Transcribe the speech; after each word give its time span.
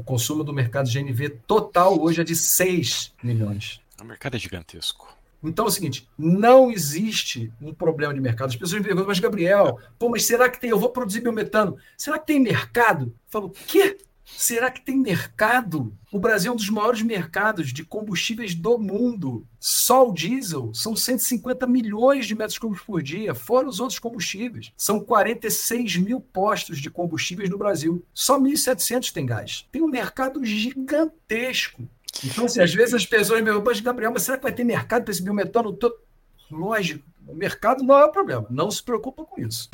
O 0.00 0.02
consumo 0.02 0.42
do 0.42 0.50
mercado 0.50 0.90
GNV 0.90 1.28
total 1.46 2.00
hoje 2.00 2.22
é 2.22 2.24
de 2.24 2.34
6 2.34 3.12
milhões. 3.22 3.82
O 4.00 4.04
mercado 4.04 4.34
é 4.34 4.38
gigantesco. 4.38 5.14
Então 5.44 5.66
é 5.66 5.68
o 5.68 5.70
seguinte, 5.70 6.08
não 6.18 6.70
existe 6.70 7.52
um 7.60 7.74
problema 7.74 8.14
de 8.14 8.20
mercado. 8.20 8.48
As 8.48 8.56
pessoas 8.56 8.80
me 8.80 8.86
perguntam, 8.86 9.06
mas 9.06 9.20
Gabriel, 9.20 9.78
pô, 9.98 10.08
mas 10.08 10.24
será 10.24 10.48
que 10.48 10.58
tem? 10.58 10.70
Eu 10.70 10.78
vou 10.78 10.88
produzir 10.88 11.20
biometano. 11.20 11.76
Será 11.98 12.18
que 12.18 12.28
tem 12.28 12.40
mercado? 12.40 13.08
Eu 13.08 13.14
falo, 13.28 13.46
o 13.48 13.50
quê? 13.50 13.98
Será 14.36 14.70
que 14.70 14.80
tem 14.80 14.96
mercado? 14.96 15.92
O 16.10 16.18
Brasil 16.18 16.50
é 16.50 16.54
um 16.54 16.56
dos 16.56 16.70
maiores 16.70 17.02
mercados 17.02 17.72
de 17.72 17.84
combustíveis 17.84 18.54
do 18.54 18.78
mundo. 18.78 19.46
Só 19.58 20.08
o 20.08 20.12
diesel 20.12 20.72
são 20.74 20.96
150 20.96 21.66
milhões 21.66 22.26
de 22.26 22.34
metros 22.34 22.58
cúbicos 22.58 22.84
por 22.84 23.02
dia, 23.02 23.34
fora 23.34 23.68
os 23.68 23.80
outros 23.80 23.98
combustíveis. 23.98 24.72
São 24.76 24.98
46 25.00 25.96
mil 25.98 26.20
postos 26.20 26.78
de 26.78 26.90
combustíveis 26.90 27.50
no 27.50 27.58
Brasil. 27.58 28.04
Só 28.14 28.40
1.700 28.40 29.12
tem 29.12 29.26
gás. 29.26 29.66
Tem 29.70 29.82
um 29.82 29.88
mercado 29.88 30.44
gigantesco. 30.44 31.88
Então, 32.24 32.46
assim, 32.46 32.60
às 32.60 32.74
vezes 32.74 32.94
as 32.94 33.06
pessoas 33.06 33.40
me 33.40 33.46
perguntam, 33.46 33.82
Gabriel, 33.82 34.12
mas 34.12 34.22
será 34.22 34.36
que 34.36 34.42
vai 34.42 34.52
ter 34.52 34.64
mercado 34.64 35.04
para 35.04 35.12
esse 35.12 35.22
biometano 35.22 35.72
todo? 35.72 35.94
Lógico, 36.50 37.04
o 37.26 37.34
mercado 37.34 37.84
não 37.84 37.96
é 37.96 38.04
o 38.04 38.10
problema. 38.10 38.46
Não 38.50 38.70
se 38.70 38.82
preocupa 38.82 39.24
com 39.24 39.40
isso. 39.40 39.70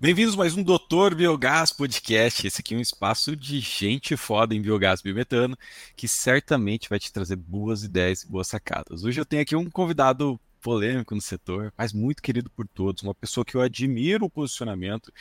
Bem-vindos 0.00 0.36
mais 0.36 0.56
um 0.56 0.62
Doutor 0.62 1.12
Biogás 1.12 1.72
Podcast. 1.72 2.46
Esse 2.46 2.60
aqui 2.60 2.72
é 2.72 2.78
um 2.78 2.80
espaço 2.80 3.34
de 3.34 3.58
gente 3.58 4.16
foda 4.16 4.54
em 4.54 4.62
biogás 4.62 5.02
biometano 5.02 5.58
que 5.96 6.06
certamente 6.06 6.88
vai 6.88 7.00
te 7.00 7.12
trazer 7.12 7.34
boas 7.34 7.82
ideias 7.82 8.22
e 8.22 8.28
boas 8.28 8.46
sacadas. 8.46 9.02
Hoje 9.02 9.20
eu 9.20 9.24
tenho 9.24 9.42
aqui 9.42 9.56
um 9.56 9.68
convidado 9.68 10.38
polêmico 10.58 11.14
no 11.14 11.20
setor, 11.20 11.72
mas 11.76 11.92
muito 11.92 12.22
querido 12.22 12.50
por 12.50 12.66
todos, 12.66 13.02
uma 13.02 13.14
pessoa 13.14 13.44
que 13.44 13.54
eu 13.54 13.60
admiro 13.60 14.26
o 14.26 14.30
posicionamento 14.30 15.12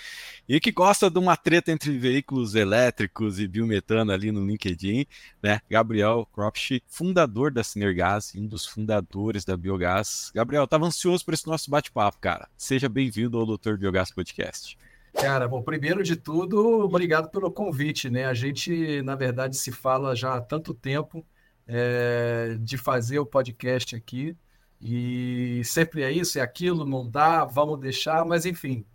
e 0.47 0.59
que 0.59 0.71
gosta 0.71 1.09
de 1.09 1.19
uma 1.19 1.37
treta 1.37 1.71
entre 1.71 1.97
veículos 1.97 2.55
elétricos 2.55 3.39
e 3.39 3.47
biometano 3.47 4.11
ali 4.11 4.31
no 4.31 4.45
LinkedIn, 4.45 5.05
né? 5.41 5.59
Gabriel 5.69 6.27
Kropsch, 6.33 6.81
fundador 6.87 7.51
da 7.51 7.63
Sinergas 7.63 8.33
e 8.33 8.39
um 8.39 8.47
dos 8.47 8.65
fundadores 8.65 9.45
da 9.45 9.55
Biogás. 9.55 10.31
Gabriel, 10.33 10.63
estava 10.65 10.85
ansioso 10.85 11.23
por 11.23 11.33
esse 11.33 11.47
nosso 11.47 11.69
bate-papo, 11.69 12.17
cara. 12.19 12.47
Seja 12.57 12.89
bem-vindo 12.89 13.37
ao 13.37 13.45
Doutor 13.45 13.77
Biogás 13.77 14.11
Podcast. 14.11 14.77
Cara, 15.13 15.47
bom, 15.47 15.63
primeiro 15.63 16.03
de 16.03 16.15
tudo, 16.15 16.59
obrigado 16.81 17.29
pelo 17.29 17.51
convite, 17.51 18.09
né? 18.09 18.25
A 18.25 18.35
gente, 18.35 19.01
na 19.01 19.15
verdade, 19.15 19.57
se 19.57 19.71
fala 19.71 20.15
já 20.15 20.35
há 20.35 20.41
tanto 20.41 20.75
tempo 20.75 21.25
é, 21.67 22.55
de 22.59 22.77
fazer 22.77 23.19
o 23.19 23.25
podcast 23.25 23.95
aqui. 23.95 24.35
E 24.81 25.61
sempre 25.65 26.03
é 26.03 26.11
isso, 26.11 26.37
é 26.37 26.41
aquilo, 26.41 26.85
não 26.85 27.09
dá, 27.09 27.43
vamos 27.45 27.79
deixar, 27.79 28.23
mas 28.23 28.45
enfim, 28.45 28.85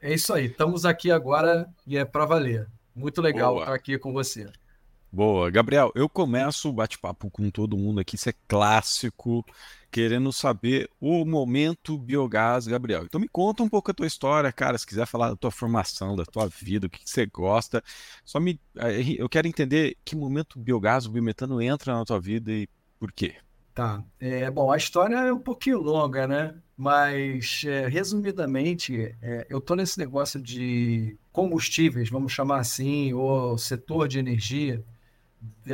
é 0.00 0.14
isso 0.14 0.32
aí. 0.32 0.46
Estamos 0.46 0.84
aqui 0.84 1.10
agora 1.10 1.68
e 1.86 1.96
é 1.96 2.04
para 2.04 2.24
valer. 2.24 2.66
Muito 2.94 3.20
legal 3.20 3.54
Boa. 3.54 3.62
estar 3.64 3.74
aqui 3.74 3.98
com 3.98 4.12
você. 4.12 4.50
Boa, 5.12 5.50
Gabriel, 5.50 5.92
eu 5.94 6.08
começo 6.08 6.68
o 6.68 6.72
bate-papo 6.72 7.30
com 7.30 7.48
todo 7.50 7.76
mundo 7.76 8.00
aqui, 8.00 8.16
isso 8.16 8.28
é 8.28 8.34
clássico, 8.46 9.44
querendo 9.90 10.30
saber 10.32 10.90
o 11.00 11.24
momento 11.24 11.96
biogás, 11.96 12.66
Gabriel. 12.66 13.04
Então 13.04 13.20
me 13.20 13.28
conta 13.28 13.62
um 13.62 13.68
pouco 13.68 13.90
a 13.90 13.94
tua 13.94 14.06
história, 14.06 14.52
cara, 14.52 14.76
se 14.76 14.86
quiser 14.86 15.06
falar 15.06 15.30
da 15.30 15.36
tua 15.36 15.50
formação, 15.50 16.16
da 16.16 16.24
tua 16.24 16.48
vida, 16.48 16.86
o 16.86 16.90
que, 16.90 17.02
que 17.02 17.08
você 17.08 17.24
gosta. 17.24 17.82
Só 18.24 18.38
me 18.40 18.60
eu 19.18 19.28
quero 19.28 19.46
entender 19.46 19.96
que 20.04 20.16
momento 20.16 20.58
biogás, 20.58 21.06
o 21.06 21.10
biometano 21.10 21.62
entra 21.62 21.94
na 21.94 22.04
tua 22.04 22.20
vida 22.20 22.52
e 22.52 22.68
por 22.98 23.12
quê? 23.12 23.36
Tá. 23.76 24.02
É, 24.18 24.50
bom, 24.50 24.72
a 24.72 24.78
história 24.78 25.16
é 25.16 25.30
um 25.30 25.38
pouquinho 25.38 25.78
longa, 25.82 26.26
né? 26.26 26.54
Mas, 26.74 27.62
é, 27.66 27.86
resumidamente, 27.86 29.14
é, 29.20 29.46
eu 29.50 29.58
estou 29.58 29.76
nesse 29.76 29.98
negócio 29.98 30.40
de 30.40 31.14
combustíveis, 31.30 32.08
vamos 32.08 32.32
chamar 32.32 32.60
assim, 32.60 33.12
ou 33.12 33.58
setor 33.58 34.08
de 34.08 34.18
energia, 34.18 34.82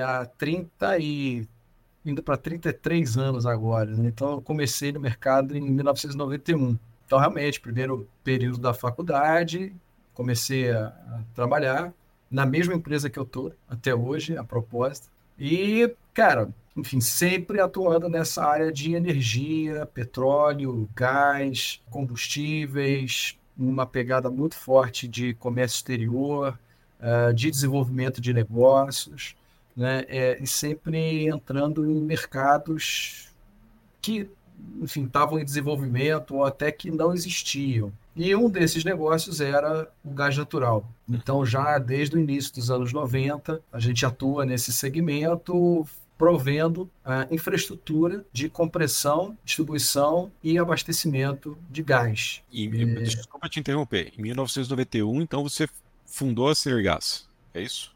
há 0.05 0.27
30 0.27 0.99
e 0.99 1.47
indo 2.05 2.25
para 2.25 2.37
33 2.37 3.17
anos 3.17 3.47
agora. 3.47 3.93
Né? 3.93 4.09
Então, 4.09 4.33
eu 4.33 4.43
comecei 4.43 4.91
no 4.91 4.99
mercado 4.99 5.57
em 5.57 5.61
1991. 5.61 6.77
Então, 7.07 7.21
realmente, 7.21 7.61
primeiro 7.61 8.09
período 8.25 8.59
da 8.59 8.75
faculdade, 8.75 9.73
comecei 10.13 10.73
a, 10.73 10.89
a 10.89 11.21
trabalhar 11.37 11.95
na 12.29 12.45
mesma 12.45 12.75
empresa 12.75 13.09
que 13.09 13.19
eu 13.19 13.23
estou 13.23 13.53
até 13.69 13.95
hoje, 13.95 14.37
a 14.37 14.43
propósito. 14.43 15.09
E, 15.39 15.95
cara, 16.13 16.53
enfim, 16.77 17.01
sempre 17.01 17.61
atuando 17.61 18.09
nessa 18.09 18.45
área 18.45 18.73
de 18.73 18.95
energia, 18.95 19.87
petróleo, 19.87 20.89
gás, 20.95 21.83
combustíveis, 21.91 23.39
uma 23.57 23.85
pegada 23.87 24.31
muito 24.31 24.55
forte 24.55 25.07
de 25.07 25.35
comércio 25.35 25.77
exterior, 25.77 26.59
uh, 27.01 27.33
de 27.35 27.51
desenvolvimento 27.51 28.21
de 28.21 28.33
negócios, 28.33 29.37
né? 29.77 30.05
É, 30.09 30.43
e 30.43 30.47
sempre 30.47 31.27
entrando 31.27 31.91
em 31.91 32.01
mercados 32.01 33.31
que, 34.01 34.29
enfim, 34.81 35.05
estavam 35.05 35.39
em 35.39 35.45
desenvolvimento 35.45 36.37
ou 36.37 36.45
até 36.45 36.71
que 36.71 36.91
não 36.91 37.13
existiam. 37.13 37.93
E 38.15 38.35
um 38.37 38.51
desses 38.51 38.85
negócios 38.85 39.41
era 39.41 39.89
o 40.05 40.11
gás 40.11 40.37
natural. 40.37 40.87
Então, 41.09 41.45
já 41.47 41.79
desde 41.79 42.17
o 42.17 42.21
início 42.21 42.55
dos 42.55 42.71
anos 42.71 42.93
90, 42.93 43.61
a 43.73 43.79
gente 43.81 44.05
atua 44.05 44.45
nesse 44.45 44.71
segmento, 44.71 45.87
provendo 46.23 46.89
a 47.05 47.27
infraestrutura 47.33 48.25
de 48.33 48.49
compressão, 48.49 49.37
distribuição 49.45 50.31
e 50.41 50.57
abastecimento 50.57 51.59
de 51.69 51.83
gás. 51.83 52.41
E, 52.53 52.67
é... 52.69 53.03
Desculpa 53.03 53.49
te 53.49 53.59
interromper. 53.59 54.13
Em 54.17 54.23
1991, 54.23 55.21
então 55.21 55.43
você 55.43 55.69
fundou 56.07 56.49
a 56.49 56.55
Sinergas, 56.55 57.27
é 57.53 57.63
isso? 57.63 57.93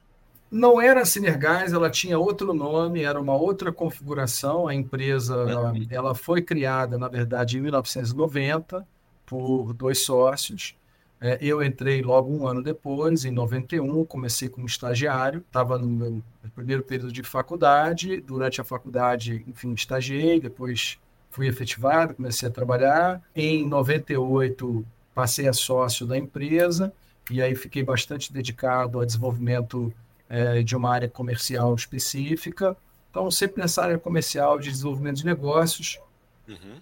Não 0.51 0.81
era 0.81 1.03
a 1.03 1.05
Sinergas, 1.05 1.73
ela 1.73 1.89
tinha 1.89 2.19
outro 2.19 2.53
nome, 2.53 3.05
era 3.05 3.21
uma 3.21 3.37
outra 3.37 3.71
configuração. 3.71 4.67
A 4.67 4.75
empresa 4.75 5.37
uhum. 5.37 5.87
ela 5.89 6.13
foi 6.13 6.43
criada, 6.43 6.99
na 6.99 7.07
verdade, 7.07 7.59
em 7.59 7.61
1990 7.61 8.85
por 9.25 9.73
dois 9.73 10.01
sócios. 10.03 10.75
É, 11.21 11.39
eu 11.41 11.63
entrei 11.63 12.03
logo 12.03 12.31
um 12.31 12.47
ano 12.47 12.63
depois, 12.63 13.25
em 13.25 13.31
91, 13.31 14.05
comecei 14.05 14.49
como 14.49 14.67
estagiário, 14.67 15.43
estava 15.47 15.79
no 15.79 15.87
meu 15.87 16.23
primeiro 16.55 16.83
período 16.83 17.13
de 17.13 17.23
faculdade. 17.23 18.21
Durante 18.21 18.61
a 18.61 18.65
faculdade, 18.65 19.45
enfim, 19.47 19.73
estagiei, 19.73 20.39
depois 20.39 20.99
fui 21.31 21.49
efetivado, 21.49 22.15
comecei 22.15 22.49
a 22.49 22.53
trabalhar. 22.53 23.23
Em 23.35 23.67
98, 23.67 24.85
passei 25.15 25.49
a 25.49 25.53
sócio 25.53 26.07
da 26.07 26.17
empresa 26.17 26.93
e 27.31 27.41
aí 27.41 27.55
fiquei 27.55 27.83
bastante 27.83 28.33
dedicado 28.33 28.99
ao 28.99 29.07
desenvolvimento 29.07 29.93
é, 30.29 30.63
de 30.63 30.77
uma 30.77 30.93
área 30.93 31.09
comercial 31.09 31.75
específica. 31.75 32.77
Então, 33.11 33.31
sempre 33.31 33.63
nessa 33.63 33.83
área 33.83 33.99
comercial 33.99 34.59
de 34.59 34.71
desenvolvimento 34.71 35.17
de 35.17 35.25
negócios. 35.25 35.99
Uhum 36.47 36.81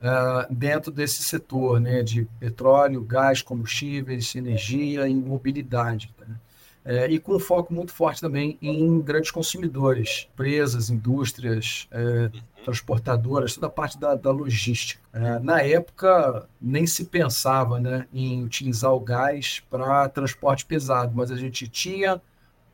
uh, 0.00 0.52
dentro 0.52 0.90
desse 0.90 1.22
setor 1.22 1.80
né, 1.80 2.02
de 2.02 2.24
petróleo, 2.38 3.02
gás, 3.02 3.42
combustíveis, 3.42 4.34
energia 4.34 5.08
e 5.08 5.14
mobilidade. 5.14 6.14
Tá? 6.18 6.26
É, 6.84 7.06
e 7.10 7.18
com 7.18 7.38
foco 7.38 7.74
muito 7.74 7.92
forte 7.92 8.18
também 8.18 8.56
em 8.62 8.98
grandes 9.02 9.30
consumidores, 9.30 10.26
empresas, 10.32 10.88
indústrias, 10.88 11.86
é, 11.90 12.30
transportadoras, 12.64 13.54
toda 13.54 13.66
a 13.66 13.70
parte 13.70 13.98
da, 13.98 14.14
da 14.14 14.30
logística. 14.30 14.98
É, 15.12 15.38
na 15.38 15.60
época, 15.60 16.48
nem 16.58 16.86
se 16.86 17.04
pensava 17.04 17.78
né, 17.78 18.06
em 18.10 18.42
utilizar 18.42 18.90
o 18.90 19.00
gás 19.00 19.62
para 19.68 20.08
transporte 20.08 20.64
pesado, 20.64 21.12
mas 21.14 21.30
a 21.30 21.36
gente 21.36 21.68
tinha 21.68 22.22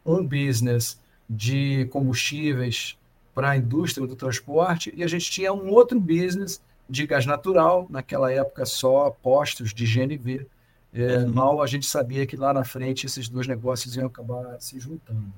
um 0.07 0.25
business 0.25 1.01
de 1.29 1.87
combustíveis 1.87 2.97
para 3.35 3.51
a 3.51 3.57
indústria 3.57 4.07
do 4.07 4.15
transporte 4.15 4.95
e 4.97 5.03
a 5.03 5.09
gente 5.09 5.29
tinha 5.29 5.53
um 5.53 5.71
outro 5.71 5.99
business 5.99 6.63
de 6.89 7.07
gás 7.07 7.27
natural, 7.27 7.87
naquela 7.89 8.33
época 8.33 8.65
só 8.67 9.11
postos 9.23 9.73
de 9.73 9.87
GNV. 9.87 10.47
É, 10.93 11.19
uhum. 11.19 11.33
Mal 11.33 11.63
a 11.63 11.67
gente 11.67 11.87
sabia 11.87 12.27
que 12.27 12.37
lá 12.37 12.53
na 12.53 12.65
frente 12.65 13.07
esses 13.07 13.29
dois 13.29 13.47
negócios 13.47 13.97
iam 13.97 14.07
acabar 14.07 14.61
se 14.61 14.79
juntando. 14.79 15.33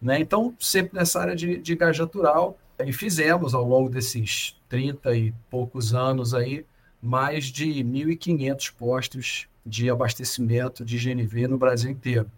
Né? 0.00 0.20
Então, 0.20 0.54
sempre 0.58 0.98
nessa 0.98 1.20
área 1.20 1.36
de, 1.36 1.58
de 1.58 1.74
gás 1.74 1.98
natural, 1.98 2.58
e 2.84 2.92
fizemos 2.92 3.54
ao 3.54 3.64
longo 3.64 3.88
desses 3.88 4.56
30 4.68 5.16
e 5.16 5.34
poucos 5.50 5.94
anos 5.94 6.34
aí, 6.34 6.64
mais 7.02 7.46
de 7.46 7.66
1.500 7.66 8.72
postos 8.76 9.48
de 9.64 9.90
abastecimento 9.90 10.84
de 10.84 10.96
GNV 10.96 11.48
no 11.48 11.58
Brasil 11.58 11.90
inteiro. 11.90 12.30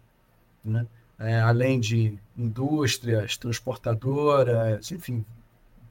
Né? 0.63 0.85
É, 1.19 1.39
além 1.39 1.79
de 1.79 2.17
indústrias, 2.37 3.37
transportadoras, 3.37 4.91
enfim, 4.91 5.23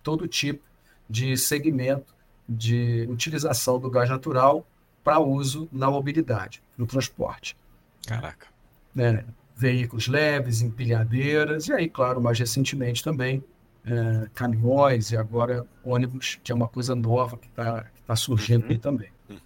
todo 0.02 0.26
tipo 0.26 0.62
de 1.08 1.36
segmento 1.36 2.12
de 2.50 3.06
utilização 3.08 3.78
do 3.78 3.88
gás 3.88 4.10
natural 4.10 4.66
para 5.04 5.20
uso 5.20 5.68
na 5.70 5.88
mobilidade, 5.88 6.60
no 6.76 6.84
transporte. 6.84 7.56
Caraca. 8.04 8.48
Né? 8.92 9.24
Veículos 9.56 10.08
leves, 10.08 10.60
empilhadeiras, 10.60 11.68
e 11.68 11.72
aí, 11.72 11.88
claro, 11.88 12.20
mais 12.20 12.38
recentemente 12.38 13.04
também, 13.04 13.44
é, 13.84 14.28
caminhões 14.34 15.12
e 15.12 15.16
agora 15.16 15.64
ônibus, 15.84 16.40
que 16.42 16.50
é 16.50 16.54
uma 16.54 16.66
coisa 16.66 16.94
nova 16.94 17.36
que 17.36 17.46
está 17.46 17.86
tá 18.04 18.16
surgindo 18.16 18.64
uhum. 18.64 18.70
aí 18.70 18.78
também. 18.78 19.08
Uhum. 19.28 19.38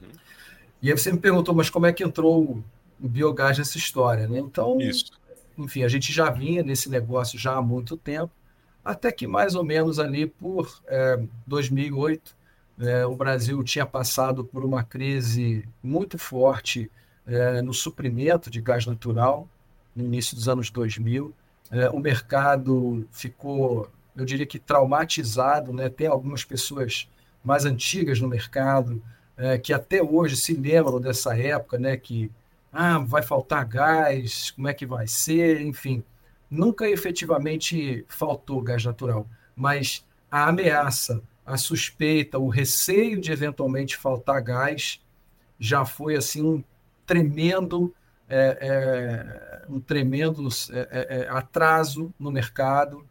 E 0.81 0.91
aí 0.91 0.97
você 0.97 1.13
me 1.13 1.19
perguntou, 1.19 1.55
mas 1.55 1.69
como 1.69 1.87
é 1.87 1.93
que 1.93 2.03
entrou 2.03 2.65
o 3.01 3.09
biogás 3.09 3.59
nessa 3.59 3.77
história? 3.77 4.27
Né? 4.27 4.39
Então, 4.39 4.81
Isso. 4.81 5.13
enfim, 5.59 5.83
a 5.83 5.89
gente 5.89 6.11
já 6.11 6.31
vinha 6.31 6.63
nesse 6.63 6.89
negócio 6.89 7.39
já 7.39 7.57
há 7.57 7.63
muito 7.63 7.97
tempo, 7.97 8.33
até 8.83 9.13
que 9.13 9.27
mais 9.27 9.55
ou 9.55 9.65
menos 9.65 9.99
ali 9.99 10.27
por 10.27 10.83
é, 10.87 11.23
2008, 11.47 12.35
é, 12.79 13.07
o 13.07 13.15
Brasil 13.15 13.63
tinha 13.63 13.87
passado 13.87 14.45
por 14.45 14.65
uma 14.65 14.83
crise 14.83 15.67
muito 15.83 16.19
forte 16.19 16.91
é, 17.27 17.63
no 17.63 17.73
suprimento 17.73 18.51
de 18.51 18.61
gás 18.61 18.87
natural, 18.87 19.49
no 19.95 20.05
início 20.05 20.35
dos 20.35 20.49
anos 20.49 20.71
2000. 20.71 21.33
É, 21.71 21.89
o 21.91 21.99
mercado 21.99 23.07
ficou 23.11 23.91
eu 24.17 24.25
diria 24.25 24.47
que 24.47 24.59
traumatizado, 24.59 25.73
né? 25.73 25.89
Tem 25.89 26.07
algumas 26.07 26.45
pessoas 26.45 27.09
mais 27.43 27.65
antigas 27.65 28.21
no 28.21 28.29
mercado 28.29 29.03
é, 29.37 29.59
que 29.59 29.73
até 29.73 30.03
hoje 30.03 30.37
se 30.37 30.55
lembram 30.55 31.01
dessa 31.01 31.37
época, 31.37 31.79
né? 31.79 31.97
Que 31.97 32.31
ah, 32.73 32.99
vai 32.99 33.23
faltar 33.23 33.65
gás, 33.65 34.53
como 34.53 34.69
é 34.69 34.75
que 34.75 34.87
vai 34.87 35.07
ser, 35.07 35.61
enfim. 35.61 36.03
Nunca 36.51 36.89
efetivamente 36.89 38.05
faltou 38.09 38.63
gás 38.63 38.85
natural, 38.85 39.27
mas 39.57 40.05
a 40.31 40.49
ameaça, 40.49 41.21
a 41.45 41.57
suspeita, 41.57 42.39
o 42.39 42.49
receio 42.49 43.21
de 43.21 43.31
eventualmente 43.31 43.97
faltar 43.97 44.41
gás 44.43 45.01
já 45.59 45.85
foi 45.85 46.17
assim 46.17 46.43
um 46.43 46.65
tremendo 47.07 47.95
é, 48.29 48.59
é, 48.61 49.67
um 49.69 49.79
tremendo 49.79 50.49
é, 50.71 50.79
é, 50.79 51.19
é, 51.21 51.29
atraso 51.29 52.13
no 52.19 52.31
mercado 52.31 53.07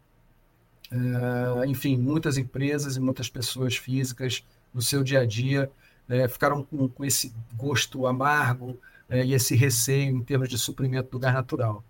Uh, 0.94 1.64
enfim, 1.64 1.96
muitas 1.96 2.38
empresas 2.38 2.96
e 2.96 3.00
muitas 3.00 3.28
pessoas 3.28 3.76
físicas 3.76 4.44
no 4.72 4.80
seu 4.80 5.02
dia 5.02 5.20
a 5.20 5.26
dia 5.26 5.68
né, 6.06 6.28
ficaram 6.28 6.62
com, 6.62 6.88
com, 6.88 7.04
esse 7.04 7.34
gosto 7.56 8.06
amargo 8.06 8.78
né, 9.08 9.24
e 9.24 9.34
esse 9.34 9.56
receio 9.56 10.16
em 10.16 10.22
termos 10.22 10.48
de 10.48 10.56
suprimento 10.56 11.10
do 11.10 11.18
gás 11.18 11.34
natural. 11.34 11.82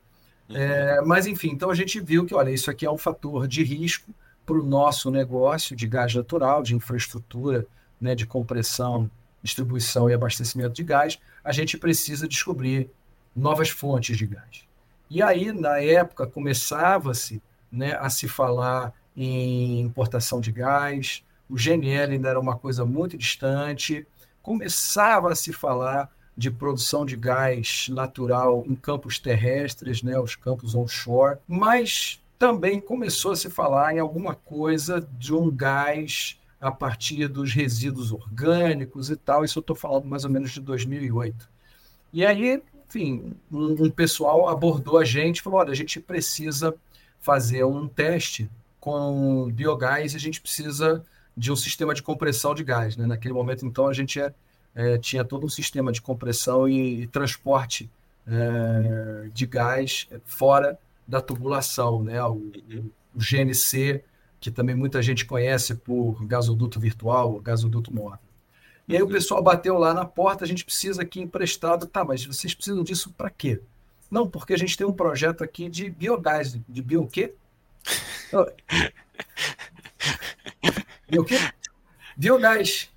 Uhum. 0.48 0.56
É, 0.56 1.02
mas, 1.02 1.26
enfim, 1.26 1.50
então 1.50 1.68
a 1.68 1.74
gente 1.74 2.00
viu 2.00 2.24
que, 2.24 2.34
olha, 2.34 2.50
isso 2.50 2.70
aqui 2.70 2.86
é 2.86 2.90
um 2.90 2.96
fator 2.96 3.46
de 3.46 3.62
risco 3.62 4.10
para 4.44 4.56
o 4.56 4.62
nosso 4.62 5.10
negócio 5.10 5.74
de 5.74 5.86
gás 5.86 6.14
natural, 6.14 6.62
de 6.62 6.74
infraestrutura, 6.74 7.66
né, 8.00 8.14
de 8.14 8.26
compressão, 8.26 9.10
distribuição 9.42 10.08
e 10.08 10.14
abastecimento 10.14 10.74
de 10.74 10.82
gás. 10.82 11.18
A 11.42 11.52
gente 11.52 11.78
precisa 11.78 12.28
descobrir 12.28 12.90
novas 13.34 13.68
fontes 13.70 14.16
de 14.16 14.26
gás. 14.26 14.64
E 15.10 15.22
aí, 15.22 15.52
na 15.52 15.78
época, 15.78 16.26
começava-se 16.26 17.42
né, 17.70 17.96
a 18.00 18.08
se 18.08 18.28
falar 18.28 18.92
em 19.16 19.80
importação 19.80 20.40
de 20.40 20.50
gás, 20.50 21.22
o 21.48 21.56
GNL 21.56 22.12
ainda 22.12 22.28
era 22.28 22.40
uma 22.40 22.56
coisa 22.56 22.84
muito 22.84 23.16
distante, 23.16 24.06
começava 24.42 25.32
a 25.32 25.34
se 25.36 25.52
falar 25.52 26.10
de 26.36 26.50
produção 26.50 27.06
de 27.06 27.16
gás 27.16 27.86
natural 27.90 28.64
em 28.66 28.74
campos 28.74 29.18
terrestres, 29.18 30.02
né, 30.02 30.18
os 30.18 30.34
campos 30.34 30.74
onshore, 30.74 31.38
mas 31.46 32.20
também 32.38 32.80
começou 32.80 33.32
a 33.32 33.36
se 33.36 33.48
falar 33.48 33.94
em 33.94 33.98
alguma 33.98 34.34
coisa 34.34 35.06
de 35.18 35.34
um 35.34 35.50
gás 35.50 36.38
a 36.60 36.70
partir 36.70 37.28
dos 37.28 37.52
resíduos 37.52 38.12
orgânicos 38.12 39.10
e 39.10 39.16
tal. 39.16 39.44
Isso 39.44 39.58
eu 39.58 39.60
estou 39.60 39.76
falando 39.76 40.06
mais 40.06 40.24
ou 40.24 40.30
menos 40.30 40.50
de 40.50 40.60
2008. 40.60 41.48
E 42.12 42.24
aí, 42.24 42.62
enfim, 42.88 43.34
um, 43.50 43.84
um 43.84 43.90
pessoal 43.90 44.48
abordou 44.48 44.98
a 44.98 45.04
gente 45.04 45.38
e 45.38 45.42
falou: 45.42 45.58
olha, 45.58 45.72
a 45.72 45.76
gente 45.76 46.00
precisa 46.00 46.74
fazer 47.20 47.64
um 47.64 47.88
teste 47.88 48.50
com 48.80 49.50
biogás, 49.50 50.14
a 50.14 50.18
gente 50.18 50.40
precisa 50.40 51.02
de 51.36 51.50
um 51.50 51.56
sistema 51.56 51.94
de 51.94 52.02
compressão 52.02 52.54
de 52.54 52.62
gás. 52.62 52.96
Né? 52.96 53.06
Naquele 53.06 53.34
momento, 53.34 53.66
então, 53.66 53.88
a 53.88 53.92
gente 53.92 54.20
é, 54.20 54.32
é, 54.74 54.98
tinha 54.98 55.24
todo 55.24 55.46
um 55.46 55.48
sistema 55.48 55.90
de 55.90 56.00
compressão 56.00 56.68
e, 56.68 57.02
e 57.02 57.06
transporte 57.06 57.90
é, 58.26 59.28
de 59.32 59.46
gás 59.46 60.08
fora 60.24 60.78
da 61.06 61.20
tubulação, 61.20 62.02
né? 62.02 62.22
o, 62.24 62.50
o, 63.14 63.18
GNC, 63.18 64.02
que 64.40 64.50
também 64.50 64.74
muita 64.74 65.02
gente 65.02 65.24
conhece 65.24 65.74
por 65.74 66.24
gasoduto 66.26 66.80
virtual, 66.80 67.40
gasoduto 67.40 67.94
móvel. 67.94 68.18
E 68.86 68.96
aí 68.96 69.02
o 69.02 69.08
pessoal 69.08 69.42
bateu 69.42 69.78
lá 69.78 69.94
na 69.94 70.04
porta, 70.04 70.44
a 70.44 70.48
gente 70.48 70.64
precisa 70.64 71.02
aqui 71.02 71.20
emprestado. 71.20 71.86
Tá, 71.86 72.04
mas 72.04 72.24
vocês 72.24 72.54
precisam 72.54 72.82
disso 72.82 73.12
para 73.16 73.30
quê? 73.30 73.60
Não, 74.10 74.28
porque 74.28 74.52
a 74.52 74.58
gente 74.58 74.76
tem 74.76 74.86
um 74.86 74.92
projeto 74.92 75.42
aqui 75.42 75.68
de 75.68 75.88
biogás. 75.88 76.58
De 76.68 76.82
bio 76.82 77.02
o 77.02 77.08
quê? 77.08 77.34
Bio 81.08 81.22
o 81.22 81.24
quê? 81.24 81.38
Biogás. 82.16 82.90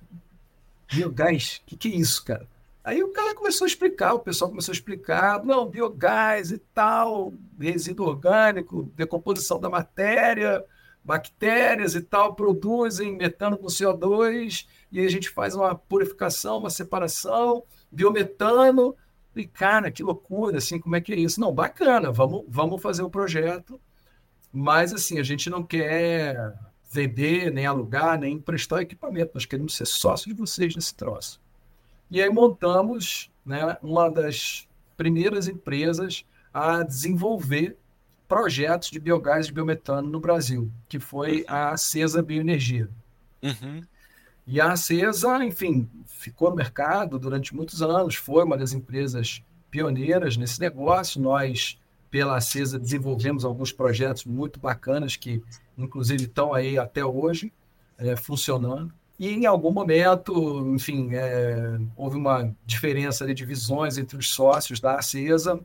Biogás? 0.92 1.60
O 1.62 1.66
que, 1.66 1.76
que 1.76 1.88
é 1.88 1.96
isso, 1.96 2.24
cara? 2.24 2.46
Aí 2.82 3.02
o 3.02 3.12
cara 3.12 3.34
começou 3.34 3.64
a 3.64 3.68
explicar, 3.68 4.14
o 4.14 4.20
pessoal 4.20 4.50
começou 4.50 4.72
a 4.72 4.74
explicar, 4.74 5.44
não, 5.44 5.68
biogás 5.68 6.50
e 6.50 6.58
tal, 6.58 7.34
resíduo 7.58 8.06
orgânico, 8.06 8.90
decomposição 8.94 9.60
da 9.60 9.68
matéria, 9.68 10.64
bactérias 11.04 11.94
e 11.94 12.00
tal, 12.00 12.34
produzem 12.34 13.16
metano 13.16 13.58
com 13.58 13.66
CO2, 13.66 14.66
e 14.90 15.00
a 15.00 15.08
gente 15.08 15.28
faz 15.28 15.54
uma 15.54 15.74
purificação, 15.74 16.58
uma 16.58 16.70
separação, 16.70 17.64
biometano, 17.90 18.94
e, 19.34 19.46
cara, 19.46 19.90
que 19.90 20.02
loucura, 20.02 20.58
assim, 20.58 20.80
como 20.80 20.96
é 20.96 21.00
que 21.00 21.12
é 21.12 21.16
isso? 21.16 21.40
Não, 21.40 21.52
bacana, 21.52 22.10
vamos, 22.10 22.44
vamos 22.48 22.82
fazer 22.82 23.02
o 23.02 23.10
projeto, 23.10 23.80
mas, 24.52 24.92
assim, 24.92 25.18
a 25.18 25.22
gente 25.22 25.48
não 25.48 25.62
quer 25.62 26.54
vender, 26.90 27.52
nem 27.52 27.66
alugar, 27.66 28.18
nem 28.18 28.34
emprestar 28.34 28.80
equipamento, 28.80 29.32
nós 29.34 29.44
queremos 29.44 29.76
ser 29.76 29.86
sócios 29.86 30.34
de 30.34 30.40
vocês 30.40 30.74
nesse 30.74 30.94
troço. 30.94 31.40
E 32.10 32.22
aí 32.22 32.30
montamos 32.30 33.30
né, 33.44 33.76
uma 33.82 34.10
das 34.10 34.66
primeiras 34.96 35.48
empresas 35.48 36.24
a 36.52 36.82
desenvolver 36.82 37.76
projetos 38.26 38.90
de 38.90 39.00
biogás 39.00 39.46
e 39.46 39.52
biometano 39.52 40.08
no 40.08 40.20
Brasil, 40.20 40.70
que 40.88 40.98
foi 40.98 41.44
a 41.48 41.70
Acesa 41.70 42.22
Bioenergia. 42.22 42.88
Uhum. 43.42 43.82
E 44.46 44.60
a 44.60 44.72
Acesa, 44.72 45.44
enfim, 45.44 45.88
ficou 46.06 46.50
no 46.50 46.56
mercado 46.56 47.18
durante 47.18 47.54
muitos 47.54 47.80
anos, 47.82 48.14
foi 48.14 48.44
uma 48.44 48.56
das 48.56 48.72
empresas 48.72 49.42
pioneiras 49.70 50.36
nesse 50.36 50.60
negócio. 50.60 51.20
Nós, 51.20 51.78
pela 52.10 52.36
Acesa, 52.36 52.78
desenvolvemos 52.78 53.44
alguns 53.44 53.72
projetos 53.72 54.24
muito 54.24 54.58
bacanas 54.58 55.16
que, 55.16 55.42
inclusive, 55.76 56.24
estão 56.24 56.52
aí 56.52 56.78
até 56.78 57.04
hoje 57.04 57.52
é, 57.96 58.16
funcionando. 58.16 58.92
E 59.18 59.30
em 59.30 59.46
algum 59.46 59.72
momento, 59.72 60.72
enfim, 60.74 61.14
é, 61.14 61.78
houve 61.96 62.16
uma 62.16 62.54
diferença 62.64 63.32
de 63.34 63.44
visões 63.44 63.98
entre 63.98 64.16
os 64.16 64.30
sócios 64.30 64.78
da 64.80 64.94
Acesa. 64.94 65.60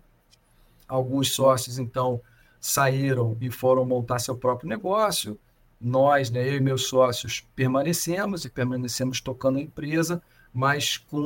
Alguns 0.88 1.32
sócios, 1.32 1.78
então, 1.78 2.20
saíram 2.60 3.38
e 3.40 3.52
foram 3.52 3.86
montar 3.86 4.20
seu 4.20 4.36
próprio 4.36 4.68
negócio 4.70 5.38
nós, 5.84 6.32
né, 6.32 6.48
eu 6.48 6.56
e 6.56 6.60
meus 6.62 6.88
sócios, 6.88 7.46
permanecemos 7.56 8.46
e 8.46 8.50
permanecemos 8.50 9.20
tocando 9.20 9.58
a 9.58 9.62
empresa, 9.62 10.22
mas 10.54 10.98
com 10.98 11.18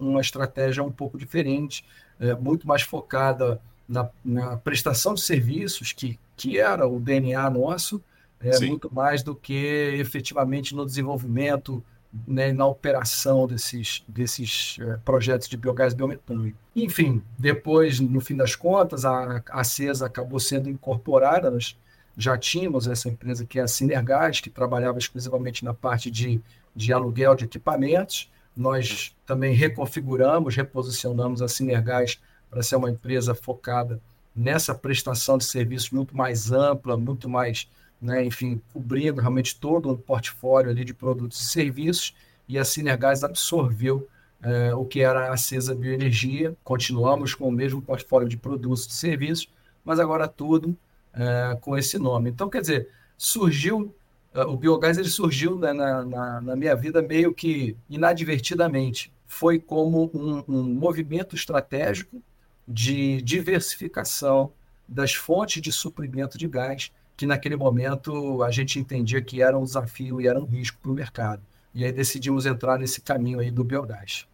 uma 0.00 0.20
estratégia 0.20 0.82
um 0.82 0.90
pouco 0.90 1.18
diferente, 1.18 1.84
é, 2.18 2.34
muito 2.34 2.66
mais 2.66 2.82
focada 2.82 3.60
na, 3.86 4.08
na, 4.24 4.56
prestação 4.56 5.12
de 5.12 5.20
serviços, 5.20 5.92
que, 5.92 6.18
que 6.36 6.58
era 6.58 6.88
o 6.88 6.98
DNA 6.98 7.50
nosso, 7.50 8.02
é, 8.40 8.58
muito 8.60 8.92
mais 8.92 9.22
do 9.22 9.34
que 9.34 9.54
efetivamente 9.98 10.74
no 10.74 10.84
desenvolvimento 10.84 11.82
né, 12.26 12.52
na 12.52 12.66
operação 12.66 13.46
desses, 13.46 14.04
desses 14.08 14.78
é, 14.80 14.96
projetos 15.04 15.48
de 15.48 15.56
biogás 15.56 15.92
biometano. 15.92 16.52
Enfim, 16.74 17.22
depois, 17.38 18.00
no 18.00 18.20
fim 18.20 18.36
das 18.36 18.54
contas, 18.54 19.04
a, 19.04 19.42
a 19.50 19.64
CESA 19.64 20.06
acabou 20.06 20.38
sendo 20.38 20.70
incorporada, 20.70 21.50
nós 21.50 21.76
já 22.16 22.38
tínhamos 22.38 22.86
essa 22.86 23.08
empresa 23.08 23.44
que 23.44 23.58
é 23.58 23.62
a 23.62 23.68
Sinergás, 23.68 24.40
que 24.40 24.48
trabalhava 24.48 24.98
exclusivamente 24.98 25.64
na 25.64 25.74
parte 25.74 26.10
de, 26.10 26.40
de 26.74 26.92
aluguel 26.92 27.34
de 27.34 27.44
equipamentos. 27.44 28.30
Nós 28.56 29.14
também 29.26 29.54
reconfiguramos, 29.54 30.56
reposicionamos 30.56 31.42
a 31.42 31.48
Sinergás 31.48 32.18
para 32.48 32.62
ser 32.62 32.76
uma 32.76 32.90
empresa 32.90 33.34
focada 33.34 34.00
nessa 34.34 34.74
prestação 34.74 35.36
de 35.36 35.44
serviços 35.44 35.90
muito 35.90 36.16
mais 36.16 36.50
ampla, 36.52 36.96
muito 36.96 37.28
mais, 37.28 37.68
né, 38.00 38.24
enfim, 38.24 38.60
cobrindo 38.72 39.20
realmente 39.20 39.58
todo 39.58 39.90
um 39.90 39.96
portfólio 39.96 40.70
ali 40.70 40.84
de 40.84 40.94
produtos 40.94 41.40
e 41.40 41.44
serviços, 41.44 42.14
e 42.48 42.58
a 42.58 42.64
Sinergás 42.64 43.24
absorveu 43.24 44.08
é, 44.42 44.74
o 44.74 44.84
que 44.84 45.00
era 45.00 45.32
a 45.32 45.36
Cesa 45.36 45.74
Bioenergia. 45.74 46.56
Continuamos 46.62 47.34
com 47.34 47.48
o 47.48 47.52
mesmo 47.52 47.82
portfólio 47.82 48.28
de 48.28 48.36
produtos 48.36 48.86
e 48.86 48.92
serviços, 48.92 49.48
mas 49.84 49.98
agora 49.98 50.28
tudo 50.28 50.76
é, 51.12 51.56
com 51.60 51.76
esse 51.76 51.98
nome. 51.98 52.30
Então, 52.30 52.48
quer 52.48 52.60
dizer, 52.60 52.88
surgiu, 53.16 53.94
uh, 54.34 54.40
o 54.42 54.56
biogás 54.56 54.98
ele 54.98 55.08
surgiu 55.08 55.58
né, 55.58 55.72
na, 55.72 56.04
na, 56.04 56.40
na, 56.40 56.56
minha 56.56 56.76
vida 56.76 57.00
meio 57.00 57.32
que 57.32 57.76
inadvertidamente. 57.88 59.12
Foi 59.26 59.58
como 59.58 60.10
um, 60.14 60.44
um 60.46 60.62
movimento 60.62 61.34
estratégico 61.34 62.22
de 62.68 63.22
diversificação 63.22 64.52
das 64.86 65.14
fontes 65.14 65.62
de 65.62 65.72
suprimento 65.72 66.38
de 66.38 66.46
gás 66.46 66.92
que 67.16 67.26
naquele 67.26 67.56
momento 67.56 68.42
a 68.42 68.50
gente 68.50 68.78
entendia 68.78 69.22
que 69.22 69.40
era 69.40 69.56
um 69.56 69.64
desafio 69.64 70.20
e 70.20 70.26
era 70.26 70.38
um 70.38 70.44
risco 70.44 70.78
para 70.80 70.90
o 70.90 70.94
mercado. 70.94 71.42
E 71.74 71.84
aí 71.84 71.92
decidimos 71.92 72.46
entrar 72.46 72.78
nesse 72.78 73.00
caminho 73.00 73.40
aí 73.40 73.50
do 73.50 73.64
biogás. 73.64 74.26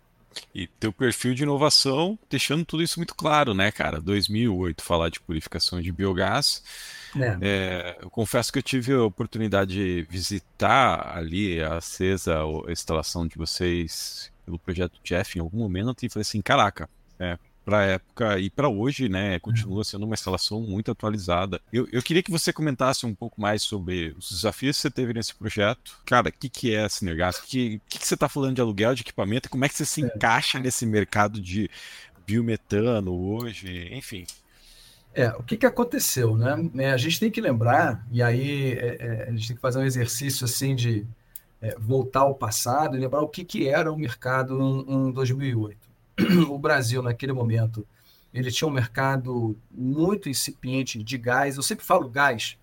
E 0.54 0.66
teu 0.66 0.92
perfil 0.92 1.34
de 1.34 1.42
inovação, 1.42 2.18
deixando 2.30 2.64
tudo 2.64 2.82
isso 2.82 2.98
muito 2.98 3.14
claro, 3.14 3.52
né, 3.52 3.70
cara? 3.70 4.00
2008, 4.00 4.82
falar 4.82 5.10
de 5.10 5.20
purificação 5.20 5.80
de 5.80 5.92
biogás. 5.92 6.62
É. 7.14 7.38
É, 7.40 7.98
eu 8.00 8.10
confesso 8.10 8.52
que 8.52 8.58
eu 8.58 8.62
tive 8.62 8.92
a 8.92 9.02
oportunidade 9.02 9.74
de 9.74 10.06
visitar 10.08 11.16
ali 11.16 11.62
a 11.62 11.76
acesa, 11.76 12.40
a 12.42 12.72
instalação 12.72 13.26
de 13.26 13.36
vocês 13.36 14.32
pelo 14.44 14.58
projeto 14.58 14.98
Jeff 15.04 15.38
em 15.38 15.40
algum 15.40 15.58
momento 15.58 16.04
e 16.04 16.08
falei 16.08 16.22
assim, 16.22 16.40
caraca, 16.40 16.88
é, 17.18 17.38
para 17.64 17.78
a 17.78 17.84
época 17.84 18.38
e 18.38 18.50
para 18.50 18.68
hoje, 18.68 19.08
né, 19.08 19.38
continua 19.38 19.84
sendo 19.84 20.04
uma 20.04 20.14
instalação 20.14 20.60
muito 20.60 20.90
atualizada. 20.90 21.60
Eu, 21.72 21.88
eu 21.92 22.02
queria 22.02 22.22
que 22.22 22.30
você 22.30 22.52
comentasse 22.52 23.06
um 23.06 23.14
pouco 23.14 23.40
mais 23.40 23.62
sobre 23.62 24.14
os 24.18 24.30
desafios 24.30 24.76
que 24.76 24.82
você 24.82 24.90
teve 24.90 25.12
nesse 25.12 25.34
projeto. 25.34 25.98
Cara, 26.04 26.28
o 26.28 26.32
que, 26.32 26.48
que 26.48 26.74
é 26.74 26.84
a 26.84 26.88
Sinergas? 26.88 27.38
O 27.38 27.42
que, 27.44 27.80
que, 27.88 27.98
que 27.98 28.06
você 28.06 28.14
está 28.14 28.28
falando 28.28 28.56
de 28.56 28.60
aluguel 28.60 28.94
de 28.94 29.02
equipamento? 29.02 29.48
Como 29.48 29.64
é 29.64 29.68
que 29.68 29.76
você 29.76 29.84
se 29.84 30.02
é. 30.02 30.06
encaixa 30.06 30.58
nesse 30.58 30.84
mercado 30.84 31.40
de 31.40 31.70
biometano 32.26 33.14
hoje? 33.14 33.88
Enfim. 33.92 34.26
É, 35.14 35.28
o 35.30 35.42
que, 35.42 35.56
que 35.56 35.66
aconteceu, 35.66 36.36
né? 36.36 36.56
É, 36.78 36.92
a 36.92 36.96
gente 36.96 37.20
tem 37.20 37.30
que 37.30 37.40
lembrar, 37.40 38.04
e 38.10 38.22
aí 38.22 38.72
é, 38.72 38.96
é, 38.98 39.28
a 39.28 39.30
gente 39.30 39.48
tem 39.48 39.56
que 39.56 39.62
fazer 39.62 39.78
um 39.78 39.84
exercício 39.84 40.46
assim 40.46 40.74
de 40.74 41.06
é, 41.60 41.76
voltar 41.78 42.20
ao 42.20 42.34
passado 42.34 42.96
e 42.96 43.00
lembrar 43.00 43.20
o 43.20 43.28
que, 43.28 43.44
que 43.44 43.68
era 43.68 43.92
o 43.92 43.96
mercado 43.96 44.58
em, 44.58 45.08
em 45.08 45.12
2008 45.12 45.91
o 46.48 46.58
Brasil, 46.58 47.02
naquele 47.02 47.32
momento, 47.32 47.86
ele 48.32 48.50
tinha 48.50 48.68
um 48.68 48.72
mercado 48.72 49.56
muito 49.70 50.28
incipiente 50.28 51.02
de 51.02 51.18
gás. 51.18 51.56
Eu 51.56 51.62
sempre 51.62 51.84
falo 51.84 52.08
gás, 52.08 52.56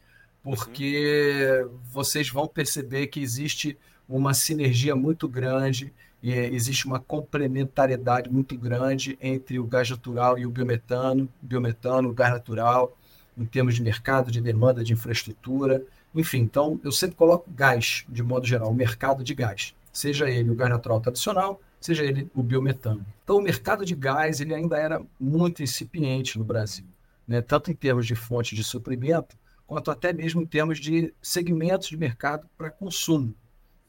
porque 0.44 1.63
uhum. 1.63 1.80
vocês 1.92 2.30
vão 2.30 2.48
perceber 2.48 3.08
que 3.08 3.20
existe 3.20 3.78
uma 4.08 4.34
sinergia 4.34 4.96
muito 4.96 5.28
grande 5.28 5.94
e 6.22 6.32
existe 6.34 6.86
uma 6.86 7.00
complementariedade 7.00 8.30
muito 8.30 8.58
grande 8.58 9.18
entre 9.22 9.60
o 9.60 9.63
gás 9.63 9.89
natural 9.89 10.38
e 10.38 10.46
o 10.46 10.50
biometano, 10.50 11.30
biometano, 11.42 12.10
o 12.10 12.13
gás 12.13 12.34
natural, 12.34 12.98
em 13.38 13.46
termos 13.46 13.75
de 13.75 13.82
mercado, 13.82 14.32
de 14.32 14.42
demanda, 14.42 14.84
de 14.84 14.92
infraestrutura. 14.92 15.84
Enfim, 16.13 16.39
então 16.39 16.80
eu 16.84 16.92
sempre 16.92 17.16
coloco 17.16 17.50
gás, 17.50 18.04
de 18.10 18.22
modo 18.22 18.46
geral, 18.46 18.70
o 18.70 18.74
mercado 18.74 19.24
de 19.24 19.34
gás, 19.34 19.75
seja 19.94 20.30
ele 20.30 20.50
o 20.50 20.56
gás 20.56 20.70
natural 20.70 21.00
tradicional, 21.00 21.62
seja 21.79 22.03
ele 22.03 22.29
o 22.33 22.43
biometano. 22.43 23.05
Então, 23.24 23.38
o 23.38 23.41
mercado 23.41 23.86
de 23.86 23.95
gás 23.95 24.41
ele 24.41 24.53
ainda 24.53 24.77
era 24.77 25.01
muito 25.19 25.63
incipiente 25.63 26.38
no 26.38 26.43
Brasil, 26.43 26.86
né? 27.27 27.41
tanto 27.41 27.71
em 27.71 27.75
termos 27.75 28.05
de 28.05 28.15
fonte 28.15 28.55
de 28.55 28.63
suprimento, 28.63 29.38
quanto 29.65 29.91
até 29.91 30.12
mesmo 30.12 30.41
em 30.41 30.45
termos 30.45 30.79
de 30.79 31.13
segmentos 31.21 31.89
de 31.89 31.98
mercado 31.98 32.48
para 32.57 32.71
consumo. 32.71 33.36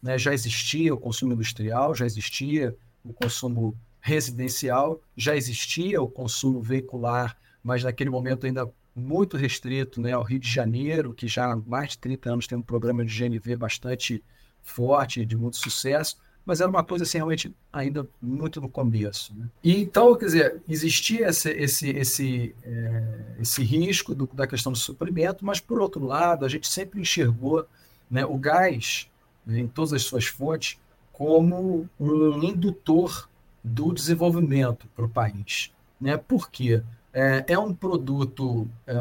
Né? 0.02 0.18
Já 0.18 0.32
existia 0.32 0.94
o 0.94 0.99
consumo 0.99 1.32
industrial, 1.32 1.94
já 1.94 2.04
existia 2.04 2.76
o 3.04 3.12
consumo 3.12 3.76
residencial, 4.00 5.00
já 5.16 5.37
existia 5.37 6.00
o 6.00 6.09
consumo 6.09 6.61
veicular, 6.61 7.37
mas 7.62 7.85
naquele 7.85 8.11
momento 8.11 8.47
ainda 8.47 8.70
muito 8.94 9.37
restrito 9.37 10.00
né, 10.00 10.12
ao 10.12 10.23
Rio 10.23 10.38
de 10.38 10.50
Janeiro, 10.50 11.14
que 11.14 11.28
já 11.28 11.52
há 11.52 11.56
mais 11.56 11.90
de 11.90 11.99
30 11.99 12.30
anos 12.30 12.47
tem 12.47 12.59
um 12.59 12.62
programa 12.62 13.04
de 13.04 13.12
GNV 13.16 13.56
bastante 13.56 14.23
forte, 14.62 15.25
de 15.25 15.37
muito 15.37 15.56
sucesso, 15.56 16.16
mas 16.50 16.61
era 16.61 16.69
uma 16.69 16.83
coisa 16.83 17.04
assim, 17.04 17.19
realmente 17.19 17.54
ainda 17.73 18.04
muito 18.21 18.61
no 18.61 18.69
começo. 18.69 19.33
Né? 19.38 19.49
E 19.62 19.80
então, 19.80 20.16
quer 20.16 20.25
dizer, 20.25 20.62
existia 20.69 21.28
esse, 21.28 21.49
esse, 21.49 21.90
esse, 21.90 22.54
é, 22.64 23.02
esse 23.38 23.62
risco 23.62 24.16
do, 24.16 24.28
da 24.33 24.49
questão 24.49 24.73
do 24.73 24.78
suprimento, 24.78 25.47
mas 25.47 25.61
por 25.61 25.80
outro 25.80 26.04
lado, 26.04 26.45
a 26.45 26.49
gente 26.49 26.66
sempre 26.66 27.00
enxergou 27.00 27.64
né, 28.11 28.26
o 28.26 28.37
gás, 28.37 29.09
né, 29.47 29.61
em 29.61 29.69
todas 29.69 29.92
as 29.92 30.02
suas 30.02 30.26
fontes, 30.26 30.76
como 31.12 31.88
um 32.00 32.42
indutor 32.42 33.28
do 33.62 33.92
desenvolvimento 33.92 34.88
para 34.97 35.04
o 35.04 35.09
país. 35.09 35.73
Né? 36.00 36.16
Por 36.16 36.50
quê? 36.50 36.83
É, 37.12 37.45
é 37.47 37.59
um 37.61 37.73
produto, 37.73 38.69
é, 38.88 38.97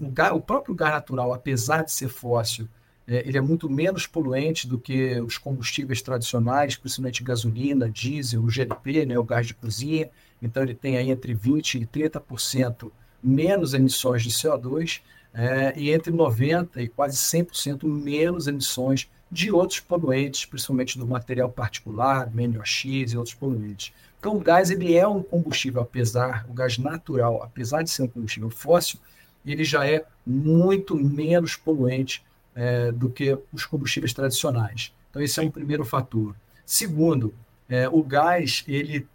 o, 0.00 0.10
gás, 0.10 0.32
o 0.32 0.40
próprio 0.40 0.74
gás 0.74 0.92
natural, 0.94 1.32
apesar 1.32 1.84
de 1.84 1.92
ser 1.92 2.08
fóssil, 2.08 2.66
é, 3.06 3.26
ele 3.26 3.36
é 3.36 3.40
muito 3.40 3.68
menos 3.68 4.06
poluente 4.06 4.66
do 4.68 4.78
que 4.78 5.20
os 5.20 5.38
combustíveis 5.38 6.00
tradicionais, 6.00 6.76
principalmente 6.76 7.22
gasolina, 7.22 7.90
diesel, 7.90 8.42
o 8.42 8.50
GLP, 8.50 9.06
né, 9.06 9.18
o 9.18 9.24
gás 9.24 9.46
de 9.46 9.54
cozinha. 9.54 10.08
Então, 10.40 10.62
ele 10.62 10.74
tem 10.74 10.96
aí 10.96 11.10
entre 11.10 11.34
20% 11.34 11.82
e 11.82 11.86
30% 11.86 12.90
menos 13.22 13.74
emissões 13.74 14.22
de 14.22 14.30
CO2 14.30 15.00
é, 15.34 15.72
e 15.76 15.90
entre 15.90 16.12
90% 16.12 16.76
e 16.76 16.88
quase 16.88 17.16
100% 17.16 17.84
menos 17.84 18.46
emissões 18.46 19.08
de 19.30 19.50
outros 19.50 19.80
poluentes, 19.80 20.44
principalmente 20.44 20.98
do 20.98 21.06
material 21.06 21.50
particular, 21.50 22.30
MNOx 22.34 22.84
e 22.84 23.16
outros 23.16 23.34
poluentes. 23.34 23.92
Então, 24.18 24.36
o 24.36 24.40
gás 24.40 24.70
ele 24.70 24.94
é 24.94 25.08
um 25.08 25.22
combustível, 25.22 25.82
apesar, 25.82 26.46
o 26.48 26.52
gás 26.52 26.78
natural, 26.78 27.42
apesar 27.42 27.82
de 27.82 27.90
ser 27.90 28.02
um 28.02 28.08
combustível 28.08 28.50
fóssil, 28.50 29.00
ele 29.44 29.64
já 29.64 29.86
é 29.86 30.04
muito 30.24 30.94
menos 30.94 31.56
poluente 31.56 32.22
é, 32.54 32.92
do 32.92 33.08
que 33.10 33.36
os 33.52 33.64
combustíveis 33.64 34.12
tradicionais. 34.12 34.92
Então, 35.10 35.22
esse 35.22 35.38
é 35.40 35.42
um 35.42 35.50
primeiro 35.50 35.84
fator. 35.84 36.34
Segundo, 36.64 37.34
é, 37.68 37.88
o 37.88 38.02
gás, 38.02 38.64
ele, 38.66 39.06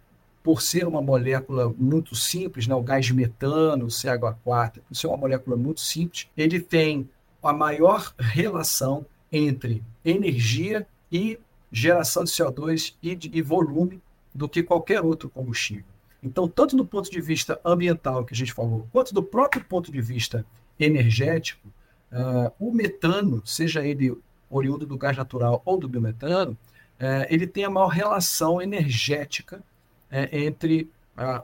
por 0.42 0.62
ser 0.62 0.86
uma 0.86 1.02
molécula 1.02 1.72
muito 1.76 2.14
simples, 2.14 2.66
né, 2.66 2.74
o 2.74 2.82
gás 2.82 3.06
de 3.06 3.14
metano, 3.14 3.86
o 3.86 3.88
CH4, 3.88 4.80
por 4.86 4.94
ser 4.94 5.06
uma 5.06 5.16
molécula 5.16 5.56
muito 5.56 5.80
simples, 5.80 6.28
ele 6.36 6.60
tem 6.60 7.08
a 7.42 7.52
maior 7.52 8.12
relação 8.18 9.06
entre 9.30 9.82
energia 10.04 10.86
e 11.10 11.38
geração 11.70 12.24
de 12.24 12.30
CO2 12.30 12.94
e, 13.02 13.14
de, 13.14 13.30
e 13.32 13.42
volume 13.42 14.00
do 14.34 14.48
que 14.48 14.62
qualquer 14.62 15.02
outro 15.02 15.28
combustível. 15.28 15.84
Então, 16.22 16.48
tanto 16.48 16.76
do 16.76 16.84
ponto 16.84 17.10
de 17.10 17.20
vista 17.20 17.60
ambiental, 17.64 18.24
que 18.24 18.34
a 18.34 18.36
gente 18.36 18.52
falou, 18.52 18.88
quanto 18.90 19.14
do 19.14 19.22
próprio 19.22 19.64
ponto 19.64 19.92
de 19.92 20.00
vista 20.00 20.44
energético, 20.78 21.68
Uh, 22.12 22.50
o 22.58 22.72
metano, 22.72 23.42
seja 23.44 23.84
ele 23.84 24.16
oriundo 24.50 24.86
do 24.86 24.96
gás 24.96 25.16
natural 25.16 25.60
ou 25.64 25.78
do 25.78 25.88
biometano, 25.88 26.52
uh, 26.52 27.26
ele 27.28 27.46
tem 27.46 27.64
a 27.64 27.70
maior 27.70 27.88
relação 27.88 28.62
energética 28.62 29.58
uh, 29.58 30.28
entre 30.32 30.90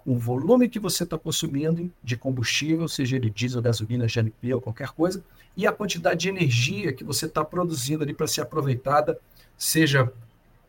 o 0.04 0.16
volume 0.16 0.68
que 0.68 0.78
você 0.78 1.02
está 1.02 1.18
consumindo 1.18 1.90
de 2.00 2.16
combustível, 2.16 2.86
seja 2.86 3.16
ele 3.16 3.28
diesel, 3.28 3.60
gasolina, 3.60 4.06
GNP 4.06 4.54
ou 4.54 4.60
qualquer 4.60 4.90
coisa, 4.90 5.20
e 5.56 5.66
a 5.66 5.72
quantidade 5.72 6.20
de 6.20 6.28
energia 6.28 6.92
que 6.92 7.02
você 7.02 7.26
está 7.26 7.44
produzindo 7.44 8.04
ali 8.04 8.14
para 8.14 8.28
ser 8.28 8.42
aproveitada, 8.42 9.18
seja 9.58 10.12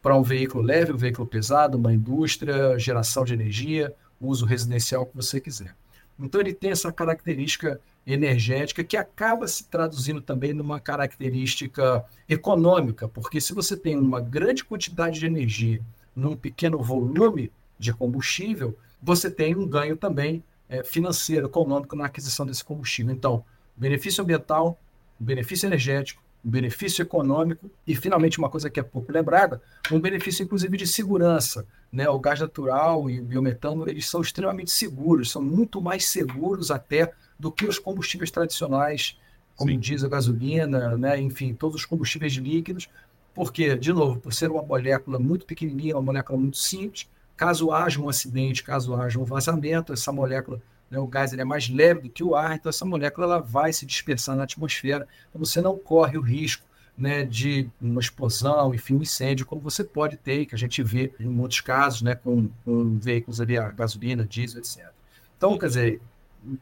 para 0.01 0.17
um 0.17 0.23
veículo 0.23 0.63
leve, 0.63 0.91
um 0.91 0.97
veículo 0.97 1.27
pesado, 1.27 1.77
uma 1.77 1.93
indústria, 1.93 2.79
geração 2.79 3.23
de 3.23 3.35
energia, 3.35 3.93
uso 4.19 4.43
residencial 4.43 5.05
que 5.05 5.15
você 5.15 5.39
quiser. 5.39 5.75
Então 6.19 6.41
ele 6.41 6.53
tem 6.53 6.71
essa 6.71 6.91
característica 6.91 7.79
energética 8.05 8.83
que 8.83 8.95
acaba 8.95 9.47
se 9.47 9.65
traduzindo 9.65 10.21
também 10.21 10.53
numa 10.53 10.79
característica 10.79 12.05
econômica, 12.29 13.07
porque 13.07 13.41
se 13.41 13.53
você 13.53 13.75
tem 13.75 13.97
uma 13.97 14.21
grande 14.21 14.63
quantidade 14.63 15.19
de 15.19 15.25
energia 15.25 15.81
num 16.15 16.35
pequeno 16.35 16.77
volume 16.81 17.51
de 17.79 17.93
combustível, 17.93 18.77
você 19.01 19.29
tem 19.29 19.55
um 19.55 19.67
ganho 19.67 19.97
também 19.97 20.43
é, 20.69 20.83
financeiro, 20.83 21.47
econômico 21.47 21.95
na 21.95 22.05
aquisição 22.05 22.45
desse 22.45 22.63
combustível. 22.63 23.13
Então, 23.13 23.43
benefício 23.75 24.23
ambiental, 24.23 24.79
benefício 25.19 25.67
energético, 25.67 26.23
benefício 26.43 27.01
econômico 27.01 27.69
e, 27.87 27.95
finalmente, 27.95 28.37
uma 28.37 28.49
coisa 28.49 28.69
que 28.69 28.79
é 28.79 28.83
pouco 28.83 29.11
lembrada, 29.11 29.61
um 29.91 29.99
benefício, 29.99 30.43
inclusive, 30.43 30.77
de 30.77 30.85
segurança. 30.85 31.65
Né? 31.91 32.07
O 32.07 32.19
gás 32.19 32.39
natural 32.39 33.09
e 33.09 33.19
o 33.19 33.23
biometano, 33.23 33.89
eles 33.89 34.07
são 34.07 34.21
extremamente 34.21 34.69
seguros, 34.69 35.31
são 35.31 35.41
muito 35.41 35.81
mais 35.81 36.05
seguros 36.05 36.69
até 36.69 37.11
do 37.37 37.51
que 37.51 37.65
os 37.65 37.79
combustíveis 37.79 38.31
tradicionais, 38.31 39.17
como 39.55 39.71
Sim. 39.71 39.79
diesel, 39.79 40.09
gasolina, 40.09 40.97
né? 40.97 41.19
enfim, 41.19 41.53
todos 41.53 41.81
os 41.81 41.85
combustíveis 41.85 42.33
líquidos, 42.33 42.89
porque, 43.33 43.75
de 43.75 43.91
novo, 43.91 44.19
por 44.19 44.33
ser 44.33 44.49
uma 44.49 44.61
molécula 44.61 45.19
muito 45.19 45.45
pequenininha, 45.45 45.95
uma 45.95 46.01
molécula 46.01 46.39
muito 46.39 46.57
simples, 46.57 47.09
caso 47.35 47.71
haja 47.71 47.99
um 47.99 48.07
acidente, 48.07 48.63
caso 48.63 48.95
haja 48.95 49.19
um 49.19 49.25
vazamento, 49.25 49.91
essa 49.91 50.11
molécula, 50.11 50.61
né, 50.89 50.97
o 50.99 51.07
gás 51.07 51.33
ele 51.33 51.41
é 51.41 51.45
mais 51.45 51.69
leve 51.69 52.01
do 52.01 52.09
que 52.09 52.23
o 52.23 52.35
ar, 52.35 52.55
então 52.55 52.69
essa 52.69 52.85
molécula 52.85 53.25
ela 53.27 53.39
vai 53.39 53.73
se 53.73 53.85
dispersar 53.85 54.35
na 54.35 54.43
atmosfera, 54.43 55.07
então 55.29 55.43
você 55.43 55.59
não 55.61 55.77
corre 55.77 56.17
o 56.17 56.21
risco 56.21 56.65
né, 56.97 57.25
de 57.25 57.69
uma 57.81 57.99
explosão, 57.99 58.73
enfim, 58.73 58.95
um 58.95 59.01
incêndio, 59.01 59.45
como 59.45 59.61
você 59.61 59.83
pode 59.83 60.15
ter, 60.17 60.45
que 60.45 60.55
a 60.55 60.57
gente 60.57 60.81
vê 60.81 61.11
em 61.19 61.27
muitos 61.27 61.59
casos, 61.59 62.01
né, 62.01 62.15
com, 62.15 62.49
com 62.63 62.97
veículos 62.97 63.41
ali, 63.41 63.57
a 63.57 63.69
gasolina, 63.69 64.25
diesel, 64.25 64.59
etc. 64.59 64.89
Então, 65.37 65.57
quer 65.57 65.67
dizer, 65.67 66.01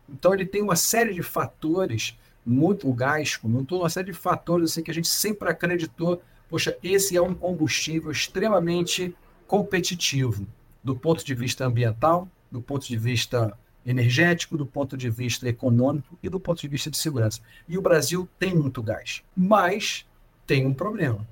então 0.10 0.34
ele 0.34 0.46
tem 0.46 0.62
uma 0.62 0.76
série 0.76 1.14
de 1.14 1.24
fatores, 1.24 2.18
muito 2.46 2.90
o 2.90 2.94
gás, 2.94 3.40
muito 3.44 3.78
uma 3.78 3.90
série 3.90 4.12
de 4.12 4.18
fatores 4.18 4.72
assim 4.72 4.84
que 4.84 4.92
a 4.92 4.94
gente 4.94 5.08
sempre 5.08 5.50
acreditou, 5.50 6.22
poxa, 6.50 6.78
esse 6.84 7.16
é 7.16 7.22
um 7.22 7.34
combustível 7.34 8.12
extremamente 8.12 9.16
competitivo 9.48 10.46
do 10.84 10.96
ponto 10.96 11.24
de 11.24 11.34
vista 11.34 11.66
ambiental, 11.66 12.28
do 12.52 12.62
ponto 12.62 12.86
de 12.88 12.98
vista 12.98 13.58
energético, 13.86 14.58
do 14.58 14.66
ponto 14.66 14.96
de 14.96 15.10
vista 15.10 15.48
econômico 15.48 16.18
e 16.22 16.30
do 16.30 16.40
ponto 16.40 16.62
de 16.62 16.68
vista 16.68 16.90
de 16.90 16.98
segurança. 16.98 17.42
E 17.68 17.78
o 17.78 17.82
Brasil 17.82 18.28
tem 18.40 18.56
muito 18.56 18.82
gás, 18.82 19.24
mas 19.36 20.06
tem 20.46 20.66
um 20.66 20.74
problema. 20.74 21.28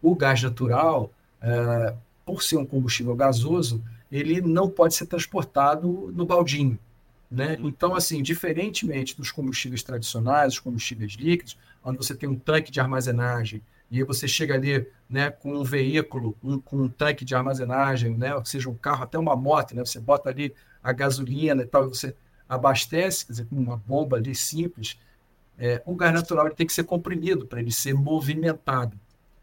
O 0.00 0.14
gás 0.14 0.42
natural, 0.42 1.12
é, 1.40 1.94
por 2.24 2.42
ser 2.42 2.56
um 2.56 2.66
combustível 2.66 3.14
gasoso, 3.14 3.82
ele 4.10 4.40
não 4.40 4.68
pode 4.68 4.94
ser 4.94 5.06
transportado 5.06 6.12
no 6.14 6.24
baldinho. 6.24 6.78
Né? 7.30 7.58
Então, 7.60 7.94
assim, 7.94 8.22
diferentemente 8.22 9.16
dos 9.16 9.30
combustíveis 9.30 9.82
tradicionais, 9.82 10.54
os 10.54 10.60
combustíveis 10.60 11.12
líquidos, 11.12 11.58
onde 11.84 11.98
você 11.98 12.14
tem 12.14 12.28
um 12.28 12.38
tanque 12.38 12.70
de 12.70 12.80
armazenagem 12.80 13.62
e 13.90 14.02
você 14.02 14.26
chega 14.26 14.54
ali 14.54 14.86
né, 15.08 15.30
com 15.30 15.54
um 15.54 15.64
veículo, 15.64 16.36
um, 16.42 16.58
com 16.58 16.76
um 16.76 16.88
tanque 16.88 17.24
de 17.24 17.34
armazenagem, 17.34 18.16
né, 18.16 18.34
ou 18.34 18.44
seja, 18.44 18.68
um 18.68 18.74
carro, 18.74 19.04
até 19.04 19.18
uma 19.18 19.36
moto, 19.36 19.74
né, 19.74 19.84
você 19.84 20.00
bota 20.00 20.28
ali 20.28 20.54
a 20.82 20.92
gasolina 20.92 21.62
e 21.62 21.66
tal, 21.66 21.88
você 21.88 22.14
abastece, 22.48 23.26
quer 23.26 23.32
dizer, 23.32 23.46
com 23.46 23.56
uma 23.56 23.76
bomba 23.76 24.16
ali 24.16 24.34
simples, 24.34 24.98
é, 25.58 25.82
o 25.84 25.94
gás 25.94 26.14
natural 26.14 26.46
ele 26.46 26.54
tem 26.54 26.66
que 26.66 26.72
ser 26.72 26.84
comprimido 26.84 27.46
para 27.46 27.60
ele 27.60 27.72
ser 27.72 27.92
movimentado. 27.92 28.98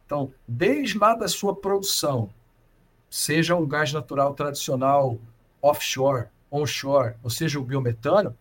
Então, 0.05 0.31
desde 0.47 0.97
lá 0.97 1.13
da 1.13 1.27
sua 1.27 1.55
produção, 1.55 2.29
seja 3.09 3.55
um 3.55 3.67
gás 3.67 3.91
natural 3.91 4.33
tradicional 4.33 5.19
offshore, 5.61 6.27
onshore, 6.51 7.15
ou 7.23 7.29
seja, 7.29 7.59
o 7.59 7.63
biometano, 7.63 8.35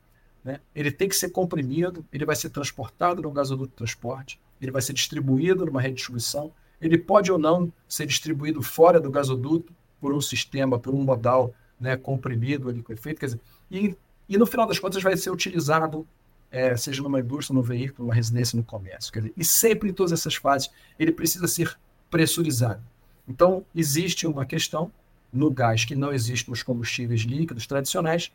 né, 0.44 0.60
ele 0.74 0.90
tem 0.90 1.08
que 1.08 1.16
ser 1.16 1.30
comprimido, 1.30 2.04
ele 2.12 2.24
vai 2.24 2.36
ser 2.36 2.50
transportado 2.50 3.22
no 3.22 3.30
gasoduto 3.30 3.70
de 3.70 3.76
transporte, 3.76 4.40
ele 4.60 4.70
vai 4.70 4.82
ser 4.82 4.92
distribuído 4.92 5.64
numa 5.64 5.80
rede 5.80 5.94
de 5.94 5.98
distribuição, 5.98 6.52
ele 6.80 6.98
pode 6.98 7.32
ou 7.32 7.38
não 7.38 7.72
ser 7.88 8.06
distribuído 8.06 8.62
fora 8.62 9.00
do 9.00 9.10
gasoduto 9.10 9.72
por 10.00 10.12
um 10.12 10.20
sistema, 10.20 10.78
por 10.78 10.94
um 10.94 11.02
modal 11.02 11.54
né, 11.80 11.96
comprimido 11.96 12.68
ali 12.68 12.82
com 12.82 12.92
efeito, 12.92 13.20
quer 13.20 13.26
dizer, 13.26 13.40
e, 13.70 13.96
e 14.28 14.36
no 14.36 14.46
final 14.46 14.66
das 14.66 14.78
contas 14.78 15.02
vai 15.02 15.16
ser 15.16 15.30
utilizado, 15.30 16.06
é, 16.50 16.76
seja 16.76 17.02
numa 17.02 17.20
indústria, 17.20 17.54
no 17.54 17.62
veículo, 17.62 18.06
numa 18.06 18.14
residência, 18.14 18.56
no 18.56 18.62
comércio. 18.62 19.12
Dizer, 19.12 19.32
e 19.36 19.44
sempre 19.44 19.90
em 19.90 19.92
todas 19.92 20.12
essas 20.12 20.34
fases 20.36 20.70
ele 20.98 21.10
precisa 21.10 21.48
ser 21.48 21.76
pressurizado. 22.10 22.82
Então, 23.26 23.64
existe 23.74 24.26
uma 24.26 24.44
questão 24.44 24.92
no 25.34 25.50
gás 25.50 25.84
que 25.84 25.94
não 25.94 26.12
existe 26.12 26.48
nos 26.48 26.62
combustíveis 26.62 27.22
líquidos 27.22 27.66
tradicionais, 27.66 28.30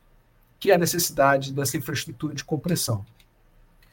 que 0.59 0.71
é 0.71 0.75
a 0.75 0.77
necessidade 0.77 1.53
dessa 1.53 1.77
infraestrutura 1.77 2.35
de 2.35 2.43
compressão. 2.43 3.05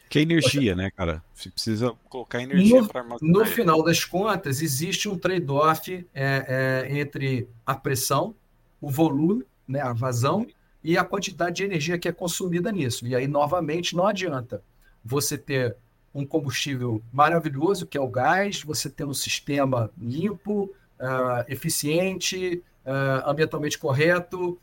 Que 0.09 0.19
é 0.19 0.23
energia, 0.23 0.75
né, 0.75 0.91
cara? 0.91 1.23
Você 1.35 1.51
precisa 1.51 1.93
colocar 2.09 2.43
energia 2.43 2.85
para 2.85 3.01
armazenar. 3.01 3.33
No 3.33 3.45
final 3.47 3.83
das 3.83 4.05
contas, 4.05 4.61
existe 4.61 5.09
um 5.09 5.17
trade-off 5.17 6.07
é, 6.15 6.85
é, 6.89 6.99
entre 6.99 7.49
a 7.65 7.75
pressão, 7.75 8.35
o 8.81 8.91
volume, 8.91 9.45
né, 9.67 9.81
a 9.81 9.93
vazão, 9.93 10.47
e 10.83 10.97
a 10.97 11.05
quantidade 11.05 11.57
de 11.57 11.65
energia 11.65 11.99
que 11.99 12.09
é 12.09 12.13
consumida 12.13 12.71
nisso. 12.71 13.07
E 13.07 13.17
aí, 13.17 13.27
novamente, 13.27 13.97
não 13.97 14.07
adianta 14.07 14.63
você 15.05 15.37
ter 15.37 15.77
um 16.15 16.25
combustível 16.25 17.03
maravilhoso, 17.13 17.87
que 17.87 17.99
é 17.99 18.01
o 18.01 18.09
gás, 18.09 18.63
você 18.63 18.89
ter 18.89 19.05
um 19.05 19.13
sistema 19.13 19.91
limpo, 19.99 20.73
uh, 21.01 21.45
eficiente, 21.49 22.63
uh, 22.87 23.29
ambientalmente 23.29 23.77
correto, 23.79 24.59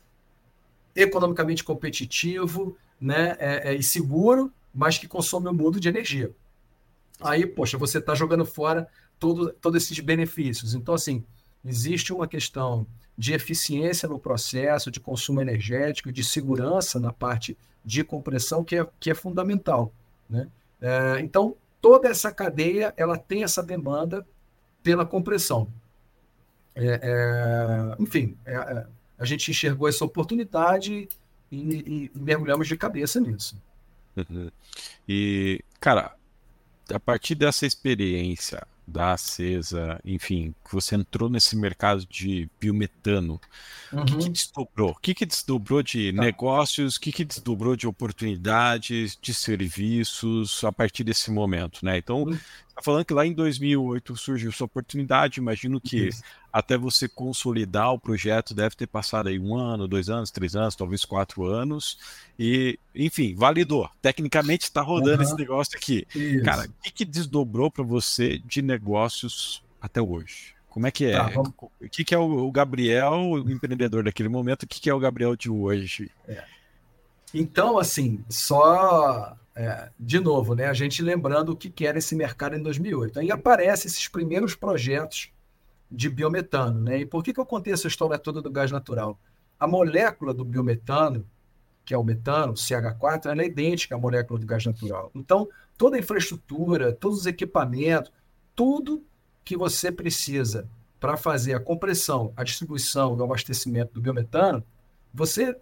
economicamente 0.96 1.62
competitivo 1.62 2.76
né, 3.00 3.36
é, 3.38 3.70
é, 3.70 3.74
e 3.74 3.82
seguro, 3.82 4.52
mas 4.72 4.98
que 4.98 5.06
consome 5.06 5.48
um 5.48 5.52
mundo 5.52 5.78
de 5.78 5.88
energia. 5.88 6.32
Aí, 7.20 7.46
poxa, 7.46 7.76
você 7.76 7.98
está 7.98 8.14
jogando 8.14 8.44
fora 8.44 8.88
todo, 9.18 9.52
todos 9.52 9.82
esses 9.82 9.98
benefícios. 10.00 10.74
Então, 10.74 10.94
assim, 10.94 11.24
existe 11.64 12.12
uma 12.12 12.26
questão 12.26 12.86
de 13.16 13.32
eficiência 13.32 14.08
no 14.08 14.18
processo, 14.18 14.90
de 14.90 14.98
consumo 14.98 15.40
energético, 15.40 16.10
de 16.10 16.24
segurança 16.24 16.98
na 16.98 17.12
parte 17.12 17.56
de 17.84 18.02
compressão, 18.02 18.64
que 18.64 18.76
é, 18.76 18.86
que 18.98 19.10
é 19.10 19.14
fundamental. 19.14 19.92
Né? 20.28 20.48
É, 20.80 21.20
então, 21.20 21.56
toda 21.80 22.08
essa 22.08 22.32
cadeia 22.32 22.92
ela 22.96 23.16
tem 23.16 23.44
essa 23.44 23.62
demanda 23.62 24.26
pela 24.82 25.06
compressão. 25.06 25.68
É, 26.74 27.00
é, 27.02 28.02
enfim, 28.02 28.36
é, 28.44 28.54
é, 28.54 28.86
a 29.18 29.24
gente 29.24 29.50
enxergou 29.50 29.88
essa 29.88 30.04
oportunidade 30.04 31.08
e, 31.50 31.56
e, 31.56 32.10
mergulhamos 32.14 32.66
de 32.66 32.76
cabeça 32.76 33.20
nisso. 33.20 33.56
Uhum. 34.16 34.50
E, 35.08 35.60
cara, 35.80 36.14
a 36.92 37.00
partir 37.00 37.34
dessa 37.34 37.66
experiência 37.66 38.66
da 38.86 39.12
Acesa, 39.12 39.98
enfim, 40.04 40.54
que 40.64 40.72
você 40.72 40.94
entrou 40.94 41.30
nesse 41.30 41.56
mercado 41.56 42.04
de 42.06 42.48
biometano, 42.60 43.40
o 43.92 43.96
uhum. 43.96 44.04
que, 44.04 44.16
que 44.16 44.24
uhum. 44.24 44.32
desdobrou? 44.32 44.90
O 44.90 44.94
que, 44.96 45.14
que 45.14 45.24
desdobrou 45.24 45.82
de 45.82 46.12
tá. 46.12 46.20
negócios? 46.20 46.96
O 46.96 47.00
que, 47.00 47.10
que 47.10 47.24
desdobrou 47.24 47.76
de 47.76 47.86
oportunidades, 47.86 49.16
de 49.20 49.32
serviços 49.32 50.62
a 50.64 50.72
partir 50.72 51.04
desse 51.04 51.30
momento, 51.30 51.84
né? 51.84 51.96
Então, 51.96 52.24
uhum. 52.24 52.38
Tá 52.74 52.82
falando 52.82 53.04
que 53.04 53.14
lá 53.14 53.24
em 53.24 53.32
2008 53.32 54.16
surgiu 54.16 54.50
essa 54.50 54.64
oportunidade, 54.64 55.38
imagino 55.38 55.80
que 55.80 56.08
Isso. 56.08 56.22
até 56.52 56.76
você 56.76 57.08
consolidar 57.08 57.92
o 57.92 58.00
projeto 58.00 58.52
deve 58.52 58.74
ter 58.74 58.88
passado 58.88 59.28
aí 59.28 59.38
um 59.38 59.56
ano, 59.56 59.86
dois 59.86 60.10
anos, 60.10 60.32
três 60.32 60.56
anos, 60.56 60.74
talvez 60.74 61.04
quatro 61.04 61.44
anos, 61.44 61.98
e, 62.36 62.76
enfim, 62.92 63.32
validou. 63.36 63.88
Tecnicamente 64.02 64.64
está 64.64 64.82
rodando 64.82 65.18
uhum. 65.18 65.22
esse 65.22 65.36
negócio 65.36 65.76
aqui. 65.76 66.04
Isso. 66.14 66.44
Cara, 66.44 66.64
o 66.64 66.82
que, 66.82 66.90
que 66.90 67.04
desdobrou 67.04 67.70
para 67.70 67.84
você 67.84 68.38
de 68.38 68.60
negócios 68.60 69.62
até 69.80 70.02
hoje? 70.02 70.54
Como 70.68 70.88
é 70.88 70.90
que 70.90 71.04
é? 71.04 71.12
Tá, 71.12 71.28
vamos... 71.28 71.52
O 71.56 71.88
que, 71.88 72.02
que 72.02 72.12
é 72.12 72.18
o 72.18 72.50
Gabriel, 72.50 73.12
o 73.12 73.48
empreendedor 73.48 74.02
daquele 74.02 74.28
momento, 74.28 74.64
o 74.64 74.66
que, 74.66 74.80
que 74.80 74.90
é 74.90 74.94
o 74.94 74.98
Gabriel 74.98 75.36
de 75.36 75.48
hoje? 75.48 76.10
É. 76.26 76.42
Então, 77.32 77.78
assim, 77.78 78.24
só 78.28 79.36
é, 79.56 79.90
de 79.98 80.18
novo, 80.18 80.54
né, 80.54 80.66
a 80.66 80.72
gente 80.72 81.00
lembrando 81.00 81.50
o 81.50 81.56
que 81.56 81.86
era 81.86 81.98
esse 81.98 82.16
mercado 82.16 82.56
em 82.56 82.62
2008. 82.62 83.20
Aí 83.20 83.30
aparecem 83.30 83.88
esses 83.88 84.08
primeiros 84.08 84.54
projetos 84.54 85.30
de 85.90 86.08
biometano. 86.10 86.80
Né? 86.80 87.00
E 87.00 87.06
por 87.06 87.22
que, 87.22 87.32
que 87.32 87.40
eu 87.40 87.46
contei 87.46 87.72
essa 87.72 87.86
história 87.86 88.18
toda 88.18 88.42
do 88.42 88.50
gás 88.50 88.72
natural? 88.72 89.18
A 89.58 89.66
molécula 89.66 90.34
do 90.34 90.44
biometano, 90.44 91.24
que 91.84 91.94
é 91.94 91.98
o 91.98 92.02
metano, 92.02 92.54
CH4, 92.54 93.26
ela 93.26 93.42
é 93.42 93.46
idêntica 93.46 93.94
à 93.94 93.98
molécula 93.98 94.40
do 94.40 94.46
gás 94.46 94.64
natural. 94.66 95.10
Então, 95.14 95.48
toda 95.78 95.96
a 95.96 96.00
infraestrutura, 96.00 96.92
todos 96.92 97.20
os 97.20 97.26
equipamentos, 97.26 98.10
tudo 98.56 99.04
que 99.44 99.56
você 99.56 99.92
precisa 99.92 100.68
para 100.98 101.16
fazer 101.16 101.54
a 101.54 101.60
compressão, 101.60 102.32
a 102.36 102.42
distribuição 102.42 103.14
e 103.14 103.20
o 103.20 103.24
abastecimento 103.24 103.92
do 103.92 104.00
biometano, 104.00 104.64
você 105.12 105.56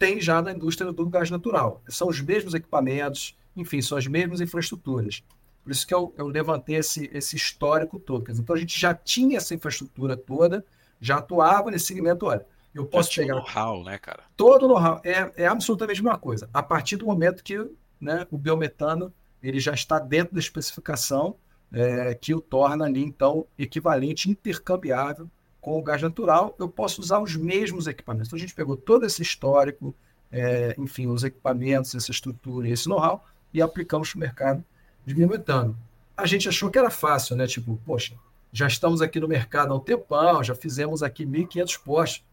tem 0.00 0.18
já 0.18 0.40
na 0.40 0.52
indústria 0.52 0.90
do 0.90 1.10
gás 1.10 1.30
natural. 1.30 1.82
São 1.86 2.08
os 2.08 2.22
mesmos 2.22 2.54
equipamentos, 2.54 3.36
enfim, 3.54 3.82
são 3.82 3.98
as 3.98 4.06
mesmas 4.06 4.40
infraestruturas. 4.40 5.22
Por 5.62 5.70
isso 5.70 5.86
que 5.86 5.92
eu, 5.92 6.14
eu 6.16 6.26
levantei 6.26 6.76
esse, 6.76 7.10
esse 7.12 7.36
histórico 7.36 8.00
todo. 8.00 8.32
Então 8.32 8.56
a 8.56 8.58
gente 8.58 8.80
já 8.80 8.94
tinha 8.94 9.36
essa 9.36 9.54
infraestrutura 9.54 10.16
toda, 10.16 10.64
já 10.98 11.18
atuava 11.18 11.70
nesse 11.70 11.84
segmento. 11.84 12.24
Olha, 12.24 12.46
eu 12.74 12.86
posso 12.86 13.14
pegar. 13.14 13.34
know-how, 13.34 13.84
né, 13.84 13.98
cara? 13.98 14.22
Todo 14.34 14.66
know-how. 14.66 15.02
É, 15.04 15.30
é 15.36 15.46
absolutamente 15.46 16.00
a 16.00 16.04
mesma 16.04 16.18
coisa. 16.18 16.48
A 16.54 16.62
partir 16.62 16.96
do 16.96 17.04
momento 17.04 17.44
que 17.44 17.58
né, 18.00 18.26
o 18.30 18.38
biometano 18.38 19.12
ele 19.42 19.60
já 19.60 19.74
está 19.74 19.98
dentro 19.98 20.32
da 20.32 20.40
especificação 20.40 21.36
é, 21.70 22.14
que 22.14 22.34
o 22.34 22.40
torna 22.40 22.86
ali, 22.86 23.02
então, 23.02 23.46
equivalente, 23.58 24.30
intercambiável 24.30 25.30
com 25.60 25.78
o 25.78 25.82
gás 25.82 26.00
natural, 26.00 26.54
eu 26.58 26.68
posso 26.68 27.00
usar 27.00 27.20
os 27.20 27.36
mesmos 27.36 27.86
equipamentos. 27.86 28.28
Então, 28.28 28.36
a 28.36 28.40
gente 28.40 28.54
pegou 28.54 28.76
todo 28.76 29.04
esse 29.04 29.22
histórico, 29.22 29.94
é, 30.32 30.74
enfim, 30.78 31.06
os 31.06 31.22
equipamentos, 31.22 31.94
essa 31.94 32.10
estrutura 32.10 32.68
e 32.68 32.72
esse 32.72 32.88
know-how, 32.88 33.24
e 33.52 33.60
aplicamos 33.60 34.10
para 34.10 34.16
o 34.16 34.20
mercado 34.20 34.64
de 35.04 35.14
biometano. 35.14 35.76
A 36.16 36.26
gente 36.26 36.48
achou 36.48 36.70
que 36.70 36.78
era 36.78 36.90
fácil, 36.90 37.36
né? 37.36 37.46
Tipo, 37.46 37.80
poxa, 37.84 38.14
já 38.52 38.66
estamos 38.66 39.02
aqui 39.02 39.20
no 39.20 39.28
mercado 39.28 39.72
há 39.72 39.76
um 39.76 39.80
tempão, 39.80 40.42
já 40.42 40.54
fizemos 40.54 41.02
aqui 41.02 41.26
1.500 41.26 41.80
postos. 41.84 42.24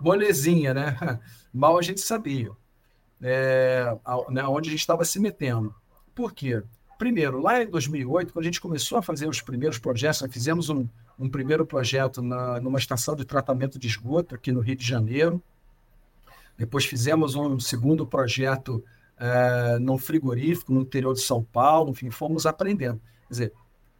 Molezinha, 0.00 0.72
né? 0.72 1.20
Mal 1.52 1.78
a 1.78 1.82
gente 1.82 2.00
sabia 2.00 2.50
é, 3.24 3.96
né, 4.28 4.44
onde 4.44 4.68
a 4.68 4.70
gente 4.70 4.80
estava 4.80 5.04
se 5.04 5.18
metendo. 5.18 5.74
Por 6.14 6.32
quê? 6.32 6.62
Primeiro, 6.98 7.40
lá 7.40 7.62
em 7.62 7.66
2008, 7.66 8.32
quando 8.32 8.42
a 8.42 8.46
gente 8.46 8.60
começou 8.60 8.98
a 8.98 9.02
fazer 9.02 9.26
os 9.26 9.40
primeiros 9.40 9.78
projetos, 9.78 10.20
nós 10.20 10.32
fizemos 10.32 10.68
um, 10.68 10.86
um 11.18 11.28
primeiro 11.28 11.64
projeto 11.64 12.22
na, 12.22 12.60
numa 12.60 12.78
estação 12.78 13.14
de 13.14 13.24
tratamento 13.24 13.78
de 13.78 13.86
esgoto 13.86 14.34
aqui 14.34 14.50
no 14.50 14.60
Rio 14.60 14.76
de 14.76 14.86
Janeiro. 14.86 15.42
Depois 16.56 16.84
fizemos 16.84 17.34
um 17.34 17.58
segundo 17.58 18.06
projeto 18.06 18.84
é, 19.18 19.78
num 19.78 19.98
frigorífico 19.98 20.72
no 20.72 20.82
interior 20.82 21.14
de 21.14 21.20
São 21.20 21.42
Paulo. 21.42 21.90
Enfim, 21.90 22.10
fomos 22.10 22.46
aprendendo. 22.46 23.00
Quer 23.28 23.32
dizer, 23.32 23.52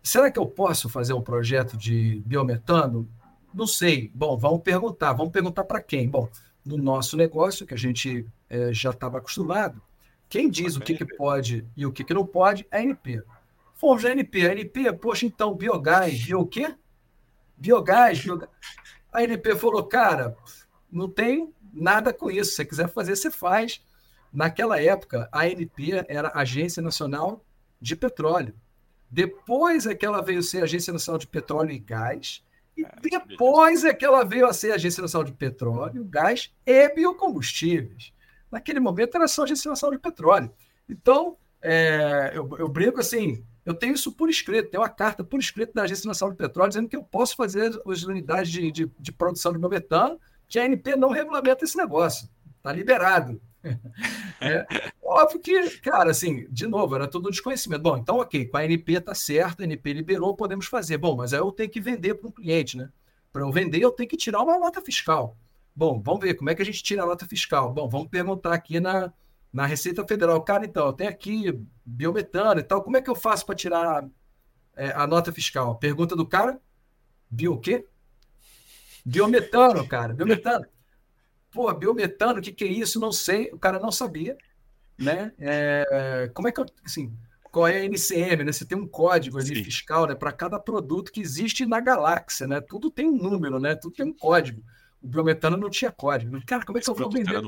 será 0.02 0.30
que 0.30 0.38
eu 0.38 0.46
posso 0.46 0.88
fazer 0.88 1.12
um 1.12 1.22
projeto 1.22 1.76
de 1.76 2.22
biometano? 2.26 3.08
Não 3.52 3.66
sei. 3.66 4.10
Bom, 4.14 4.36
vamos 4.36 4.62
perguntar. 4.62 5.12
Vamos 5.12 5.32
perguntar 5.32 5.64
para 5.64 5.80
quem? 5.80 6.08
Bom, 6.08 6.28
no 6.64 6.76
nosso 6.76 7.16
negócio, 7.16 7.66
que 7.66 7.74
a 7.74 7.78
gente 7.78 8.26
é, 8.48 8.72
já 8.72 8.90
estava 8.90 9.18
acostumado, 9.18 9.80
quem 10.28 10.48
diz 10.48 10.76
o 10.76 10.80
que, 10.80 10.96
que 10.96 11.04
pode 11.16 11.64
e 11.76 11.86
o 11.86 11.92
que, 11.92 12.02
que 12.02 12.14
não 12.14 12.26
pode 12.26 12.66
é 12.70 12.78
a 12.78 12.82
NP. 12.82 13.22
Fomos 13.74 14.04
a 14.04 14.10
NP. 14.10 14.48
A 14.48 14.52
NP, 14.52 14.92
poxa, 14.94 15.26
então, 15.26 15.54
biogás, 15.54 16.24
bio 16.24 16.40
o 16.40 16.46
quê? 16.46 16.74
Biogás, 17.56 18.20
biogás. 18.20 18.50
A 19.12 19.22
NP 19.22 19.56
falou, 19.56 19.84
cara, 19.84 20.36
não 20.90 21.08
tem 21.08 21.52
nada 21.72 22.12
com 22.12 22.30
isso. 22.30 22.50
Se 22.50 22.56
você 22.56 22.64
quiser 22.64 22.88
fazer, 22.88 23.16
você 23.16 23.30
faz. 23.30 23.82
Naquela 24.32 24.80
época, 24.80 25.28
a 25.30 25.42
ANP 25.42 26.04
era 26.08 26.32
Agência 26.34 26.82
Nacional 26.82 27.44
de 27.80 27.94
Petróleo. 27.94 28.54
Depois 29.08 29.86
é 29.86 29.94
que 29.94 30.04
ela 30.04 30.20
veio 30.20 30.42
ser 30.42 30.64
Agência 30.64 30.92
Nacional 30.92 31.18
de 31.18 31.28
Petróleo 31.28 31.70
e 31.70 31.78
Gás. 31.78 32.44
E 32.76 32.84
é, 32.84 32.90
depois 33.28 33.84
é 33.84 33.94
que 33.94 34.04
ela 34.04 34.24
veio 34.24 34.48
a 34.48 34.52
ser 34.52 34.72
Agência 34.72 35.00
Nacional 35.00 35.24
de 35.24 35.32
Petróleo, 35.32 36.04
Gás 36.04 36.52
e 36.66 36.88
Biocombustíveis. 36.88 38.12
Naquele 38.50 38.80
momento 38.80 39.16
era 39.16 39.28
só 39.28 39.44
Agência 39.44 39.68
Nacional 39.68 39.96
de 39.96 40.02
Petróleo. 40.02 40.50
Então, 40.88 41.36
é, 41.62 42.32
eu, 42.34 42.48
eu 42.58 42.68
brinco 42.68 42.98
assim, 42.98 43.44
eu 43.64 43.74
tenho 43.74 43.94
isso 43.94 44.12
por 44.12 44.28
escrito, 44.28 44.70
tenho 44.70 44.82
uma 44.82 44.88
carta 44.88 45.24
por 45.24 45.40
escrito 45.40 45.72
da 45.72 45.82
Agência 45.82 46.06
Nacional 46.06 46.32
de 46.32 46.38
Petróleo 46.38 46.68
dizendo 46.68 46.88
que 46.88 46.96
eu 46.96 47.02
posso 47.02 47.34
fazer 47.34 47.80
as 47.86 48.02
unidades 48.02 48.50
de, 48.50 48.70
de, 48.70 48.90
de 48.98 49.12
produção 49.12 49.52
de 49.52 49.58
biometano, 49.58 50.20
que 50.48 50.58
a 50.58 50.64
ANP 50.64 50.96
não 50.96 51.10
regulamenta 51.10 51.64
esse 51.64 51.76
negócio. 51.76 52.28
Está 52.56 52.72
liberado. 52.72 53.40
É, 54.40 54.66
óbvio 55.02 55.40
que, 55.40 55.70
cara, 55.78 56.10
assim, 56.10 56.46
de 56.50 56.66
novo, 56.66 56.94
era 56.94 57.08
tudo 57.08 57.28
um 57.28 57.30
desconhecimento. 57.30 57.80
Bom, 57.80 57.96
então, 57.96 58.18
ok, 58.18 58.44
com 58.44 58.56
a 58.58 58.64
NP 58.64 59.00
tá 59.00 59.14
certo, 59.14 59.62
a 59.62 59.64
NP 59.64 59.94
liberou, 59.94 60.36
podemos 60.36 60.66
fazer. 60.66 60.98
Bom, 60.98 61.16
mas 61.16 61.32
aí 61.32 61.40
eu 61.40 61.50
tenho 61.50 61.70
que 61.70 61.80
vender 61.80 62.14
para 62.14 62.28
um 62.28 62.32
cliente, 62.32 62.76
né? 62.76 62.90
Para 63.32 63.40
eu 63.42 63.50
vender, 63.50 63.80
eu 63.80 63.90
tenho 63.90 64.08
que 64.08 64.18
tirar 64.18 64.42
uma 64.42 64.58
nota 64.58 64.82
fiscal. 64.82 65.34
Bom, 65.74 65.98
vamos 66.04 66.20
ver 66.20 66.34
como 66.34 66.50
é 66.50 66.54
que 66.54 66.60
a 66.60 66.64
gente 66.64 66.82
tira 66.82 67.04
a 67.04 67.06
nota 67.06 67.26
fiscal. 67.26 67.72
Bom, 67.72 67.88
vamos 67.88 68.08
perguntar 68.08 68.52
aqui 68.52 68.80
na, 68.80 69.10
na 69.54 69.66
Receita 69.66 70.04
Federal. 70.04 70.42
Cara, 70.42 70.66
então, 70.66 70.92
tem 70.92 71.06
aqui 71.06 71.56
biometano 71.86 72.58
e 72.58 72.62
tal. 72.64 72.82
Como 72.82 72.96
é 72.96 73.00
que 73.00 73.08
eu 73.08 73.14
faço 73.14 73.46
para 73.46 73.54
tirar 73.54 74.04
é, 74.74 74.90
a 74.90 75.06
nota 75.06 75.32
fiscal? 75.32 75.76
Pergunta 75.76 76.16
do 76.16 76.26
cara: 76.26 76.60
bio 77.30 77.52
o 77.52 77.60
quê? 77.60 77.86
Biometano, 79.06 79.86
cara, 79.86 80.12
biometano. 80.12 80.66
Pô, 81.52 81.72
biometano, 81.72 82.40
o 82.40 82.42
que, 82.42 82.50
que 82.50 82.64
é 82.64 82.66
isso? 82.66 82.98
Não 82.98 83.12
sei. 83.12 83.48
O 83.52 83.58
cara 83.58 83.78
não 83.78 83.92
sabia, 83.92 84.36
né? 84.98 85.32
É, 85.38 86.28
como 86.34 86.48
é 86.48 86.52
que 86.52 86.60
eu, 86.60 86.66
assim, 86.84 87.16
qual 87.52 87.68
é 87.68 87.76
a 87.76 87.84
NCM, 87.84 88.42
né? 88.42 88.50
Você 88.50 88.64
tem 88.64 88.76
um 88.76 88.88
código 88.88 89.38
ali 89.38 89.54
Sim. 89.54 89.62
fiscal, 89.62 90.08
né? 90.08 90.16
Para 90.16 90.32
cada 90.32 90.58
produto 90.58 91.12
que 91.12 91.20
existe 91.20 91.64
na 91.64 91.78
galáxia, 91.78 92.48
né? 92.48 92.60
Tudo 92.60 92.90
tem 92.90 93.06
um 93.06 93.16
número, 93.16 93.60
né? 93.60 93.76
Tudo 93.76 93.94
tem 93.94 94.06
um 94.06 94.12
código. 94.12 94.64
O 95.00 95.06
biometano 95.06 95.56
não 95.56 95.70
tinha 95.70 95.92
código. 95.92 96.44
Cara, 96.44 96.64
como 96.64 96.76
é 96.76 96.80
que 96.80 96.90
eu 96.90 96.94
vou 96.94 97.08
vender? 97.08 97.40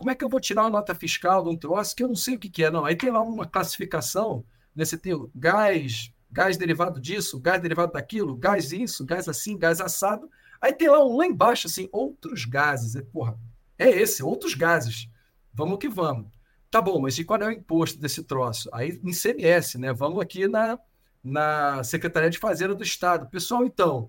Como 0.00 0.10
é 0.10 0.14
que 0.14 0.24
eu 0.24 0.30
vou 0.30 0.40
tirar 0.40 0.62
uma 0.62 0.70
nota 0.70 0.94
fiscal 0.94 1.44
de 1.44 1.50
um 1.50 1.56
troço 1.58 1.94
que 1.94 2.02
eu 2.02 2.08
não 2.08 2.14
sei 2.14 2.34
o 2.34 2.38
que, 2.38 2.48
que 2.48 2.64
é? 2.64 2.70
Não, 2.70 2.86
aí 2.86 2.96
tem 2.96 3.10
lá 3.10 3.20
uma 3.20 3.44
classificação, 3.44 4.42
né? 4.74 4.82
Você 4.82 4.96
tem 4.96 5.12
o 5.12 5.30
gás, 5.34 6.10
gás 6.32 6.56
derivado 6.56 6.98
disso, 6.98 7.38
gás 7.38 7.60
derivado 7.60 7.92
daquilo, 7.92 8.34
gás 8.34 8.72
isso, 8.72 9.04
gás 9.04 9.28
assim, 9.28 9.58
gás 9.58 9.78
assado. 9.78 10.30
Aí 10.58 10.72
tem 10.72 10.88
lá 10.88 11.04
um 11.04 11.18
lá 11.18 11.26
embaixo, 11.26 11.66
assim, 11.66 11.86
outros 11.92 12.46
gases. 12.46 12.96
É, 12.96 13.02
porra, 13.02 13.38
é 13.78 13.90
esse, 13.90 14.22
outros 14.22 14.54
gases. 14.54 15.06
Vamos 15.52 15.76
que 15.76 15.86
vamos. 15.86 16.32
Tá 16.70 16.80
bom, 16.80 16.98
mas 16.98 17.18
e 17.18 17.24
qual 17.24 17.38
é 17.42 17.48
o 17.48 17.52
imposto 17.52 18.00
desse 18.00 18.24
troço? 18.24 18.70
Aí 18.72 18.98
em 19.04 19.12
CMS, 19.12 19.76
né? 19.76 19.92
Vamos 19.92 20.18
aqui 20.18 20.48
na, 20.48 20.78
na 21.22 21.84
Secretaria 21.84 22.30
de 22.30 22.38
Fazenda 22.38 22.74
do 22.74 22.82
Estado. 22.82 23.28
Pessoal, 23.28 23.66
então, 23.66 24.08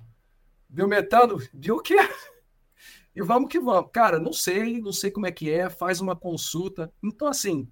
biometano, 0.70 1.38
viu 1.54 1.76
o 1.76 1.82
quê? 1.82 1.98
E 3.16 3.22
vamos 3.22 3.50
que 3.50 3.60
vamos. 3.60 3.92
Cara, 3.92 4.20
não 4.20 4.34
sei, 4.34 4.80
não 4.80 4.94
sei 4.94 5.12
como 5.12 5.28
é 5.28 5.32
que 5.32 5.50
é, 5.50 5.70
faz 5.70 6.00
uma 6.00 6.16
consulta. 6.16 6.92
Então, 7.04 7.28
assim, 7.28 7.68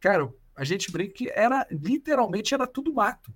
cara, 0.00 0.32
a 0.56 0.64
gente 0.64 0.90
brinca 0.90 1.14
que 1.14 1.30
era, 1.30 1.66
literalmente, 1.70 2.52
era 2.52 2.66
tudo 2.66 2.92
mato. 2.92 3.32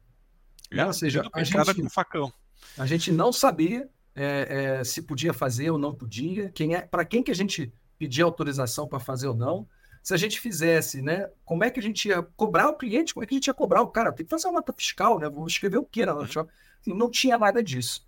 É, 0.71 0.85
Ou 0.85 0.93
seja, 0.93 1.23
a 1.33 1.43
gente, 1.45 1.83
com 1.83 1.89
facão. 1.89 2.33
a 2.77 2.87
gente 2.87 3.13
não 3.13 3.33
sabia 3.33 3.89
é, 4.15 4.79
é, 4.81 4.85
se 4.85 5.03
podia 5.03 5.33
fazer 5.33 5.71
ou 5.71 5.79
não 5.79 5.95
podia, 5.95 6.51
quem 6.51 6.75
é, 6.75 6.81
para 6.81 7.05
quem 7.05 7.23
que 7.23 7.31
a 7.31 7.35
gente 7.35 7.73
pedia 7.99 8.25
autorização 8.25 8.89
para 8.89 8.99
fazer 8.99 9.29
ou 9.29 9.35
não. 9.35 9.69
Se 10.03 10.15
a 10.15 10.17
gente 10.17 10.41
fizesse, 10.41 11.03
né? 11.03 11.29
Como 11.45 11.65
é 11.65 11.71
que 11.71 11.81
a 11.81 11.83
gente 11.83 12.09
ia 12.09 12.23
cobrar 12.23 12.69
o 12.69 12.77
cliente? 12.77 13.13
Como 13.13 13.25
é 13.25 13.27
que 13.27 13.35
a 13.35 13.39
gente 13.39 13.49
ia 13.49 13.55
cobrar 13.55 13.83
o 13.83 13.89
cara? 13.89 14.13
Tem 14.13 14.25
que 14.25 14.31
fazer 14.31 14.47
uma 14.47 14.55
nota 14.55 14.73
fiscal, 14.73 15.19
né? 15.19 15.29
Vou 15.29 15.47
escrever 15.47 15.79
o 15.79 15.85
quê 15.85 16.07
na 16.07 16.15
nota 16.15 16.27
fiscal? 16.27 16.49
Assim, 16.81 16.95
não 16.95 17.11
tinha 17.11 17.37
nada 17.37 17.63
disso. 17.63 18.07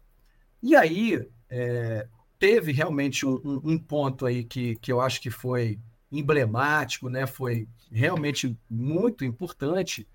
E 0.62 0.76
aí 0.76 1.28
é, 1.50 2.06
teve 2.38 2.72
realmente 2.72 3.26
um, 3.26 3.40
um, 3.64 3.78
ponto 3.78 4.24
aí 4.24 4.44
que, 4.44 4.76
que 4.76 4.92
eu 4.92 5.00
acho 5.00 5.20
que 5.20 5.30
foi 5.30 5.78
emblemático, 6.10 7.08
né? 7.08 7.26
Foi 7.26 7.68
realmente 7.90 8.56
muito 8.70 9.24
importante, 9.24 10.06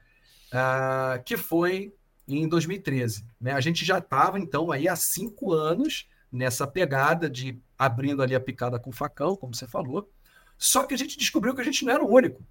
uh, 0.52 1.22
que 1.24 1.36
foi 1.36 1.94
em 2.28 2.48
2013. 2.48 3.26
Né? 3.40 3.52
A 3.52 3.62
gente 3.62 3.84
já 3.84 4.00
estava, 4.00 4.40
então, 4.40 4.72
aí 4.72 4.88
há 4.88 4.96
cinco 4.96 5.52
anos 5.52 6.08
nessa 6.32 6.66
pegada 6.66 7.30
de 7.30 7.60
abrindo 7.78 8.24
ali 8.24 8.34
a 8.34 8.40
picada 8.40 8.80
com 8.80 8.92
facão, 8.92 9.36
como 9.36 9.54
você 9.54 9.68
falou. 9.68 10.10
Só 10.58 10.86
que 10.86 10.94
a 10.94 10.98
gente 10.98 11.18
descobriu 11.18 11.54
que 11.54 11.62
a 11.62 11.66
gente 11.66 11.84
não 11.86 11.94
era 11.94 12.04
o 12.04 12.12
único. 12.12 12.44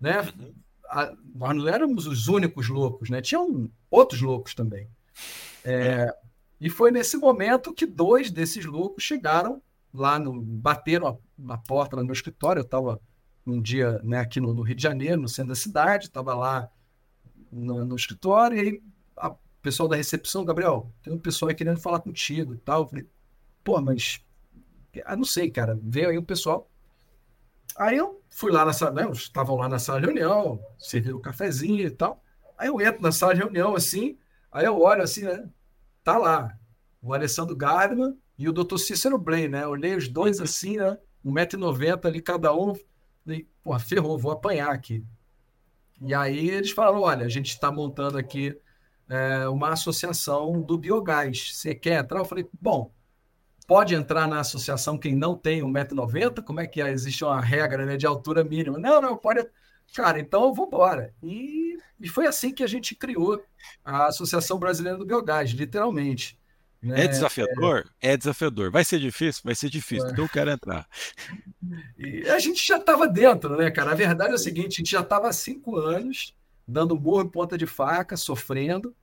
Né? 0.00 0.20
Uhum. 0.20 0.54
A, 0.88 1.12
nós 1.34 1.56
não 1.56 1.68
éramos 1.68 2.06
os 2.06 2.26
únicos 2.26 2.68
loucos, 2.68 3.10
né? 3.10 3.20
Tinham 3.20 3.70
outros 3.90 4.20
loucos 4.20 4.54
também. 4.54 4.88
É, 5.64 6.12
e 6.60 6.68
foi 6.68 6.90
nesse 6.90 7.16
momento 7.16 7.72
que 7.72 7.86
dois 7.86 8.30
desses 8.30 8.64
loucos 8.64 9.02
chegaram 9.02 9.62
lá, 9.92 10.18
no, 10.18 10.40
bateram 10.40 11.18
na 11.38 11.56
porta 11.56 11.96
lá 11.96 12.02
no 12.02 12.06
meu 12.06 12.12
escritório. 12.12 12.60
Eu 12.60 12.64
estava 12.64 13.00
um 13.46 13.60
dia 13.60 13.98
né, 14.04 14.18
aqui 14.18 14.40
no, 14.40 14.52
no, 14.52 14.62
Rio 14.62 14.76
de 14.76 14.82
Janeiro, 14.82 15.20
no 15.20 15.28
centro 15.28 15.48
da 15.48 15.54
cidade, 15.54 16.06
estava 16.06 16.34
lá 16.34 16.70
no, 17.50 17.84
no 17.84 17.96
escritório, 17.96 18.56
e 18.56 18.60
aí 18.60 18.82
a 19.16 19.34
pessoal 19.62 19.88
da 19.88 19.96
recepção, 19.96 20.44
Gabriel, 20.44 20.92
tem 21.02 21.12
um 21.12 21.18
pessoal 21.18 21.48
aí 21.48 21.54
querendo 21.54 21.80
falar 21.80 22.00
contigo 22.00 22.54
e 22.54 22.58
tal. 22.58 22.82
Eu 22.82 22.88
falei, 22.88 23.06
pô, 23.64 23.80
mas 23.80 24.22
ah, 25.04 25.16
não 25.16 25.24
sei, 25.24 25.50
cara. 25.50 25.78
Veio 25.82 26.10
aí 26.10 26.18
o 26.18 26.22
pessoal. 26.22 26.68
Aí 27.76 27.96
eu 27.96 28.20
fui 28.30 28.50
lá 28.50 28.64
na 28.64 28.72
sala, 28.72 28.90
né? 28.92 29.10
Estavam 29.12 29.56
lá 29.56 29.68
na 29.68 29.78
sala 29.78 30.00
de 30.00 30.06
reunião, 30.06 30.60
serviram 30.78 31.18
um 31.18 31.22
cafezinho 31.22 31.86
e 31.86 31.90
tal. 31.90 32.22
Aí 32.58 32.68
eu 32.68 32.80
entro 32.80 33.00
na 33.00 33.12
sala 33.12 33.34
de 33.34 33.40
reunião 33.40 33.74
assim, 33.74 34.18
aí 34.52 34.66
eu 34.66 34.78
olho 34.78 35.02
assim, 35.02 35.22
né? 35.22 35.48
Tá 36.10 36.18
lá 36.18 36.58
o 37.00 37.14
Alessandro 37.14 37.54
Gardman 37.54 38.18
e 38.36 38.48
o 38.48 38.52
Dr. 38.52 38.78
Cícero 38.78 39.16
Blaine, 39.16 39.50
né? 39.50 39.64
Olhei 39.64 39.94
os 39.94 40.08
dois 40.08 40.40
assim, 40.40 40.76
né? 40.76 40.98
1,90m 41.24 42.04
ali 42.04 42.20
cada 42.20 42.52
um. 42.52 42.74
Falei, 43.24 43.48
pô, 43.62 43.78
ferrou, 43.78 44.18
vou 44.18 44.32
apanhar 44.32 44.70
aqui. 44.70 45.04
E 46.00 46.12
aí 46.12 46.50
eles 46.50 46.72
falaram: 46.72 47.02
olha, 47.02 47.24
a 47.24 47.28
gente 47.28 47.50
está 47.50 47.70
montando 47.70 48.18
aqui 48.18 48.58
é, 49.08 49.46
uma 49.46 49.68
associação 49.68 50.60
do 50.60 50.76
biogás. 50.76 51.52
Você 51.54 51.76
quer 51.76 52.00
entrar? 52.00 52.18
Eu 52.18 52.24
falei, 52.24 52.44
bom, 52.60 52.92
pode 53.64 53.94
entrar 53.94 54.26
na 54.26 54.40
associação 54.40 54.98
quem 54.98 55.14
não 55.14 55.36
tem 55.36 55.62
1,90m? 55.62 56.42
Como 56.42 56.58
é 56.58 56.66
que 56.66 56.82
é? 56.82 56.90
Existe 56.90 57.22
uma 57.22 57.40
regra 57.40 57.86
né, 57.86 57.96
de 57.96 58.04
altura 58.04 58.42
mínima? 58.42 58.80
Não, 58.80 59.00
não, 59.00 59.16
pode. 59.16 59.46
Cara, 59.94 60.18
então 60.18 60.52
vou 60.52 60.66
embora. 60.66 61.14
E, 61.22 61.59
e 62.00 62.08
foi 62.08 62.26
assim 62.26 62.52
que 62.52 62.62
a 62.62 62.66
gente 62.66 62.94
criou 62.94 63.42
a 63.84 64.06
Associação 64.06 64.58
Brasileira 64.58 64.98
do 64.98 65.06
Biogás, 65.06 65.50
literalmente. 65.50 66.38
Né? 66.82 67.04
É 67.04 67.08
desafiador? 67.08 67.90
É... 68.00 68.12
é... 68.12 68.16
desafiador. 68.16 68.70
Vai 68.70 68.84
ser 68.84 68.98
difícil? 68.98 69.42
Vai 69.44 69.54
ser 69.54 69.68
difícil, 69.68 70.08
é. 70.08 70.12
então 70.12 70.24
eu 70.24 70.30
quero 70.30 70.50
entrar. 70.50 70.88
E 71.98 72.28
a 72.28 72.38
gente 72.38 72.66
já 72.66 72.78
estava 72.78 73.06
dentro, 73.06 73.56
né, 73.56 73.70
cara? 73.70 73.92
A 73.92 73.94
verdade 73.94 74.32
é 74.32 74.34
o 74.34 74.38
seguinte: 74.38 74.74
a 74.74 74.76
gente 74.76 74.90
já 74.90 75.00
estava 75.00 75.28
há 75.28 75.32
cinco 75.32 75.76
anos 75.76 76.34
dando 76.66 76.96
burro 76.96 77.22
em 77.22 77.28
ponta 77.28 77.58
de 77.58 77.66
faca, 77.66 78.16
sofrendo, 78.16 78.94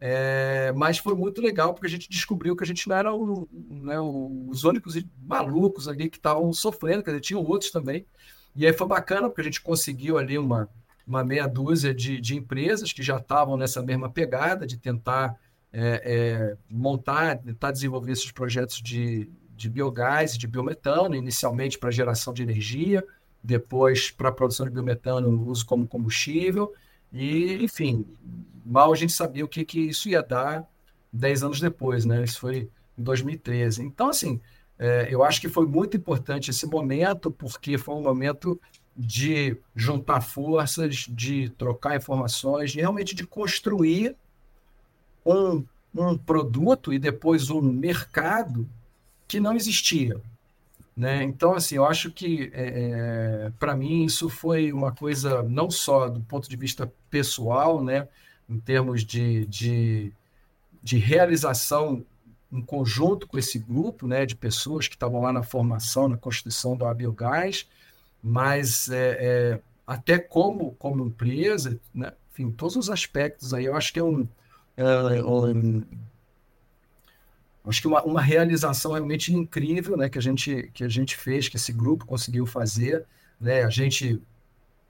é, 0.00 0.72
mas 0.74 0.96
foi 0.96 1.14
muito 1.14 1.42
legal 1.42 1.74
porque 1.74 1.86
a 1.86 1.90
gente 1.90 2.08
descobriu 2.08 2.56
que 2.56 2.64
a 2.64 2.66
gente 2.66 2.88
não 2.88 2.96
era 2.96 3.14
o, 3.14 3.46
né, 3.52 4.00
os 4.00 4.64
únicos 4.64 4.94
malucos 5.22 5.86
ali 5.86 6.08
que 6.08 6.16
estavam 6.16 6.50
sofrendo, 6.54 7.02
quer 7.02 7.10
dizer, 7.10 7.20
tinham 7.20 7.44
outros 7.44 7.70
também. 7.70 8.06
E 8.56 8.66
aí 8.66 8.72
foi 8.72 8.86
bacana 8.86 9.28
porque 9.28 9.42
a 9.42 9.44
gente 9.44 9.60
conseguiu 9.60 10.16
ali 10.16 10.38
uma, 10.38 10.68
uma 11.10 11.24
meia 11.24 11.48
dúzia 11.48 11.92
de, 11.92 12.20
de 12.20 12.36
empresas 12.36 12.92
que 12.92 13.02
já 13.02 13.16
estavam 13.16 13.56
nessa 13.56 13.82
mesma 13.82 14.08
pegada 14.08 14.64
de 14.64 14.78
tentar 14.78 15.36
é, 15.72 16.02
é, 16.04 16.56
montar, 16.70 17.38
tentar 17.38 17.72
desenvolver 17.72 18.12
esses 18.12 18.30
projetos 18.30 18.80
de, 18.80 19.28
de 19.56 19.68
biogás, 19.68 20.38
de 20.38 20.46
biometano, 20.46 21.16
inicialmente 21.16 21.76
para 21.78 21.90
geração 21.90 22.32
de 22.32 22.44
energia, 22.44 23.04
depois 23.42 24.12
para 24.12 24.28
a 24.28 24.32
produção 24.32 24.66
de 24.66 24.72
biometano, 24.72 25.48
uso 25.48 25.66
como 25.66 25.84
combustível, 25.84 26.72
e, 27.12 27.54
enfim, 27.64 28.06
mal 28.64 28.92
a 28.92 28.96
gente 28.96 29.12
sabia 29.12 29.44
o 29.44 29.48
que, 29.48 29.64
que 29.64 29.80
isso 29.80 30.08
ia 30.08 30.22
dar 30.22 30.64
dez 31.12 31.42
anos 31.42 31.60
depois, 31.60 32.04
né? 32.04 32.22
Isso 32.22 32.38
foi 32.38 32.70
em 32.96 33.02
2013. 33.02 33.82
Então, 33.82 34.10
assim, 34.10 34.40
é, 34.78 35.08
eu 35.10 35.24
acho 35.24 35.40
que 35.40 35.48
foi 35.48 35.66
muito 35.66 35.96
importante 35.96 36.50
esse 36.50 36.66
momento, 36.66 37.32
porque 37.32 37.76
foi 37.76 37.96
um 37.96 38.02
momento 38.02 38.60
de 39.00 39.56
juntar 39.74 40.20
forças, 40.20 41.06
de 41.08 41.48
trocar 41.50 41.96
informações, 41.96 42.70
de 42.70 42.80
realmente 42.80 43.14
de 43.14 43.26
construir 43.26 44.14
um, 45.24 45.64
um 45.94 46.18
produto 46.18 46.92
e 46.92 46.98
depois 46.98 47.48
um 47.48 47.62
mercado 47.62 48.68
que 49.26 49.40
não 49.40 49.54
existia. 49.54 50.20
Né? 50.94 51.22
Então, 51.22 51.54
assim, 51.54 51.76
eu 51.76 51.86
acho 51.86 52.10
que, 52.10 52.50
é, 52.52 53.46
é 53.46 53.52
para 53.58 53.74
mim, 53.74 54.04
isso 54.04 54.28
foi 54.28 54.70
uma 54.70 54.92
coisa 54.92 55.42
não 55.44 55.70
só 55.70 56.08
do 56.08 56.20
ponto 56.20 56.48
de 56.48 56.56
vista 56.56 56.92
pessoal, 57.08 57.82
né? 57.82 58.06
em 58.48 58.58
termos 58.58 59.02
de, 59.02 59.46
de, 59.46 60.12
de 60.82 60.98
realização 60.98 62.04
em 62.52 62.60
conjunto 62.60 63.26
com 63.26 63.38
esse 63.38 63.58
grupo 63.58 64.06
né, 64.08 64.26
de 64.26 64.34
pessoas 64.34 64.88
que 64.88 64.96
estavam 64.96 65.22
lá 65.22 65.32
na 65.32 65.42
formação, 65.42 66.08
na 66.08 66.16
construção 66.16 66.76
do 66.76 66.84
Abiogás, 66.84 67.66
mas 68.22 68.88
é, 68.88 69.16
é, 69.20 69.60
até 69.86 70.18
como, 70.18 70.72
como 70.78 71.06
empresa, 71.06 71.78
né, 71.94 72.12
enfim, 72.32 72.50
todos 72.50 72.76
os 72.76 72.90
aspectos 72.90 73.52
aí, 73.52 73.64
eu 73.64 73.76
acho 73.76 73.92
que 73.92 73.98
é 73.98 74.04
um, 74.04 74.26
é, 74.76 75.22
um 75.22 75.82
acho 77.64 77.80
que 77.80 77.86
uma, 77.86 78.02
uma, 78.02 78.20
realização 78.20 78.92
realmente 78.92 79.34
incrível 79.34 79.96
né, 79.96 80.08
que, 80.08 80.18
a 80.18 80.22
gente, 80.22 80.70
que 80.72 80.84
a 80.84 80.88
gente 80.88 81.16
fez, 81.16 81.48
que 81.48 81.56
esse 81.56 81.72
grupo 81.72 82.06
conseguiu 82.06 82.46
fazer. 82.46 83.04
Né, 83.40 83.62
a 83.62 83.70
gente 83.70 84.20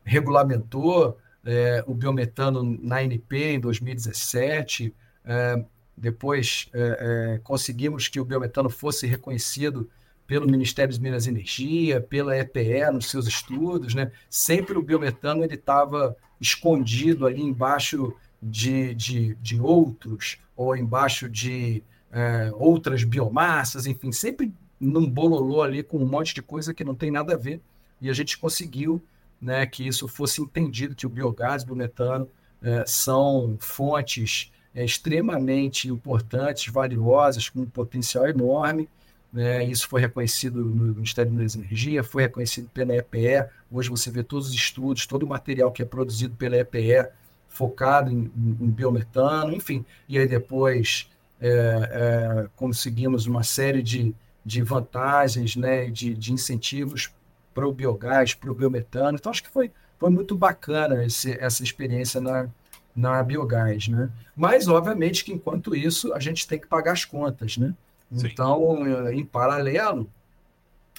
regulamentou 0.05 1.19
é, 1.45 1.83
o 1.87 1.95
biometano 1.95 2.62
na 2.83 3.03
NP 3.03 3.55
em 3.55 3.61
2017, 3.61 4.95
é, 5.25 5.64
depois 5.97 6.69
é, 6.73 7.35
é, 7.35 7.40
conseguimos 7.43 8.09
que 8.09 8.21
o 8.21 8.25
biometano 8.25 8.71
fosse 8.71 9.07
reconhecido 9.07 9.88
pelo 10.31 10.49
Ministério 10.49 10.95
de 10.95 11.01
Minas 11.01 11.27
e 11.27 11.31
Energia, 11.31 12.01
pela 12.01 12.38
EPE 12.38 12.88
nos 12.93 13.11
seus 13.11 13.27
estudos, 13.27 13.97
né? 13.97 14.12
Sempre 14.29 14.79
o 14.79 14.83
biometano 14.83 15.43
ele 15.43 15.57
estava 15.57 16.16
escondido 16.40 17.27
ali 17.27 17.43
embaixo 17.43 18.14
de, 18.40 18.95
de, 18.95 19.35
de 19.43 19.61
outros 19.61 20.38
ou 20.55 20.77
embaixo 20.77 21.29
de 21.29 21.83
é, 22.12 22.49
outras 22.55 23.03
biomassas, 23.03 23.87
enfim, 23.87 24.12
sempre 24.12 24.55
num 24.79 25.11
bololô 25.11 25.62
ali 25.62 25.83
com 25.83 25.99
um 25.99 26.07
monte 26.07 26.33
de 26.33 26.43
coisa 26.43 26.73
que 26.73 26.85
não 26.85 26.95
tem 26.95 27.11
nada 27.11 27.35
a 27.35 27.37
ver. 27.37 27.61
E 28.01 28.09
a 28.09 28.12
gente 28.12 28.38
conseguiu 28.38 29.03
né, 29.43 29.66
que 29.66 29.85
isso 29.85 30.07
fosse 30.07 30.40
entendido, 30.40 30.95
que 30.95 31.07
o 31.07 31.11
biogás 31.11 31.64
o 31.64 31.66
biometano 31.66 32.29
é, 32.62 32.85
são 32.87 33.57
fontes 33.59 34.53
é, 34.73 34.85
extremamente 34.85 35.88
importantes, 35.88 36.73
valiosas, 36.73 37.49
com 37.49 37.62
um 37.62 37.66
potencial 37.66 38.29
enorme. 38.29 38.88
Né? 39.33 39.64
Isso 39.64 39.88
foi 39.88 40.01
reconhecido 40.01 40.64
no 40.64 40.95
Ministério 40.95 41.31
da 41.33 41.43
Energia, 41.43 42.03
foi 42.03 42.23
reconhecido 42.23 42.69
pela 42.71 42.95
EPE. 42.95 43.49
Hoje 43.71 43.88
você 43.88 44.11
vê 44.11 44.23
todos 44.23 44.49
os 44.49 44.55
estudos, 44.55 45.07
todo 45.07 45.23
o 45.23 45.29
material 45.29 45.71
que 45.71 45.83
é 45.83 45.85
produzido 45.85 46.35
pela 46.37 46.57
EPE 46.57 47.09
focado 47.49 48.11
em, 48.11 48.31
em 48.37 48.71
biometano, 48.71 49.55
enfim. 49.55 49.85
E 50.09 50.19
aí 50.19 50.27
depois 50.27 51.09
é, 51.40 51.49
é, 51.51 52.49
conseguimos 52.57 53.27
uma 53.27 53.43
série 53.43 53.83
de, 53.83 54.14
de 54.45 54.62
vantagens, 54.62 55.57
né, 55.57 55.90
de, 55.90 56.14
de 56.14 56.33
incentivos 56.33 57.12
para 57.55 57.66
o 57.66 57.73
biogás, 57.73 58.35
para 58.35 58.51
o 58.51 58.55
biometano. 58.55 59.16
Então, 59.16 59.31
acho 59.31 59.43
que 59.43 59.51
foi, 59.51 59.71
foi 59.99 60.11
muito 60.11 60.37
bacana 60.37 61.05
esse, 61.05 61.33
essa 61.40 61.62
experiência 61.62 62.21
na, 62.21 62.49
na 62.95 63.23
biogás, 63.23 63.88
né? 63.88 64.11
Mas, 64.37 64.69
obviamente, 64.69 65.25
que 65.25 65.33
enquanto 65.33 65.75
isso, 65.75 66.12
a 66.14 66.21
gente 66.21 66.47
tem 66.47 66.59
que 66.59 66.66
pagar 66.66 66.93
as 66.93 67.05
contas, 67.05 67.57
né? 67.57 67.75
Sim. 68.12 68.27
Então, 68.27 68.87
eh, 68.87 69.14
em 69.14 69.25
paralelo, 69.25 70.11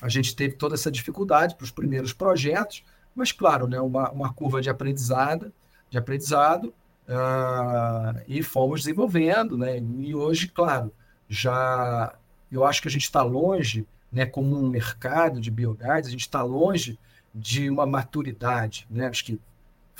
a 0.02 0.10
gente 0.10 0.36
teve 0.36 0.56
toda 0.56 0.76
essa 0.76 0.92
dificuldade 0.92 1.56
para 1.56 1.64
os 1.64 1.72
primeiros 1.72 2.14
projetos, 2.14 2.84
mas, 3.16 3.32
claro, 3.32 3.68
né, 3.68 3.80
uma, 3.80 4.10
uma 4.12 4.34
curva 4.34 4.62
de 4.62 4.70
aprendizado, 4.70 5.52
de 5.90 5.98
aprendizado 5.98 6.74
uh, 7.08 8.22
e 8.28 8.42
fomos 8.42 8.82
desenvolvendo, 8.82 9.58
né? 9.58 9.78
E 10.00 10.16
hoje, 10.16 10.48
claro, 10.48 10.92
já 11.28 12.16
eu 12.52 12.64
acho 12.66 12.82
que 12.82 12.88
a 12.88 12.92
gente 12.92 13.04
está 13.04 13.22
longe, 13.22 13.86
né, 14.12 14.26
como 14.26 14.58
um 14.58 14.70
mercado 14.70 15.40
de 15.40 15.52
biogás, 15.52 16.08
a 16.08 16.10
gente 16.10 16.22
está 16.22 16.42
longe 16.42 16.98
de 17.34 17.70
uma 17.70 17.86
maturidade, 17.86 18.88
né? 18.90 19.08
Acho 19.08 19.26
que 19.26 19.40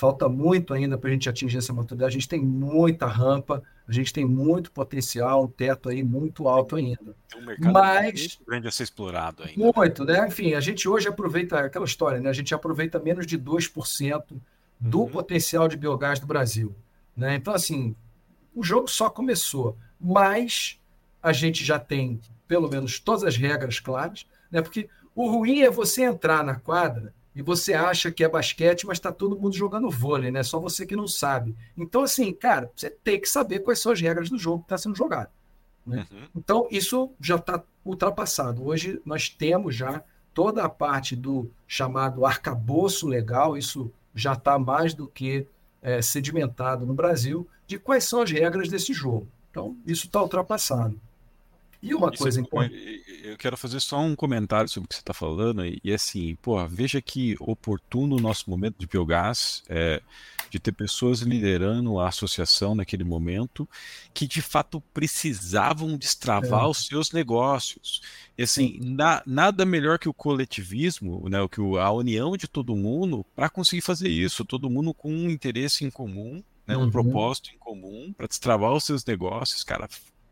Falta 0.02 0.28
muito 0.28 0.74
ainda 0.74 0.98
para 0.98 1.10
a 1.10 1.12
gente 1.12 1.28
atingir 1.28 1.58
essa 1.58 1.72
maturidade. 1.72 2.08
A 2.08 2.18
gente 2.18 2.28
tem 2.28 2.40
muita 2.40 3.06
rampa, 3.06 3.62
a 3.86 3.92
gente 3.92 4.12
tem 4.12 4.24
muito 4.24 4.72
potencial, 4.72 5.44
um 5.44 5.46
teto 5.46 5.88
aí 5.88 6.02
muito 6.02 6.48
alto 6.48 6.74
ainda. 6.74 7.14
Um 7.36 7.46
mercado 7.46 7.72
Mas, 7.72 8.40
grande 8.44 8.66
a 8.66 8.72
ser 8.72 8.82
explorado 8.82 9.44
ainda. 9.44 9.72
Muito, 9.76 10.04
né? 10.04 10.26
Enfim, 10.26 10.54
a 10.54 10.60
gente 10.60 10.88
hoje 10.88 11.06
aproveita 11.06 11.60
aquela 11.60 11.84
história, 11.84 12.18
né? 12.18 12.28
A 12.28 12.32
gente 12.32 12.52
aproveita 12.52 12.98
menos 12.98 13.24
de 13.28 13.38
2% 13.38 14.24
do 14.80 15.02
uhum. 15.02 15.08
potencial 15.08 15.68
de 15.68 15.76
biogás 15.76 16.18
do 16.18 16.26
Brasil. 16.26 16.74
Né? 17.16 17.36
Então, 17.36 17.54
assim, 17.54 17.94
o 18.56 18.64
jogo 18.64 18.88
só 18.88 19.08
começou, 19.08 19.78
mas 20.00 20.80
a 21.22 21.32
gente 21.32 21.64
já 21.64 21.78
tem 21.78 22.20
pelo 22.48 22.68
menos 22.68 22.98
todas 22.98 23.22
as 23.22 23.36
regras 23.36 23.78
claras, 23.78 24.26
né? 24.50 24.62
Porque 24.62 24.88
o 25.14 25.30
ruim 25.30 25.60
é 25.60 25.70
você 25.70 26.02
entrar 26.02 26.42
na 26.42 26.56
quadra 26.56 27.14
e 27.34 27.40
você 27.40 27.72
acha 27.72 28.10
que 28.10 28.22
é 28.22 28.28
basquete, 28.28 28.86
mas 28.86 28.98
está 28.98 29.10
todo 29.10 29.38
mundo 29.38 29.56
jogando 29.56 29.90
vôlei, 29.90 30.30
né? 30.30 30.42
Só 30.42 30.60
você 30.60 30.84
que 30.84 30.94
não 30.94 31.08
sabe. 31.08 31.56
Então, 31.76 32.02
assim, 32.02 32.32
cara, 32.32 32.70
você 32.76 32.90
tem 32.90 33.18
que 33.18 33.28
saber 33.28 33.60
quais 33.60 33.78
são 33.78 33.92
as 33.92 34.00
regras 34.00 34.28
do 34.28 34.38
jogo 34.38 34.58
que 34.58 34.66
está 34.66 34.76
sendo 34.78 34.94
jogado. 34.94 35.30
Né? 35.86 36.06
Uhum. 36.10 36.28
Então, 36.36 36.68
isso 36.70 37.10
já 37.20 37.36
está 37.36 37.62
ultrapassado. 37.84 38.64
Hoje 38.64 39.00
nós 39.04 39.30
temos 39.30 39.74
já 39.74 40.02
toda 40.34 40.62
a 40.62 40.68
parte 40.68 41.16
do 41.16 41.50
chamado 41.66 42.24
arcabouço 42.26 43.06
legal, 43.06 43.56
isso 43.56 43.90
já 44.14 44.34
está 44.34 44.58
mais 44.58 44.94
do 44.94 45.06
que 45.08 45.46
é, 45.80 46.00
sedimentado 46.02 46.84
no 46.86 46.94
Brasil, 46.94 47.48
de 47.66 47.78
quais 47.78 48.04
são 48.04 48.22
as 48.22 48.30
regras 48.30 48.68
desse 48.68 48.92
jogo. 48.92 49.26
Então, 49.50 49.76
isso 49.86 50.06
está 50.06 50.22
ultrapassado. 50.22 51.00
E 51.82 51.94
uma 51.94 52.10
Isso 52.10 52.22
coisa 52.22 52.38
é 52.38 52.42
importante. 52.42 53.02
Eu 53.24 53.36
quero 53.36 53.56
fazer 53.56 53.80
só 53.80 53.98
um 53.98 54.14
comentário 54.14 54.68
sobre 54.68 54.84
o 54.84 54.88
que 54.88 54.94
você 54.94 55.00
está 55.00 55.12
falando. 55.12 55.66
E, 55.66 55.80
e, 55.82 55.92
assim, 55.92 56.36
pô, 56.40 56.64
veja 56.68 57.02
que 57.02 57.34
oportuno 57.40 58.16
o 58.16 58.20
nosso 58.20 58.48
momento 58.48 58.76
de 58.78 58.86
biogás, 58.86 59.64
é, 59.68 60.00
de 60.48 60.60
ter 60.60 60.70
pessoas 60.70 61.22
liderando 61.22 61.98
a 61.98 62.06
associação 62.06 62.76
naquele 62.76 63.02
momento, 63.02 63.68
que 64.14 64.28
de 64.28 64.40
fato 64.40 64.80
precisavam 64.94 65.96
destravar 65.96 66.64
é. 66.64 66.68
os 66.68 66.86
seus 66.86 67.10
negócios. 67.10 68.00
E 68.38 68.44
assim, 68.44 68.78
na, 68.80 69.20
nada 69.26 69.64
melhor 69.64 69.98
que 69.98 70.08
o 70.08 70.14
coletivismo, 70.14 71.28
né, 71.28 71.38
que 71.48 71.60
a 71.60 71.90
união 71.90 72.36
de 72.36 72.46
todo 72.46 72.76
mundo 72.76 73.26
para 73.34 73.50
conseguir 73.50 73.82
fazer 73.82 74.08
isso. 74.08 74.44
Todo 74.44 74.70
mundo 74.70 74.94
com 74.94 75.12
um 75.12 75.28
interesse 75.28 75.84
em 75.84 75.90
comum, 75.90 76.44
né, 76.64 76.76
uhum. 76.76 76.84
um 76.84 76.90
propósito 76.92 77.50
em 77.52 77.58
comum 77.58 78.12
para 78.16 78.28
destravar 78.28 78.72
os 78.72 78.84
seus 78.84 79.04
negócios, 79.04 79.64
cara. 79.64 79.88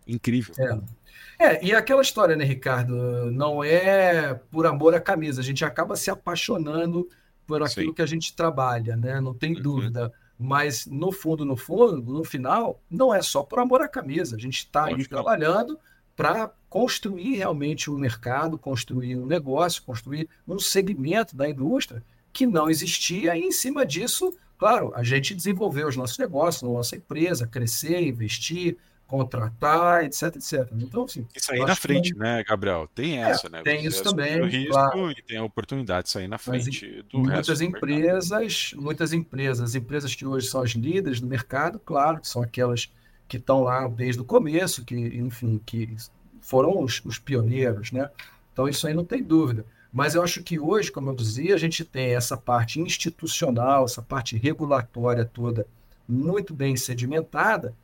Incrível. 0.06 0.54
É. 0.58 0.99
É, 1.38 1.64
e 1.64 1.74
aquela 1.74 2.02
história, 2.02 2.36
né, 2.36 2.44
Ricardo? 2.44 3.30
Não 3.30 3.62
é 3.64 4.34
por 4.50 4.66
amor 4.66 4.94
à 4.94 5.00
camisa, 5.00 5.40
a 5.40 5.44
gente 5.44 5.64
acaba 5.64 5.96
se 5.96 6.10
apaixonando 6.10 7.08
por 7.46 7.62
aquilo 7.62 7.88
Sim. 7.88 7.94
que 7.94 8.02
a 8.02 8.06
gente 8.06 8.34
trabalha, 8.34 8.96
né? 8.96 9.20
Não 9.20 9.34
tem 9.34 9.54
uhum. 9.56 9.62
dúvida. 9.62 10.12
Mas 10.38 10.86
no 10.86 11.12
fundo, 11.12 11.44
no 11.44 11.56
fundo, 11.56 12.00
no 12.00 12.24
final, 12.24 12.80
não 12.90 13.14
é 13.14 13.20
só 13.20 13.42
por 13.42 13.58
amor 13.58 13.82
à 13.82 13.88
camisa. 13.88 14.36
A 14.36 14.38
gente 14.38 14.58
está 14.58 14.88
trabalhando 15.08 15.78
para 16.16 16.50
construir 16.68 17.36
realmente 17.36 17.90
um 17.90 17.98
mercado, 17.98 18.58
construir 18.58 19.16
um 19.16 19.26
negócio, 19.26 19.82
construir 19.82 20.28
um 20.46 20.58
segmento 20.58 21.36
da 21.36 21.48
indústria 21.48 22.02
que 22.32 22.46
não 22.46 22.70
existia, 22.70 23.36
e 23.36 23.40
em 23.40 23.50
cima 23.50 23.84
disso, 23.84 24.32
claro, 24.56 24.92
a 24.94 25.02
gente 25.02 25.34
desenvolveu 25.34 25.88
os 25.88 25.96
nossos 25.96 26.18
negócios, 26.18 26.62
a 26.62 26.72
nossa 26.72 26.96
empresa, 26.96 27.46
crescer, 27.46 28.00
investir, 28.06 28.76
contratar, 29.10 30.04
etc, 30.04 30.36
etc. 30.36 30.68
Então, 30.72 31.02
assim. 31.02 31.26
Isso 31.34 31.52
aí 31.52 31.58
na 31.58 31.74
frente, 31.74 32.12
que... 32.12 32.18
né, 32.18 32.44
Gabriel? 32.44 32.88
Tem 32.94 33.20
é, 33.20 33.30
essa, 33.30 33.48
é, 33.48 33.50
né? 33.50 33.62
Tem 33.64 33.84
isso 33.84 34.04
também. 34.04 34.40
O 34.40 34.46
risco 34.46 34.70
claro. 34.72 35.10
e 35.10 35.20
tem 35.20 35.36
a 35.36 35.42
oportunidade 35.42 36.04
de 36.04 36.12
sair 36.12 36.28
na 36.28 36.38
frente 36.38 37.04
Mas, 37.12 37.12
muitas 37.12 37.60
empresas, 37.60 38.72
muitas 38.76 39.12
empresas, 39.12 39.74
empresas 39.74 40.14
que 40.14 40.24
hoje 40.24 40.46
são 40.46 40.62
as 40.62 40.70
líderes 40.70 41.20
do 41.20 41.26
mercado, 41.26 41.80
claro, 41.80 42.20
que 42.20 42.28
são 42.28 42.40
aquelas 42.40 42.88
que 43.26 43.36
estão 43.36 43.64
lá 43.64 43.88
desde 43.88 44.22
o 44.22 44.24
começo, 44.24 44.84
que, 44.84 44.94
enfim, 44.94 45.60
que 45.66 45.96
foram 46.40 46.80
os, 46.80 47.04
os 47.04 47.18
pioneiros, 47.18 47.90
né? 47.90 48.08
Então, 48.52 48.68
isso 48.68 48.86
aí 48.86 48.94
não 48.94 49.04
tem 49.04 49.24
dúvida. 49.24 49.66
Mas 49.92 50.14
eu 50.14 50.22
acho 50.22 50.40
que 50.44 50.60
hoje, 50.60 50.92
como 50.92 51.10
eu 51.10 51.16
dizia, 51.16 51.56
a 51.56 51.58
gente 51.58 51.84
tem 51.84 52.14
essa 52.14 52.36
parte 52.36 52.78
institucional, 52.80 53.86
essa 53.86 54.00
parte 54.00 54.36
regulatória 54.36 55.24
toda 55.24 55.66
muito 56.08 56.54
bem 56.54 56.76
sedimentada, 56.76 57.74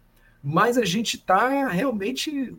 mas 0.43 0.79
a 0.79 0.85
gente 0.85 1.17
está 1.17 1.69
realmente 1.69 2.57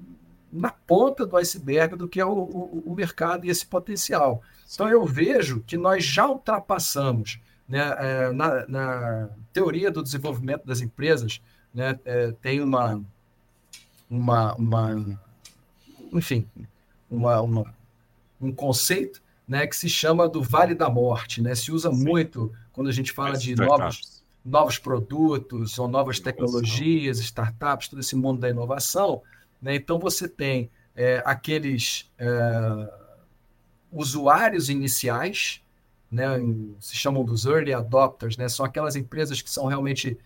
na 0.52 0.72
ponta 0.72 1.26
do 1.26 1.38
iceberg 1.38 1.96
do 1.96 2.08
que 2.08 2.20
é 2.20 2.26
o, 2.26 2.32
o, 2.32 2.84
o, 2.88 2.96
mercado 2.96 3.46
e 3.46 3.50
esse 3.50 3.66
potencial. 3.66 4.42
Então 4.74 4.90
eu 4.90 5.06
vejo 5.06 5.62
que 5.66 5.78
nós 5.78 6.04
já 6.04 6.28
ultrapassamos 6.28 7.40
né, 7.68 7.96
é, 7.98 8.32
na, 8.32 8.68
na, 8.68 9.30
teoria 9.52 9.92
do 9.92 10.02
desenvolvimento 10.02 10.66
das 10.66 10.82
empresas, 10.82 11.42
né, 11.74 12.00
é, 12.06 12.32
tem 12.42 12.62
uma, 12.62 13.04
uma, 14.10 14.56
uma 14.56 15.18
enfim, 16.14 16.48
uma, 17.10 17.42
uma, 17.42 17.76
um 18.40 18.52
conceito 18.52 19.22
né, 19.48 19.68
que 19.68 19.76
se 19.76 19.90
chama 19.90 20.28
do 20.28 20.42
Vale 20.42 20.76
da 20.76 20.90
Morte. 20.90 21.42
Né? 21.42 21.56
Se 21.56 21.72
usa 21.72 21.92
Sim. 21.92 22.04
muito 22.04 22.52
quando 22.72 22.88
a 22.88 22.94
gente 22.94 23.12
fala 23.12 23.38
de 23.38 23.56
novos 23.56 24.17
novos 24.48 24.80
produtos 24.80 25.78
ou 25.78 25.90
novas 25.90 26.20
tecnologias, 26.22 27.20
startups, 27.20 27.90
todo 27.90 28.00
esse 28.00 28.16
mundo 28.16 28.40
da 28.40 28.50
inovação. 28.50 29.22
Né? 29.62 29.76
Então, 29.76 30.00
você 30.00 30.28
tem 30.28 30.72
é, 30.96 31.22
aqueles 31.26 32.10
é, 32.18 32.90
usuários 33.92 34.70
iniciais, 34.70 35.62
né? 36.10 36.28
se 36.80 36.96
chamam 36.96 37.26
dos 37.26 37.46
early 37.46 37.74
adopters, 37.74 38.38
né? 38.38 38.48
são 38.48 38.66
aquelas 38.66 38.96
empresas 38.96 39.42
que 39.42 39.50
são 39.50 39.66
realmente 39.66 40.18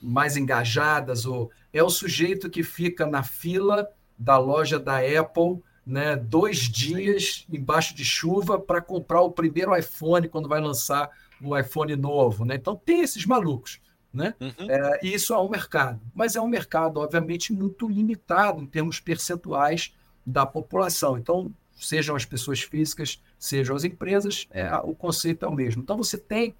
mais 0.00 0.36
engajadas, 0.36 1.26
ou 1.26 1.50
é 1.72 1.82
o 1.82 1.90
sujeito 1.90 2.48
que 2.48 2.62
fica 2.62 3.06
na 3.06 3.22
fila 3.22 3.86
da 4.18 4.38
loja 4.38 4.78
da 4.78 4.98
Apple 4.98 5.62
né, 5.84 6.16
dois 6.16 6.58
dias 6.58 7.44
embaixo 7.52 7.94
de 7.94 8.04
chuva 8.04 8.58
para 8.58 8.80
comprar 8.80 9.20
o 9.20 9.32
primeiro 9.32 9.76
iPhone 9.76 10.28
quando 10.28 10.48
vai 10.48 10.60
lançar 10.60 11.10
o 11.42 11.56
iPhone 11.58 11.94
novo. 11.96 12.44
Né? 12.44 12.54
Então, 12.56 12.76
tem 12.76 13.00
esses 13.00 13.26
malucos. 13.26 13.80
Né? 14.12 14.34
Uhum. 14.40 14.70
É, 14.70 15.00
e 15.02 15.14
isso 15.14 15.32
é 15.32 15.38
um 15.38 15.48
mercado. 15.48 16.00
Mas 16.14 16.36
é 16.36 16.40
um 16.40 16.48
mercado, 16.48 17.00
obviamente, 17.00 17.52
muito 17.52 17.88
limitado 17.88 18.60
em 18.60 18.66
termos 18.66 19.00
percentuais 19.00 19.94
da 20.24 20.44
população. 20.44 21.16
Então, 21.16 21.50
sejam 21.74 22.14
as 22.14 22.24
pessoas 22.24 22.60
físicas, 22.60 23.20
sejam 23.38 23.74
as 23.74 23.84
empresas, 23.84 24.46
é, 24.50 24.72
o 24.76 24.94
conceito 24.94 25.44
é 25.44 25.48
o 25.48 25.54
mesmo. 25.54 25.82
Então, 25.82 25.96
você 25.96 26.18
tem 26.18 26.54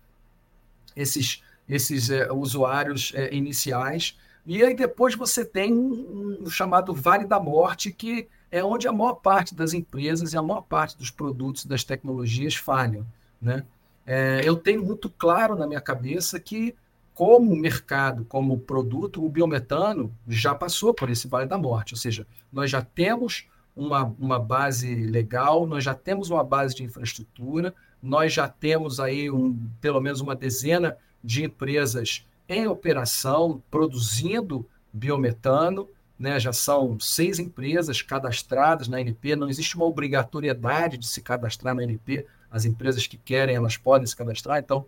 esses, 0.96 1.42
esses 1.68 2.10
é, 2.10 2.32
usuários 2.32 3.12
é, 3.14 3.32
iniciais, 3.34 4.18
e 4.44 4.62
aí 4.62 4.74
depois 4.74 5.14
você 5.14 5.44
tem 5.44 5.72
um, 5.72 6.38
um 6.42 6.50
chamado 6.50 6.92
Vale 6.92 7.24
da 7.24 7.38
Morte, 7.38 7.92
que 7.92 8.28
é 8.50 8.62
onde 8.62 8.88
a 8.88 8.92
maior 8.92 9.14
parte 9.14 9.54
das 9.54 9.72
empresas 9.72 10.32
e 10.32 10.36
a 10.36 10.42
maior 10.42 10.62
parte 10.62 10.96
dos 10.98 11.10
produtos 11.10 11.64
das 11.64 11.84
tecnologias 11.84 12.54
falham. 12.54 13.06
Né? 13.40 13.64
É, 14.06 14.40
eu 14.44 14.56
tenho 14.56 14.84
muito 14.84 15.08
claro 15.08 15.56
na 15.56 15.66
minha 15.66 15.80
cabeça 15.80 16.38
que, 16.40 16.74
como 17.14 17.54
mercado, 17.54 18.24
como 18.24 18.58
produto, 18.58 19.24
o 19.24 19.28
biometano 19.28 20.12
já 20.26 20.54
passou 20.54 20.92
por 20.92 21.10
esse 21.10 21.28
vale 21.28 21.46
da 21.46 21.58
morte. 21.58 21.94
Ou 21.94 21.98
seja, 21.98 22.26
nós 22.52 22.70
já 22.70 22.82
temos 22.82 23.46
uma, 23.76 24.14
uma 24.18 24.38
base 24.38 24.94
legal, 25.06 25.66
nós 25.66 25.84
já 25.84 25.94
temos 25.94 26.30
uma 26.30 26.44
base 26.44 26.74
de 26.74 26.84
infraestrutura, 26.84 27.74
nós 28.02 28.32
já 28.32 28.48
temos 28.48 28.98
aí 28.98 29.30
um, 29.30 29.56
pelo 29.80 30.00
menos 30.00 30.20
uma 30.20 30.34
dezena 30.34 30.96
de 31.22 31.44
empresas 31.44 32.26
em 32.48 32.66
operação, 32.66 33.62
produzindo 33.70 34.66
biometano 34.92 35.88
né, 36.22 36.38
já 36.38 36.52
são 36.52 37.00
seis 37.00 37.40
empresas 37.40 38.00
cadastradas 38.00 38.86
na 38.86 39.00
NP, 39.00 39.34
não 39.34 39.48
existe 39.48 39.74
uma 39.74 39.86
obrigatoriedade 39.86 40.96
de 40.96 41.08
se 41.08 41.20
cadastrar 41.20 41.74
na 41.74 41.82
NP, 41.82 42.24
as 42.52 42.64
empresas 42.66 43.06
que 43.06 43.16
querem, 43.16 43.56
elas 43.56 43.76
podem 43.76 44.06
se 44.06 44.14
cadastrar, 44.14 44.58
então, 44.58 44.86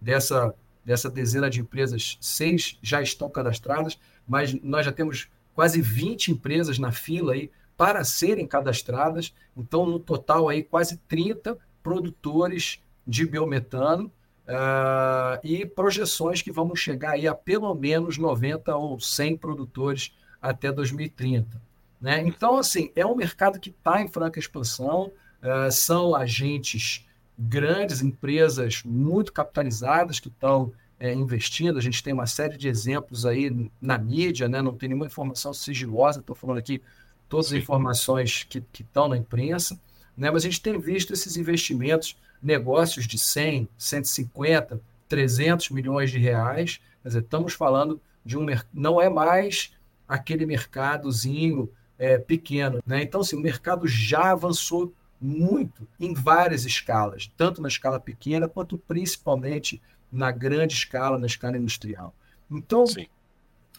dessa, 0.00 0.54
dessa 0.84 1.10
dezena 1.10 1.48
de 1.48 1.60
empresas, 1.60 2.18
seis 2.20 2.78
já 2.82 3.00
estão 3.00 3.30
cadastradas, 3.30 3.98
mas 4.28 4.52
nós 4.62 4.84
já 4.84 4.92
temos 4.92 5.28
quase 5.54 5.80
20 5.80 6.32
empresas 6.32 6.78
na 6.78 6.92
fila 6.92 7.32
aí 7.32 7.50
para 7.76 8.04
serem 8.04 8.46
cadastradas, 8.46 9.34
então, 9.56 9.86
no 9.86 9.98
total, 9.98 10.48
aí, 10.48 10.62
quase 10.62 10.98
30 11.08 11.56
produtores 11.82 12.82
de 13.06 13.26
biometano, 13.26 14.12
uh, 14.46 15.40
e 15.42 15.66
projeções 15.66 16.42
que 16.42 16.52
vamos 16.52 16.80
chegar 16.80 17.12
aí 17.12 17.26
a 17.26 17.34
pelo 17.34 17.74
menos 17.74 18.16
90 18.18 18.74
ou 18.76 18.98
100 18.98 19.36
produtores 19.36 20.12
até 20.40 20.70
2030. 20.70 21.60
Né? 22.00 22.22
Então, 22.26 22.56
assim, 22.58 22.90
é 22.94 23.04
um 23.04 23.14
mercado 23.14 23.58
que 23.58 23.70
está 23.70 24.00
em 24.00 24.08
franca 24.08 24.38
expansão, 24.38 25.12
uh, 25.42 25.70
são 25.70 26.14
agentes 26.14 27.05
grandes, 27.38 28.02
empresas 28.02 28.82
muito 28.84 29.32
capitalizadas 29.32 30.18
que 30.18 30.28
estão 30.28 30.72
é, 30.98 31.12
investindo. 31.12 31.78
A 31.78 31.82
gente 31.82 32.02
tem 32.02 32.12
uma 32.12 32.26
série 32.26 32.56
de 32.56 32.68
exemplos 32.68 33.26
aí 33.26 33.70
na 33.80 33.98
mídia, 33.98 34.48
né? 34.48 34.62
não 34.62 34.74
tem 34.74 34.88
nenhuma 34.88 35.06
informação 35.06 35.52
sigilosa, 35.52 36.20
estou 36.20 36.34
falando 36.34 36.58
aqui 36.58 36.80
todas 37.28 37.46
as 37.46 37.52
informações 37.52 38.44
que, 38.44 38.60
que 38.72 38.82
estão 38.82 39.08
na 39.08 39.16
imprensa, 39.16 39.78
né? 40.16 40.30
mas 40.30 40.44
a 40.44 40.48
gente 40.48 40.62
tem 40.62 40.78
visto 40.78 41.12
esses 41.12 41.36
investimentos, 41.36 42.16
negócios 42.42 43.06
de 43.06 43.18
100, 43.18 43.68
150, 43.76 44.80
300 45.08 45.70
milhões 45.70 46.10
de 46.10 46.18
reais. 46.18 46.80
Quer 47.02 47.08
dizer, 47.08 47.20
estamos 47.20 47.52
falando 47.52 48.00
de 48.24 48.36
um 48.36 48.46
não 48.72 49.00
é 49.00 49.08
mais 49.08 49.72
aquele 50.08 50.46
mercadozinho 50.46 51.70
é, 51.98 52.18
pequeno. 52.18 52.82
Né? 52.86 53.02
Então, 53.02 53.20
assim, 53.20 53.36
o 53.36 53.40
mercado 53.40 53.86
já 53.86 54.32
avançou 54.32 54.92
muito 55.26 55.88
em 55.98 56.14
várias 56.14 56.64
escalas, 56.64 57.30
tanto 57.36 57.60
na 57.60 57.68
escala 57.68 57.98
pequena 57.98 58.48
quanto 58.48 58.78
principalmente 58.78 59.82
na 60.10 60.30
grande 60.30 60.74
escala, 60.74 61.18
na 61.18 61.26
escala 61.26 61.56
industrial. 61.56 62.14
Então, 62.50 62.84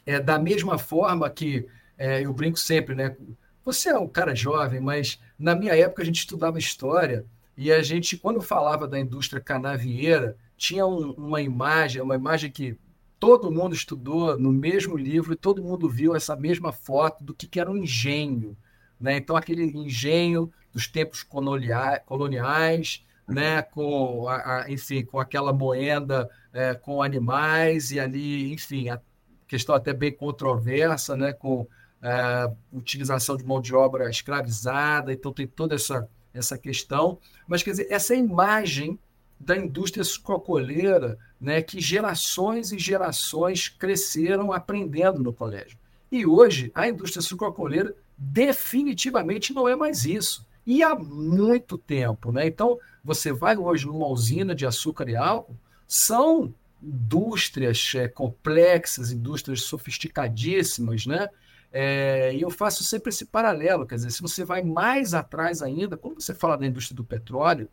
é 0.06 0.20
da 0.20 0.38
mesma 0.38 0.78
forma 0.78 1.30
que 1.30 1.68
é, 1.98 2.26
eu 2.26 2.34
brinco 2.34 2.60
sempre, 2.60 2.94
né? 2.94 3.16
Você 3.64 3.90
é 3.90 3.98
um 3.98 4.08
cara 4.08 4.36
jovem, 4.36 4.80
mas 4.80 5.20
na 5.38 5.56
minha 5.56 5.76
época 5.76 6.02
a 6.02 6.06
gente 6.06 6.20
estudava 6.20 6.60
história 6.60 7.26
e 7.56 7.72
a 7.72 7.82
gente, 7.82 8.18
quando 8.18 8.42
falava 8.42 8.88
da 8.88 9.00
indústria 9.00 9.42
canavieira, 9.42 10.38
tinha 10.56 10.86
um, 10.86 11.12
uma 11.12 11.42
imagem, 11.42 12.02
uma 12.02 12.16
imagem 12.16 12.52
que 12.52 12.78
todo 13.20 13.52
mundo 13.52 13.74
estudou 13.74 14.38
no 14.38 14.52
mesmo 14.52 14.96
livro 14.96 15.34
e 15.34 15.38
todo 15.38 15.64
mundo 15.64 15.90
viu 15.90 16.16
essa 16.16 16.36
mesma 16.36 16.72
foto 16.72 17.24
do 17.24 17.34
que, 17.34 17.48
que 17.48 17.60
era 17.60 17.72
um 17.72 17.78
engenho. 17.78 18.56
Né? 19.00 19.18
Então, 19.18 19.36
aquele 19.36 19.64
engenho 19.64 20.52
dos 20.78 20.86
tempos 20.86 21.24
coloniais, 21.24 23.04
né? 23.28 23.64
com, 23.64 24.28
a, 24.30 24.36
a, 24.62 24.72
enfim, 24.72 25.04
com 25.04 25.20
aquela 25.20 25.52
moenda 25.52 26.30
é, 26.54 26.76
com 26.76 27.02
animais 27.02 27.90
e 27.90 28.00
ali, 28.00 28.54
enfim, 28.54 28.88
a 28.90 29.02
questão 29.48 29.74
até 29.74 29.92
bem 29.92 30.12
controversa, 30.12 31.18
né? 31.18 31.34
com 31.34 31.68
a 32.00 32.08
é, 32.08 32.54
utilização 32.72 33.36
de 33.36 33.44
mão 33.44 33.60
de 33.60 33.74
obra 33.74 34.08
escravizada, 34.08 35.12
então 35.12 35.34
tem 35.34 35.48
toda 35.48 35.74
essa, 35.74 36.08
essa 36.32 36.60
questão. 36.60 37.18
Mas, 37.48 37.64
quer 37.64 37.72
dizer, 37.72 37.88
essa 37.90 38.14
imagem 38.14 39.00
da 39.40 39.58
indústria 39.58 40.04
sucrocoleira, 40.04 41.18
né, 41.42 41.60
que 41.60 41.82
gerações 41.82 42.72
e 42.72 42.78
gerações 42.78 43.68
cresceram 43.68 44.54
aprendendo 44.54 45.24
no 45.24 45.34
colégio. 45.34 45.78
E 46.12 46.24
hoje 46.24 46.72
a 46.76 46.88
indústria 46.88 47.22
sucrocoleira 47.22 47.96
definitivamente 48.16 49.54
não 49.54 49.68
é 49.68 49.76
mais 49.76 50.06
isso. 50.06 50.47
E 50.68 50.84
há 50.84 50.94
muito 50.94 51.78
tempo. 51.78 52.30
Né? 52.32 52.46
Então, 52.46 52.78
você 53.02 53.32
vai 53.32 53.56
hoje 53.56 53.88
numa 53.88 54.08
usina 54.08 54.54
de 54.54 54.66
açúcar 54.66 55.10
e 55.10 55.16
álcool, 55.16 55.56
são 55.88 56.54
indústrias 56.84 57.94
é, 57.96 58.10
complexas, 58.10 59.12
indústrias 59.12 59.62
sofisticadíssimas, 59.62 61.06
né? 61.06 61.30
É, 61.72 62.34
e 62.34 62.42
eu 62.42 62.50
faço 62.50 62.84
sempre 62.84 63.10
esse 63.10 63.26
paralelo, 63.26 63.86
quer 63.86 63.96
dizer, 63.96 64.12
se 64.12 64.22
você 64.22 64.44
vai 64.46 64.62
mais 64.62 65.14
atrás 65.14 65.62
ainda, 65.62 65.98
quando 65.98 66.22
você 66.22 66.34
fala 66.34 66.58
da 66.58 66.66
indústria 66.66 66.96
do 66.96 67.04
petróleo, 67.04 67.68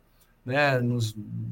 né, 0.45 0.79
no 0.79 0.99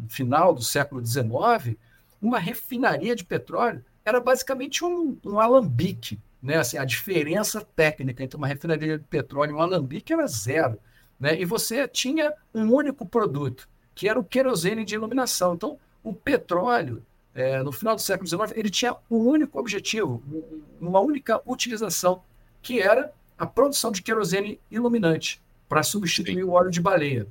final 0.09 0.53
do 0.53 0.61
século 0.61 1.03
XIX, 1.05 1.77
uma 2.21 2.39
refinaria 2.39 3.15
de 3.15 3.23
petróleo 3.23 3.83
era 4.05 4.19
basicamente 4.19 4.83
um, 4.83 5.17
um 5.25 5.39
alambique. 5.39 6.19
Né? 6.41 6.57
Assim, 6.57 6.77
a 6.77 6.85
diferença 6.85 7.61
técnica 7.61 8.23
entre 8.23 8.37
uma 8.37 8.47
refinaria 8.47 8.97
de 8.97 9.05
petróleo 9.05 9.51
e 9.51 9.53
um 9.53 9.61
alambique 9.61 10.11
era 10.11 10.27
zero. 10.27 10.77
Né? 11.19 11.39
E 11.39 11.45
você 11.45 11.87
tinha 11.87 12.33
um 12.53 12.71
único 12.73 13.05
produto, 13.05 13.67
que 13.95 14.07
era 14.07 14.19
o 14.19 14.23
querosene 14.23 14.83
de 14.83 14.95
iluminação. 14.95 15.53
Então, 15.53 15.77
o 16.03 16.13
petróleo, 16.13 17.03
é, 17.33 17.61
no 17.63 17.71
final 17.71 17.95
do 17.95 18.01
século 18.01 18.27
XIX, 18.27 18.51
ele 18.55 18.69
tinha 18.69 18.95
um 19.09 19.17
único 19.17 19.59
objetivo, 19.59 20.21
uma 20.79 20.99
única 20.99 21.41
utilização, 21.45 22.23
que 22.61 22.81
era 22.81 23.13
a 23.37 23.45
produção 23.45 23.91
de 23.91 24.01
querosene 24.01 24.59
iluminante 24.69 25.41
para 25.67 25.83
substituir 25.83 26.35
Sim. 26.35 26.43
o 26.43 26.51
óleo 26.51 26.69
de 26.69 26.81
baleia. 26.81 27.27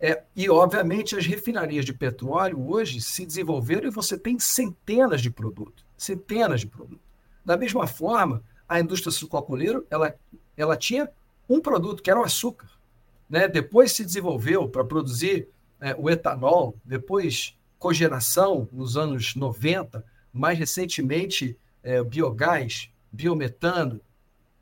É, 0.00 0.22
e, 0.36 0.50
obviamente, 0.50 1.16
as 1.16 1.24
refinarias 1.24 1.84
de 1.84 1.94
petróleo 1.94 2.68
hoje 2.68 3.00
se 3.00 3.24
desenvolveram 3.24 3.86
e 3.86 3.90
você 3.90 4.18
tem 4.18 4.38
centenas 4.38 5.22
de 5.22 5.30
produtos. 5.30 5.84
Centenas 5.96 6.60
de 6.60 6.66
produtos. 6.66 6.98
Da 7.44 7.56
mesma 7.56 7.86
forma, 7.86 8.42
a 8.68 8.80
indústria 8.80 9.12
sucrocoleira, 9.12 9.82
ela, 9.88 10.14
ela 10.56 10.76
tinha 10.76 11.08
um 11.48 11.60
produto, 11.60 12.02
que 12.02 12.10
era 12.10 12.20
o 12.20 12.24
açúcar. 12.24 12.68
Né? 13.28 13.48
Depois 13.48 13.92
se 13.92 14.04
desenvolveu 14.04 14.68
para 14.68 14.84
produzir 14.84 15.48
é, 15.80 15.94
o 15.98 16.08
etanol, 16.08 16.76
depois 16.84 17.56
cogeração 17.78 18.68
nos 18.72 18.96
anos 18.96 19.34
90, 19.34 20.04
mais 20.32 20.58
recentemente 20.58 21.58
é, 21.82 22.02
biogás, 22.02 22.90
biometano, 23.12 24.00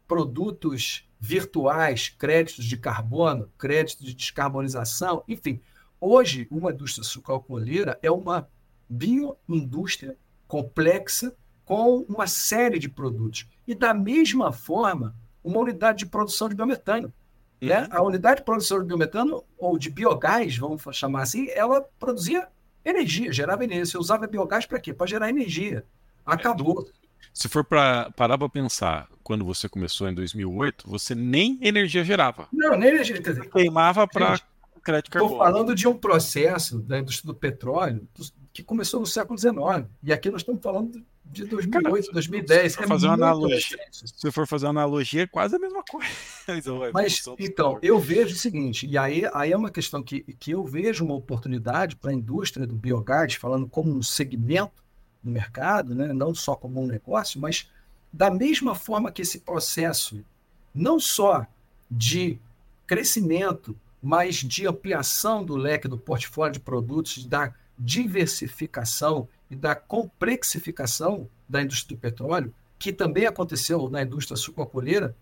produtos 0.08 1.08
virtuais, 1.18 2.08
créditos 2.08 2.64
de 2.64 2.76
carbono, 2.76 3.48
créditos 3.56 4.04
de 4.04 4.14
descarbonização, 4.14 5.22
enfim. 5.28 5.60
Hoje, 6.00 6.48
uma 6.50 6.72
indústria 6.72 7.04
sucroalcooleira 7.04 7.96
é 8.02 8.10
uma 8.10 8.48
bioindústria 8.88 10.16
complexa 10.48 11.34
com 11.64 12.00
uma 12.08 12.26
série 12.26 12.78
de 12.78 12.88
produtos. 12.88 13.46
E, 13.66 13.74
da 13.74 13.94
mesma 13.94 14.52
forma, 14.52 15.14
uma 15.42 15.58
unidade 15.58 16.00
de 16.00 16.06
produção 16.06 16.48
de 16.48 16.54
biometano. 16.54 17.12
Né? 17.60 17.82
Uhum. 17.82 17.88
A 17.90 18.02
unidade 18.02 18.40
de 18.40 18.44
produção 18.44 18.80
de 18.80 18.86
biometano, 18.86 19.44
ou 19.56 19.78
de 19.78 19.88
biogás, 19.88 20.56
vamos 20.56 20.82
chamar 20.92 21.22
assim, 21.22 21.48
ela 21.50 21.80
produzia 21.98 22.48
energia, 22.84 23.32
gerava 23.32 23.64
energia. 23.64 23.86
Você 23.86 23.98
usava 23.98 24.26
biogás 24.26 24.66
para 24.66 24.80
quê? 24.80 24.92
Para 24.92 25.06
gerar 25.06 25.28
energia. 25.28 25.84
Acabou. 26.26 26.88
Se 27.32 27.48
for 27.48 27.64
para 27.64 28.10
parar 28.12 28.36
para 28.36 28.48
pensar, 28.48 29.08
quando 29.22 29.44
você 29.44 29.68
começou 29.68 30.08
em 30.08 30.14
2008, 30.14 30.88
você 30.88 31.14
nem 31.14 31.58
energia 31.62 32.04
gerava. 32.04 32.48
Não, 32.52 32.76
nem 32.76 32.90
energia. 32.90 33.20
Dizer, 33.20 33.48
queimava 33.48 34.06
para 34.06 34.40
crédito 34.82 35.10
carbono. 35.10 35.34
Estou 35.34 35.46
falando 35.46 35.74
de 35.74 35.88
um 35.88 35.96
processo 35.96 36.80
da 36.80 36.98
indústria 36.98 37.32
do 37.32 37.38
petróleo 37.38 38.06
que 38.52 38.62
começou 38.62 39.00
no 39.00 39.06
século 39.06 39.38
XIX. 39.38 39.88
E 40.02 40.12
aqui 40.12 40.30
nós 40.30 40.42
estamos 40.42 40.60
falando 40.62 41.02
de 41.32 41.46
2008, 41.46 41.82
Cara, 41.82 42.12
2010. 42.12 42.72
Se 42.74 42.82
é 42.82 42.86
fazer 42.86 43.06
uma 43.06 43.14
analogia, 43.14 43.78
se 43.90 44.30
for 44.30 44.46
fazer 44.46 44.66
uma 44.66 44.82
analogia, 44.82 45.22
é 45.22 45.26
quase 45.26 45.56
a 45.56 45.58
mesma 45.58 45.82
coisa. 45.88 46.92
Mas, 46.92 47.24
então, 47.38 47.78
eu 47.82 47.98
vejo 47.98 48.34
o 48.34 48.38
seguinte, 48.38 48.86
e 48.86 48.98
aí, 48.98 49.24
aí 49.32 49.50
é 49.50 49.56
uma 49.56 49.70
questão 49.70 50.02
que, 50.02 50.20
que 50.38 50.50
eu 50.50 50.62
vejo 50.62 51.04
uma 51.04 51.14
oportunidade 51.14 51.96
para 51.96 52.10
a 52.10 52.14
indústria 52.14 52.66
do 52.66 52.74
biogás, 52.74 53.34
falando 53.34 53.66
como 53.66 53.90
um 53.90 54.02
segmento 54.02 54.82
do 55.22 55.30
mercado, 55.30 55.94
né? 55.94 56.12
não 56.12 56.34
só 56.34 56.54
como 56.54 56.82
um 56.82 56.86
negócio, 56.86 57.40
mas 57.40 57.70
da 58.12 58.30
mesma 58.30 58.74
forma 58.74 59.10
que 59.10 59.22
esse 59.22 59.40
processo, 59.40 60.22
não 60.74 61.00
só 61.00 61.46
de 61.90 62.38
crescimento, 62.86 63.74
mas 64.02 64.36
de 64.36 64.66
ampliação 64.66 65.42
do 65.42 65.56
leque 65.56 65.88
do 65.88 65.96
portfólio 65.96 66.52
de 66.52 66.60
produtos, 66.60 67.24
da 67.24 67.54
diversificação 67.78 69.28
e 69.52 69.54
da 69.54 69.74
complexificação 69.74 71.28
da 71.46 71.60
indústria 71.60 71.94
do 71.94 72.00
petróleo, 72.00 72.54
que 72.78 72.90
também 72.90 73.26
aconteceu 73.26 73.90
na 73.90 74.02
indústria 74.02 74.34
sucroalcooleira, 74.34 75.14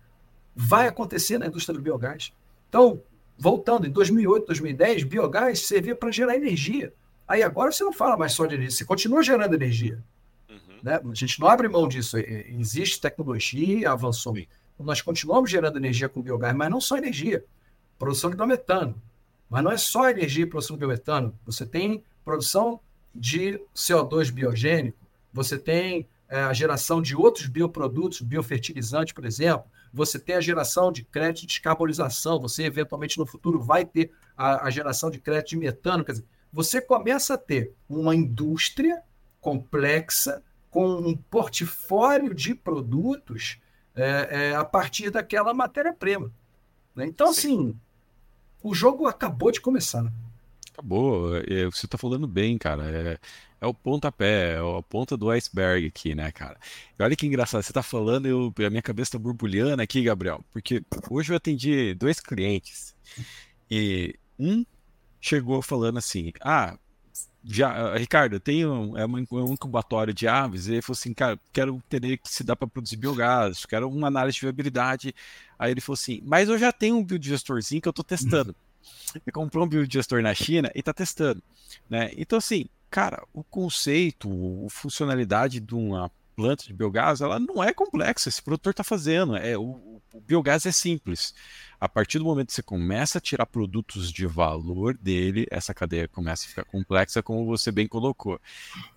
vai 0.55 0.87
acontecer 0.87 1.37
na 1.37 1.47
indústria 1.47 1.77
do 1.77 1.83
biogás. 1.83 2.31
Então, 2.69 3.03
voltando, 3.37 3.85
em 3.85 3.91
2008, 3.91 4.45
2010, 4.45 5.03
biogás 5.03 5.67
servia 5.67 5.97
para 5.97 6.11
gerar 6.11 6.37
energia. 6.37 6.93
Aí 7.27 7.43
agora 7.43 7.73
você 7.73 7.83
não 7.83 7.91
fala 7.91 8.15
mais 8.15 8.31
só 8.31 8.45
de 8.45 8.55
energia, 8.55 8.77
você 8.77 8.85
continua 8.85 9.21
gerando 9.21 9.53
energia. 9.53 10.01
Uhum. 10.49 10.79
Né? 10.81 11.01
A 11.03 11.13
gente 11.13 11.37
não 11.37 11.49
abre 11.49 11.67
mão 11.67 11.85
disso. 11.89 12.17
Existe 12.17 13.01
tecnologia, 13.01 13.91
avançou. 13.91 14.33
Nós 14.79 15.01
continuamos 15.01 15.51
gerando 15.51 15.77
energia 15.77 16.07
com 16.07 16.21
biogás, 16.21 16.55
mas 16.55 16.69
não 16.69 16.79
só 16.79 16.97
energia. 16.97 17.43
Produção 17.99 18.29
de 18.29 18.37
biometano. 18.37 18.95
Mas 19.49 19.61
não 19.61 19.71
é 19.71 19.77
só 19.77 20.09
energia 20.09 20.45
e 20.45 20.47
produção 20.47 20.77
de 20.77 20.79
biometano. 20.79 21.37
Você 21.45 21.65
tem 21.65 22.01
produção 22.23 22.79
de 23.13 23.59
CO2 23.75 24.31
biogênico, 24.31 24.97
você 25.33 25.57
tem 25.57 26.07
é, 26.29 26.41
a 26.41 26.53
geração 26.53 27.01
de 27.01 27.15
outros 27.15 27.47
bioprodutos, 27.47 28.21
biofertilizantes, 28.21 29.13
por 29.13 29.25
exemplo, 29.25 29.65
você 29.93 30.17
tem 30.17 30.35
a 30.35 30.41
geração 30.41 30.91
de 30.91 31.03
crédito 31.03 31.41
de 31.41 31.47
descarbonização, 31.47 32.39
você 32.39 32.63
eventualmente 32.63 33.17
no 33.17 33.25
futuro 33.25 33.61
vai 33.61 33.85
ter 33.85 34.11
a, 34.37 34.67
a 34.67 34.69
geração 34.69 35.09
de 35.11 35.19
crédito 35.19 35.49
de 35.49 35.57
metano, 35.57 36.05
quer 36.05 36.13
dizer, 36.13 36.25
você 36.51 36.81
começa 36.81 37.33
a 37.33 37.37
ter 37.37 37.73
uma 37.89 38.15
indústria 38.15 39.01
complexa 39.39 40.41
com 40.69 40.87
um 40.87 41.15
portfólio 41.15 42.33
de 42.33 42.55
produtos 42.55 43.59
é, 43.95 44.27
é, 44.51 44.55
a 44.55 44.63
partir 44.63 45.09
daquela 45.09 45.53
matéria-prima. 45.53 46.31
Né? 46.95 47.05
Então, 47.05 47.33
Sim. 47.33 47.39
assim, 47.39 47.79
o 48.63 48.73
jogo 48.73 49.07
acabou 49.07 49.51
de 49.51 49.59
começar. 49.59 50.01
Né? 50.01 50.11
Acabou. 50.73 51.35
É, 51.37 51.65
você 51.65 51.85
está 51.85 51.97
falando 51.97 52.27
bem, 52.27 52.57
cara. 52.57 52.83
É, 52.89 53.19
é 53.61 53.67
o 53.67 53.73
pontapé, 53.73 54.55
é 54.55 54.57
a 54.57 54.81
ponta 54.81 55.15
do 55.15 55.29
iceberg 55.29 55.85
aqui, 55.87 56.15
né, 56.15 56.31
cara? 56.31 56.57
E 56.97 57.03
olha 57.03 57.15
que 57.15 57.27
engraçado, 57.27 57.61
você 57.61 57.71
está 57.71 57.83
falando, 57.83 58.25
eu, 58.25 58.53
a 58.65 58.69
minha 58.69 58.81
cabeça 58.81 59.09
está 59.09 59.19
borbulhando 59.19 59.81
aqui, 59.81 60.01
Gabriel, 60.01 60.43
porque 60.51 60.83
hoje 61.09 61.31
eu 61.31 61.37
atendi 61.37 61.93
dois 61.93 62.19
clientes 62.19 62.95
e 63.69 64.15
um 64.39 64.65
chegou 65.19 65.61
falando 65.61 65.99
assim: 65.99 66.33
Ah, 66.41 66.75
já, 67.43 67.95
Ricardo, 67.95 68.35
eu 68.35 68.39
tenho 68.39 68.97
é, 68.97 69.01
é 69.01 69.05
um 69.05 69.53
incubatório 69.53 70.13
de 70.13 70.27
aves, 70.27 70.67
e 70.67 70.73
ele 70.73 70.81
falou 70.81 70.97
assim, 70.97 71.13
cara, 71.13 71.39
quero 71.51 71.75
entender 71.75 72.19
se 72.23 72.43
dá 72.43 72.55
para 72.55 72.67
produzir 72.67 72.97
biogás, 72.97 73.65
quero 73.65 73.89
uma 73.89 74.07
análise 74.07 74.35
de 74.35 74.41
viabilidade. 74.41 75.15
Aí 75.57 75.71
ele 75.71 75.81
falou 75.81 75.95
assim, 75.95 76.21
mas 76.23 76.49
eu 76.49 76.57
já 76.57 76.71
tenho 76.71 76.97
um 76.97 77.03
biodigestorzinho 77.03 77.81
que 77.81 77.87
eu 77.87 77.91
estou 77.91 78.05
testando. 78.05 78.55
Ele 79.15 79.31
comprou 79.31 79.65
um 79.65 79.69
biodigestor 79.69 80.21
na 80.21 80.33
China 80.33 80.71
e 80.75 80.79
está 80.79 80.93
testando, 80.93 81.41
né? 81.89 82.11
Então 82.17 82.37
assim, 82.37 82.67
cara, 82.89 83.23
o 83.33 83.43
conceito, 83.43 84.29
a 84.65 84.69
funcionalidade 84.69 85.59
de 85.59 85.75
uma 85.75 86.11
planta 86.35 86.65
de 86.65 86.73
biogás, 86.73 87.21
ela 87.21 87.39
não 87.39 87.63
é 87.63 87.73
complexa, 87.73 88.29
esse 88.29 88.41
produtor 88.41 88.71
está 88.71 88.83
fazendo, 88.83 89.35
é 89.35 89.57
o, 89.57 90.01
o 90.13 90.21
biogás 90.21 90.65
é 90.65 90.71
simples. 90.71 91.33
A 91.79 91.87
partir 91.89 92.19
do 92.19 92.25
momento 92.25 92.47
que 92.47 92.53
você 92.53 92.63
começa 92.63 93.17
a 93.17 93.21
tirar 93.21 93.45
produtos 93.45 94.11
de 94.11 94.25
valor 94.25 94.97
dele, 94.97 95.47
essa 95.49 95.73
cadeia 95.73 96.07
começa 96.07 96.45
a 96.45 96.49
ficar 96.49 96.63
complexa, 96.63 97.23
como 97.23 97.45
você 97.45 97.71
bem 97.71 97.87
colocou. 97.87 98.39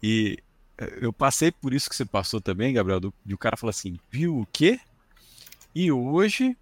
E 0.03 0.39
eh, 0.79 0.99
eu 1.01 1.13
passei 1.13 1.51
por 1.51 1.73
isso 1.73 1.89
que 1.89 1.97
você 1.97 2.05
passou 2.05 2.41
também, 2.41 2.75
Gabriel, 2.75 3.01
do, 3.01 3.15
de 3.25 3.35
o 3.35 3.39
cara 3.39 3.57
falar 3.57 3.71
assim, 3.71 3.99
viu 4.11 4.39
o 4.39 4.47
quê? 4.53 4.79
E 5.75 5.91
hoje, 5.91 6.57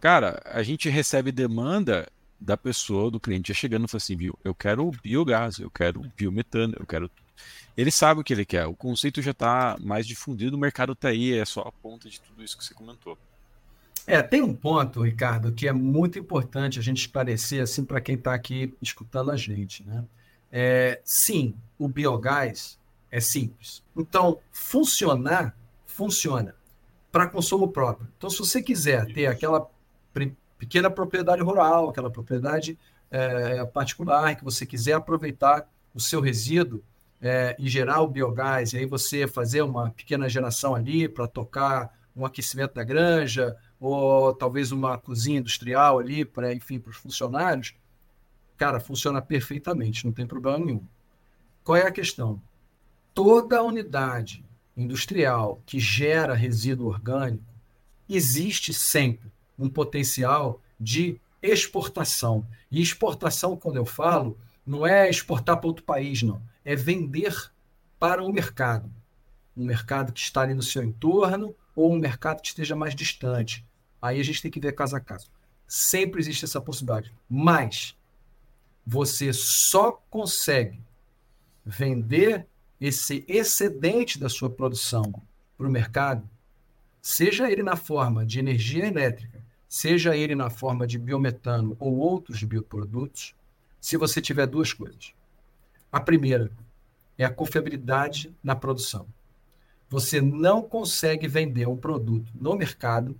cara, 0.00 0.40
a 0.46 0.62
gente 0.62 0.88
recebe 0.88 1.32
demanda 1.32 2.08
da 2.40 2.56
pessoa, 2.56 3.10
do 3.10 3.20
cliente, 3.20 3.48
já 3.48 3.54
chegando 3.54 3.84
e 3.84 3.88
falando 3.88 4.02
assim, 4.02 4.16
viu, 4.16 4.38
eu 4.44 4.54
quero 4.54 4.90
biogás, 5.02 5.58
eu 5.58 5.70
quero 5.70 6.02
biometano, 6.16 6.74
eu 6.78 6.86
quero 6.86 7.10
ele 7.76 7.92
sabe 7.92 8.20
o 8.20 8.24
que 8.24 8.32
ele 8.32 8.44
quer. 8.44 8.66
O 8.66 8.74
conceito 8.74 9.22
já 9.22 9.30
está 9.30 9.76
mais 9.80 10.04
difundido, 10.04 10.56
o 10.56 10.58
mercado 10.58 10.94
está 10.94 11.10
aí, 11.10 11.38
é 11.38 11.44
só 11.44 11.60
a 11.60 11.70
ponta 11.70 12.10
de 12.10 12.20
tudo 12.20 12.42
isso 12.42 12.58
que 12.58 12.64
você 12.64 12.74
comentou. 12.74 13.16
É, 14.04 14.20
tem 14.20 14.42
um 14.42 14.52
ponto, 14.52 15.02
Ricardo, 15.02 15.52
que 15.52 15.68
é 15.68 15.72
muito 15.72 16.18
importante 16.18 16.78
a 16.78 16.82
gente 16.82 17.02
esclarecer 17.02 17.62
assim 17.62 17.84
para 17.84 18.00
quem 18.00 18.16
está 18.16 18.34
aqui 18.34 18.74
escutando 18.82 19.30
a 19.30 19.36
gente, 19.36 19.84
né? 19.84 20.04
É, 20.50 21.00
sim, 21.04 21.54
o 21.78 21.86
biogás 21.86 22.78
é 23.12 23.20
simples. 23.20 23.82
Então, 23.96 24.40
funcionar, 24.50 25.56
funciona 25.86 26.56
para 27.12 27.28
consumo 27.28 27.68
próprio. 27.68 28.08
Então, 28.16 28.28
se 28.28 28.38
você 28.38 28.60
quiser 28.60 29.06
ter 29.12 29.26
aquela 29.26 29.70
pequena 30.58 30.90
propriedade 30.90 31.42
rural, 31.42 31.88
aquela 31.88 32.10
propriedade 32.10 32.78
é, 33.10 33.64
particular, 33.66 34.36
que 34.36 34.44
você 34.44 34.66
quiser 34.66 34.94
aproveitar 34.94 35.68
o 35.94 36.00
seu 36.00 36.20
resíduo 36.20 36.82
é, 37.20 37.56
e 37.58 37.68
gerar 37.68 38.02
o 38.02 38.08
biogás, 38.08 38.72
e 38.72 38.78
aí 38.78 38.86
você 38.86 39.26
fazer 39.26 39.62
uma 39.62 39.90
pequena 39.90 40.28
geração 40.28 40.74
ali 40.74 41.08
para 41.08 41.26
tocar 41.26 41.96
um 42.14 42.26
aquecimento 42.26 42.74
da 42.74 42.84
granja, 42.84 43.56
ou 43.80 44.34
talvez 44.34 44.72
uma 44.72 44.98
cozinha 44.98 45.38
industrial 45.38 45.98
ali, 45.98 46.24
para, 46.24 46.52
enfim, 46.52 46.78
para 46.78 46.90
os 46.90 46.96
funcionários, 46.96 47.74
cara, 48.56 48.80
funciona 48.80 49.22
perfeitamente, 49.22 50.04
não 50.04 50.12
tem 50.12 50.26
problema 50.26 50.58
nenhum. 50.58 50.82
Qual 51.62 51.76
é 51.76 51.86
a 51.86 51.92
questão? 51.92 52.40
Toda 53.14 53.62
unidade 53.62 54.44
industrial 54.76 55.60
que 55.64 55.78
gera 55.78 56.34
resíduo 56.34 56.88
orgânico, 56.88 57.44
existe 58.08 58.72
sempre 58.72 59.30
um 59.58 59.68
potencial 59.68 60.60
de 60.78 61.20
exportação. 61.42 62.46
E 62.70 62.80
exportação, 62.80 63.56
quando 63.56 63.76
eu 63.76 63.84
falo, 63.86 64.38
não 64.66 64.86
é 64.86 65.08
exportar 65.08 65.58
para 65.58 65.66
outro 65.66 65.84
país, 65.84 66.22
não. 66.22 66.42
É 66.64 66.76
vender 66.76 67.50
para 67.98 68.22
o 68.22 68.32
mercado. 68.32 68.90
Um 69.56 69.64
mercado 69.64 70.12
que 70.12 70.20
está 70.20 70.42
ali 70.42 70.54
no 70.54 70.62
seu 70.62 70.82
entorno 70.82 71.54
ou 71.74 71.92
um 71.92 71.98
mercado 71.98 72.40
que 72.42 72.48
esteja 72.48 72.76
mais 72.76 72.94
distante. 72.94 73.64
Aí 74.00 74.20
a 74.20 74.22
gente 74.22 74.42
tem 74.42 74.50
que 74.50 74.60
ver 74.60 74.72
caso 74.72 74.96
a 74.96 75.00
caso. 75.00 75.30
Sempre 75.66 76.20
existe 76.20 76.44
essa 76.44 76.60
possibilidade. 76.60 77.12
Mas 77.28 77.96
você 78.86 79.32
só 79.32 79.92
consegue 80.08 80.80
vender 81.64 82.46
esse 82.80 83.24
excedente 83.28 84.18
da 84.18 84.28
sua 84.28 84.48
produção 84.48 85.12
para 85.56 85.66
o 85.66 85.70
mercado, 85.70 86.28
seja 87.02 87.50
ele 87.50 87.62
na 87.62 87.76
forma 87.76 88.24
de 88.24 88.38
energia 88.38 88.86
elétrica, 88.86 89.37
seja 89.68 90.16
ele 90.16 90.34
na 90.34 90.48
forma 90.48 90.86
de 90.86 90.98
biometano 90.98 91.76
ou 91.78 91.98
outros 91.98 92.42
bioprodutos, 92.42 93.34
se 93.80 93.96
você 93.96 94.20
tiver 94.20 94.46
duas 94.46 94.72
coisas. 94.72 95.12
A 95.92 96.00
primeira 96.00 96.50
é 97.16 97.24
a 97.24 97.32
confiabilidade 97.32 98.34
na 98.42 98.56
produção. 98.56 99.06
Você 99.88 100.20
não 100.20 100.62
consegue 100.62 101.28
vender 101.28 101.66
um 101.68 101.76
produto 101.76 102.30
no 102.34 102.56
mercado 102.56 103.18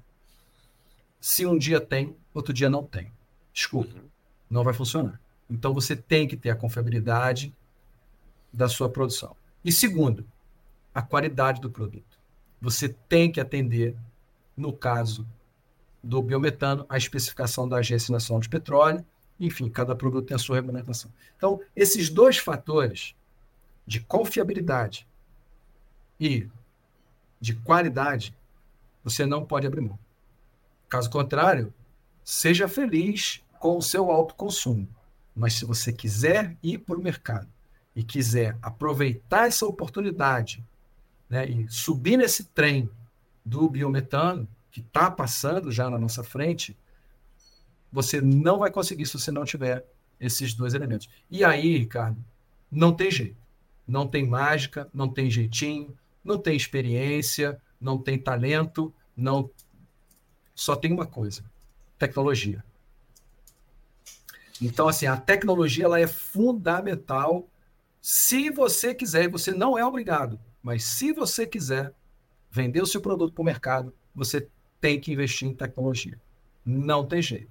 se 1.20 1.44
um 1.46 1.56
dia 1.56 1.80
tem, 1.80 2.16
outro 2.32 2.52
dia 2.52 2.70
não 2.70 2.84
tem. 2.84 3.12
Desculpa, 3.52 3.94
uhum. 3.94 4.08
não 4.48 4.62
vai 4.64 4.74
funcionar. 4.74 5.20
Então 5.50 5.72
você 5.74 5.96
tem 5.96 6.28
que 6.28 6.36
ter 6.36 6.50
a 6.50 6.56
confiabilidade 6.56 7.54
da 8.52 8.68
sua 8.68 8.88
produção. 8.88 9.36
E 9.64 9.72
segundo, 9.72 10.26
a 10.94 11.02
qualidade 11.02 11.60
do 11.60 11.70
produto. 11.70 12.18
Você 12.60 12.88
tem 12.88 13.30
que 13.30 13.40
atender, 13.40 13.96
no 14.56 14.72
caso 14.72 15.26
do 16.02 16.22
biometano, 16.22 16.86
a 16.88 16.96
especificação 16.96 17.68
da 17.68 17.78
Agência 17.78 18.12
Nacional 18.12 18.40
de 18.40 18.48
Petróleo. 18.48 19.04
Enfim, 19.38 19.68
cada 19.68 19.94
produto 19.94 20.26
tem 20.26 20.34
a 20.34 20.38
sua 20.38 20.56
regulamentação. 20.56 21.12
Então, 21.36 21.60
esses 21.74 22.08
dois 22.08 22.38
fatores 22.38 23.14
de 23.86 24.00
confiabilidade 24.00 25.06
e 26.20 26.48
de 27.40 27.54
qualidade, 27.54 28.34
você 29.02 29.24
não 29.24 29.44
pode 29.44 29.66
abrir 29.66 29.80
mão. 29.80 29.98
Caso 30.88 31.08
contrário, 31.08 31.72
seja 32.24 32.68
feliz 32.68 33.42
com 33.58 33.76
o 33.76 33.82
seu 33.82 34.10
alto 34.10 34.34
consumo. 34.34 34.88
Mas 35.34 35.54
se 35.54 35.64
você 35.64 35.92
quiser 35.92 36.56
ir 36.62 36.78
para 36.78 36.96
o 36.96 37.02
mercado 37.02 37.48
e 37.94 38.02
quiser 38.02 38.56
aproveitar 38.60 39.46
essa 39.46 39.66
oportunidade 39.66 40.64
né, 41.28 41.46
e 41.48 41.68
subir 41.68 42.16
nesse 42.16 42.44
trem 42.44 42.90
do 43.44 43.68
biometano, 43.68 44.48
que 44.70 44.80
está 44.80 45.10
passando 45.10 45.70
já 45.70 45.88
na 45.88 45.98
nossa 45.98 46.22
frente, 46.22 46.76
você 47.90 48.20
não 48.20 48.58
vai 48.58 48.70
conseguir 48.70 49.06
se 49.06 49.18
você 49.18 49.30
não 49.30 49.44
tiver 49.44 49.84
esses 50.20 50.54
dois 50.54 50.74
elementos. 50.74 51.08
E 51.30 51.44
aí, 51.44 51.78
Ricardo, 51.78 52.22
não 52.70 52.92
tem 52.92 53.10
jeito. 53.10 53.36
Não 53.86 54.06
tem 54.06 54.26
mágica, 54.26 54.88
não 54.92 55.08
tem 55.08 55.30
jeitinho, 55.30 55.96
não 56.22 56.36
tem 56.36 56.54
experiência, 56.54 57.60
não 57.80 57.96
tem 57.96 58.18
talento, 58.18 58.92
não 59.16 59.50
só 60.54 60.76
tem 60.76 60.92
uma 60.92 61.06
coisa: 61.06 61.42
tecnologia. 61.98 62.62
Então, 64.60 64.88
assim, 64.88 65.06
a 65.06 65.16
tecnologia 65.16 65.84
ela 65.84 66.00
é 66.00 66.06
fundamental 66.06 67.48
se 68.00 68.50
você 68.50 68.94
quiser, 68.94 69.24
e 69.24 69.28
você 69.28 69.52
não 69.52 69.78
é 69.78 69.84
obrigado, 69.84 70.38
mas 70.62 70.84
se 70.84 71.12
você 71.12 71.46
quiser 71.46 71.94
vender 72.50 72.82
o 72.82 72.86
seu 72.86 73.00
produto 73.00 73.32
para 73.32 73.42
o 73.42 73.44
mercado, 73.44 73.94
você 74.14 74.48
tem 74.80 75.00
que 75.00 75.12
investir 75.12 75.48
em 75.48 75.54
tecnologia. 75.54 76.18
Não 76.64 77.04
tem 77.04 77.22
jeito. 77.22 77.50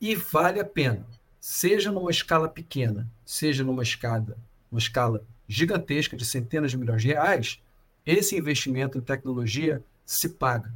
E 0.00 0.14
vale 0.14 0.60
a 0.60 0.64
pena, 0.64 1.06
seja 1.40 1.92
numa 1.92 2.10
escala 2.10 2.48
pequena, 2.48 3.08
seja 3.24 3.64
numa 3.64 3.82
escala, 3.82 4.36
uma 4.70 4.78
escala 4.78 5.24
gigantesca 5.48 6.16
de 6.16 6.24
centenas 6.24 6.70
de 6.70 6.78
milhões 6.78 7.02
de 7.02 7.08
reais, 7.08 7.60
esse 8.04 8.36
investimento 8.36 8.98
em 8.98 9.00
tecnologia 9.00 9.82
se 10.04 10.28
paga. 10.28 10.72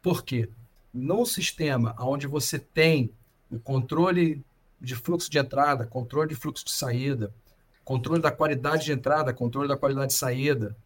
Por 0.00 0.24
quê? 0.24 0.48
Num 0.92 1.24
sistema 1.24 1.94
onde 1.98 2.26
você 2.26 2.58
tem 2.58 3.10
o 3.50 3.58
controle 3.58 4.44
de 4.80 4.94
fluxo 4.94 5.30
de 5.30 5.38
entrada, 5.38 5.86
controle 5.86 6.28
de 6.28 6.34
fluxo 6.34 6.64
de 6.64 6.70
saída, 6.70 7.32
controle 7.84 8.20
da 8.20 8.30
qualidade 8.30 8.84
de 8.84 8.92
entrada, 8.92 9.32
controle 9.32 9.66
da 9.68 9.76
qualidade 9.76 10.12
de 10.12 10.18
saída, 10.18 10.76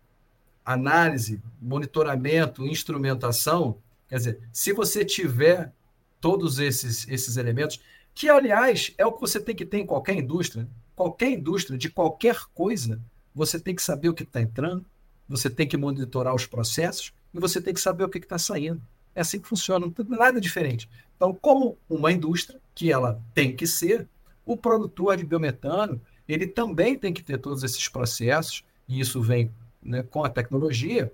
análise, 0.64 1.42
monitoramento, 1.60 2.66
instrumentação, 2.66 3.76
quer 4.12 4.18
dizer, 4.18 4.40
se 4.52 4.74
você 4.74 5.06
tiver 5.06 5.72
todos 6.20 6.58
esses, 6.58 7.08
esses 7.08 7.38
elementos, 7.38 7.80
que, 8.14 8.28
aliás, 8.28 8.92
é 8.98 9.06
o 9.06 9.12
que 9.12 9.22
você 9.22 9.40
tem 9.40 9.56
que 9.56 9.64
ter 9.64 9.78
em 9.78 9.86
qualquer 9.86 10.14
indústria. 10.14 10.68
Qualquer 10.94 11.30
indústria, 11.30 11.78
de 11.78 11.88
qualquer 11.88 12.36
coisa, 12.52 13.00
você 13.34 13.58
tem 13.58 13.74
que 13.74 13.80
saber 13.80 14.10
o 14.10 14.14
que 14.14 14.22
está 14.22 14.42
entrando, 14.42 14.84
você 15.26 15.48
tem 15.48 15.66
que 15.66 15.78
monitorar 15.78 16.34
os 16.34 16.44
processos 16.44 17.14
e 17.32 17.40
você 17.40 17.58
tem 17.58 17.72
que 17.72 17.80
saber 17.80 18.04
o 18.04 18.08
que 18.10 18.18
está 18.18 18.36
saindo. 18.36 18.82
É 19.14 19.22
assim 19.22 19.40
que 19.40 19.48
funciona, 19.48 19.86
não 19.86 19.90
tem 19.90 20.04
nada 20.06 20.38
diferente. 20.38 20.90
Então, 21.16 21.32
como 21.32 21.78
uma 21.88 22.12
indústria, 22.12 22.60
que 22.74 22.92
ela 22.92 23.18
tem 23.32 23.56
que 23.56 23.66
ser, 23.66 24.06
o 24.44 24.58
produtor 24.58 25.16
de 25.16 25.24
biometano, 25.24 25.98
ele 26.28 26.46
também 26.46 26.98
tem 26.98 27.14
que 27.14 27.22
ter 27.22 27.38
todos 27.38 27.62
esses 27.62 27.88
processos, 27.88 28.62
e 28.86 29.00
isso 29.00 29.22
vem 29.22 29.50
né, 29.82 30.02
com 30.02 30.22
a 30.22 30.28
tecnologia, 30.28 31.10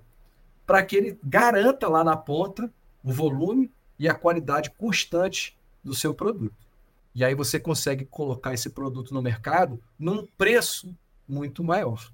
para 0.67 0.83
que 0.83 0.97
ele 0.97 1.17
garanta 1.23 1.87
lá 1.87 2.03
na 2.03 2.17
ponta 2.17 2.69
o 3.03 3.11
volume 3.11 3.71
e 3.97 4.07
a 4.07 4.13
qualidade 4.13 4.71
constante 4.71 5.57
do 5.83 5.93
seu 5.93 6.13
produto. 6.13 6.55
E 7.13 7.23
aí 7.23 7.35
você 7.35 7.59
consegue 7.59 8.05
colocar 8.05 8.53
esse 8.53 8.69
produto 8.69 9.13
no 9.13 9.21
mercado 9.21 9.81
num 9.97 10.25
preço 10.37 10.95
muito 11.27 11.63
maior. 11.63 12.11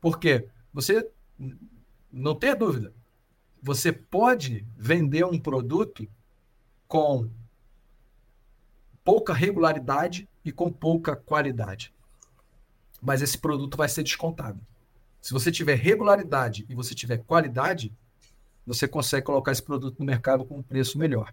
Porque 0.00 0.48
você 0.72 1.08
não 2.12 2.34
tem 2.34 2.56
dúvida, 2.56 2.92
você 3.62 3.92
pode 3.92 4.64
vender 4.76 5.24
um 5.24 5.38
produto 5.38 6.08
com 6.86 7.28
pouca 9.04 9.32
regularidade 9.34 10.28
e 10.44 10.52
com 10.52 10.70
pouca 10.70 11.14
qualidade. 11.16 11.92
Mas 13.02 13.22
esse 13.22 13.36
produto 13.36 13.76
vai 13.76 13.88
ser 13.88 14.02
descontado. 14.02 14.60
Se 15.20 15.32
você 15.32 15.50
tiver 15.50 15.74
regularidade 15.74 16.64
e 16.68 16.74
você 16.74 16.94
tiver 16.94 17.18
qualidade, 17.18 17.92
você 18.66 18.88
consegue 18.88 19.24
colocar 19.24 19.52
esse 19.52 19.62
produto 19.62 19.96
no 19.98 20.04
mercado 20.04 20.44
com 20.44 20.58
um 20.58 20.62
preço 20.62 20.98
melhor. 20.98 21.32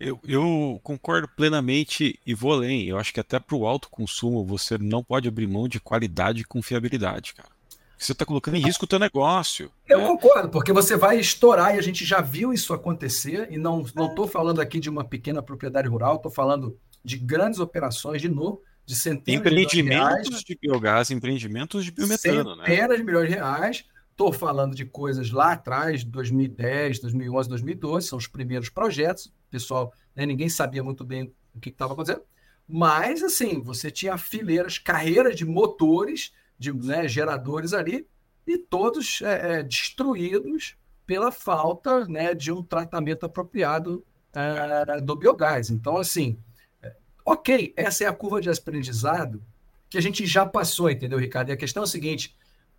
Eu, 0.00 0.18
eu, 0.26 0.80
concordo 0.82 1.28
plenamente 1.28 2.18
e 2.26 2.34
vou 2.34 2.52
além. 2.52 2.88
Eu 2.88 2.98
acho 2.98 3.14
que 3.14 3.20
até 3.20 3.38
para 3.38 3.54
o 3.54 3.66
alto 3.66 3.88
consumo 3.88 4.44
você 4.44 4.76
não 4.76 5.04
pode 5.04 5.28
abrir 5.28 5.46
mão 5.46 5.68
de 5.68 5.78
qualidade 5.78 6.40
e 6.40 6.44
confiabilidade, 6.44 7.34
cara. 7.34 7.48
Você 7.96 8.10
está 8.10 8.24
colocando 8.24 8.56
em 8.56 8.60
risco 8.60 8.84
o 8.84 8.88
teu 8.88 8.98
negócio. 8.98 9.70
Eu 9.88 10.00
né? 10.00 10.06
concordo, 10.08 10.48
porque 10.48 10.72
você 10.72 10.96
vai 10.96 11.20
estourar 11.20 11.76
e 11.76 11.78
a 11.78 11.82
gente 11.82 12.04
já 12.04 12.20
viu 12.20 12.52
isso 12.52 12.74
acontecer. 12.74 13.46
E 13.48 13.56
não 13.56 13.82
estou 13.82 14.26
falando 14.26 14.60
aqui 14.60 14.80
de 14.80 14.90
uma 14.90 15.04
pequena 15.04 15.40
propriedade 15.40 15.86
rural, 15.86 16.16
estou 16.16 16.32
falando 16.32 16.76
de 17.04 17.16
grandes 17.16 17.60
operações, 17.60 18.20
de 18.20 18.28
novo, 18.28 18.60
de 18.84 18.96
centenas 18.96 19.40
empreendimentos 19.40 20.24
de, 20.24 20.30
reais, 20.30 20.44
de 20.44 20.58
biogás, 20.60 21.10
empreendimentos 21.12 21.84
de 21.84 21.92
biometano, 21.92 22.56
né? 22.56 22.64
centenas 22.66 22.90
né? 22.90 22.96
de 22.96 23.04
milhões 23.04 23.28
de 23.28 23.34
reais 23.36 23.84
Estou 24.12 24.32
falando 24.32 24.74
de 24.74 24.84
coisas 24.84 25.30
lá 25.30 25.52
atrás, 25.52 26.04
2010, 26.04 27.00
2011, 27.00 27.48
2012, 27.48 28.06
são 28.06 28.18
os 28.18 28.26
primeiros 28.26 28.68
projetos. 28.68 29.32
Pessoal, 29.50 29.92
né, 30.14 30.24
ninguém 30.24 30.48
sabia 30.48 30.84
muito 30.84 31.04
bem 31.04 31.34
o 31.54 31.58
que 31.58 31.70
estava 31.70 31.94
acontecendo. 31.94 32.22
Mas, 32.68 33.22
assim, 33.22 33.60
você 33.60 33.90
tinha 33.90 34.16
fileiras, 34.16 34.78
carreiras 34.78 35.34
de 35.34 35.44
motores, 35.44 36.32
de 36.58 36.72
né, 36.72 37.08
geradores 37.08 37.72
ali, 37.72 38.06
e 38.46 38.58
todos 38.58 39.22
é, 39.22 39.58
é, 39.58 39.62
destruídos 39.62 40.76
pela 41.06 41.32
falta 41.32 42.06
né, 42.06 42.34
de 42.34 42.52
um 42.52 42.62
tratamento 42.62 43.26
apropriado 43.26 44.04
é, 44.34 45.00
do 45.00 45.16
biogás. 45.16 45.70
Então, 45.70 45.96
assim, 45.96 46.38
é, 46.82 46.94
ok, 47.24 47.72
essa 47.76 48.04
é 48.04 48.06
a 48.06 48.12
curva 48.12 48.40
de 48.40 48.50
aprendizado 48.50 49.42
que 49.88 49.98
a 49.98 50.02
gente 50.02 50.24
já 50.26 50.46
passou, 50.46 50.90
entendeu, 50.90 51.18
Ricardo? 51.18 51.50
E 51.50 51.52
a 51.52 51.56
questão 51.56 51.82
é 51.82 51.84
a 51.84 51.88
seguinte: 51.88 52.34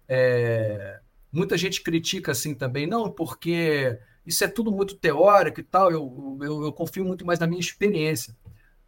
é, 0.07 0.99
Muita 1.33 1.57
gente 1.57 1.81
critica 1.81 2.31
assim 2.31 2.53
também, 2.53 2.85
não, 2.85 3.11
porque 3.11 3.99
isso 4.23 4.43
é 4.43 4.47
tudo 4.47 4.71
muito 4.71 4.95
teórico 4.95 5.59
e 5.59 5.63
tal, 5.63 5.91
eu, 5.91 6.37
eu, 6.39 6.65
eu 6.65 6.71
confio 6.71 7.03
muito 7.03 7.25
mais 7.25 7.39
na 7.39 7.47
minha 7.47 7.59
experiência. 7.59 8.37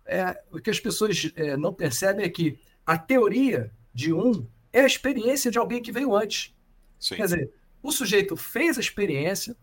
É, 0.06 0.40
o 0.52 0.60
que 0.60 0.70
as 0.70 0.80
pessoas 0.80 1.32
é, 1.36 1.58
não 1.58 1.74
percebem 1.74 2.24
é 2.24 2.30
que 2.30 2.60
a 2.86 3.00
teoria 3.00 3.72
de 3.92 4.14
um 4.14 4.48
é 4.72 4.82
a 4.82 4.86
experiência 4.86 5.50
de 5.50 5.58
alguém 5.58 5.82
que 5.82 5.92
veio 5.92 6.16
antes. 6.16 6.54
Sim. 7.00 7.16
Quer 7.16 7.24
dizer, 7.24 7.54
o 7.82 7.92
sujeito 7.92 8.38
fez 8.38 8.78
a 8.78 8.82
experiência, 8.82 9.58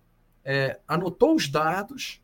é, 0.45 0.81
anotou 0.89 1.37
os 1.37 1.49
dados, 1.49 2.21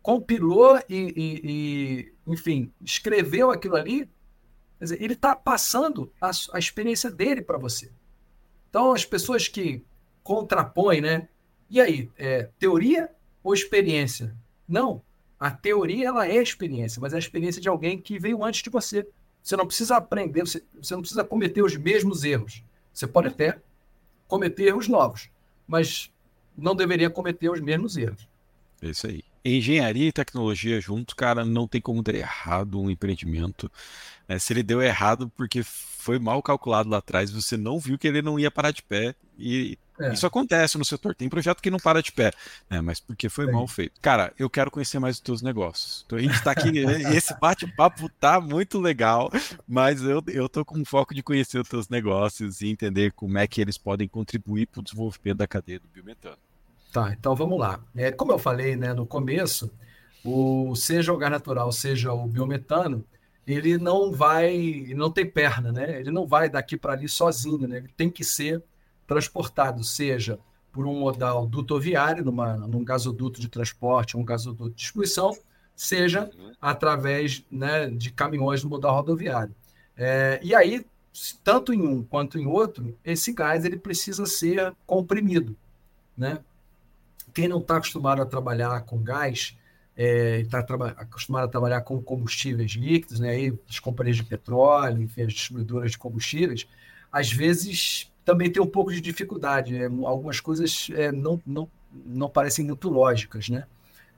compilou 0.00 0.78
e, 0.88 1.12
e, 1.16 1.40
e, 1.44 2.32
enfim, 2.32 2.72
escreveu 2.80 3.50
aquilo 3.50 3.76
ali. 3.76 4.08
Quer 4.78 4.84
dizer, 4.84 5.02
ele 5.02 5.12
está 5.12 5.36
passando 5.36 6.10
a, 6.18 6.30
a 6.54 6.58
experiência 6.58 7.10
dele 7.10 7.42
para 7.42 7.58
você. 7.58 7.90
Então, 8.68 8.92
as 8.92 9.04
pessoas 9.04 9.48
que 9.48 9.82
contrapõem, 10.22 11.00
né? 11.00 11.28
E 11.70 11.80
aí, 11.80 12.10
é, 12.18 12.48
teoria 12.58 13.10
ou 13.42 13.54
experiência? 13.54 14.34
Não. 14.68 15.02
A 15.38 15.50
teoria 15.50 16.08
ela 16.08 16.26
é 16.26 16.36
experiência, 16.36 17.00
mas 17.00 17.12
é 17.12 17.16
a 17.16 17.18
experiência 17.18 17.60
de 17.60 17.68
alguém 17.68 17.98
que 18.00 18.18
veio 18.18 18.42
antes 18.44 18.62
de 18.62 18.70
você. 18.70 19.06
Você 19.42 19.56
não 19.56 19.66
precisa 19.66 19.96
aprender, 19.96 20.40
você, 20.40 20.62
você 20.80 20.94
não 20.94 21.02
precisa 21.02 21.22
cometer 21.22 21.62
os 21.62 21.76
mesmos 21.76 22.24
erros. 22.24 22.64
Você 22.92 23.06
pode 23.06 23.28
até 23.28 23.60
cometer 24.26 24.64
erros 24.64 24.88
novos, 24.88 25.30
mas 25.66 26.10
não 26.56 26.74
deveria 26.74 27.10
cometer 27.10 27.50
os 27.50 27.60
mesmos 27.60 27.96
erros. 27.96 28.26
É 28.82 28.88
isso 28.88 29.06
aí. 29.06 29.22
Engenharia 29.46 30.08
e 30.08 30.12
tecnologia 30.12 30.80
juntos, 30.80 31.14
cara, 31.14 31.44
não 31.44 31.68
tem 31.68 31.80
como 31.80 32.02
ter 32.02 32.16
errado 32.16 32.80
um 32.80 32.90
empreendimento. 32.90 33.70
Né? 34.28 34.38
Se 34.38 34.52
ele 34.52 34.62
deu 34.62 34.82
errado 34.82 35.30
porque 35.36 35.62
foi 35.62 36.18
mal 36.18 36.42
calculado 36.42 36.88
lá 36.88 36.98
atrás, 36.98 37.30
você 37.30 37.56
não 37.56 37.78
viu 37.78 37.98
que 37.98 38.06
ele 38.06 38.22
não 38.22 38.38
ia 38.38 38.50
parar 38.50 38.70
de 38.70 38.82
pé. 38.82 39.14
E 39.38 39.78
é. 39.98 40.12
isso 40.12 40.26
acontece 40.26 40.78
no 40.78 40.84
setor. 40.84 41.14
Tem 41.14 41.28
projeto 41.28 41.60
que 41.60 41.70
não 41.70 41.78
para 41.78 42.02
de 42.02 42.12
pé, 42.12 42.32
né? 42.68 42.80
mas 42.80 43.00
porque 43.00 43.28
foi 43.28 43.50
mal 43.50 43.66
feito. 43.66 44.00
Cara, 44.00 44.32
eu 44.38 44.48
quero 44.48 44.70
conhecer 44.70 44.98
mais 44.98 45.16
os 45.16 45.20
teus 45.20 45.42
negócios. 45.42 46.04
Então 46.06 46.18
a 46.18 46.22
gente 46.22 46.42
tá 46.42 46.52
aqui, 46.52 46.78
esse 47.14 47.38
bate-papo 47.38 48.08
tá 48.20 48.40
muito 48.40 48.78
legal, 48.78 49.30
mas 49.66 50.02
eu, 50.02 50.22
eu 50.28 50.48
tô 50.48 50.64
com 50.64 50.84
foco 50.84 51.14
de 51.14 51.22
conhecer 51.22 51.58
os 51.58 51.68
teus 51.68 51.88
negócios 51.88 52.60
e 52.60 52.68
entender 52.68 53.12
como 53.12 53.38
é 53.38 53.46
que 53.46 53.60
eles 53.60 53.78
podem 53.78 54.08
contribuir 54.08 54.66
para 54.66 54.80
o 54.80 54.84
desenvolvimento 54.84 55.38
da 55.38 55.46
cadeia 55.46 55.80
do 55.80 55.88
biometano. 55.88 56.38
Tá, 56.96 57.12
então 57.12 57.36
vamos 57.36 57.58
lá. 57.58 57.78
É, 57.94 58.10
como 58.10 58.32
eu 58.32 58.38
falei 58.38 58.74
né, 58.74 58.94
no 58.94 59.04
começo, 59.04 59.70
o, 60.24 60.74
seja 60.74 61.12
o 61.12 61.18
gás 61.18 61.30
natural, 61.30 61.70
seja 61.70 62.10
o 62.10 62.26
biometano, 62.26 63.04
ele 63.46 63.76
não 63.76 64.10
vai, 64.10 64.86
não 64.96 65.10
tem 65.10 65.26
perna, 65.26 65.70
né? 65.70 66.00
Ele 66.00 66.10
não 66.10 66.26
vai 66.26 66.48
daqui 66.48 66.74
para 66.74 66.94
ali 66.94 67.06
sozinho, 67.06 67.68
né? 67.68 67.76
Ele 67.76 67.90
tem 67.94 68.08
que 68.08 68.24
ser 68.24 68.62
transportado, 69.06 69.84
seja 69.84 70.38
por 70.72 70.86
um 70.86 70.98
modal 71.00 71.46
dutoviário, 71.46 72.24
numa, 72.24 72.56
num 72.56 72.82
gasoduto 72.82 73.42
de 73.42 73.48
transporte, 73.50 74.16
um 74.16 74.24
gasoduto 74.24 74.70
de 74.70 74.76
distribuição, 74.76 75.36
seja 75.74 76.30
através 76.58 77.44
né, 77.50 77.90
de 77.90 78.10
caminhões 78.10 78.64
no 78.64 78.70
modal 78.70 78.94
rodoviário. 78.94 79.54
É, 79.94 80.40
e 80.42 80.54
aí, 80.54 80.82
tanto 81.44 81.74
em 81.74 81.82
um 81.82 82.02
quanto 82.02 82.38
em 82.38 82.46
outro, 82.46 82.96
esse 83.04 83.34
gás 83.34 83.66
ele 83.66 83.76
precisa 83.76 84.24
ser 84.24 84.74
comprimido, 84.86 85.54
né? 86.16 86.38
Quem 87.36 87.48
não 87.48 87.58
está 87.58 87.76
acostumado 87.76 88.22
a 88.22 88.24
trabalhar 88.24 88.80
com 88.86 88.96
gás, 88.96 89.54
está 89.94 90.60
é, 90.60 90.62
acostumado 90.96 91.44
a 91.44 91.48
trabalhar 91.48 91.82
com 91.82 92.00
combustíveis 92.00 92.70
líquidos, 92.70 93.20
né? 93.20 93.28
Aí, 93.28 93.52
as 93.68 93.78
companhias 93.78 94.16
de 94.16 94.24
petróleo, 94.24 95.02
enfim, 95.02 95.20
as 95.20 95.34
distribuidoras 95.34 95.90
de 95.90 95.98
combustíveis, 95.98 96.66
às 97.12 97.30
vezes 97.30 98.10
também 98.24 98.50
tem 98.50 98.62
um 98.62 98.66
pouco 98.66 98.90
de 98.90 99.02
dificuldade. 99.02 99.76
É, 99.76 99.84
algumas 99.84 100.40
coisas 100.40 100.88
é, 100.94 101.12
não, 101.12 101.38
não, 101.46 101.68
não 102.06 102.30
parecem 102.30 102.64
muito 102.64 102.88
lógicas, 102.88 103.50
né? 103.50 103.66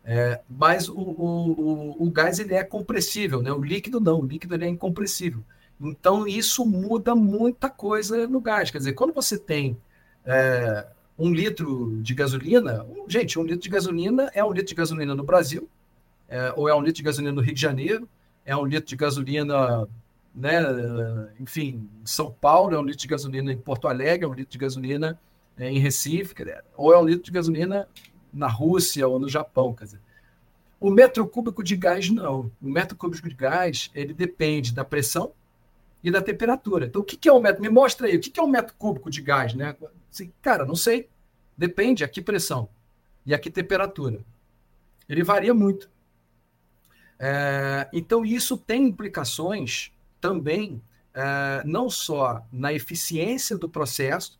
É, 0.04 0.40
mas 0.48 0.88
o, 0.88 0.94
o, 0.96 1.96
o, 1.98 2.06
o, 2.06 2.10
gás 2.12 2.38
ele 2.38 2.54
é 2.54 2.62
compressível, 2.62 3.42
né? 3.42 3.50
O 3.50 3.60
líquido 3.60 3.98
não, 3.98 4.20
o 4.20 4.24
líquido 4.24 4.54
ele 4.54 4.64
é 4.64 4.68
incompressível. 4.68 5.42
Então 5.80 6.24
isso 6.24 6.64
muda 6.64 7.16
muita 7.16 7.68
coisa 7.68 8.28
no 8.28 8.40
gás. 8.40 8.70
Quer 8.70 8.78
dizer, 8.78 8.92
quando 8.92 9.12
você 9.12 9.36
tem 9.36 9.76
é, 10.24 10.86
um 11.18 11.32
litro 11.32 12.00
de 12.00 12.14
gasolina, 12.14 12.86
gente, 13.08 13.38
um 13.38 13.42
litro 13.42 13.60
de 13.60 13.68
gasolina 13.68 14.30
é 14.32 14.44
um 14.44 14.52
litro 14.52 14.68
de 14.68 14.74
gasolina 14.74 15.14
no 15.14 15.24
Brasil, 15.24 15.68
é, 16.28 16.52
ou 16.56 16.68
é 16.68 16.74
um 16.74 16.80
litro 16.80 16.94
de 16.94 17.02
gasolina 17.02 17.32
no 17.32 17.40
Rio 17.40 17.54
de 17.54 17.60
Janeiro, 17.60 18.08
é 18.44 18.56
um 18.56 18.64
litro 18.64 18.88
de 18.88 18.96
gasolina, 18.96 19.88
né, 20.34 20.62
enfim, 21.40 21.88
em 22.02 22.06
São 22.06 22.30
Paulo, 22.30 22.74
é 22.74 22.78
um 22.78 22.84
litro 22.84 23.00
de 23.00 23.08
gasolina 23.08 23.52
em 23.52 23.58
Porto 23.58 23.88
Alegre, 23.88 24.24
é 24.24 24.28
um 24.28 24.34
litro 24.34 24.52
de 24.52 24.58
gasolina 24.58 25.18
é, 25.58 25.70
em 25.70 25.78
Recife, 25.78 26.34
ou 26.76 26.92
é 26.92 26.98
um 26.98 27.04
litro 27.04 27.24
de 27.24 27.32
gasolina 27.32 27.88
na 28.32 28.46
Rússia 28.46 29.08
ou 29.08 29.18
no 29.18 29.28
Japão, 29.28 29.74
quer 29.74 29.84
dizer. 29.84 30.00
O 30.80 30.90
metro 30.90 31.26
cúbico 31.26 31.64
de 31.64 31.76
gás, 31.76 32.08
não. 32.08 32.52
O 32.62 32.68
metro 32.68 32.96
cúbico 32.96 33.28
de 33.28 33.34
gás, 33.34 33.90
ele 33.92 34.14
depende 34.14 34.72
da 34.72 34.84
pressão 34.84 35.32
e 36.04 36.10
da 36.10 36.22
temperatura. 36.22 36.86
Então, 36.86 37.02
o 37.02 37.04
que 37.04 37.28
é 37.28 37.32
um 37.32 37.40
metro? 37.40 37.60
Me 37.60 37.68
mostra 37.68 38.06
aí, 38.06 38.16
o 38.16 38.20
que 38.20 38.38
é 38.38 38.42
um 38.42 38.46
metro 38.46 38.72
cúbico 38.78 39.10
de 39.10 39.20
gás, 39.20 39.54
né? 39.54 39.74
Assim, 40.18 40.32
cara, 40.42 40.64
não 40.64 40.74
sei. 40.74 41.08
Depende 41.56 42.02
a 42.02 42.08
que 42.08 42.20
pressão 42.20 42.68
e 43.24 43.32
a 43.32 43.38
que 43.38 43.50
temperatura. 43.50 44.20
Ele 45.08 45.22
varia 45.22 45.54
muito. 45.54 45.88
É, 47.18 47.88
então, 47.92 48.24
isso 48.24 48.56
tem 48.56 48.86
implicações 48.86 49.92
também, 50.20 50.82
é, 51.14 51.62
não 51.64 51.88
só 51.88 52.44
na 52.52 52.72
eficiência 52.72 53.56
do 53.56 53.68
processo 53.68 54.38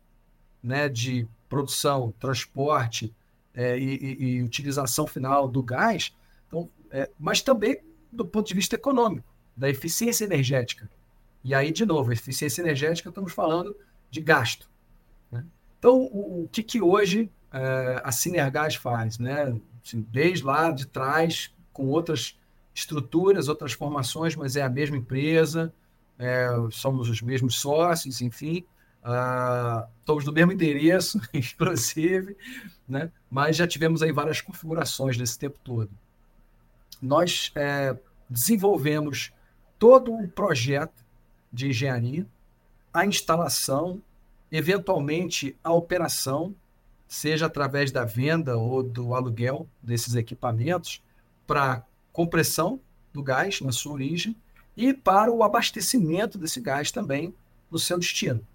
né, 0.61 0.89
de 0.89 1.27
produção, 1.47 2.13
transporte 2.19 3.13
é, 3.53 3.77
e, 3.77 4.17
e, 4.19 4.43
utilização 4.43 5.07
final 5.07 5.47
do 5.47 5.63
gás, 5.63 6.15
então, 6.47 6.69
é, 6.91 7.09
mas 7.17 7.41
também 7.41 7.81
do 8.11 8.25
ponto 8.25 8.47
de 8.47 8.53
vista 8.53 8.75
econômico, 8.75 9.27
da 9.55 9.69
eficiência 9.69 10.25
energética. 10.25 10.89
E 11.43 11.53
aí, 11.53 11.71
de 11.71 11.85
novo, 11.85 12.11
eficiência 12.11 12.61
energética, 12.61 13.09
estamos 13.09 13.33
falando 13.33 13.75
de 14.09 14.21
gasto. 14.21 14.69
Então, 15.79 15.97
o, 15.97 16.43
o, 16.43 16.49
que, 16.51 16.61
que 16.61 16.81
hoje 16.81 17.31
é, 17.51 18.01
a 18.03 18.11
Sinergás 18.11 18.75
faz? 18.75 19.17
Né? 19.17 19.59
Assim, 19.83 20.05
desde 20.11 20.45
lá 20.45 20.69
de 20.71 20.85
trás, 20.85 21.51
com 21.73 21.87
outras 21.87 22.37
estruturas, 22.73 23.47
outras 23.47 23.73
formações, 23.73 24.35
mas 24.35 24.55
é 24.55 24.61
a 24.61 24.69
mesma 24.69 24.97
empresa, 24.97 25.73
é, 26.17 26.49
somos 26.71 27.09
os 27.09 27.21
mesmos 27.21 27.59
sócios, 27.59 28.21
enfim, 28.21 28.65
uh, 29.03 29.87
estamos 29.99 30.25
no 30.25 30.33
mesmo 30.33 30.51
endereço, 30.51 31.19
inclusive, 31.33 32.35
né? 32.87 33.11
mas 33.29 33.55
já 33.55 33.67
tivemos 33.67 34.01
aí 34.01 34.11
várias 34.11 34.41
configurações 34.41 35.17
nesse 35.17 35.39
tempo 35.39 35.57
todo. 35.63 35.89
Nós 37.01 37.51
é, 37.55 37.97
desenvolvemos 38.29 39.31
todo 39.77 40.11
um 40.11 40.27
projeto 40.27 41.05
de 41.51 41.69
engenharia, 41.69 42.25
a 42.93 43.05
instalação, 43.05 44.01
eventualmente 44.51 45.55
a 45.63 45.71
operação, 45.71 46.55
seja 47.07 47.45
através 47.45 47.91
da 47.91 48.05
venda 48.05 48.57
ou 48.57 48.83
do 48.83 49.13
aluguel 49.13 49.67
desses 49.81 50.15
equipamentos, 50.15 51.01
para 51.45 51.85
compressão 52.13 52.79
do 53.13 53.23
gás 53.23 53.61
na 53.61 53.71
sua 53.71 53.93
origem 53.93 54.35
e 54.77 54.93
para 54.93 55.31
o 55.31 55.43
abastecimento 55.43 56.37
desse 56.37 56.61
gás 56.61 56.91
também 56.91 57.33
no 57.69 57.79
seu 57.79 57.97
destino. 57.97 58.45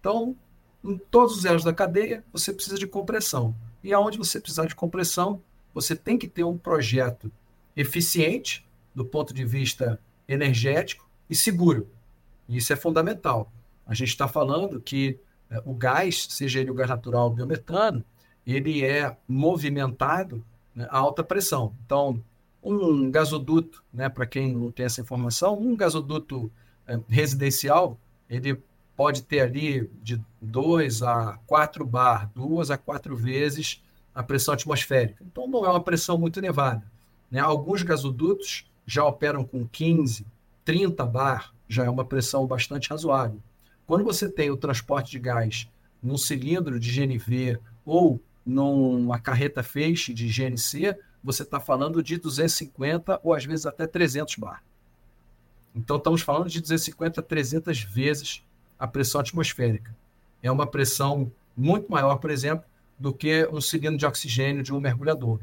Então, 0.00 0.36
em 0.84 0.96
todos 0.96 1.38
os 1.38 1.44
elos 1.44 1.64
da 1.64 1.72
cadeia, 1.72 2.24
você 2.32 2.52
precisa 2.52 2.78
de 2.78 2.86
compressão. 2.86 3.54
E 3.82 3.92
aonde 3.92 4.18
você 4.18 4.40
precisar 4.40 4.66
de 4.66 4.74
compressão, 4.74 5.42
você 5.74 5.94
tem 5.94 6.16
que 6.16 6.28
ter 6.28 6.44
um 6.44 6.56
projeto 6.56 7.30
eficiente 7.76 8.66
do 8.94 9.04
ponto 9.04 9.34
de 9.34 9.44
vista 9.44 10.00
energético 10.28 11.08
e 11.28 11.34
seguro. 11.34 11.88
Isso 12.48 12.72
é 12.72 12.76
fundamental. 12.76 13.52
A 13.86 13.94
gente 13.94 14.08
está 14.08 14.26
falando 14.26 14.80
que 14.80 15.18
o 15.64 15.74
gás, 15.74 16.26
seja 16.30 16.60
ele 16.60 16.70
o 16.70 16.74
gás 16.74 16.88
natural 16.88 17.24
ou 17.24 17.34
biometano, 17.34 18.04
ele 18.46 18.84
é 18.84 19.16
movimentado 19.26 20.44
né, 20.74 20.86
a 20.90 20.98
alta 20.98 21.22
pressão. 21.22 21.74
Então, 21.84 22.22
um 22.62 23.10
gasoduto, 23.10 23.82
né, 23.92 24.08
para 24.08 24.26
quem 24.26 24.54
não 24.54 24.70
tem 24.70 24.86
essa 24.86 25.00
informação, 25.00 25.58
um 25.58 25.76
gasoduto 25.76 26.50
é, 26.86 26.98
residencial, 27.08 27.98
ele 28.28 28.62
pode 28.96 29.22
ter 29.22 29.40
ali 29.40 29.88
de 30.02 30.20
2 30.40 31.02
a 31.02 31.38
4 31.46 31.86
bar, 31.86 32.30
duas 32.34 32.70
a 32.70 32.76
quatro 32.76 33.16
vezes 33.16 33.82
a 34.14 34.22
pressão 34.22 34.54
atmosférica. 34.54 35.22
Então, 35.24 35.46
não 35.46 35.64
é 35.64 35.70
uma 35.70 35.82
pressão 35.82 36.18
muito 36.18 36.40
elevada. 36.40 36.84
Né? 37.30 37.38
Alguns 37.38 37.82
gasodutos 37.82 38.66
já 38.84 39.04
operam 39.04 39.44
com 39.44 39.66
15, 39.66 40.26
30 40.64 41.06
bar, 41.06 41.52
já 41.68 41.84
é 41.84 41.90
uma 41.90 42.04
pressão 42.04 42.46
bastante 42.46 42.88
razoável. 42.88 43.40
Quando 43.88 44.04
você 44.04 44.30
tem 44.30 44.50
o 44.50 44.56
transporte 44.58 45.10
de 45.12 45.18
gás 45.18 45.66
num 46.02 46.18
cilindro 46.18 46.78
de 46.78 46.92
GNV 46.92 47.58
ou 47.86 48.20
numa 48.44 49.18
carreta 49.18 49.62
feixe 49.62 50.12
de 50.12 50.28
GNC, 50.28 50.94
você 51.24 51.42
está 51.42 51.58
falando 51.58 52.02
de 52.02 52.18
250 52.18 53.18
ou 53.24 53.32
às 53.32 53.46
vezes 53.46 53.64
até 53.64 53.86
300 53.86 54.34
bar. 54.34 54.62
Então 55.74 55.96
estamos 55.96 56.20
falando 56.20 56.50
de 56.50 56.60
250 56.60 57.20
a 57.20 57.24
300 57.24 57.80
vezes 57.80 58.44
a 58.78 58.86
pressão 58.86 59.22
atmosférica. 59.22 59.96
É 60.42 60.52
uma 60.52 60.66
pressão 60.66 61.32
muito 61.56 61.90
maior, 61.90 62.16
por 62.16 62.30
exemplo, 62.30 62.66
do 62.98 63.14
que 63.14 63.48
um 63.50 63.58
cilindro 63.58 63.96
de 63.96 64.04
oxigênio 64.04 64.62
de 64.62 64.70
um 64.70 64.80
mergulhador. 64.80 65.40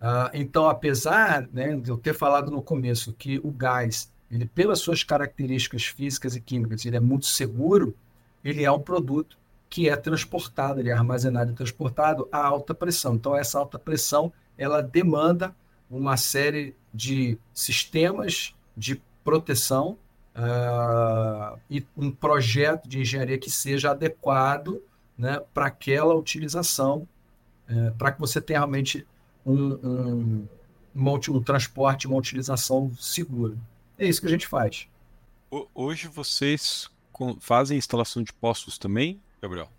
Uh, 0.00 0.30
então, 0.34 0.68
apesar 0.68 1.48
né, 1.52 1.74
de 1.74 1.90
eu 1.90 1.96
ter 1.96 2.14
falado 2.14 2.48
no 2.48 2.62
começo 2.62 3.12
que 3.12 3.40
o 3.42 3.50
gás, 3.50 4.11
ele 4.32 4.46
pelas 4.46 4.80
suas 4.80 5.04
características 5.04 5.84
físicas 5.84 6.34
e 6.34 6.40
químicas, 6.40 6.86
ele 6.86 6.96
é 6.96 7.00
muito 7.00 7.26
seguro, 7.26 7.94
ele 8.42 8.64
é 8.64 8.72
um 8.72 8.80
produto 8.80 9.36
que 9.68 9.88
é 9.88 9.96
transportado, 9.96 10.80
ele 10.80 10.88
é 10.88 10.92
armazenado 10.92 11.52
e 11.52 11.54
transportado 11.54 12.26
a 12.32 12.44
alta 12.44 12.74
pressão. 12.74 13.14
Então, 13.14 13.36
essa 13.36 13.58
alta 13.58 13.78
pressão, 13.78 14.32
ela 14.56 14.82
demanda 14.82 15.54
uma 15.90 16.16
série 16.16 16.74
de 16.92 17.38
sistemas 17.52 18.54
de 18.74 19.00
proteção 19.22 19.98
uh, 20.34 21.58
e 21.70 21.84
um 21.96 22.10
projeto 22.10 22.88
de 22.88 23.00
engenharia 23.00 23.38
que 23.38 23.50
seja 23.50 23.90
adequado 23.90 24.82
né, 25.16 25.40
para 25.52 25.66
aquela 25.66 26.14
utilização, 26.14 27.06
uh, 27.70 27.94
para 27.96 28.12
que 28.12 28.20
você 28.20 28.40
tenha 28.40 28.60
realmente 28.60 29.06
um, 29.44 29.54
um, 29.54 30.48
um, 30.94 31.20
um 31.30 31.42
transporte, 31.42 32.06
uma 32.06 32.16
utilização 32.16 32.90
segura. 32.98 33.56
É 34.02 34.08
isso 34.08 34.20
que 34.20 34.26
a 34.26 34.30
gente 34.30 34.48
faz. 34.48 34.88
Hoje 35.72 36.08
vocês 36.08 36.90
fazem 37.38 37.78
instalação 37.78 38.20
de 38.20 38.32
postos 38.32 38.76
também? 38.76 39.20
Gabriel? 39.40 39.70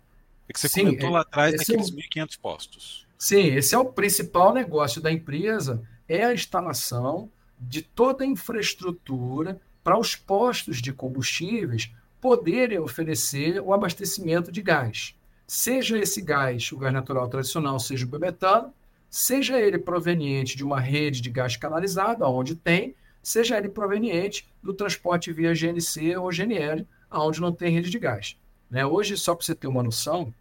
É 0.48 0.52
que 0.54 0.58
você 0.58 0.66
Sim, 0.66 0.86
comentou 0.86 1.10
lá 1.10 1.20
atrás 1.20 1.54
daqueles 1.54 1.90
é 1.90 1.92
1.500 1.92 2.38
postos. 2.40 3.06
Sim, 3.18 3.48
esse 3.48 3.74
é 3.74 3.78
o 3.78 3.84
principal 3.84 4.54
negócio 4.54 4.98
da 5.02 5.12
empresa, 5.12 5.86
é 6.08 6.24
a 6.24 6.32
instalação 6.32 7.30
de 7.60 7.82
toda 7.82 8.24
a 8.24 8.26
infraestrutura 8.26 9.60
para 9.82 9.98
os 9.98 10.16
postos 10.16 10.80
de 10.80 10.90
combustíveis 10.90 11.92
poderem 12.18 12.78
oferecer 12.78 13.60
o 13.60 13.74
abastecimento 13.74 14.50
de 14.50 14.62
gás. 14.62 15.14
Seja 15.46 15.98
esse 15.98 16.22
gás, 16.22 16.72
o 16.72 16.78
gás 16.78 16.94
natural 16.94 17.28
tradicional, 17.28 17.78
seja 17.78 18.06
o 18.06 18.08
biometano, 18.08 18.72
seja 19.10 19.60
ele 19.60 19.78
proveniente 19.78 20.56
de 20.56 20.64
uma 20.64 20.80
rede 20.80 21.20
de 21.20 21.28
gás 21.28 21.58
canalizado, 21.58 22.24
onde 22.24 22.54
tem, 22.54 22.94
seja 23.24 23.58
ele 23.58 23.68
proveniente 23.68 24.46
do 24.62 24.74
transporte 24.74 25.32
via 25.32 25.54
GNC 25.54 26.16
ou 26.16 26.30
GNL, 26.30 26.86
onde 27.10 27.40
não 27.40 27.52
tem 27.52 27.72
rede 27.72 27.90
de 27.90 27.98
gás. 27.98 28.36
Né? 28.70 28.84
Hoje, 28.84 29.16
só 29.16 29.34
para 29.34 29.44
você 29.44 29.54
ter 29.54 29.66
uma 29.66 29.82
noção, 29.82 30.32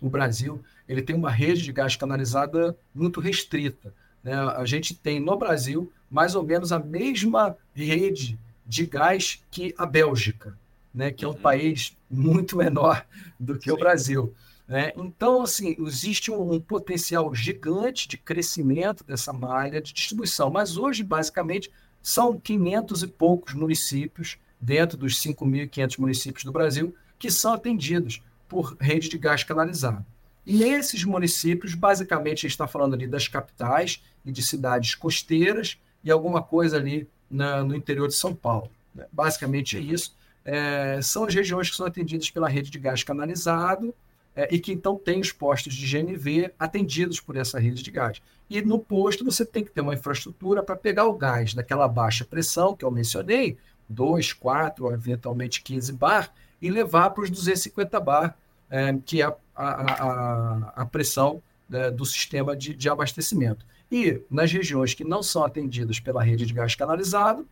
o 0.00 0.08
Brasil 0.08 0.60
ele 0.88 1.02
tem 1.02 1.14
uma 1.14 1.30
rede 1.30 1.62
de 1.62 1.72
gás 1.72 1.96
canalizada 1.96 2.76
muito 2.94 3.20
restrita. 3.20 3.92
Né? 4.24 4.34
A 4.34 4.64
gente 4.64 4.94
tem 4.94 5.20
no 5.20 5.36
Brasil 5.36 5.92
mais 6.10 6.34
ou 6.34 6.42
menos 6.42 6.72
a 6.72 6.78
mesma 6.78 7.56
rede 7.74 8.38
de 8.66 8.86
gás 8.86 9.42
que 9.50 9.74
a 9.76 9.84
Bélgica, 9.84 10.56
né? 10.94 11.10
que 11.10 11.24
é 11.24 11.28
um 11.28 11.32
uhum. 11.32 11.38
país 11.38 11.96
muito 12.10 12.56
menor 12.56 13.04
do 13.38 13.58
que 13.58 13.70
Sim. 13.70 13.76
o 13.76 13.78
Brasil. 13.78 14.34
Né? 14.66 14.92
Então, 14.96 15.42
assim, 15.42 15.74
existe 15.78 16.30
um, 16.30 16.52
um, 16.52 16.60
potencial 16.60 17.34
gigante 17.34 18.06
de 18.06 18.18
crescimento 18.18 19.02
dessa 19.02 19.32
malha 19.32 19.80
de 19.80 19.94
distribuição, 19.94 20.50
mas 20.50 20.76
hoje, 20.76 21.02
basicamente, 21.02 21.70
são 22.02 22.38
500 22.38 23.02
e 23.02 23.06
poucos 23.06 23.54
municípios, 23.54 24.38
dentro 24.60 24.96
dos 24.96 25.20
5.500 25.20 25.98
municípios 25.98 26.44
do 26.44 26.52
Brasil, 26.52 26.94
que 27.18 27.30
são 27.30 27.52
atendidos 27.52 28.22
por 28.48 28.76
rede 28.80 29.08
de 29.08 29.18
gás 29.18 29.44
canalizado. 29.44 30.04
E 30.46 30.56
nesses 30.56 31.04
municípios, 31.04 31.74
basicamente, 31.74 32.38
a 32.38 32.48
gente 32.48 32.52
está 32.52 32.66
falando 32.66 32.94
ali 32.94 33.06
das 33.06 33.28
capitais 33.28 34.02
e 34.24 34.32
de 34.32 34.42
cidades 34.42 34.94
costeiras 34.94 35.78
e 36.02 36.10
alguma 36.10 36.42
coisa 36.42 36.76
ali 36.76 37.06
na, 37.30 37.62
no 37.62 37.74
interior 37.74 38.08
de 38.08 38.14
São 38.14 38.34
Paulo. 38.34 38.70
Né? 38.94 39.04
Basicamente 39.12 39.76
é 39.76 39.80
isso. 39.80 40.16
É, 40.44 41.00
são 41.02 41.24
as 41.24 41.34
regiões 41.34 41.68
que 41.68 41.76
são 41.76 41.84
atendidas 41.84 42.30
pela 42.30 42.48
rede 42.48 42.70
de 42.70 42.78
gás 42.78 43.02
canalizado 43.02 43.94
é, 44.34 44.54
e 44.54 44.58
que 44.58 44.72
então 44.72 44.96
tem 44.96 45.20
os 45.20 45.32
postos 45.32 45.74
de 45.74 45.86
GNV 45.86 46.52
atendidos 46.58 47.20
por 47.20 47.36
essa 47.36 47.58
rede 47.58 47.82
de 47.82 47.90
gás. 47.90 48.20
E 48.48 48.62
no 48.62 48.78
posto 48.78 49.24
você 49.24 49.44
tem 49.44 49.64
que 49.64 49.70
ter 49.70 49.80
uma 49.80 49.94
infraestrutura 49.94 50.62
para 50.62 50.76
pegar 50.76 51.06
o 51.06 51.14
gás 51.14 51.54
daquela 51.54 51.88
baixa 51.88 52.24
pressão 52.24 52.76
que 52.76 52.84
eu 52.84 52.90
mencionei, 52.90 53.58
2, 53.88 54.32
4, 54.34 54.92
eventualmente 54.92 55.62
15 55.62 55.92
bar, 55.92 56.32
e 56.60 56.70
levar 56.70 57.10
para 57.10 57.24
os 57.24 57.30
250 57.30 58.00
bar 58.00 58.36
é, 58.70 58.94
que 59.04 59.22
é 59.22 59.24
a, 59.24 59.36
a, 59.56 60.72
a, 60.82 60.86
pressão 60.86 61.42
é, 61.72 61.90
do 61.90 62.04
sistema 62.04 62.56
de, 62.56 62.74
de 62.74 62.88
abastecimento. 62.88 63.64
E 63.90 64.22
nas 64.30 64.52
regiões 64.52 64.92
que 64.92 65.04
não 65.04 65.22
são 65.22 65.42
atendidas 65.42 65.98
pela 65.98 66.22
rede 66.22 66.44
de 66.44 66.52
gás 66.52 66.74
canalizado, 66.74 67.46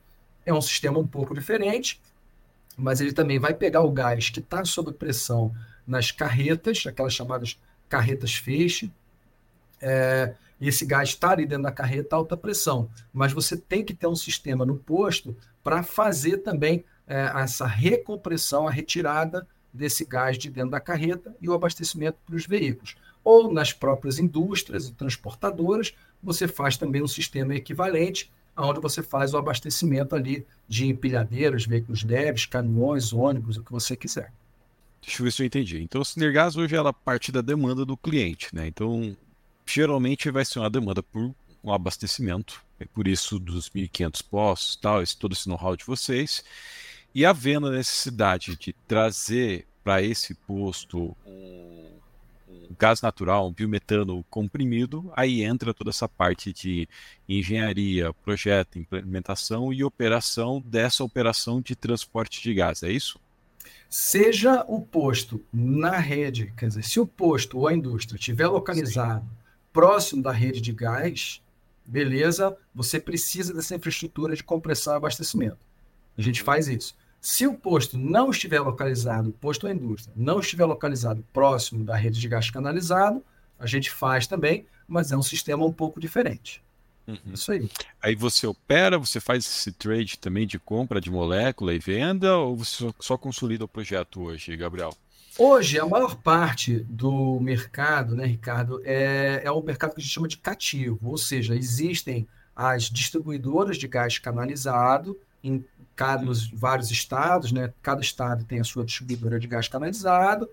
é 0.44 0.52
um 0.52 0.60
sistema 0.60 0.98
um 0.98 1.06
pouco 1.06 1.34
diferente, 1.34 2.00
mas 2.76 3.00
ele 3.00 3.12
também 3.12 3.38
vai 3.38 3.54
pegar 3.54 3.80
o 3.80 3.90
gás 3.90 4.28
que 4.28 4.40
está 4.40 4.64
sob 4.64 4.92
pressão 4.92 5.52
nas 5.86 6.10
carretas, 6.10 6.84
aquelas 6.86 7.14
chamadas 7.14 7.58
carretas 7.88 8.34
feixe, 8.34 8.90
é, 9.80 10.34
esse 10.60 10.86
gás 10.86 11.10
está 11.10 11.30
ali 11.30 11.46
dentro 11.46 11.64
da 11.64 11.72
carreta 11.72 12.16
alta 12.16 12.36
pressão. 12.36 12.88
Mas 13.12 13.32
você 13.32 13.56
tem 13.56 13.84
que 13.84 13.94
ter 13.94 14.06
um 14.06 14.16
sistema 14.16 14.64
no 14.64 14.76
posto 14.76 15.36
para 15.62 15.82
fazer 15.82 16.38
também 16.38 16.84
é, 17.06 17.30
essa 17.36 17.66
recompressão, 17.66 18.66
a 18.66 18.70
retirada 18.70 19.46
desse 19.72 20.04
gás 20.04 20.38
de 20.38 20.50
dentro 20.50 20.70
da 20.70 20.80
carreta 20.80 21.34
e 21.40 21.48
o 21.48 21.52
abastecimento 21.52 22.18
para 22.24 22.34
os 22.34 22.46
veículos. 22.46 22.96
Ou 23.22 23.52
nas 23.52 23.72
próprias 23.72 24.18
indústrias 24.18 24.88
e 24.88 24.92
transportadoras, 24.92 25.94
você 26.22 26.48
faz 26.48 26.76
também 26.76 27.02
um 27.02 27.08
sistema 27.08 27.54
equivalente, 27.54 28.30
onde 28.56 28.80
você 28.80 29.02
faz 29.02 29.34
o 29.34 29.36
abastecimento 29.36 30.14
ali 30.14 30.46
de 30.66 30.86
empilhadeiros, 30.86 31.66
veículos 31.66 32.02
leves, 32.02 32.46
caminhões, 32.46 33.12
ônibus, 33.12 33.58
o 33.58 33.62
que 33.62 33.72
você 33.72 33.94
quiser. 33.94 34.32
Deixa 35.06 35.22
eu 35.22 35.24
ver 35.24 35.30
se 35.30 35.42
eu 35.42 35.46
entendi. 35.46 35.80
Então, 35.80 36.00
o 36.00 36.04
Sinergás 36.04 36.56
hoje 36.56 36.74
ela 36.74 36.92
parte 36.92 37.30
da 37.30 37.40
demanda 37.40 37.84
do 37.84 37.96
cliente, 37.96 38.52
né? 38.52 38.66
Então, 38.66 39.16
geralmente 39.64 40.28
vai 40.32 40.44
ser 40.44 40.58
uma 40.58 40.68
demanda 40.68 41.00
por 41.00 41.32
um 41.62 41.72
abastecimento, 41.72 42.60
é 42.80 42.84
por 42.86 43.06
isso 43.06 43.38
dos 43.38 43.70
1.500 43.70 44.22
postos, 44.28 44.76
tal, 44.76 45.00
esse, 45.00 45.16
todo 45.16 45.32
esse 45.32 45.48
know-how 45.48 45.76
de 45.76 45.84
vocês. 45.84 46.44
E 47.14 47.24
havendo 47.24 47.68
a 47.68 47.70
necessidade 47.70 48.56
de 48.56 48.72
trazer 48.72 49.64
para 49.84 50.02
esse 50.02 50.34
posto 50.34 51.16
um, 51.24 51.88
um, 52.48 52.68
gás 52.76 53.00
natural, 53.00 53.46
um 53.46 53.52
biometano 53.52 54.24
comprimido, 54.28 55.12
aí 55.14 55.42
entra 55.42 55.72
toda 55.72 55.90
essa 55.90 56.08
parte 56.08 56.52
de 56.52 56.88
engenharia, 57.28 58.12
projeto, 58.12 58.76
implementação 58.76 59.72
e 59.72 59.84
operação 59.84 60.60
dessa 60.66 61.04
operação 61.04 61.60
de 61.60 61.76
transporte 61.76 62.42
de 62.42 62.52
gás, 62.52 62.82
é 62.82 62.90
isso? 62.90 63.20
Seja 63.88 64.64
o 64.68 64.80
posto 64.80 65.44
na 65.52 65.98
rede, 65.98 66.52
quer 66.56 66.68
dizer, 66.68 66.84
se 66.84 67.00
o 67.00 67.06
posto 67.06 67.58
ou 67.58 67.68
a 67.68 67.74
indústria 67.74 68.18
estiver 68.18 68.48
localizado 68.48 69.24
Sim. 69.24 69.36
próximo 69.72 70.22
da 70.22 70.32
rede 70.32 70.60
de 70.60 70.72
gás, 70.72 71.42
beleza, 71.84 72.56
você 72.74 72.98
precisa 72.98 73.54
dessa 73.54 73.74
infraestrutura 73.74 74.34
de 74.34 74.42
compressão 74.42 74.94
e 74.94 74.96
abastecimento. 74.96 75.58
A 76.16 76.22
gente 76.22 76.42
faz 76.42 76.68
isso. 76.68 76.94
Se 77.20 77.46
o 77.46 77.54
posto 77.54 77.98
não 77.98 78.30
estiver 78.30 78.60
localizado, 78.60 79.30
o 79.30 79.32
posto 79.32 79.64
ou 79.64 79.70
a 79.70 79.74
indústria, 79.74 80.12
não 80.16 80.40
estiver 80.40 80.64
localizado 80.64 81.24
próximo 81.32 81.84
da 81.84 81.96
rede 81.96 82.20
de 82.20 82.28
gás 82.28 82.50
canalizado, 82.50 83.22
a 83.58 83.66
gente 83.66 83.90
faz 83.90 84.26
também, 84.26 84.66
mas 84.86 85.10
é 85.10 85.16
um 85.16 85.22
sistema 85.22 85.64
um 85.64 85.72
pouco 85.72 85.98
diferente. 85.98 86.62
Uhum. 87.06 87.34
Isso 87.34 87.52
aí. 87.52 87.70
Aí 88.02 88.14
você 88.14 88.46
opera, 88.46 88.98
você 88.98 89.20
faz 89.20 89.44
esse 89.44 89.72
trade 89.72 90.18
também 90.18 90.46
de 90.46 90.58
compra 90.58 91.00
de 91.00 91.10
molécula 91.10 91.72
e 91.72 91.78
venda, 91.78 92.36
ou 92.36 92.56
você 92.56 92.92
só 93.00 93.16
consolida 93.16 93.64
o 93.64 93.68
projeto 93.68 94.22
hoje, 94.22 94.56
Gabriel? 94.56 94.92
Hoje, 95.38 95.78
a 95.78 95.86
maior 95.86 96.16
parte 96.16 96.78
do 96.88 97.38
mercado, 97.40 98.16
né, 98.16 98.24
Ricardo, 98.24 98.80
é, 98.84 99.42
é 99.44 99.50
o 99.50 99.62
mercado 99.62 99.94
que 99.94 100.00
a 100.00 100.02
gente 100.02 100.12
chama 100.12 100.26
de 100.26 100.38
cativo, 100.38 100.98
ou 101.02 101.18
seja, 101.18 101.54
existem 101.54 102.26
as 102.54 102.84
distribuidoras 102.84 103.76
de 103.76 103.86
gás 103.86 104.18
canalizado 104.18 105.16
em 105.44 105.62
cada, 105.94 106.24
nos 106.24 106.50
vários 106.50 106.90
estados, 106.90 107.52
né? 107.52 107.72
Cada 107.82 108.00
estado 108.00 108.44
tem 108.44 108.60
a 108.60 108.64
sua 108.64 108.84
distribuidora 108.84 109.38
de 109.38 109.46
gás 109.46 109.68
canalizado, 109.68 110.48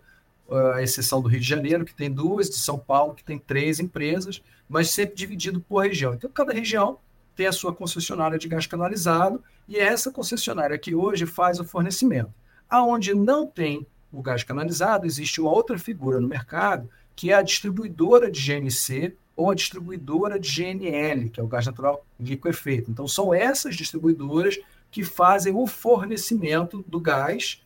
a 0.75 0.81
exceção 0.81 1.21
do 1.21 1.27
Rio 1.27 1.39
de 1.39 1.47
Janeiro, 1.47 1.85
que 1.85 1.93
tem 1.93 2.11
duas, 2.11 2.49
de 2.49 2.57
São 2.57 2.77
Paulo, 2.77 3.13
que 3.13 3.23
tem 3.23 3.39
três 3.39 3.79
empresas, 3.79 4.41
mas 4.69 4.89
sempre 4.89 5.15
dividido 5.15 5.59
por 5.59 5.83
região. 5.83 6.13
Então, 6.13 6.29
cada 6.29 6.53
região 6.53 6.97
tem 7.35 7.47
a 7.47 7.51
sua 7.51 7.73
concessionária 7.73 8.37
de 8.37 8.47
gás 8.47 8.67
canalizado, 8.67 9.43
e 9.67 9.77
é 9.77 9.83
essa 9.83 10.11
concessionária 10.11 10.77
que 10.77 10.93
hoje 10.93 11.25
faz 11.25 11.59
o 11.59 11.63
fornecimento. 11.63 12.31
Aonde 12.69 13.13
não 13.13 13.47
tem 13.47 13.85
o 14.11 14.21
gás 14.21 14.43
canalizado, 14.43 15.05
existe 15.05 15.41
uma 15.41 15.51
outra 15.51 15.77
figura 15.77 16.19
no 16.19 16.27
mercado, 16.27 16.89
que 17.15 17.31
é 17.31 17.35
a 17.35 17.41
distribuidora 17.41 18.29
de 18.29 18.39
GNC 18.39 19.15
ou 19.35 19.49
a 19.49 19.55
distribuidora 19.55 20.39
de 20.39 20.49
GNL, 20.49 21.29
que 21.29 21.39
é 21.39 21.43
o 21.43 21.47
gás 21.47 21.65
natural 21.65 22.05
liquefeito. 22.19 22.91
Então, 22.91 23.07
são 23.07 23.33
essas 23.33 23.75
distribuidoras 23.75 24.59
que 24.91 25.03
fazem 25.03 25.53
o 25.55 25.65
fornecimento 25.65 26.85
do 26.87 26.99
gás, 26.99 27.63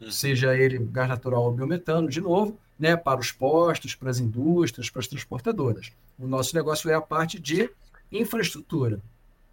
uhum. 0.00 0.10
seja 0.10 0.56
ele 0.56 0.78
gás 0.78 1.08
natural 1.08 1.44
ou 1.44 1.52
biometano, 1.52 2.08
de 2.08 2.20
novo, 2.20 2.58
né, 2.78 2.96
para 2.96 3.20
os 3.20 3.32
postos, 3.32 3.94
para 3.94 4.10
as 4.10 4.18
indústrias, 4.18 4.90
para 4.90 5.00
as 5.00 5.06
transportadoras. 5.06 5.92
O 6.18 6.26
nosso 6.26 6.54
negócio 6.54 6.90
é 6.90 6.94
a 6.94 7.00
parte 7.00 7.38
de 7.38 7.70
infraestrutura. 8.10 9.00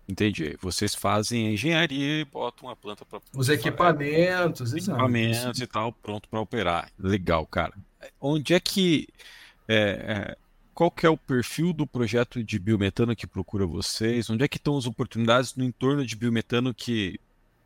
Entendi. 0.07 0.55
Vocês 0.61 0.93
fazem 0.93 1.47
a 1.47 1.51
engenharia 1.51 2.21
e 2.21 2.25
botam 2.25 2.67
uma 2.69 2.75
planta 2.75 3.03
para. 3.05 3.19
Os 3.35 3.49
equipamentos, 3.49 4.73
é, 4.73 4.77
equipamentos 4.77 5.59
e 5.59 5.67
tal, 5.67 5.91
pronto 5.91 6.29
para 6.29 6.39
operar. 6.39 6.91
Legal, 6.97 7.45
cara. 7.47 7.73
Onde 8.21 8.53
é 8.53 8.59
que. 8.59 9.07
É, 9.67 9.75
é, 9.75 10.37
qual 10.75 10.91
que 10.91 11.05
é 11.05 11.09
o 11.09 11.17
perfil 11.17 11.73
do 11.73 11.87
projeto 11.87 12.43
de 12.43 12.59
biometano 12.59 13.15
que 13.15 13.25
procura 13.25 13.65
vocês? 13.65 14.29
Onde 14.29 14.43
é 14.43 14.47
que 14.47 14.57
estão 14.57 14.77
as 14.77 14.85
oportunidades 14.85 15.55
no 15.55 15.63
entorno 15.63 16.05
de 16.05 16.15
biometano 16.15 16.73
que 16.73 17.19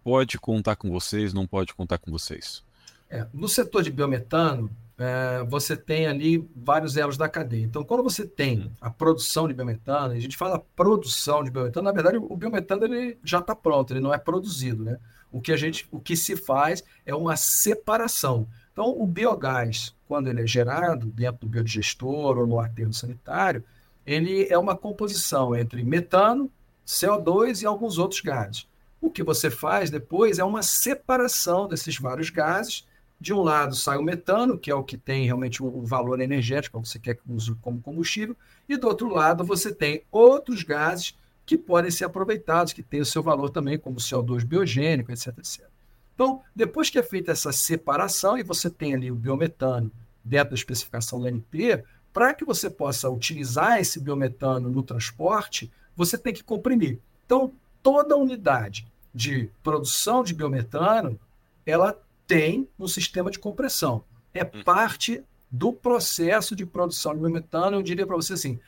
pode 0.03 0.37
contar 0.37 0.75
com 0.77 0.89
vocês, 0.89 1.33
não 1.33 1.45
pode 1.45 1.73
contar 1.73 1.97
com 1.97 2.09
vocês? 2.11 2.63
É, 3.09 3.25
no 3.33 3.47
setor 3.47 3.81
de 3.83 3.91
biometano, 3.91 4.69
é, 4.97 5.43
você 5.45 5.75
tem 5.75 6.07
ali 6.07 6.47
vários 6.55 6.97
elos 6.97 7.17
da 7.17 7.29
cadeia. 7.29 7.63
Então, 7.63 7.83
quando 7.83 8.03
você 8.03 8.25
tem 8.25 8.59
hum. 8.59 8.71
a 8.81 8.89
produção 8.89 9.47
de 9.47 9.53
biometano, 9.53 10.13
a 10.13 10.19
gente 10.19 10.37
fala 10.37 10.63
produção 10.75 11.43
de 11.43 11.49
biometano, 11.49 11.85
na 11.85 11.91
verdade, 11.91 12.17
o 12.17 12.35
biometano 12.35 12.85
ele 12.85 13.17
já 13.23 13.39
está 13.39 13.55
pronto, 13.55 13.93
ele 13.93 14.01
não 14.01 14.13
é 14.13 14.17
produzido, 14.17 14.83
né? 14.83 14.97
O 15.31 15.39
que 15.39 15.51
a 15.51 15.57
gente, 15.57 15.87
o 15.91 15.99
que 15.99 16.15
se 16.15 16.35
faz 16.35 16.83
é 17.05 17.13
uma 17.15 17.35
separação. 17.37 18.47
Então, 18.73 18.89
o 18.99 19.05
biogás, 19.05 19.95
quando 20.07 20.27
ele 20.27 20.41
é 20.41 20.47
gerado 20.47 21.07
dentro 21.07 21.41
do 21.41 21.49
biodigestor 21.49 22.37
ou 22.37 22.47
no 22.47 22.59
aterro 22.59 22.93
sanitário, 22.93 23.63
ele 24.05 24.47
é 24.49 24.57
uma 24.57 24.75
composição 24.75 25.55
entre 25.55 25.83
metano, 25.83 26.51
CO2 26.85 27.61
e 27.61 27.65
alguns 27.65 27.97
outros 27.97 28.21
gases. 28.21 28.67
O 28.99 29.09
que 29.09 29.23
você 29.23 29.51
faz 29.51 29.89
depois 29.89 30.39
é 30.39 30.43
uma 30.43 30.63
separação 30.63 31.67
desses 31.67 31.97
vários 31.97 32.29
gases. 32.29 32.87
De 33.19 33.33
um 33.33 33.41
lado 33.41 33.75
sai 33.75 33.97
o 33.97 34.03
metano, 34.03 34.57
que 34.57 34.71
é 34.71 34.75
o 34.75 34.83
que 34.83 34.97
tem 34.97 35.25
realmente 35.25 35.61
o 35.61 35.81
valor 35.85 36.21
energético, 36.21 36.81
que 36.81 36.87
você 36.87 36.99
quer 36.99 37.15
que 37.15 37.21
use 37.27 37.53
como 37.55 37.81
combustível, 37.81 38.35
e 38.67 38.77
do 38.77 38.87
outro 38.87 39.09
lado 39.09 39.43
você 39.43 39.73
tem 39.73 40.03
outros 40.09 40.63
gases 40.63 41.17
que 41.45 41.57
podem 41.57 41.91
ser 41.91 42.05
aproveitados, 42.05 42.73
que 42.73 42.83
têm 42.83 43.01
o 43.01 43.05
seu 43.05 43.21
valor 43.21 43.49
também, 43.49 43.77
como 43.77 43.97
CO2 43.97 44.45
biogênico, 44.45 45.11
etc, 45.11 45.37
etc. 45.37 45.65
Então, 46.13 46.41
depois 46.55 46.89
que 46.89 46.99
é 46.99 47.03
feita 47.03 47.31
essa 47.31 47.51
separação 47.51 48.37
e 48.37 48.43
você 48.43 48.69
tem 48.69 48.93
ali 48.93 49.11
o 49.11 49.15
biometano 49.15 49.91
dentro 50.23 50.49
da 50.49 50.55
especificação 50.55 51.21
da 51.21 51.29
NP, 51.29 51.83
para 52.13 52.33
que 52.33 52.45
você 52.45 52.69
possa 52.69 53.09
utilizar 53.09 53.79
esse 53.79 53.99
biometano 53.99 54.69
no 54.69 54.83
transporte, 54.83 55.71
você 55.95 56.17
tem 56.17 56.33
que 56.33 56.43
comprimir. 56.43 56.99
Então, 57.25 57.51
toda 57.81 58.15
unidade 58.15 58.85
de 59.13 59.49
produção 59.63 60.23
de 60.23 60.33
biometano, 60.33 61.19
ela 61.65 61.99
tem 62.29 62.69
um 62.77 62.87
sistema 62.87 63.31
de 63.31 63.39
compressão. 63.39 64.03
É 64.31 64.43
hum. 64.43 64.63
parte 64.63 65.23
do 65.49 65.73
processo 65.73 66.55
de 66.55 66.63
produção 66.63 67.15
de 67.15 67.19
biometano, 67.19 67.77
eu 67.77 67.81
diria 67.81 68.05
para 68.05 68.15
você 68.15 68.33
assim, 68.33 68.59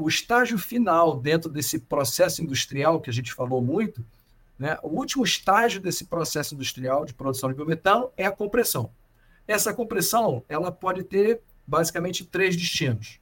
o 0.00 0.08
estágio 0.08 0.58
final 0.58 1.16
dentro 1.16 1.48
desse 1.48 1.78
processo 1.78 2.42
industrial 2.42 3.00
que 3.00 3.08
a 3.08 3.12
gente 3.12 3.32
falou 3.32 3.62
muito, 3.62 4.04
né? 4.58 4.76
O 4.82 4.88
último 4.88 5.22
estágio 5.22 5.80
desse 5.80 6.06
processo 6.06 6.56
industrial 6.56 7.04
de 7.04 7.14
produção 7.14 7.50
de 7.50 7.54
biometano 7.54 8.10
é 8.16 8.26
a 8.26 8.32
compressão. 8.32 8.90
Essa 9.46 9.72
compressão 9.72 10.42
ela 10.48 10.72
pode 10.72 11.04
ter 11.04 11.40
basicamente 11.64 12.24
três 12.24 12.56
destinos. 12.56 13.20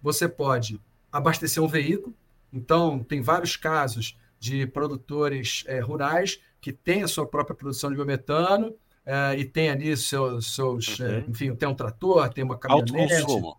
Você 0.00 0.28
pode 0.28 0.80
abastecer 1.10 1.60
um 1.60 1.68
veículo, 1.68 2.14
então 2.52 3.00
tem 3.00 3.20
vários 3.20 3.56
casos 3.56 4.16
de 4.38 4.68
produtores 4.68 5.64
é, 5.66 5.80
rurais 5.80 6.40
que 6.60 6.72
têm 6.72 7.02
a 7.02 7.08
sua 7.08 7.26
própria 7.26 7.56
produção 7.56 7.90
de 7.90 7.96
biometano 7.96 8.72
é, 9.04 9.36
e 9.36 9.44
tem 9.44 9.70
ali 9.70 9.96
seus, 9.96 10.54
seus 10.54 10.98
uhum. 10.98 11.06
é, 11.06 11.24
enfim, 11.28 11.54
tem 11.54 11.68
um 11.68 11.74
trator, 11.74 12.28
tem 12.32 12.44
uma 12.44 12.56
caminhonete. 12.56 13.14
Autoconsumo. 13.14 13.56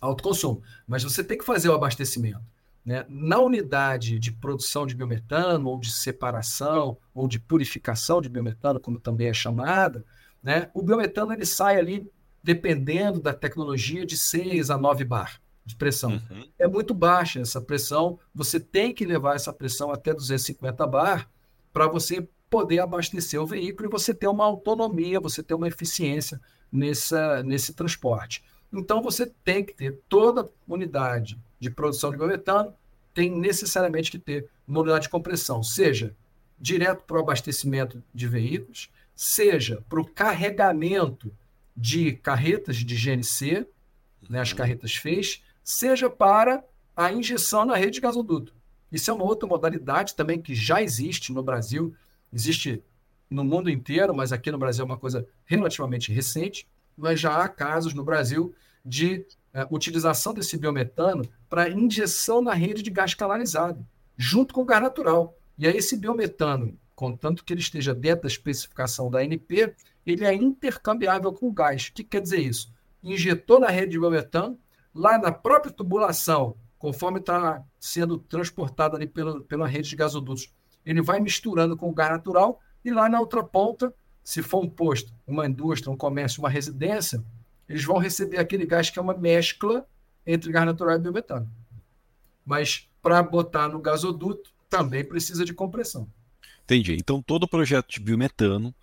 Autoconsumo. 0.00 0.62
Mas 0.86 1.02
você 1.02 1.24
tem 1.24 1.38
que 1.38 1.44
fazer 1.44 1.68
o 1.68 1.74
abastecimento. 1.74 2.40
Né? 2.84 3.04
Na 3.08 3.38
unidade 3.38 4.18
de 4.18 4.32
produção 4.32 4.86
de 4.86 4.94
biometano, 4.94 5.68
ou 5.68 5.78
de 5.78 5.92
separação, 5.92 6.96
ou 7.14 7.28
de 7.28 7.38
purificação 7.38 8.20
de 8.20 8.28
biometano, 8.28 8.80
como 8.80 8.98
também 8.98 9.28
é 9.28 9.34
chamada, 9.34 10.04
né? 10.42 10.70
o 10.74 10.82
biometano 10.82 11.32
ele 11.32 11.46
sai 11.46 11.76
ali, 11.78 12.10
dependendo 12.42 13.20
da 13.20 13.34
tecnologia, 13.34 14.06
de 14.06 14.16
6 14.16 14.70
a 14.70 14.78
9 14.78 15.04
bar 15.04 15.40
de 15.64 15.76
pressão. 15.76 16.12
Uhum. 16.12 16.48
É 16.58 16.66
muito 16.66 16.92
baixa 16.94 17.40
essa 17.40 17.60
pressão, 17.60 18.18
você 18.34 18.58
tem 18.58 18.92
que 18.92 19.04
levar 19.04 19.36
essa 19.36 19.52
pressão 19.52 19.90
até 19.90 20.12
250 20.12 20.86
bar 20.86 21.30
para 21.72 21.86
você 21.86 22.26
poder 22.50 22.80
abastecer 22.80 23.40
o 23.40 23.46
veículo 23.46 23.88
e 23.88 23.92
você 23.92 24.12
ter 24.12 24.26
uma 24.26 24.44
autonomia, 24.44 25.20
você 25.20 25.42
ter 25.42 25.54
uma 25.54 25.68
eficiência 25.68 26.40
nessa, 26.70 27.42
nesse 27.44 27.72
transporte. 27.72 28.44
Então, 28.72 29.00
você 29.00 29.26
tem 29.44 29.64
que 29.64 29.72
ter 29.72 30.00
toda 30.08 30.50
unidade 30.68 31.38
de 31.58 31.70
produção 31.70 32.10
de 32.10 32.16
biometano, 32.16 32.74
tem 33.14 33.30
necessariamente 33.30 34.10
que 34.10 34.18
ter 34.18 34.48
uma 34.66 34.80
unidade 34.80 35.04
de 35.04 35.08
compressão, 35.08 35.62
seja 35.62 36.14
direto 36.58 37.04
para 37.04 37.16
o 37.16 37.20
abastecimento 37.20 38.02
de 38.14 38.28
veículos, 38.28 38.90
seja 39.14 39.82
para 39.88 40.00
o 40.00 40.04
carregamento 40.04 41.32
de 41.76 42.12
carretas 42.12 42.76
de 42.76 42.94
GNC, 42.94 43.66
né, 44.28 44.40
as 44.40 44.50
uhum. 44.50 44.56
carretas 44.56 44.94
FEIS, 44.94 45.42
seja 45.64 46.10
para 46.10 46.62
a 46.96 47.12
injeção 47.12 47.64
na 47.64 47.76
rede 47.76 47.92
de 47.92 48.00
gasoduto. 48.00 48.54
Isso 48.92 49.10
é 49.10 49.14
uma 49.14 49.24
outra 49.24 49.48
modalidade 49.48 50.14
também 50.14 50.40
que 50.40 50.54
já 50.54 50.82
existe 50.82 51.32
no 51.32 51.42
Brasil, 51.42 51.94
existe 52.32 52.82
no 53.28 53.44
mundo 53.44 53.70
inteiro, 53.70 54.14
mas 54.14 54.32
aqui 54.32 54.50
no 54.50 54.58
Brasil 54.58 54.82
é 54.82 54.86
uma 54.86 54.98
coisa 54.98 55.26
relativamente 55.44 56.12
recente, 56.12 56.68
mas 56.96 57.20
já 57.20 57.42
há 57.42 57.48
casos 57.48 57.94
no 57.94 58.04
Brasil 58.04 58.54
de 58.84 59.24
é, 59.52 59.66
utilização 59.70 60.34
desse 60.34 60.56
biometano 60.56 61.24
para 61.48 61.68
injeção 61.68 62.42
na 62.42 62.52
rede 62.52 62.82
de 62.82 62.90
gás 62.90 63.14
canalizado, 63.14 63.86
junto 64.16 64.52
com 64.54 64.62
o 64.62 64.64
gás 64.64 64.82
natural. 64.82 65.36
E 65.58 65.66
aí 65.66 65.76
esse 65.76 65.96
biometano, 65.96 66.76
contanto 66.94 67.44
que 67.44 67.52
ele 67.52 67.60
esteja 67.60 67.94
dentro 67.94 68.22
da 68.22 68.28
especificação 68.28 69.10
da 69.10 69.20
ANP, 69.20 69.74
ele 70.04 70.24
é 70.24 70.34
intercambiável 70.34 71.32
com 71.32 71.48
o 71.48 71.52
gás. 71.52 71.86
O 71.86 71.92
que 71.92 72.04
quer 72.04 72.20
dizer 72.20 72.40
isso? 72.40 72.72
Injetou 73.02 73.60
na 73.60 73.68
rede 73.68 73.92
de 73.92 73.98
biometano, 73.98 74.58
lá 74.94 75.18
na 75.18 75.30
própria 75.30 75.72
tubulação, 75.72 76.56
conforme 76.78 77.20
está 77.20 77.62
sendo 77.78 78.18
transportado 78.18 78.96
ali 78.96 79.06
pela, 79.06 79.40
pela 79.42 79.66
rede 79.66 79.90
de 79.90 79.96
gasodutos, 79.96 80.52
ele 80.84 81.02
vai 81.02 81.20
misturando 81.20 81.76
com 81.76 81.90
o 81.90 81.94
gás 81.94 82.10
natural 82.10 82.60
e 82.84 82.90
lá 82.90 83.08
na 83.08 83.20
outra 83.20 83.42
ponta, 83.42 83.94
se 84.22 84.42
for 84.42 84.64
um 84.64 84.68
posto, 84.68 85.12
uma 85.26 85.46
indústria, 85.46 85.92
um 85.92 85.96
comércio, 85.96 86.40
uma 86.40 86.48
residência, 86.48 87.22
eles 87.68 87.84
vão 87.84 87.98
receber 87.98 88.38
aquele 88.38 88.66
gás 88.66 88.90
que 88.90 88.98
é 88.98 89.02
uma 89.02 89.14
mescla 89.14 89.86
entre 90.26 90.50
gás 90.50 90.66
natural 90.66 90.96
e 90.96 90.98
biometano. 90.98 91.50
Mas 92.44 92.88
para 93.02 93.22
botar 93.22 93.68
no 93.68 93.80
gasoduto, 93.80 94.50
também 94.68 95.04
precisa 95.04 95.44
de 95.44 95.54
compressão. 95.54 96.08
Entendi. 96.64 96.94
Então, 96.94 97.20
todo 97.20 97.48
projeto 97.48 97.88
de 97.90 98.00
biometano 98.00 98.74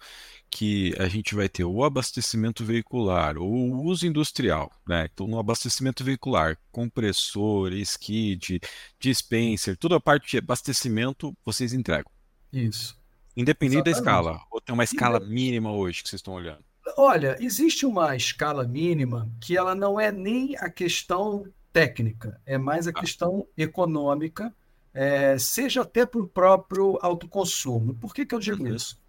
que 0.49 0.93
a 0.97 1.07
gente 1.07 1.35
vai 1.35 1.49
ter 1.49 1.63
o 1.65 1.83
abastecimento 1.83 2.63
veicular 2.63 3.37
ou 3.37 3.51
o 3.51 3.83
uso 3.83 4.07
industrial, 4.07 4.71
né? 4.87 5.09
Então, 5.13 5.27
no 5.27 5.39
abastecimento 5.39 6.03
veicular, 6.03 6.57
compressor, 6.71 7.73
skid, 7.73 8.59
dispenser, 8.99 9.77
toda 9.77 9.97
a 9.97 9.99
parte 9.99 10.31
de 10.31 10.37
abastecimento 10.37 11.35
vocês 11.45 11.73
entregam. 11.73 12.11
Isso. 12.51 12.97
Independente 13.35 13.89
Exatamente. 13.89 14.03
da 14.03 14.31
escala, 14.31 14.45
ou 14.51 14.61
tem 14.61 14.73
uma 14.73 14.83
escala 14.83 15.19
mínima 15.19 15.71
hoje 15.71 16.01
que 16.01 16.09
vocês 16.09 16.19
estão 16.19 16.33
olhando? 16.33 16.63
Olha, 16.97 17.37
existe 17.39 17.85
uma 17.85 18.15
escala 18.15 18.65
mínima 18.65 19.29
que 19.41 19.57
ela 19.57 19.75
não 19.75 19.99
é 19.99 20.11
nem 20.11 20.55
a 20.57 20.69
questão 20.69 21.45
técnica, 21.71 22.41
é 22.45 22.57
mais 22.57 22.87
a 22.87 22.91
ah. 22.91 22.93
questão 22.93 23.45
econômica, 23.55 24.55
é, 24.93 25.37
seja 25.37 25.81
até 25.81 26.05
para 26.05 26.21
o 26.21 26.27
próprio 26.27 26.97
autoconsumo. 27.01 27.93
Por 27.95 28.15
que, 28.15 28.25
que 28.25 28.33
eu 28.33 28.39
digo 28.39 28.63
uhum. 28.63 28.73
isso? 28.73 28.99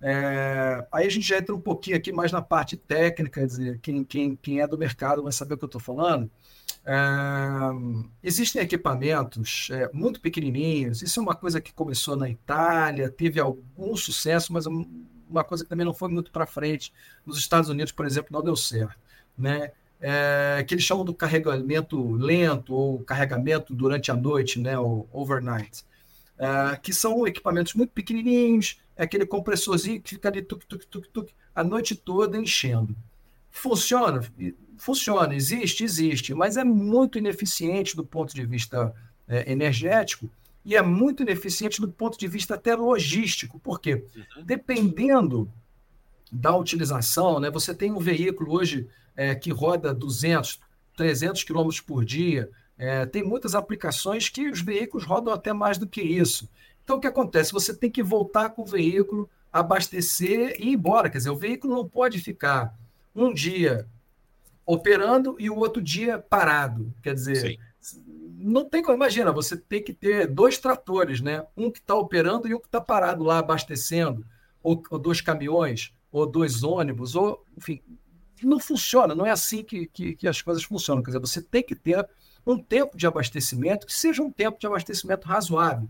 É, 0.00 0.86
aí 0.92 1.06
a 1.06 1.10
gente 1.10 1.26
já 1.26 1.38
entra 1.38 1.54
um 1.54 1.60
pouquinho 1.60 1.96
aqui 1.96 2.12
mais 2.12 2.30
na 2.30 2.42
parte 2.42 2.76
técnica, 2.76 3.40
quer 3.40 3.46
dizer, 3.46 3.78
quem, 3.80 4.04
quem, 4.04 4.36
quem 4.36 4.60
é 4.60 4.66
do 4.66 4.76
mercado 4.76 5.22
vai 5.22 5.32
saber 5.32 5.54
o 5.54 5.58
que 5.58 5.64
eu 5.64 5.68
estou 5.68 5.80
falando. 5.80 6.30
É, 6.84 6.94
existem 8.22 8.62
equipamentos 8.62 9.68
é, 9.72 9.90
muito 9.92 10.20
pequenininhos, 10.20 11.02
isso 11.02 11.18
é 11.18 11.22
uma 11.22 11.34
coisa 11.34 11.60
que 11.60 11.72
começou 11.72 12.14
na 12.16 12.28
Itália, 12.28 13.10
teve 13.10 13.40
algum 13.40 13.96
sucesso, 13.96 14.52
mas 14.52 14.66
uma 14.66 15.44
coisa 15.44 15.64
que 15.64 15.70
também 15.70 15.86
não 15.86 15.94
foi 15.94 16.08
muito 16.08 16.30
para 16.30 16.46
frente. 16.46 16.92
Nos 17.24 17.38
Estados 17.38 17.70
Unidos, 17.70 17.92
por 17.92 18.06
exemplo, 18.06 18.28
não 18.32 18.42
deu 18.42 18.56
certo. 18.56 18.98
Né? 19.36 19.72
É, 20.00 20.62
que 20.66 20.74
eles 20.74 20.84
chamam 20.84 21.04
do 21.04 21.14
carregamento 21.14 22.12
lento 22.12 22.74
ou 22.74 23.00
carregamento 23.00 23.74
durante 23.74 24.10
a 24.10 24.14
noite, 24.14 24.60
né, 24.60 24.78
o 24.78 25.06
overnight, 25.10 25.84
é, 26.38 26.76
que 26.76 26.92
são 26.92 27.26
equipamentos 27.26 27.72
muito 27.72 27.92
pequenininhos, 27.92 28.78
é 28.96 29.04
aquele 29.04 29.26
compressorzinho 29.26 30.00
que 30.00 30.10
fica 30.10 30.28
ali 30.28 30.42
tuk, 30.42 30.64
tuk, 30.66 30.86
tuk, 30.86 31.08
tuk, 31.08 31.32
a 31.54 31.62
noite 31.62 31.94
toda 31.94 32.38
enchendo. 32.38 32.96
Funciona? 33.50 34.20
Funciona, 34.78 35.34
existe, 35.34 35.84
existe, 35.84 36.34
mas 36.34 36.56
é 36.56 36.64
muito 36.64 37.18
ineficiente 37.18 37.96
do 37.96 38.04
ponto 38.04 38.34
de 38.34 38.44
vista 38.44 38.94
é, 39.28 39.50
energético 39.50 40.28
e 40.64 40.74
é 40.74 40.82
muito 40.82 41.22
ineficiente 41.22 41.80
do 41.80 41.88
ponto 41.88 42.18
de 42.18 42.26
vista 42.26 42.54
até 42.54 42.74
logístico. 42.74 43.58
Por 43.58 43.80
quê? 43.80 44.04
Uhum. 44.14 44.44
Dependendo 44.44 45.50
da 46.30 46.56
utilização, 46.56 47.38
né, 47.38 47.50
você 47.50 47.74
tem 47.74 47.92
um 47.92 47.98
veículo 47.98 48.52
hoje 48.52 48.88
é, 49.16 49.34
que 49.34 49.50
roda 49.50 49.94
200, 49.94 50.60
300 50.96 51.44
km 51.44 51.68
por 51.86 52.04
dia, 52.04 52.50
é, 52.76 53.06
tem 53.06 53.22
muitas 53.22 53.54
aplicações 53.54 54.28
que 54.28 54.48
os 54.50 54.60
veículos 54.60 55.04
rodam 55.04 55.32
até 55.32 55.52
mais 55.52 55.78
do 55.78 55.86
que 55.86 56.02
isso. 56.02 56.48
Então, 56.86 56.98
o 56.98 57.00
que 57.00 57.08
acontece? 57.08 57.52
Você 57.52 57.74
tem 57.74 57.90
que 57.90 58.00
voltar 58.00 58.50
com 58.50 58.62
o 58.62 58.64
veículo, 58.64 59.28
abastecer 59.52 60.54
e 60.60 60.68
ir 60.68 60.74
embora. 60.74 61.10
Quer 61.10 61.18
dizer, 61.18 61.30
o 61.30 61.36
veículo 61.36 61.74
não 61.74 61.88
pode 61.88 62.20
ficar 62.20 62.72
um 63.12 63.34
dia 63.34 63.88
operando 64.64 65.34
e 65.36 65.50
o 65.50 65.56
outro 65.56 65.82
dia 65.82 66.16
parado. 66.16 66.94
Quer 67.02 67.14
dizer, 67.14 67.40
Sim 67.40 67.58
não 68.38 68.64
tem 68.64 68.82
como, 68.82 68.96
imagina, 68.96 69.32
você 69.32 69.56
tem 69.56 69.82
que 69.82 69.92
ter 69.92 70.26
dois 70.26 70.58
tratores, 70.58 71.20
né? 71.20 71.44
Um 71.56 71.70
que 71.70 71.78
está 71.78 71.94
operando 71.94 72.46
e 72.46 72.54
um 72.54 72.60
que 72.60 72.66
está 72.66 72.80
parado 72.80 73.24
lá 73.24 73.38
abastecendo, 73.38 74.24
ou, 74.62 74.82
ou, 74.90 74.98
dois 74.98 75.20
caminhões, 75.20 75.92
ou 76.12 76.26
dois 76.26 76.62
ônibus, 76.62 77.16
ou, 77.16 77.44
enfim, 77.56 77.82
não 78.42 78.60
funciona, 78.60 79.14
não 79.14 79.24
é 79.24 79.30
assim 79.30 79.64
que, 79.64 79.86
que, 79.86 80.14
que, 80.14 80.28
as 80.28 80.42
coisas 80.42 80.62
funcionam. 80.62 81.02
Quer 81.02 81.10
dizer, 81.10 81.20
você 81.20 81.42
tem 81.42 81.62
que 81.62 81.74
ter 81.74 82.06
um 82.46 82.58
tempo 82.58 82.96
de 82.96 83.06
abastecimento 83.06 83.86
que 83.86 83.92
seja 83.92 84.22
um 84.22 84.30
tempo 84.30 84.58
de 84.60 84.66
abastecimento 84.66 85.26
razoável. 85.26 85.88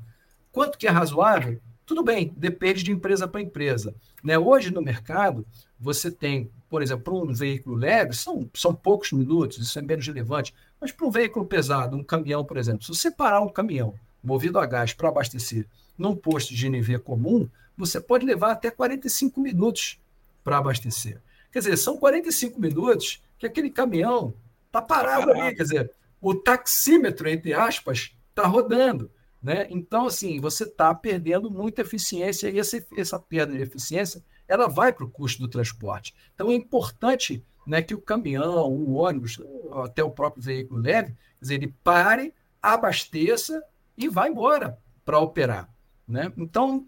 Quanto 0.57 0.79
que 0.79 0.87
é 0.87 0.91
razoável? 0.91 1.61
Tudo 1.85 2.03
bem, 2.03 2.33
depende 2.35 2.83
de 2.83 2.91
empresa 2.91 3.29
para 3.29 3.43
empresa. 3.43 3.95
Né? 4.25 4.39
Hoje 4.39 4.73
no 4.73 4.81
mercado, 4.81 5.47
você 5.79 6.11
tem, 6.11 6.51
por 6.67 6.81
exemplo, 6.81 7.05
para 7.05 7.13
um 7.13 7.31
veículo 7.31 7.77
leve, 7.77 8.15
são, 8.15 8.49
são 8.55 8.75
poucos 8.75 9.13
minutos, 9.13 9.59
isso 9.59 9.79
é 9.79 9.83
menos 9.83 10.07
relevante. 10.07 10.55
Mas 10.81 10.91
para 10.93 11.07
um 11.07 11.11
veículo 11.11 11.45
pesado, 11.45 11.95
um 11.95 12.03
caminhão, 12.03 12.43
por 12.43 12.57
exemplo, 12.57 12.83
se 12.83 12.89
você 12.89 13.11
parar 13.11 13.43
um 13.43 13.51
caminhão 13.51 13.93
movido 14.25 14.59
a 14.59 14.65
gás 14.65 14.95
para 14.95 15.11
abastecer 15.11 15.67
num 15.99 16.17
posto 16.17 16.55
de 16.55 16.67
GNV 16.67 17.01
comum, 17.01 17.47
você 17.77 18.01
pode 18.01 18.25
levar 18.25 18.53
até 18.53 18.71
45 18.71 19.39
minutos 19.39 20.01
para 20.43 20.57
abastecer. 20.57 21.21
Quer 21.53 21.59
dizer, 21.59 21.77
são 21.77 21.99
45 21.99 22.59
minutos 22.59 23.23
que 23.39 23.45
aquele 23.45 23.69
caminhão 23.69 24.33
está 24.69 24.81
parado 24.81 25.33
ali. 25.33 25.55
Quer 25.55 25.63
dizer, 25.65 25.93
o 26.19 26.35
taxímetro, 26.35 27.29
entre 27.29 27.53
aspas, 27.53 28.17
está 28.31 28.47
rodando. 28.47 29.11
Né? 29.47 29.65
Então, 29.71 30.07
assim, 30.07 30.41
você 30.41 30.65
está 30.65 30.93
perdendo 30.93 31.49
muita 31.49 31.83
eficiência 31.83 32.51
e 32.51 32.59
essa, 32.59 32.85
essa 32.97 33.17
perda 33.17 33.53
de 33.53 33.63
eficiência 33.63 34.21
ela 34.49 34.67
vai 34.67 34.93
para 34.93 35.05
o 35.05 35.09
custo 35.09 35.41
do 35.41 35.47
transporte. 35.47 36.13
Então, 36.35 36.51
é 36.51 36.55
importante 36.55 37.45
né, 37.65 37.81
que 37.81 37.95
o 37.95 38.01
caminhão, 38.01 38.69
o 38.69 38.95
ônibus, 38.95 39.41
até 39.85 40.03
o 40.03 40.11
próprio 40.11 40.43
veículo 40.43 40.81
leve, 40.81 41.15
dizer, 41.41 41.55
ele 41.55 41.73
pare, 41.85 42.35
abasteça 42.61 43.63
e 43.97 44.09
vá 44.09 44.29
embora 44.29 44.81
para 45.05 45.21
operar. 45.21 45.73
Né? 46.09 46.33
Então, 46.37 46.85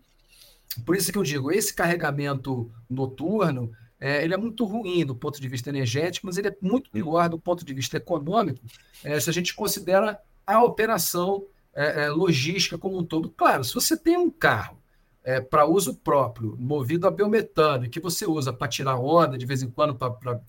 por 0.85 0.97
isso 0.97 1.13
que 1.13 1.19
eu 1.19 1.23
digo, 1.23 1.53
esse 1.53 1.73
carregamento 1.73 2.69
noturno, 2.91 3.71
é, 4.01 4.25
ele 4.25 4.35
é 4.35 4.37
muito 4.37 4.65
ruim 4.65 5.07
do 5.07 5.15
ponto 5.15 5.41
de 5.41 5.47
vista 5.47 5.69
energético, 5.71 6.27
mas 6.27 6.37
ele 6.37 6.49
é 6.49 6.57
muito 6.61 6.91
pior 6.91 7.29
do 7.29 7.39
ponto 7.39 7.65
de 7.65 7.73
vista 7.73 7.99
econômico, 7.99 8.59
é, 9.05 9.21
se 9.21 9.31
a 9.31 9.33
gente 9.33 9.55
considera 9.55 10.21
a 10.45 10.61
operação 10.65 11.47
é, 11.75 12.05
é 12.05 12.11
logística 12.11 12.79
como 12.79 12.99
um 12.99 13.05
todo. 13.05 13.31
Claro, 13.31 13.65
se 13.65 13.75
você 13.75 13.97
tem 13.97 14.17
um 14.17 14.31
carro 14.31 14.79
é, 15.25 15.41
para 15.41 15.67
uso 15.67 15.95
próprio, 15.95 16.57
movido 16.59 17.07
a 17.07 17.11
biometano, 17.11 17.89
que 17.89 18.01
você 18.01 18.27
usa 18.27 18.53
para 18.53 18.69
tirar 18.69 18.99
onda 18.99 19.37
de 19.37 19.47
vez 19.47 19.63
em 19.63 19.71
quando, 19.71 19.95
para 19.95 20.41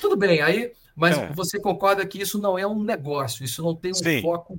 tudo 0.00 0.16
bem, 0.16 0.40
aí, 0.40 0.72
mas 0.96 1.18
é. 1.18 1.32
você 1.32 1.60
concorda 1.60 2.06
que 2.06 2.20
isso 2.20 2.38
não 2.38 2.58
é 2.58 2.66
um 2.66 2.82
negócio, 2.82 3.44
isso 3.44 3.62
não 3.62 3.74
tem 3.74 3.90
um 3.90 3.94
Sim. 3.94 4.22
foco 4.22 4.58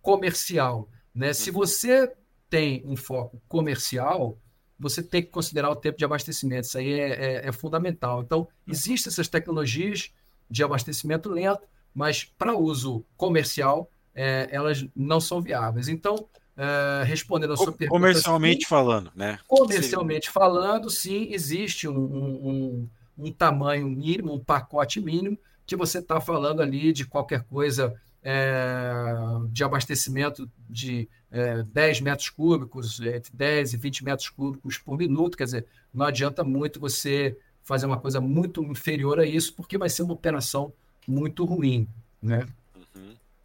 comercial. 0.00 0.88
Né? 1.14 1.32
Se 1.32 1.50
você 1.50 2.12
tem 2.50 2.82
um 2.84 2.96
foco 2.96 3.40
comercial, 3.48 4.38
você 4.78 5.02
tem 5.02 5.22
que 5.22 5.28
considerar 5.28 5.70
o 5.70 5.76
tempo 5.76 5.96
de 5.96 6.04
abastecimento. 6.04 6.66
Isso 6.66 6.78
aí 6.78 6.92
é, 6.92 7.10
é, 7.10 7.48
é 7.48 7.52
fundamental. 7.52 8.22
Então, 8.22 8.48
existem 8.66 9.10
essas 9.10 9.28
tecnologias 9.28 10.12
de 10.50 10.64
abastecimento 10.64 11.30
lento, 11.30 11.62
mas 11.94 12.24
para 12.24 12.56
uso 12.56 13.04
comercial, 13.16 13.88
é, 14.14 14.48
elas 14.50 14.86
não 14.94 15.20
são 15.20 15.40
viáveis. 15.40 15.88
Então, 15.88 16.26
é, 16.56 17.02
respondendo 17.04 17.52
a 17.52 17.56
sua 17.56 17.72
pergunta. 17.72 17.98
Comercialmente 17.98 18.64
sim, 18.64 18.68
falando, 18.68 19.10
né? 19.14 19.38
Comercialmente 19.46 20.30
falando, 20.30 20.90
sim, 20.90 21.28
existe 21.30 21.88
um, 21.88 21.98
um 21.98 22.88
um 23.16 23.30
tamanho 23.30 23.88
mínimo, 23.88 24.34
um 24.34 24.40
pacote 24.40 25.00
mínimo, 25.00 25.38
que 25.66 25.76
você 25.76 25.98
está 25.98 26.20
falando 26.20 26.60
ali 26.60 26.92
de 26.92 27.04
qualquer 27.04 27.42
coisa 27.44 27.94
é, 28.22 29.04
de 29.50 29.64
abastecimento 29.64 30.50
de 30.68 31.08
é, 31.30 31.62
10 31.62 32.00
metros 32.00 32.28
cúbicos, 32.30 33.00
entre 33.00 33.32
10 33.34 33.74
e 33.74 33.76
20 33.76 34.04
metros 34.04 34.28
cúbicos 34.28 34.78
por 34.78 34.98
minuto. 34.98 35.36
Quer 35.36 35.44
dizer, 35.44 35.66
não 35.92 36.06
adianta 36.06 36.44
muito 36.44 36.80
você 36.80 37.36
fazer 37.62 37.86
uma 37.86 37.98
coisa 37.98 38.20
muito 38.20 38.62
inferior 38.64 39.20
a 39.20 39.26
isso, 39.26 39.54
porque 39.54 39.78
vai 39.78 39.88
ser 39.88 40.02
uma 40.02 40.14
operação 40.14 40.72
muito 41.06 41.44
ruim, 41.44 41.86
né? 42.20 42.46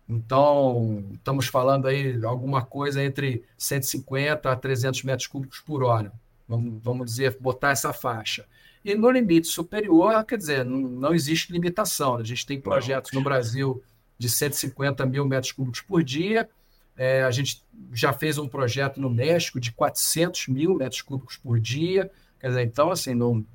Então, 0.09 1.03
estamos 1.13 1.47
falando 1.47 1.87
aí 1.87 2.23
alguma 2.23 2.63
coisa 2.63 3.03
entre 3.03 3.43
150 3.57 4.49
a 4.49 4.55
300 4.55 5.03
metros 5.03 5.27
cúbicos 5.27 5.59
por 5.59 5.83
hora. 5.83 6.11
Vamos, 6.47 6.81
vamos 6.81 7.05
dizer, 7.07 7.37
botar 7.39 7.71
essa 7.71 7.91
faixa. 7.91 8.45
E 8.85 8.95
no 8.95 9.11
limite 9.11 9.47
superior, 9.47 10.23
quer 10.23 10.37
dizer, 10.37 10.63
não, 10.63 10.79
não 10.79 11.13
existe 11.13 11.51
limitação. 11.51 12.15
A 12.15 12.23
gente 12.23 12.45
tem 12.45 12.59
projetos 12.59 13.11
no 13.11 13.21
Brasil 13.21 13.83
de 14.17 14.29
150 14.29 15.05
mil 15.05 15.25
metros 15.25 15.51
cúbicos 15.51 15.81
por 15.81 16.01
dia. 16.01 16.49
É, 16.95 17.23
a 17.23 17.31
gente 17.31 17.61
já 17.91 18.13
fez 18.13 18.37
um 18.37 18.47
projeto 18.47 19.01
no 19.01 19.09
México 19.09 19.59
de 19.59 19.73
400 19.73 20.47
mil 20.47 20.73
metros 20.73 21.01
cúbicos 21.01 21.35
por 21.35 21.59
dia. 21.59 22.09
Quer 22.39 22.47
dizer, 22.47 22.63
então, 22.63 22.89
assim, 22.89 23.13
não, 23.13 23.45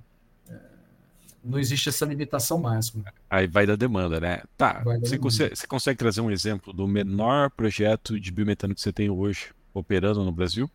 não 1.44 1.58
existe 1.58 1.88
essa 1.88 2.04
limitação 2.04 2.58
máxima. 2.58 3.04
Aí 3.28 3.46
vai 3.46 3.66
da 3.66 3.76
demanda, 3.76 4.20
né? 4.20 4.42
Tá, 4.56 4.82
você 5.00 5.18
consegue, 5.18 5.56
você 5.56 5.66
consegue, 5.66 5.98
trazer 5.98 6.20
um 6.20 6.30
exemplo 6.30 6.72
do 6.72 6.86
menor 6.86 7.50
projeto 7.50 8.18
de 8.18 8.30
biometano 8.30 8.74
que 8.74 8.80
você 8.80 8.92
tem 8.92 9.10
hoje 9.10 9.48
operando 9.74 10.24
no 10.24 10.32
Brasil? 10.32 10.70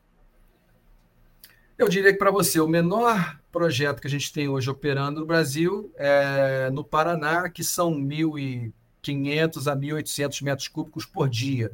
Eu 1.77 1.87
diria 1.87 2.11
que 2.11 2.17
para 2.17 2.31
você, 2.31 2.59
o 2.59 2.67
menor 2.67 3.39
projeto 3.51 4.01
que 4.01 4.07
a 4.07 4.09
gente 4.09 4.33
tem 4.33 4.49
hoje 4.49 4.69
operando 4.69 5.19
no 5.19 5.25
Brasil 5.25 5.91
é 5.95 6.69
no 6.71 6.83
Paraná, 6.83 7.49
que 7.49 7.63
são 7.63 7.93
1.500 7.93 9.71
a 9.71 9.75
1.800 9.75 10.43
metros 10.43 10.67
cúbicos 10.67 11.05
por 11.05 11.29
dia. 11.29 11.71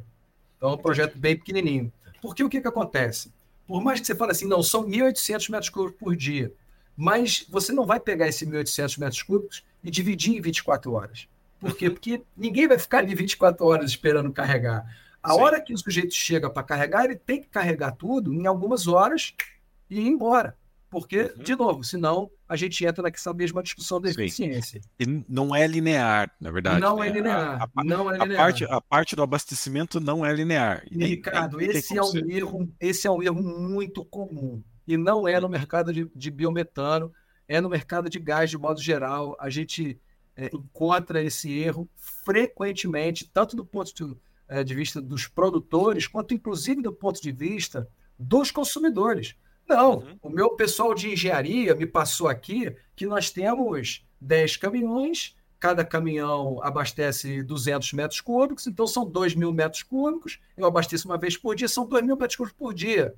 Então, 0.56 0.70
é 0.70 0.74
um 0.74 0.78
projeto 0.78 1.18
bem 1.18 1.36
pequenininho. 1.36 1.90
Porque 2.20 2.44
o 2.44 2.50
que, 2.50 2.60
que 2.60 2.68
acontece? 2.68 3.32
Por 3.66 3.82
mais 3.82 3.98
que 3.98 4.06
você 4.06 4.14
fale 4.14 4.32
assim, 4.32 4.46
não, 4.46 4.62
são 4.62 4.84
1.800 4.84 5.50
metros 5.50 5.70
cúbicos 5.70 5.98
por 5.98 6.14
dia, 6.14 6.52
mas 6.96 7.46
você 7.48 7.72
não 7.72 7.86
vai 7.86 7.98
pegar 8.00 8.28
esses 8.28 8.46
1.800 8.48 8.98
metros 8.98 9.22
cúbicos 9.22 9.64
e 9.82 9.90
dividir 9.90 10.36
em 10.36 10.40
24 10.40 10.92
horas. 10.92 11.28
Por 11.60 11.76
quê? 11.76 11.90
Porque 11.90 12.22
ninguém 12.36 12.68
vai 12.68 12.78
ficar 12.78 12.98
ali 12.98 13.14
24 13.14 13.64
horas 13.66 13.90
esperando 13.90 14.32
carregar. 14.32 14.84
A 15.22 15.32
Sim. 15.32 15.40
hora 15.40 15.60
que 15.60 15.72
o 15.72 15.78
sujeito 15.78 16.14
chega 16.14 16.50
para 16.50 16.62
carregar, 16.62 17.04
ele 17.04 17.16
tem 17.16 17.40
que 17.40 17.48
carregar 17.48 17.92
tudo 17.92 18.32
em 18.32 18.46
algumas 18.46 18.86
horas 18.86 19.34
e 19.88 20.00
ir 20.00 20.08
embora. 20.08 20.56
Porque, 20.90 21.22
uhum. 21.22 21.42
de 21.42 21.56
novo, 21.56 21.82
senão 21.82 22.30
a 22.48 22.54
gente 22.54 22.84
entra 22.86 23.02
naquela 23.02 23.34
mesma 23.34 23.62
discussão 23.62 24.00
da 24.00 24.10
eficiência. 24.10 24.80
E 25.00 25.24
não 25.28 25.52
é 25.52 25.66
linear, 25.66 26.30
na 26.40 26.52
verdade. 26.52 26.80
Não 26.80 26.98
né? 26.98 27.08
é 27.08 27.10
linear. 27.10 27.62
A, 27.62 27.80
a, 27.80 27.84
não 27.84 28.08
é 28.08 28.18
linear. 28.18 28.40
A 28.40 28.44
parte, 28.44 28.64
a 28.64 28.80
parte 28.80 29.16
do 29.16 29.22
abastecimento 29.22 29.98
não 29.98 30.24
é 30.24 30.32
linear. 30.32 30.84
E, 30.88 31.04
Ricardo, 31.04 31.60
esse, 31.60 31.98
é 31.98 32.02
um 32.02 32.30
erro, 32.30 32.72
esse 32.78 33.08
é 33.08 33.10
um 33.10 33.20
erro 33.20 33.42
muito 33.42 34.04
comum. 34.04 34.62
E 34.86 34.96
não 34.96 35.26
é 35.26 35.40
no 35.40 35.48
mercado 35.48 35.92
de, 35.92 36.10
de 36.14 36.30
biometano, 36.30 37.12
é 37.48 37.60
no 37.60 37.68
mercado 37.68 38.08
de 38.08 38.18
gás 38.18 38.50
de 38.50 38.58
modo 38.58 38.80
geral. 38.80 39.36
A 39.38 39.48
gente 39.50 40.00
é, 40.36 40.50
encontra 40.52 41.22
esse 41.22 41.52
erro 41.58 41.88
frequentemente, 41.96 43.28
tanto 43.32 43.56
do 43.56 43.64
ponto 43.64 43.94
de, 43.94 44.16
é, 44.48 44.64
de 44.64 44.74
vista 44.74 45.00
dos 45.00 45.26
produtores, 45.26 46.06
quanto 46.06 46.34
inclusive 46.34 46.82
do 46.82 46.92
ponto 46.92 47.20
de 47.20 47.32
vista 47.32 47.88
dos 48.18 48.50
consumidores. 48.50 49.34
Não, 49.66 49.98
uhum. 49.98 50.18
o 50.22 50.28
meu 50.28 50.50
pessoal 50.50 50.94
de 50.94 51.10
engenharia 51.10 51.74
me 51.74 51.86
passou 51.86 52.28
aqui 52.28 52.74
que 52.94 53.06
nós 53.06 53.30
temos 53.30 54.04
10 54.20 54.58
caminhões, 54.58 55.36
cada 55.58 55.84
caminhão 55.84 56.62
abastece 56.62 57.42
200 57.42 57.94
metros 57.94 58.20
cúbicos, 58.20 58.66
então 58.66 58.86
são 58.86 59.08
2 59.08 59.34
mil 59.34 59.52
metros 59.52 59.82
cúbicos, 59.82 60.38
eu 60.56 60.66
abasteço 60.66 61.08
uma 61.08 61.16
vez 61.16 61.36
por 61.38 61.54
dia, 61.54 61.68
são 61.68 61.86
2 61.86 62.04
mil 62.04 62.16
metros 62.16 62.36
cúbicos 62.36 62.58
por 62.58 62.74
dia. 62.74 63.14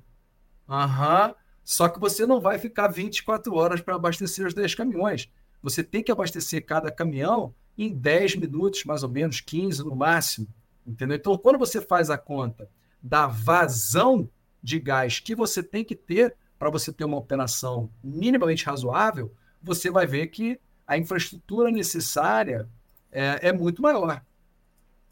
Aham, 0.69 1.35
só 1.67 1.89
que 1.89 1.99
você 1.99 2.25
não 2.25 2.39
vai 2.39 2.57
ficar 2.57 2.87
24 2.87 3.53
horas 3.53 3.81
para 3.81 3.93
abastecer 3.93 4.47
os 4.47 4.53
10 4.53 4.73
caminhões. 4.73 5.29
Você 5.61 5.83
tem 5.83 6.01
que 6.01 6.09
abastecer 6.09 6.65
cada 6.65 6.89
caminhão 6.89 7.53
em 7.77 7.93
10 7.93 8.37
minutos, 8.37 8.85
mais 8.85 9.03
ou 9.03 9.09
menos, 9.09 9.41
15 9.41 9.83
no 9.83 9.93
máximo. 9.93 10.47
Entendeu? 10.85 11.17
Então, 11.17 11.37
quando 11.37 11.59
você 11.59 11.81
faz 11.81 12.09
a 12.09 12.17
conta 12.17 12.69
da 13.03 13.27
vazão 13.27 14.29
de 14.63 14.79
gás 14.79 15.19
que 15.19 15.35
você 15.35 15.61
tem 15.61 15.83
que 15.83 15.93
ter 15.93 16.37
para 16.57 16.69
você 16.69 16.93
ter 16.93 17.03
uma 17.03 17.17
operação 17.17 17.91
minimamente 18.01 18.63
razoável, 18.63 19.35
você 19.61 19.91
vai 19.91 20.07
ver 20.07 20.27
que 20.27 20.57
a 20.87 20.97
infraestrutura 20.97 21.69
necessária 21.69 22.65
é, 23.11 23.49
é 23.49 23.51
muito 23.51 23.81
maior. 23.81 24.23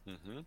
Uhum. 0.08 0.46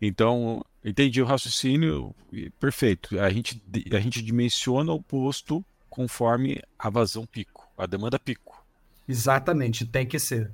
Então, 0.00 0.64
entendi 0.84 1.20
o 1.20 1.26
raciocínio, 1.26 2.14
perfeito. 2.58 3.20
A 3.20 3.28
gente, 3.30 3.62
a 3.92 4.00
gente 4.00 4.22
dimensiona 4.22 4.92
o 4.92 5.02
posto 5.02 5.64
conforme 5.88 6.62
a 6.78 6.88
vazão 6.88 7.26
pico, 7.26 7.68
a 7.76 7.84
demanda 7.86 8.18
pico. 8.18 8.64
Exatamente, 9.06 9.84
tem 9.84 10.06
que 10.06 10.18
ser. 10.18 10.50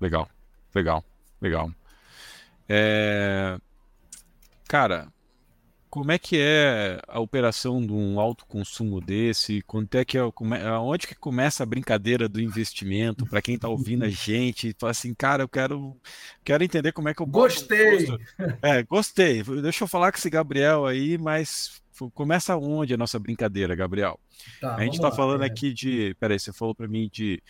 Legal, 0.00 0.28
legal, 0.74 1.04
legal. 1.40 1.72
É... 2.68 3.58
Cara, 4.68 5.12
como 5.94 6.10
é 6.10 6.18
que 6.18 6.36
é 6.40 7.00
a 7.06 7.20
operação 7.20 7.80
de 7.80 7.92
um 7.92 8.18
alto 8.18 8.44
consumo 8.46 9.00
desse? 9.00 9.62
Quanto 9.62 9.94
é 9.94 10.04
que 10.04 10.18
é, 10.18 10.22
onde 10.80 11.06
que 11.06 11.14
começa 11.14 11.62
a 11.62 11.66
brincadeira 11.66 12.28
do 12.28 12.40
investimento? 12.40 13.24
Para 13.24 13.40
quem 13.40 13.54
está 13.54 13.68
ouvindo 13.68 14.04
a 14.04 14.08
gente, 14.08 14.74
fala 14.76 14.90
assim, 14.90 15.14
cara, 15.14 15.44
eu 15.44 15.48
quero, 15.48 15.96
quero 16.42 16.64
entender 16.64 16.90
como 16.90 17.08
é 17.08 17.14
que 17.14 17.22
eu 17.22 17.26
gostei. 17.26 18.10
Um 18.10 18.18
é, 18.60 18.82
gostei. 18.82 19.44
Deixa 19.62 19.84
eu 19.84 19.88
falar 19.88 20.10
com 20.10 20.18
esse 20.18 20.28
Gabriel 20.28 20.84
aí, 20.84 21.16
mas 21.16 21.80
começa 22.12 22.56
onde 22.56 22.92
a 22.92 22.96
nossa 22.96 23.20
brincadeira, 23.20 23.76
Gabriel? 23.76 24.18
Tá, 24.60 24.74
a 24.74 24.82
gente 24.82 24.94
está 24.94 25.12
falando 25.12 25.44
é. 25.44 25.46
aqui 25.46 25.72
de, 25.72 26.16
peraí, 26.18 26.40
você 26.40 26.52
falou 26.52 26.74
para 26.74 26.88
mim 26.88 27.08
de 27.08 27.40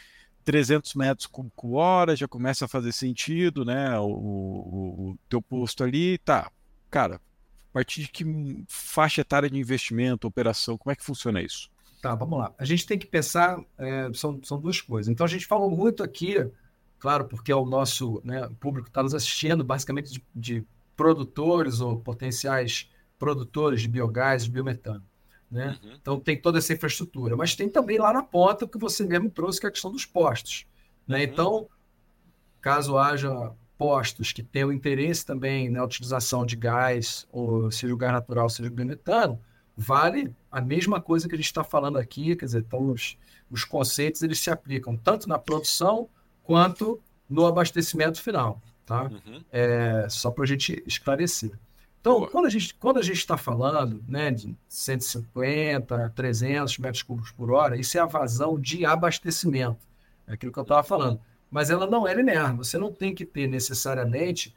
300 0.45 0.95
metros 0.97 1.27
por 1.27 1.77
hora, 1.79 2.15
já 2.15 2.29
começa 2.29 2.67
a 2.67 2.69
fazer 2.69 2.93
sentido, 2.93 3.65
né? 3.65 3.99
O, 3.99 4.05
o, 4.05 5.11
o 5.13 5.19
teu 5.31 5.41
posto 5.41 5.83
ali, 5.83 6.19
tá? 6.19 6.51
cara, 6.95 7.21
partir 7.75 8.03
de 8.03 8.09
que 8.09 8.65
faixa 8.69 9.21
etária 9.21 9.51
de 9.51 9.59
investimento, 9.59 10.29
operação, 10.29 10.79
como 10.79 10.93
é 10.93 10.95
que 10.95 11.05
funciona 11.05 11.43
isso? 11.43 11.69
Tá, 12.01 12.15
vamos 12.15 12.39
lá. 12.39 12.55
A 12.57 12.65
gente 12.65 12.87
tem 12.87 12.97
que 12.97 13.07
pensar, 13.07 13.61
é, 13.77 14.11
são, 14.15 14.41
são 14.45 14.61
duas 14.61 14.81
coisas. 14.81 15.11
Então, 15.11 15.27
a 15.27 15.29
gente 15.29 15.45
falou 15.45 15.69
muito 15.69 16.01
aqui, 16.01 16.37
claro, 17.01 17.25
porque 17.25 17.51
é 17.51 17.57
o 17.57 17.65
nosso 17.65 18.23
né, 18.25 18.47
o 18.47 18.55
público 18.55 18.87
está 18.87 19.03
nos 19.03 19.13
assistindo, 19.13 19.65
basicamente 19.65 20.13
de, 20.13 20.25
de, 20.33 20.65
produtores 20.95 21.81
ou 21.81 21.99
potenciais 21.99 22.89
produtores 23.19 23.83
de 23.83 23.89
biogás, 23.89 24.45
de 24.45 24.51
biometano. 24.53 25.03
Né? 25.51 25.77
Uhum. 25.83 25.93
Então, 26.01 26.21
tem 26.21 26.41
toda 26.41 26.59
essa 26.59 26.73
infraestrutura. 26.73 27.37
Mas 27.37 27.57
tem 27.57 27.69
também 27.69 27.99
lá 27.99 28.13
na 28.13 28.23
ponta 28.23 28.67
o 28.67 28.69
que 28.69 28.79
você 28.79 29.05
mesmo 29.05 29.29
trouxe, 29.31 29.59
que 29.59 29.67
é 29.67 29.69
a 29.69 29.73
questão 29.73 29.91
dos 29.91 30.07
postos. 30.07 30.65
Né? 31.09 31.19
Uhum. 31.19 31.25
Então, 31.25 31.69
caso 32.61 32.97
haja 32.97 33.53
postos 33.77 34.33
que 34.33 34.43
tenham 34.43 34.73
interesse 34.73 35.25
também 35.27 35.69
na 35.69 35.85
utilização 35.85 36.47
de 36.47 36.57
gás, 36.57 37.27
ou 37.33 37.71
seja 37.71 37.93
o 37.93 37.97
gás 37.97 38.13
natural, 38.13 38.49
seja 38.49 38.69
o 38.69 38.73
biometano, 38.73 39.41
vale 39.77 40.35
a 40.51 40.61
mesma 40.61 41.01
coisa 41.01 41.29
que 41.29 41.35
a 41.35 41.39
gente 41.39 41.47
está 41.47 41.65
falando 41.65 41.99
aqui, 41.99 42.37
quer 42.37 42.45
dizer, 42.45 42.65
então 42.67 42.91
os, 42.91 43.19
os 43.51 43.65
conceitos 43.65 44.23
eles 44.23 44.39
se 44.39 44.51
aplicam 44.51 44.97
tanto 44.97 45.29
na 45.29 45.39
produção 45.39 46.09
quanto 46.43 47.01
no 47.29 47.47
abastecimento 47.47 48.23
final, 48.23 48.63
tá? 48.87 49.05
Uhum. 49.05 49.43
É, 49.51 50.07
só 50.09 50.31
para 50.31 50.45
a 50.45 50.47
gente 50.47 50.83
esclarecer. 50.87 51.53
Então, 52.01 52.27
quando 52.27 52.45
a 52.45 52.51
gente 52.51 52.75
quando 52.75 52.99
a 52.99 53.03
gente 53.03 53.17
está 53.17 53.37
falando, 53.37 54.05
né, 54.07 54.31
de 54.31 54.55
150, 54.69 56.13
300 56.15 56.79
metros 56.79 57.03
cúbicos 57.03 57.33
por 57.33 57.51
hora, 57.51 57.79
isso 57.79 57.97
é 57.97 58.01
a 58.01 58.07
vazão 58.07 58.61
de 58.61 58.85
abastecimento, 58.85 59.89
é 60.27 60.35
aquilo 60.35 60.53
que 60.53 60.59
eu 60.59 60.63
estava 60.63 60.83
falando 60.83 61.19
mas 61.55 61.71
ela 61.71 61.87
não 61.87 62.05
é 62.05 62.13
linear. 62.13 62.57
Você 62.57 62.77
não 62.77 62.93
tem 62.93 63.15
que 63.15 63.25
ter 63.25 63.47
necessariamente 63.47 64.53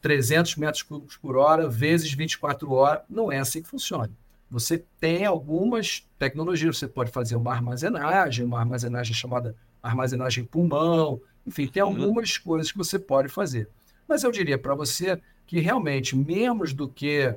300 0.00 0.56
metros 0.56 0.82
cúbicos 0.82 1.14
por 1.14 1.36
hora 1.36 1.68
vezes 1.68 2.10
24 2.14 2.72
horas. 2.72 3.02
Não 3.06 3.30
é 3.30 3.38
assim 3.38 3.60
que 3.60 3.68
funciona. 3.68 4.10
Você 4.50 4.82
tem 4.98 5.26
algumas 5.26 6.08
tecnologias. 6.18 6.78
Você 6.78 6.88
pode 6.88 7.10
fazer 7.10 7.36
uma 7.36 7.52
armazenagem, 7.52 8.46
uma 8.46 8.60
armazenagem 8.60 9.14
chamada 9.14 9.54
armazenagem 9.82 10.42
pulmão. 10.42 11.20
Enfim, 11.46 11.66
tem 11.66 11.82
uhum. 11.82 11.90
algumas 11.90 12.38
coisas 12.38 12.72
que 12.72 12.78
você 12.78 12.98
pode 12.98 13.28
fazer. 13.28 13.68
Mas 14.08 14.24
eu 14.24 14.32
diria 14.32 14.56
para 14.56 14.74
você 14.74 15.20
que 15.46 15.60
realmente 15.60 16.16
menos 16.16 16.72
do 16.72 16.88
que 16.88 17.36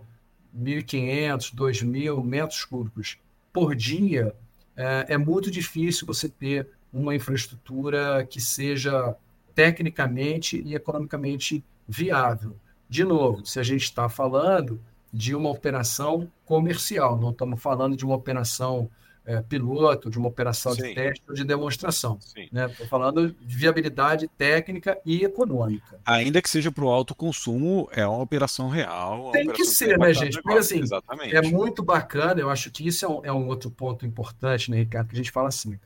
1.500, 0.57 1.53
2.000 1.53 2.23
metros 2.23 2.63
cúbicos 2.63 3.17
por 3.51 3.75
dia 3.75 4.33
é, 4.77 5.07
é 5.09 5.17
muito 5.17 5.51
difícil 5.51 6.07
você 6.07 6.29
ter 6.29 6.69
uma 6.93 7.15
infraestrutura 7.15 8.25
que 8.25 8.41
seja 8.41 9.15
tecnicamente 9.53 10.61
e 10.65 10.75
economicamente 10.75 11.63
viável. 11.87 12.55
De 12.89 13.03
novo, 13.03 13.45
se 13.45 13.59
a 13.59 13.63
gente 13.63 13.83
está 13.83 14.09
falando 14.09 14.81
de 15.13 15.35
uma 15.35 15.49
operação 15.49 16.29
comercial, 16.45 17.17
não 17.17 17.31
estamos 17.31 17.61
falando 17.61 17.95
de 17.95 18.05
uma 18.05 18.15
operação 18.15 18.89
é, 19.25 19.41
piloto, 19.41 20.09
de 20.09 20.17
uma 20.17 20.27
operação 20.27 20.73
Sim. 20.73 20.83
de 20.83 20.95
teste 20.95 21.23
ou 21.27 21.35
de 21.35 21.43
demonstração. 21.43 22.17
Estou 22.21 22.45
né? 22.51 22.67
falando 22.89 23.31
de 23.31 23.55
viabilidade 23.55 24.27
técnica 24.27 24.97
e 25.05 25.23
econômica. 25.23 25.99
Ainda 26.05 26.41
que 26.41 26.49
seja 26.49 26.71
para 26.71 26.83
o 26.83 26.89
alto 26.89 27.13
consumo, 27.13 27.87
é 27.91 28.05
uma 28.05 28.21
operação 28.21 28.67
real. 28.67 29.31
Tem 29.31 29.43
operação 29.43 29.53
que 29.53 29.65
ser, 29.65 29.97
né, 29.97 30.13
gente? 30.13 30.41
Porque 30.41 30.57
assim, 30.57 30.79
Exatamente. 30.79 31.35
é 31.35 31.41
muito 31.41 31.83
bacana, 31.83 32.41
eu 32.41 32.49
acho 32.49 32.71
que 32.71 32.87
isso 32.87 33.05
é 33.05 33.09
um, 33.09 33.25
é 33.25 33.31
um, 33.31 33.47
outro 33.47 33.69
ponto 33.69 34.05
importante, 34.05 34.71
né, 34.71 34.77
Ricardo, 34.77 35.07
que 35.07 35.15
a 35.15 35.17
gente 35.17 35.31
fala 35.31 35.49
assim. 35.49 35.79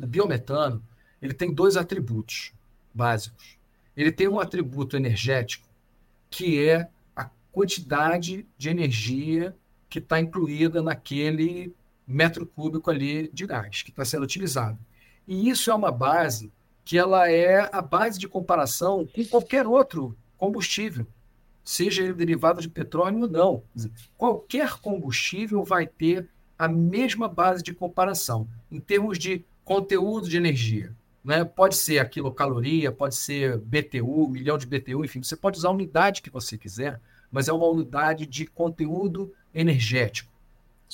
O 0.00 0.06
biometano, 0.06 0.82
ele 1.20 1.32
tem 1.32 1.52
dois 1.52 1.76
atributos 1.76 2.52
básicos. 2.92 3.56
Ele 3.96 4.12
tem 4.12 4.28
um 4.28 4.38
atributo 4.38 4.96
energético, 4.96 5.66
que 6.30 6.62
é 6.66 6.88
a 7.14 7.30
quantidade 7.50 8.46
de 8.58 8.68
energia 8.68 9.56
que 9.88 9.98
está 9.98 10.20
incluída 10.20 10.82
naquele 10.82 11.74
metro 12.06 12.46
cúbico 12.46 12.90
ali 12.90 13.30
de 13.32 13.46
gás 13.46 13.82
que 13.82 13.90
está 13.90 14.04
sendo 14.04 14.24
utilizado. 14.24 14.78
E 15.26 15.48
isso 15.48 15.70
é 15.70 15.74
uma 15.74 15.90
base 15.90 16.52
que 16.84 16.96
ela 16.96 17.28
é 17.30 17.68
a 17.72 17.82
base 17.82 18.18
de 18.18 18.28
comparação 18.28 19.06
com 19.06 19.24
qualquer 19.24 19.66
outro 19.66 20.16
combustível, 20.36 21.06
seja 21.64 22.02
ele 22.02 22.12
derivado 22.12 22.60
de 22.60 22.68
petróleo 22.68 23.22
ou 23.22 23.28
não. 23.28 23.62
Qualquer 24.16 24.78
combustível 24.78 25.64
vai 25.64 25.86
ter 25.86 26.28
a 26.56 26.68
mesma 26.68 27.28
base 27.28 27.62
de 27.62 27.74
comparação 27.74 28.48
em 28.70 28.78
termos 28.78 29.18
de 29.18 29.44
conteúdo 29.66 30.28
de 30.28 30.36
energia. 30.36 30.94
Né? 31.22 31.44
Pode 31.44 31.74
ser 31.74 31.98
a 31.98 32.04
quilocaloria, 32.06 32.92
pode 32.92 33.16
ser 33.16 33.58
BTU, 33.58 34.28
milhão 34.28 34.56
de 34.56 34.64
BTU, 34.64 35.04
enfim, 35.04 35.22
você 35.22 35.36
pode 35.36 35.58
usar 35.58 35.68
a 35.68 35.72
unidade 35.72 36.22
que 36.22 36.30
você 36.30 36.56
quiser, 36.56 37.00
mas 37.30 37.48
é 37.48 37.52
uma 37.52 37.66
unidade 37.66 38.24
de 38.24 38.46
conteúdo 38.46 39.34
energético. 39.52 40.32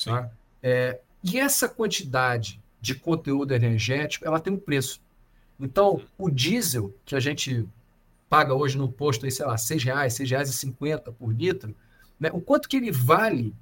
Tá? 0.03 0.29
É, 0.61 0.99
e 1.23 1.39
essa 1.39 1.69
quantidade 1.69 2.59
de 2.81 2.95
conteúdo 2.95 3.53
energético, 3.53 4.25
ela 4.25 4.39
tem 4.39 4.51
um 4.51 4.57
preço. 4.57 4.99
Então, 5.59 6.01
o 6.17 6.29
diesel 6.31 6.91
que 7.05 7.15
a 7.15 7.19
gente 7.19 7.65
paga 8.27 8.55
hoje 8.55 8.75
no 8.75 8.91
posto, 8.91 9.25
aí, 9.25 9.31
sei 9.31 9.45
lá, 9.45 9.53
R$ 9.53 9.59
6,00, 9.59 9.93
R$ 9.93 10.07
6,50 10.07 11.13
por 11.13 11.31
litro, 11.31 11.75
né? 12.19 12.31
o 12.33 12.41
quanto 12.41 12.67
que 12.67 12.77
ele 12.77 12.91
vale 12.91 13.53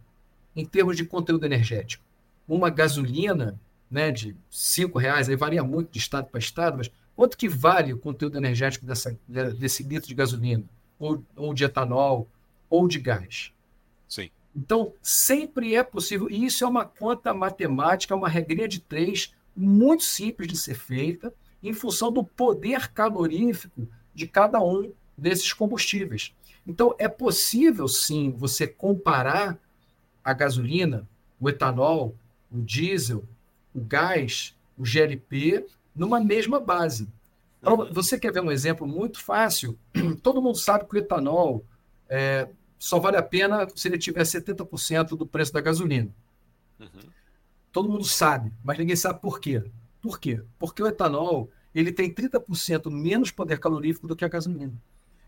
em 0.56 0.66
termos 0.66 0.96
de 0.96 1.04
conteúdo 1.04 1.46
energético? 1.46 2.04
Uma 2.48 2.70
gasolina 2.70 3.60
né, 3.92 4.10
de 4.10 4.30
R$ 4.30 4.92
reais, 4.96 5.28
aí 5.28 5.36
varia 5.36 5.64
muito 5.64 5.92
de 5.92 6.00
estado 6.00 6.28
para 6.28 6.40
estado, 6.40 6.78
mas 6.78 6.90
quanto 7.14 7.38
que 7.38 7.50
vale 7.50 7.94
o 7.94 7.98
conteúdo 7.98 8.38
energético 8.38 8.86
dessa, 8.86 9.20
desse 9.28 9.84
litro 9.84 10.08
de 10.08 10.16
gasolina, 10.16 10.64
ou, 10.98 11.22
ou 11.36 11.54
de 11.54 11.66
etanol, 11.66 12.28
ou 12.70 12.88
de 12.88 12.98
gás? 12.98 13.52
Sim. 14.08 14.30
Então, 14.56 14.94
sempre 15.02 15.76
é 15.76 15.84
possível, 15.84 16.30
e 16.30 16.46
isso 16.46 16.64
é 16.64 16.68
uma 16.68 16.86
conta 16.86 17.34
matemática, 17.34 18.16
uma 18.16 18.30
regrinha 18.30 18.68
de 18.68 18.80
três, 18.80 19.36
muito 19.56 20.04
simples 20.04 20.48
de 20.48 20.58
ser 20.58 20.76
feita, 20.76 21.34
em 21.62 21.74
função 21.74 22.12
do 22.12 22.24
poder 22.24 22.88
calorífico 22.90 23.88
de 24.16 24.26
cada 24.26 24.60
um 24.62 24.92
desses 25.18 25.52
combustíveis. 25.54 26.34
Então, 26.66 26.96
é 26.98 27.08
possível, 27.08 27.88
sim, 27.88 28.32
você 28.32 28.66
comparar 28.66 29.60
a 30.24 30.34
gasolina, 30.34 31.08
o 31.40 31.50
etanol, 31.50 32.16
o 32.52 32.62
diesel, 32.62 33.26
o 33.74 33.82
gás, 33.82 34.56
o 34.78 34.84
GLP, 34.84 35.66
numa 35.96 36.20
mesma 36.20 36.60
base. 36.60 37.08
Então, 37.60 37.88
você 37.94 38.20
quer 38.20 38.34
ver 38.34 38.42
um 38.42 38.52
exemplo 38.52 38.88
muito 38.88 39.24
fácil? 39.24 39.78
Todo 40.24 40.42
mundo 40.42 40.58
sabe 40.58 40.86
que 40.86 40.96
o 40.96 40.98
etanol 40.98 41.64
é, 42.10 42.48
só 42.80 43.00
vale 43.00 43.18
a 43.18 43.24
pena 43.24 43.68
se 43.76 43.88
ele 43.88 43.98
tiver 43.98 44.24
70% 44.24 45.10
do 45.16 45.26
preço 45.26 45.54
da 45.54 45.62
gasolina. 45.62 46.10
Uhum. 46.80 47.10
Todo 47.72 47.90
mundo 47.90 48.04
sabe, 48.04 48.52
mas 48.64 48.78
ninguém 48.78 48.96
sabe 48.96 49.22
por 49.22 49.40
quê. 49.40 49.64
Por 50.02 50.20
quê? 50.20 50.42
Porque 50.58 50.82
o 50.82 50.88
etanol 50.88 51.50
ele 51.74 51.92
tem 51.92 52.14
30% 52.14 52.92
menos 52.92 53.32
poder 53.32 53.60
calorífico 53.60 54.08
do 54.08 54.16
que 54.16 54.26
a 54.26 54.30
gasolina. 54.30 54.74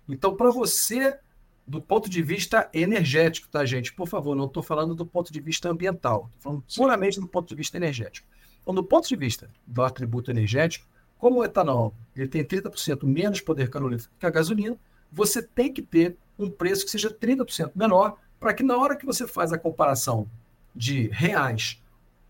Então, 0.10 0.36
para 0.36 0.50
você, 0.52 1.18
do 1.66 1.82
ponto 1.82 2.10
de 2.10 2.22
vista 2.22 2.70
energético, 2.74 3.48
tá, 3.48 3.66
gente? 3.66 3.94
Por 3.94 4.08
favor, 4.08 4.36
não 4.36 4.46
estou 4.46 4.62
falando 4.62 4.94
do 4.94 5.06
ponto 5.06 5.32
de 5.32 5.40
vista 5.40 5.70
ambiental, 5.70 6.26
estou 6.28 6.42
falando 6.42 6.64
puramente 6.76 7.20
do 7.20 7.28
ponto 7.28 7.48
de 7.48 7.56
vista 7.56 7.78
energético. 7.78 8.28
Então, 8.62 8.74
do 8.74 8.84
ponto 8.84 9.08
de 9.08 9.16
vista 9.16 9.50
do 9.66 9.82
atributo 9.82 10.30
energético, 10.32 10.86
como 11.18 11.40
o 11.40 11.44
etanol 11.44 11.94
ele 12.16 12.28
tem 12.28 12.44
30% 12.44 13.06
menos 13.06 13.40
poder 13.40 13.70
calorífico 13.70 14.14
que 14.20 14.26
a 14.26 14.30
gasolina, 14.30 14.78
você 15.12 15.42
tem 15.42 15.72
que 15.72 15.82
ter 15.82 16.18
um 16.38 16.50
preço 16.50 16.86
que 16.86 16.92
seja 16.92 17.10
30% 17.10 17.72
menor, 17.76 18.18
para 18.40 18.54
que 18.54 18.64
na 18.64 18.78
hora 18.78 18.96
que 18.98 19.06
você 19.06 19.28
faz 19.28 19.54
a 19.54 19.58
comparação 19.58 20.28
de 20.76 21.08
reais 21.10 21.82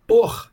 por 0.05 0.51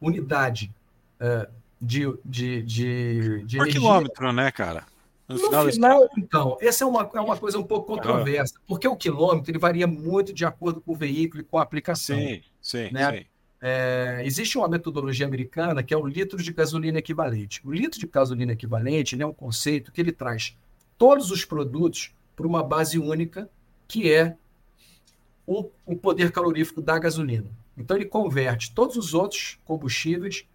unidade 0.00 0.72
uh, 1.20 1.50
de, 1.80 2.04
de, 2.24 2.62
de, 2.62 3.44
de 3.44 3.56
por 3.56 3.66
energia, 3.66 3.80
quilômetro, 3.80 4.32
né, 4.32 4.50
cara? 4.50 4.84
No, 5.28 5.34
no 5.34 5.40
final, 5.42 5.70
final 5.70 6.08
então, 6.16 6.56
essa 6.60 6.84
é 6.84 6.86
uma, 6.86 7.10
é 7.14 7.20
uma 7.20 7.36
coisa 7.36 7.58
um 7.58 7.62
pouco 7.62 7.86
controversa, 7.86 8.54
ah. 8.56 8.60
porque 8.66 8.88
o 8.88 8.96
quilômetro 8.96 9.50
ele 9.50 9.58
varia 9.58 9.86
muito 9.86 10.32
de 10.32 10.44
acordo 10.46 10.80
com 10.80 10.92
o 10.92 10.96
veículo 10.96 11.42
e 11.42 11.44
com 11.44 11.58
a 11.58 11.62
aplicação. 11.62 12.16
Sim, 12.16 12.40
sim, 12.62 12.90
né? 12.90 13.18
sim. 13.18 13.26
É, 13.60 14.22
existe 14.24 14.56
uma 14.56 14.68
metodologia 14.68 15.26
americana 15.26 15.82
que 15.82 15.92
é 15.92 15.96
o 15.96 16.06
litro 16.06 16.42
de 16.42 16.52
gasolina 16.52 16.98
equivalente. 16.98 17.60
O 17.64 17.72
litro 17.72 17.98
de 17.98 18.06
gasolina 18.06 18.52
equivalente 18.52 19.20
é 19.20 19.26
um 19.26 19.32
conceito 19.32 19.92
que 19.92 20.00
ele 20.00 20.12
traz 20.12 20.56
todos 20.96 21.30
os 21.30 21.44
produtos 21.44 22.14
para 22.34 22.46
uma 22.46 22.62
base 22.62 22.98
única, 22.98 23.50
que 23.86 24.10
é 24.10 24.36
o, 25.46 25.68
o 25.84 25.96
poder 25.96 26.30
calorífico 26.30 26.80
da 26.80 26.98
gasolina. 26.98 27.50
Então, 27.76 27.96
ele 27.96 28.06
converte 28.06 28.72
todos 28.72 28.96
os 28.96 29.12
outros 29.12 29.58
combustíveis 29.64 30.46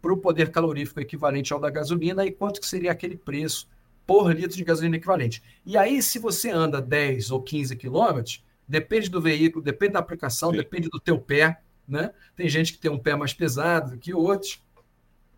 para 0.00 0.12
o 0.12 0.16
poder 0.16 0.50
calorífico 0.50 1.00
equivalente 1.00 1.52
ao 1.52 1.60
da 1.60 1.70
gasolina 1.70 2.24
e 2.24 2.30
quanto 2.30 2.60
que 2.60 2.66
seria 2.66 2.92
aquele 2.92 3.16
preço 3.16 3.68
por 4.10 4.34
litro 4.34 4.56
de 4.56 4.64
gasolina 4.64 4.96
equivalente. 4.96 5.40
E 5.64 5.78
aí, 5.78 6.02
se 6.02 6.18
você 6.18 6.50
anda 6.50 6.82
10 6.82 7.30
ou 7.30 7.40
15 7.40 7.76
quilômetros, 7.76 8.44
depende 8.66 9.08
do 9.08 9.20
veículo, 9.20 9.62
depende 9.62 9.92
da 9.92 10.00
aplicação, 10.00 10.50
Sim. 10.50 10.56
depende 10.56 10.88
do 10.88 10.98
teu 10.98 11.16
pé, 11.16 11.60
né? 11.86 12.10
Tem 12.34 12.48
gente 12.48 12.72
que 12.72 12.80
tem 12.80 12.90
um 12.90 12.98
pé 12.98 13.14
mais 13.14 13.32
pesado 13.32 13.92
do 13.92 13.98
que 13.98 14.12
outros. 14.12 14.60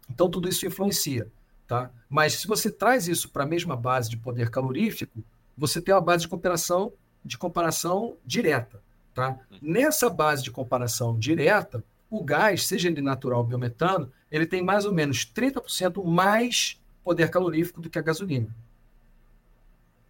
Então, 0.08 0.26
tudo 0.30 0.48
isso 0.48 0.64
influencia, 0.64 1.30
tá? 1.68 1.90
Mas 2.08 2.32
se 2.32 2.46
você 2.46 2.70
traz 2.70 3.08
isso 3.08 3.28
para 3.28 3.42
a 3.42 3.46
mesma 3.46 3.76
base 3.76 4.08
de 4.08 4.16
poder 4.16 4.48
calorífico, 4.48 5.22
você 5.54 5.78
tem 5.78 5.94
uma 5.94 6.00
base 6.00 6.22
de 6.22 6.28
comparação, 6.28 6.94
de 7.22 7.36
comparação 7.36 8.16
direta. 8.24 8.80
Tá? 9.12 9.38
Nessa 9.60 10.08
base 10.08 10.42
de 10.42 10.50
comparação 10.50 11.18
direta, 11.18 11.84
o 12.08 12.24
gás, 12.24 12.66
seja 12.66 12.88
ele 12.88 13.02
natural 13.02 13.40
ou 13.40 13.44
biometano, 13.44 14.10
ele 14.30 14.46
tem 14.46 14.62
mais 14.62 14.86
ou 14.86 14.94
menos 14.94 15.30
30% 15.30 16.02
mais 16.02 16.80
poder 17.02 17.30
calorífico 17.30 17.80
do 17.80 17.90
que 17.90 17.98
a 17.98 18.02
gasolina. 18.02 18.54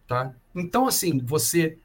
Tá? 0.07 0.33
Então, 0.53 0.87
assim, 0.87 1.19
você 1.19 1.77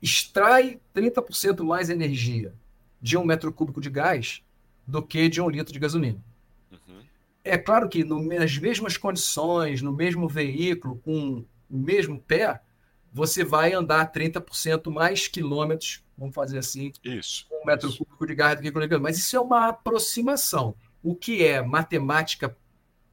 extrai 0.00 0.80
30% 0.94 1.62
mais 1.64 1.90
energia 1.90 2.54
de 3.00 3.16
um 3.16 3.24
metro 3.24 3.52
cúbico 3.52 3.80
de 3.80 3.90
gás 3.90 4.42
do 4.86 5.02
que 5.02 5.28
de 5.28 5.40
um 5.40 5.50
litro 5.50 5.72
de 5.72 5.78
gasolina. 5.78 6.22
Uhum. 6.70 7.02
É 7.44 7.58
claro 7.58 7.88
que 7.88 8.04
no, 8.04 8.22
nas 8.22 8.56
mesmas 8.56 8.96
condições, 8.96 9.82
no 9.82 9.92
mesmo 9.92 10.28
veículo, 10.28 10.96
com 10.98 11.44
o 11.68 11.78
mesmo 11.78 12.20
pé, 12.20 12.60
você 13.12 13.44
vai 13.44 13.72
andar 13.72 14.10
30% 14.12 14.90
mais 14.90 15.28
quilômetros, 15.28 16.02
vamos 16.16 16.34
fazer 16.34 16.58
assim, 16.58 16.92
isso, 17.04 17.46
um 17.50 17.66
metro 17.66 17.88
isso. 17.88 17.98
cúbico 17.98 18.26
de 18.26 18.34
gás 18.34 18.56
do 18.56 18.62
que 18.62 18.70
com 18.70 19.00
Mas 19.00 19.18
isso 19.18 19.36
é 19.36 19.40
uma 19.40 19.68
aproximação. 19.68 20.74
O 21.02 21.14
que 21.14 21.44
é 21.44 21.62
matemática 21.62 22.56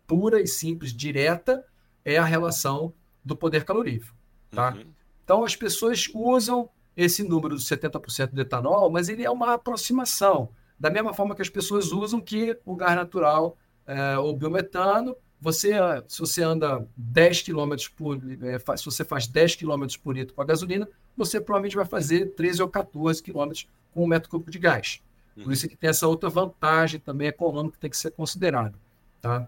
pura 0.07 0.41
e 0.41 0.47
simples, 0.47 0.93
direta, 0.93 1.65
é 2.03 2.17
a 2.17 2.23
relação 2.23 2.93
do 3.23 3.35
poder 3.35 3.63
calorífico. 3.63 4.15
Tá? 4.51 4.73
Uhum. 4.73 4.85
Então, 5.23 5.43
as 5.43 5.55
pessoas 5.55 6.07
usam 6.13 6.69
esse 6.95 7.23
número 7.23 7.57
de 7.57 7.63
70% 7.63 8.33
de 8.33 8.41
etanol, 8.41 8.89
mas 8.89 9.09
ele 9.09 9.25
é 9.25 9.29
uma 9.29 9.53
aproximação. 9.53 10.49
Da 10.79 10.89
mesma 10.89 11.13
forma 11.13 11.35
que 11.35 11.41
as 11.41 11.49
pessoas 11.49 11.91
usam 11.91 12.21
que 12.21 12.57
o 12.65 12.75
gás 12.75 12.95
natural, 12.95 13.57
é, 13.85 14.17
o 14.17 14.33
biometano, 14.33 15.15
você, 15.41 15.73
se 16.07 16.19
você 16.19 16.41
anda 16.41 16.87
10 16.95 17.41
km 17.43 17.75
por 17.95 18.17
é, 18.43 18.77
se 18.77 18.85
você 18.85 19.03
faz 19.03 19.27
10 19.27 19.55
km 19.55 19.85
por 20.01 20.15
litro 20.15 20.33
com 20.33 20.41
a 20.41 20.45
gasolina, 20.45 20.87
você 21.15 21.41
provavelmente 21.41 21.75
vai 21.75 21.85
fazer 21.85 22.27
13 22.35 22.61
ou 22.61 22.69
14 22.69 23.21
km 23.21 23.51
com 23.93 24.03
um 24.03 24.07
metro 24.07 24.29
cúbico 24.29 24.51
de 24.51 24.59
gás. 24.59 25.01
Por 25.43 25.51
isso 25.51 25.67
que 25.67 25.75
tem 25.75 25.89
essa 25.89 26.07
outra 26.07 26.29
vantagem 26.29 26.99
também 26.99 27.27
econômica 27.27 27.75
que 27.75 27.81
tem 27.81 27.89
que 27.89 27.97
ser 27.97 28.11
considerada. 28.11 28.73
Tá? 29.21 29.47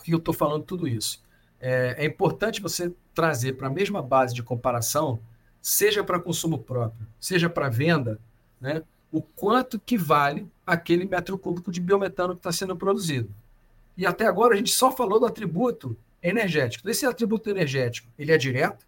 Por 0.00 0.04
que 0.06 0.14
eu 0.14 0.18
estou 0.18 0.32
falando 0.32 0.64
tudo 0.64 0.88
isso? 0.88 1.22
É, 1.60 1.94
é 1.98 2.06
importante 2.06 2.62
você 2.62 2.90
trazer 3.14 3.52
para 3.52 3.66
a 3.66 3.70
mesma 3.70 4.00
base 4.00 4.34
de 4.34 4.42
comparação, 4.42 5.20
seja 5.60 6.02
para 6.02 6.18
consumo 6.18 6.58
próprio, 6.58 7.06
seja 7.20 7.50
para 7.50 7.68
venda, 7.68 8.18
né, 8.58 8.82
o 9.12 9.20
quanto 9.20 9.78
que 9.78 9.98
vale 9.98 10.48
aquele 10.66 11.04
metro 11.04 11.36
cúbico 11.36 11.70
de 11.70 11.80
biometano 11.80 12.32
que 12.32 12.40
está 12.40 12.50
sendo 12.50 12.74
produzido. 12.74 13.28
E 13.94 14.06
até 14.06 14.26
agora 14.26 14.54
a 14.54 14.56
gente 14.56 14.70
só 14.70 14.90
falou 14.90 15.20
do 15.20 15.26
atributo 15.26 15.94
energético. 16.22 16.88
Esse 16.88 17.04
atributo 17.04 17.50
energético, 17.50 18.08
ele 18.18 18.32
é 18.32 18.38
direto, 18.38 18.86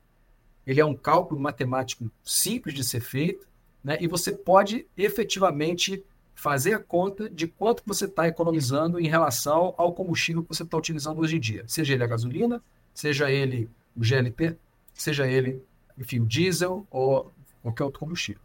ele 0.66 0.80
é 0.80 0.84
um 0.84 0.94
cálculo 0.94 1.38
matemático 1.38 2.10
simples 2.24 2.74
de 2.74 2.84
ser 2.84 3.00
feito, 3.00 3.46
né? 3.84 3.98
e 4.00 4.08
você 4.08 4.32
pode 4.32 4.86
efetivamente 4.96 6.02
fazer 6.42 6.74
a 6.74 6.78
conta 6.80 7.30
de 7.30 7.46
quanto 7.46 7.84
você 7.86 8.06
está 8.06 8.26
economizando 8.26 8.98
em 8.98 9.06
relação 9.06 9.74
ao 9.78 9.92
combustível 9.92 10.42
que 10.42 10.48
você 10.48 10.64
está 10.64 10.76
utilizando 10.76 11.20
hoje 11.20 11.36
em 11.36 11.40
dia, 11.40 11.62
seja 11.68 11.94
ele 11.94 12.02
a 12.02 12.06
gasolina, 12.08 12.60
seja 12.92 13.30
ele 13.30 13.70
o 13.96 14.00
GLP, 14.00 14.56
seja 14.92 15.24
ele, 15.24 15.62
enfim, 15.96 16.18
o 16.18 16.26
diesel 16.26 16.84
ou 16.90 17.30
qualquer 17.62 17.84
outro 17.84 18.00
combustível. 18.00 18.42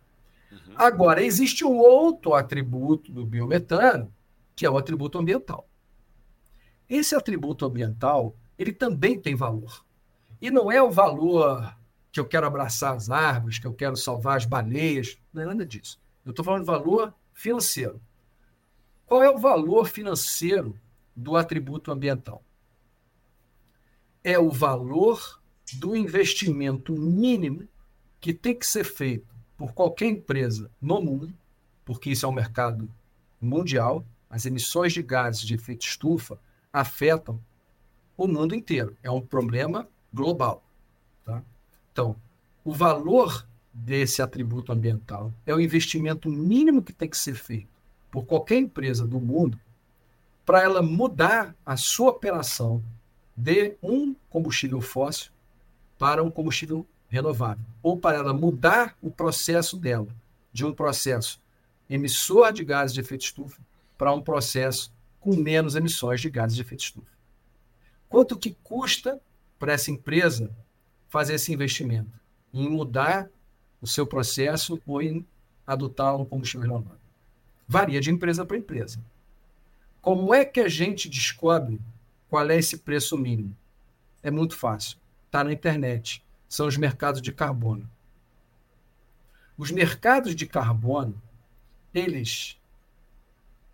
Uhum. 0.52 0.60
Agora, 0.76 1.24
existe 1.24 1.66
um 1.66 1.76
outro 1.76 2.36
atributo 2.36 3.12
do 3.12 3.26
biometano, 3.26 4.14
que 4.56 4.64
é 4.64 4.70
o 4.70 4.78
atributo 4.78 5.18
ambiental. 5.18 5.68
Esse 6.88 7.16
atributo 7.16 7.66
ambiental, 7.66 8.36
ele 8.60 8.74
também 8.74 9.20
tem 9.20 9.34
valor. 9.34 9.84
E 10.40 10.52
não 10.52 10.72
é 10.72 10.80
o 10.80 10.92
valor 10.92 11.76
que 12.12 12.20
eu 12.20 12.26
quero 12.26 12.46
abraçar 12.46 12.96
as 12.96 13.10
árvores, 13.10 13.58
que 13.58 13.66
eu 13.66 13.74
quero 13.74 13.98
salvar 13.98 14.38
as 14.38 14.46
baleias, 14.46 15.18
não 15.34 15.42
é 15.42 15.46
nada 15.48 15.66
disso. 15.66 16.00
Eu 16.24 16.30
estou 16.30 16.46
falando 16.46 16.62
de 16.62 16.68
valor 16.68 17.12
financeiro. 17.38 18.02
Qual 19.06 19.22
é 19.22 19.30
o 19.30 19.38
valor 19.38 19.88
financeiro 19.88 20.78
do 21.16 21.36
atributo 21.36 21.92
ambiental? 21.92 22.44
É 24.24 24.40
o 24.40 24.50
valor 24.50 25.40
do 25.74 25.96
investimento 25.96 26.94
mínimo 26.94 27.68
que 28.20 28.34
tem 28.34 28.56
que 28.56 28.66
ser 28.66 28.84
feito 28.84 29.36
por 29.56 29.72
qualquer 29.72 30.08
empresa 30.08 30.72
no 30.82 31.00
mundo, 31.00 31.34
porque 31.86 32.10
isso 32.10 32.26
é 32.26 32.30
um 32.30 32.34
mercado 32.34 32.90
mundial, 33.40 34.04
as 34.28 34.48
emissões 34.48 34.92
de 34.92 35.04
gases 35.04 35.42
de 35.42 35.54
efeito 35.54 35.86
estufa 35.86 36.40
afetam 36.74 37.40
o 38.18 38.28
mundo 38.28 38.56
inteiro. 38.56 38.98
É 39.04 39.12
um 39.12 39.22
problema 39.22 39.88
global. 40.12 40.66
Tá? 41.24 41.44
Então, 41.92 42.16
o 42.66 42.74
valor 42.74 43.47
desse 43.78 44.22
atributo 44.22 44.72
ambiental 44.72 45.32
é 45.46 45.54
o 45.54 45.62
investimento 45.62 46.30
mínimo 46.30 46.82
que 46.82 46.92
tem 46.92 47.08
que 47.08 47.18
ser 47.18 47.36
feito 47.36 47.70
por 48.10 48.26
qualquer 48.26 48.56
empresa 48.56 49.06
do 49.06 49.20
mundo 49.20 49.60
para 50.46 50.64
ela 50.64 50.82
mudar 50.82 51.56
a 51.66 51.78
sua 51.78 52.10
operação 52.10 52.84
de 53.36 53.76
um 53.84 54.16
combustível 54.30 54.82
fóssil 54.82 55.32
para 56.00 56.24
um 56.24 56.32
combustível 56.32 56.86
renovável, 57.10 57.64
ou 57.82 57.98
para 57.98 58.18
ela 58.18 58.34
mudar 58.34 58.98
o 59.02 59.12
processo 59.12 59.78
dela 59.78 60.08
de 60.52 60.66
um 60.66 60.74
processo 60.74 61.40
emissor 61.90 62.52
de 62.52 62.64
gases 62.64 62.94
de 62.94 63.02
efeito 63.02 63.26
estufa 63.26 63.62
para 63.98 64.14
um 64.14 64.22
processo 64.22 64.92
com 65.20 65.36
menos 65.36 65.76
emissões 65.76 66.20
de 66.20 66.30
gases 66.30 66.56
de 66.56 66.62
efeito 66.62 66.84
estufa. 66.84 67.12
Quanto 68.10 68.38
que 68.38 68.56
custa 68.64 69.22
para 69.60 69.74
essa 69.74 69.92
empresa 69.92 70.52
fazer 71.10 71.36
esse 71.36 71.54
investimento 71.54 72.20
em 72.54 72.70
mudar 72.70 73.30
o 73.88 73.90
seu 73.90 74.06
processo 74.06 74.82
ou 74.86 75.02
em 75.02 75.26
adotar 75.66 76.16
um 76.16 76.26
combustível 76.26 76.68
renovável? 76.68 77.00
Varia 77.66 78.02
de 78.02 78.12
empresa 78.12 78.46
para 78.46 78.58
empresa. 78.58 79.00
Como 80.02 80.34
é 80.34 80.44
que 80.44 80.60
a 80.60 80.68
gente 80.68 81.10
descobre 81.10 81.80
qual 82.30 82.50
é 82.50 82.58
esse 82.58 82.78
preço 82.78 83.18
mínimo? 83.18 83.56
É 84.22 84.30
muito 84.30 84.56
fácil. 84.58 84.98
Está 85.26 85.44
na 85.44 85.54
internet. 85.54 86.24
São 86.50 86.68
os 86.68 86.78
mercados 86.78 87.22
de 87.22 87.32
carbono. 87.32 87.90
Os 89.58 89.72
mercados 89.72 90.36
de 90.36 90.46
carbono, 90.46 91.22
eles 91.94 92.60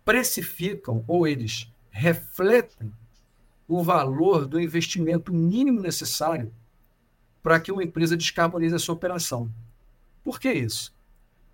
precificam 0.04 1.04
ou 1.06 1.26
eles 1.26 1.70
refletem 1.90 2.92
o 3.66 3.82
valor 3.82 4.46
do 4.46 4.60
investimento 4.60 5.32
mínimo 5.32 5.80
necessário 5.80 6.52
para 7.42 7.60
que 7.60 7.70
uma 7.70 7.84
empresa 7.84 8.16
descarbonize 8.16 8.74
a 8.74 8.78
sua 8.78 8.94
operação. 8.94 9.50
Por 10.24 10.40
que 10.40 10.50
isso? 10.50 10.92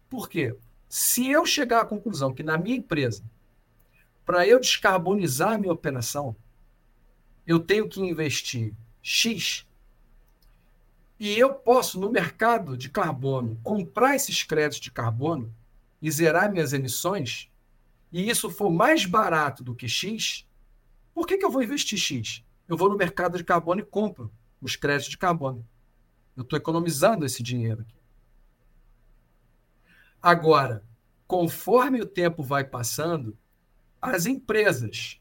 Porque 0.08 0.56
se 0.88 1.28
eu 1.28 1.44
chegar 1.44 1.80
à 1.80 1.84
conclusão 1.84 2.32
que 2.32 2.42
na 2.42 2.56
minha 2.56 2.76
empresa, 2.76 3.22
para 4.24 4.46
eu 4.46 4.60
descarbonizar 4.60 5.54
a 5.54 5.58
minha 5.58 5.72
operação, 5.72 6.36
eu 7.46 7.58
tenho 7.58 7.88
que 7.88 8.00
investir 8.00 8.72
X, 9.02 9.66
e 11.18 11.38
eu 11.38 11.52
posso, 11.52 12.00
no 12.00 12.10
mercado 12.10 12.76
de 12.78 12.88
carbono, 12.88 13.60
comprar 13.62 14.16
esses 14.16 14.42
créditos 14.42 14.80
de 14.80 14.90
carbono 14.90 15.54
e 16.00 16.10
zerar 16.10 16.50
minhas 16.50 16.72
emissões, 16.72 17.50
e 18.10 18.30
isso 18.30 18.48
for 18.48 18.70
mais 18.70 19.04
barato 19.04 19.62
do 19.62 19.74
que 19.74 19.86
X, 19.86 20.46
por 21.12 21.26
que, 21.26 21.36
que 21.36 21.44
eu 21.44 21.50
vou 21.50 21.62
investir 21.62 21.98
X? 21.98 22.42
Eu 22.66 22.76
vou 22.76 22.88
no 22.88 22.96
mercado 22.96 23.36
de 23.36 23.44
carbono 23.44 23.80
e 23.80 23.84
compro 23.84 24.32
os 24.62 24.76
créditos 24.76 25.10
de 25.10 25.18
carbono. 25.18 25.66
Eu 26.36 26.42
estou 26.42 26.56
economizando 26.56 27.26
esse 27.26 27.42
dinheiro 27.42 27.82
aqui. 27.82 27.99
Agora, 30.22 30.84
conforme 31.26 32.00
o 32.00 32.06
tempo 32.06 32.42
vai 32.42 32.64
passando, 32.64 33.36
as 34.00 34.26
empresas 34.26 35.20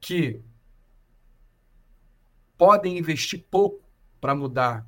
que 0.00 0.40
podem 2.56 2.98
investir 2.98 3.44
pouco 3.50 3.82
para 4.20 4.34
mudar 4.34 4.86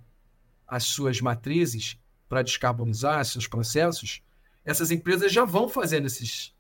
as 0.67 0.85
suas 0.85 1.21
matrizes, 1.21 1.99
para 2.29 2.43
descarbonizar 2.43 3.25
seus 3.25 3.47
processos, 3.47 4.23
essas 4.65 4.91
empresas 4.91 5.33
já 5.33 5.45
vão 5.45 5.69
fazendo 5.69 6.07
esses, 6.07 6.55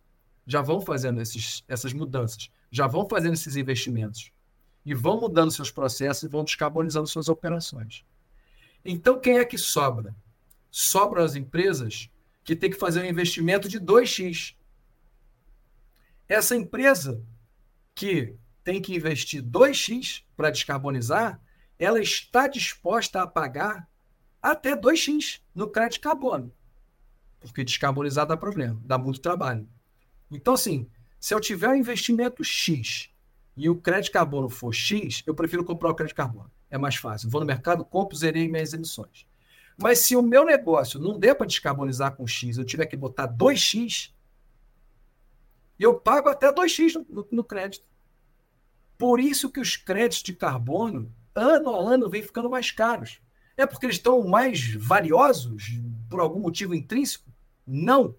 já 0.46 0.60
vão 0.60 0.80
fazendo 0.80 1.20
esses, 1.20 1.64
essas 1.66 1.92
mudanças, 1.92 2.50
já 2.70 2.86
vão 2.86 3.08
fazendo 3.08 3.34
esses 3.34 3.56
investimentos 3.56 4.30
e 4.84 4.92
vão 4.92 5.20
mudando 5.20 5.50
seus 5.50 5.70
processos 5.70 6.24
e 6.24 6.28
vão 6.28 6.44
descarbonizando 6.44 7.06
suas 7.06 7.28
operações. 7.28 8.04
Então, 8.84 9.18
quem 9.18 9.38
é 9.38 9.44
que 9.44 9.56
sobra? 9.56 10.14
Sobram 10.70 11.24
as 11.24 11.34
empresas 11.34 12.10
que 12.44 12.54
têm 12.54 12.70
que 12.70 12.78
fazer 12.78 13.00
um 13.00 13.06
investimento 13.08 13.68
de 13.68 13.80
2x. 13.80 14.54
Essa 16.28 16.54
empresa 16.54 17.24
que 17.94 18.36
tem 18.62 18.80
que 18.80 18.94
investir 18.94 19.42
2x 19.42 20.22
para 20.36 20.50
descarbonizar, 20.50 21.40
ela 21.78 22.00
está 22.00 22.46
disposta 22.46 23.22
a 23.22 23.26
pagar 23.26 23.88
até 24.42 24.76
2x 24.76 25.40
no 25.54 25.68
crédito 25.68 26.02
carbono. 26.02 26.52
Porque 27.40 27.64
descarbonizar 27.64 28.26
dá 28.26 28.36
problema, 28.36 28.80
dá 28.84 28.98
muito 28.98 29.20
trabalho. 29.20 29.68
Então, 30.30 30.54
assim, 30.54 30.88
se 31.20 31.34
eu 31.34 31.40
tiver 31.40 31.68
um 31.68 31.74
investimento 31.74 32.44
X 32.44 33.10
e 33.56 33.68
o 33.68 33.76
crédito 33.76 34.12
carbono 34.12 34.48
for 34.48 34.72
X, 34.72 35.22
eu 35.26 35.34
prefiro 35.34 35.64
comprar 35.64 35.90
o 35.90 35.94
crédito 35.94 36.16
carbono. 36.16 36.50
É 36.70 36.76
mais 36.76 36.96
fácil. 36.96 37.30
Vou 37.30 37.40
no 37.40 37.46
mercado, 37.46 37.84
compro, 37.84 38.16
zerei 38.16 38.48
minhas 38.48 38.72
emissões. 38.72 39.26
Mas 39.76 40.00
se 40.00 40.14
o 40.16 40.22
meu 40.22 40.44
negócio 40.44 41.00
não 41.00 41.18
der 41.18 41.34
para 41.34 41.46
descarbonizar 41.46 42.14
com 42.14 42.26
X, 42.26 42.56
eu 42.56 42.64
tiver 42.64 42.86
que 42.86 42.96
botar 42.96 43.28
2X, 43.28 44.12
eu 45.78 45.98
pago 45.98 46.28
até 46.28 46.52
2X 46.52 47.04
no, 47.08 47.26
no 47.30 47.44
crédito. 47.44 47.84
Por 48.96 49.18
isso 49.18 49.50
que 49.50 49.60
os 49.60 49.76
créditos 49.76 50.22
de 50.22 50.32
carbono, 50.32 51.12
ano 51.34 51.74
a 51.74 51.92
ano, 51.92 52.08
vêm 52.08 52.22
ficando 52.22 52.48
mais 52.48 52.70
caros. 52.70 53.20
É 53.56 53.66
porque 53.66 53.86
eles 53.86 53.96
estão 53.96 54.26
mais 54.26 54.74
valiosos 54.74 55.80
por 56.08 56.20
algum 56.20 56.40
motivo 56.40 56.74
intrínseco? 56.74 57.32
Não 57.66 58.14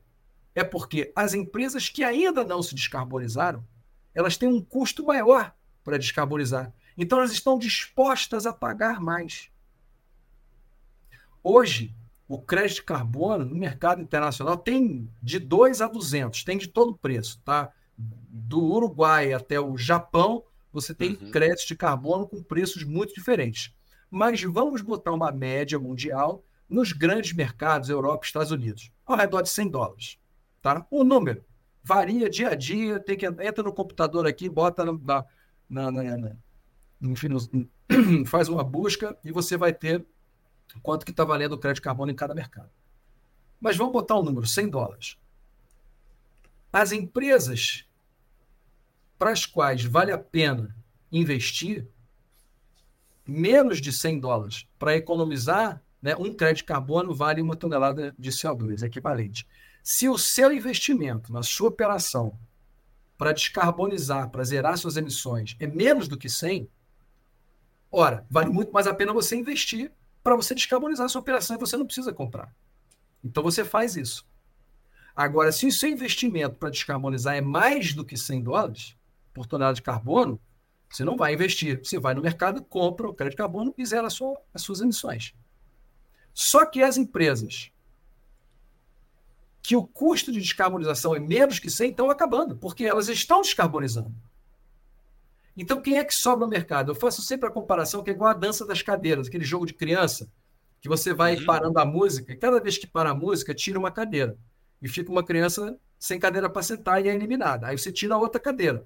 é 0.55 0.63
porque 0.63 1.11
as 1.13 1.33
empresas 1.33 1.89
que 1.89 2.03
ainda 2.03 2.43
não 2.45 2.63
se 2.63 2.73
descarbonizaram, 2.73 3.63
elas 4.13 4.37
têm 4.37 4.47
um 4.47 4.61
custo 4.61 5.05
maior 5.05 5.53
para 5.83 5.99
descarbonizar. 5.99 6.73
Então 6.97 7.17
elas 7.17 7.33
estão 7.33 7.59
dispostas 7.59 8.45
a 8.45 8.53
pagar 8.53 9.01
mais. 9.01 9.51
Hoje, 11.47 11.95
o 12.27 12.41
crédito 12.41 12.77
de 12.77 12.83
carbono 12.85 13.45
no 13.45 13.53
mercado 13.53 14.01
internacional 14.01 14.57
tem 14.57 15.07
de 15.21 15.37
2 15.37 15.79
a 15.79 15.87
200, 15.87 16.43
tem 16.43 16.57
de 16.57 16.67
todo 16.67 16.97
preço, 16.97 17.39
tá? 17.45 17.71
Do 17.95 18.63
Uruguai 18.63 19.31
até 19.31 19.59
o 19.59 19.77
Japão, 19.77 20.43
você 20.73 20.91
tem 20.91 21.11
uhum. 21.21 21.29
créditos 21.29 21.67
de 21.67 21.75
carbono 21.75 22.27
com 22.27 22.41
preços 22.41 22.83
muito 22.83 23.13
diferentes. 23.13 23.71
Mas 24.09 24.41
vamos 24.41 24.81
botar 24.81 25.11
uma 25.11 25.31
média 25.31 25.77
mundial 25.77 26.43
nos 26.67 26.91
grandes 26.91 27.33
mercados, 27.33 27.89
Europa 27.89 28.25
e 28.25 28.25
Estados 28.25 28.51
Unidos, 28.51 28.91
ao 29.05 29.15
redor 29.15 29.43
de 29.43 29.49
100 29.49 29.69
dólares. 29.69 30.17
Tá? 30.63 30.83
O 30.89 31.03
número 31.03 31.45
varia 31.83 32.27
dia 32.27 32.49
a 32.49 32.55
dia, 32.55 32.99
tem 32.99 33.15
que 33.15 33.27
entra 33.27 33.63
no 33.63 33.71
computador 33.71 34.25
aqui, 34.25 34.49
bota 34.49 34.83
na, 34.83 34.93
na, 35.69 35.91
na, 35.91 36.17
na 36.17 36.35
enfim, 37.03 37.27
faz 38.25 38.49
uma 38.49 38.63
busca 38.63 39.15
e 39.23 39.31
você 39.31 39.55
vai 39.55 39.71
ter 39.71 40.03
quanto 40.81 41.05
que 41.05 41.11
está 41.11 41.23
valendo 41.23 41.53
o 41.53 41.57
crédito 41.57 41.83
carbono 41.83 42.11
em 42.11 42.15
cada 42.15 42.35
mercado. 42.35 42.69
Mas 43.59 43.77
vamos 43.77 43.93
botar 43.93 44.19
um 44.19 44.23
número, 44.23 44.45
100 44.45 44.69
dólares. 44.69 45.17
As 46.71 46.91
empresas 46.91 47.85
para 49.17 49.31
as 49.31 49.45
quais 49.45 49.83
vale 49.85 50.11
a 50.11 50.17
pena 50.17 50.75
investir 51.11 51.87
menos 53.25 53.81
de 53.81 53.91
100 53.91 54.19
dólares 54.19 54.67
para 54.77 54.95
economizar, 54.95 55.81
né, 56.01 56.15
um 56.15 56.33
crédito 56.33 56.65
carbono 56.65 57.13
vale 57.13 57.41
uma 57.41 57.55
tonelada 57.55 58.13
de 58.19 58.29
CO2, 58.29 58.83
equivalente. 58.83 59.47
Se 59.81 60.07
o 60.09 60.17
seu 60.17 60.51
investimento 60.51 61.31
na 61.31 61.41
sua 61.41 61.69
operação 61.69 62.37
para 63.17 63.31
descarbonizar, 63.31 64.29
para 64.29 64.43
zerar 64.43 64.77
suas 64.77 64.97
emissões 64.97 65.55
é 65.59 65.65
menos 65.65 66.07
do 66.07 66.17
que 66.17 66.29
100, 66.29 66.69
ora, 67.91 68.25
vale 68.29 68.49
muito 68.49 68.71
mais 68.71 68.85
a 68.85 68.93
pena 68.93 69.13
você 69.13 69.35
investir 69.35 69.91
para 70.25 70.35
você 70.35 70.55
descarbonizar 70.55 71.05
a 71.05 71.09
sua 71.09 71.21
operação 71.21 71.55
e 71.55 71.59
você 71.59 71.77
não 71.77 71.85
precisa 71.85 72.11
comprar. 72.11 72.51
Então 73.23 73.43
você 73.43 73.63
faz 73.63 73.95
isso. 73.95 74.27
Agora, 75.15 75.51
se 75.51 75.67
o 75.67 75.71
seu 75.71 75.87
investimento 75.87 76.55
para 76.55 76.71
descarbonizar 76.71 77.35
é 77.35 77.41
mais 77.41 77.93
do 77.93 78.03
que 78.03 78.17
100 78.17 78.41
dólares 78.41 78.97
por 79.31 79.45
tonelada 79.45 79.75
de 79.75 79.83
carbono, 79.83 80.41
você 80.89 81.05
não 81.05 81.15
vai 81.15 81.35
investir. 81.35 81.77
Você 81.77 81.99
vai 81.99 82.15
no 82.15 82.23
mercado, 82.23 82.63
compra 82.63 83.07
o 83.07 83.13
crédito 83.13 83.33
de 83.33 83.37
carbono 83.37 83.71
e 83.77 83.85
zera 83.85 84.09
sua, 84.09 84.41
as 84.51 84.63
suas 84.63 84.81
emissões. 84.81 85.35
Só 86.33 86.65
que 86.65 86.81
as 86.81 86.97
empresas 86.97 87.71
que 89.61 89.75
o 89.75 89.85
custo 89.85 90.31
de 90.31 90.39
descarbonização 90.39 91.15
é 91.15 91.19
menos 91.19 91.59
que 91.59 91.69
100 91.69 91.91
estão 91.91 92.09
acabando, 92.09 92.57
porque 92.57 92.83
elas 92.83 93.09
estão 93.09 93.41
descarbonizando. 93.41 94.11
Então, 95.57 95.81
quem 95.81 95.97
é 95.97 96.03
que 96.03 96.13
sobra 96.13 96.45
no 96.45 96.51
mercado? 96.51 96.91
Eu 96.91 96.95
faço 96.95 97.21
sempre 97.21 97.47
a 97.47 97.51
comparação 97.51 98.03
que 98.03 98.09
é 98.09 98.13
igual 98.13 98.29
a 98.29 98.33
dança 98.33 98.65
das 98.65 98.81
cadeiras, 98.81 99.27
aquele 99.27 99.45
jogo 99.45 99.65
de 99.65 99.73
criança, 99.73 100.29
que 100.81 100.89
você 100.89 101.13
vai 101.13 101.35
uhum. 101.37 101.45
parando 101.45 101.79
a 101.79 101.85
música, 101.85 102.33
e 102.33 102.35
cada 102.35 102.59
vez 102.59 102.77
que 102.77 102.85
para 102.85 103.11
a 103.11 103.15
música, 103.15 103.53
tira 103.53 103.79
uma 103.79 103.91
cadeira. 103.91 104.37
E 104.81 104.87
fica 104.87 105.11
uma 105.11 105.23
criança 105.23 105.79
sem 105.97 106.19
cadeira 106.19 106.49
para 106.49 106.61
sentar 106.61 107.03
e 107.03 107.07
é 107.07 107.15
eliminada. 107.15 107.67
Aí 107.67 107.77
você 107.77 107.91
tira 107.91 108.15
a 108.15 108.17
outra 108.17 108.39
cadeira. 108.39 108.85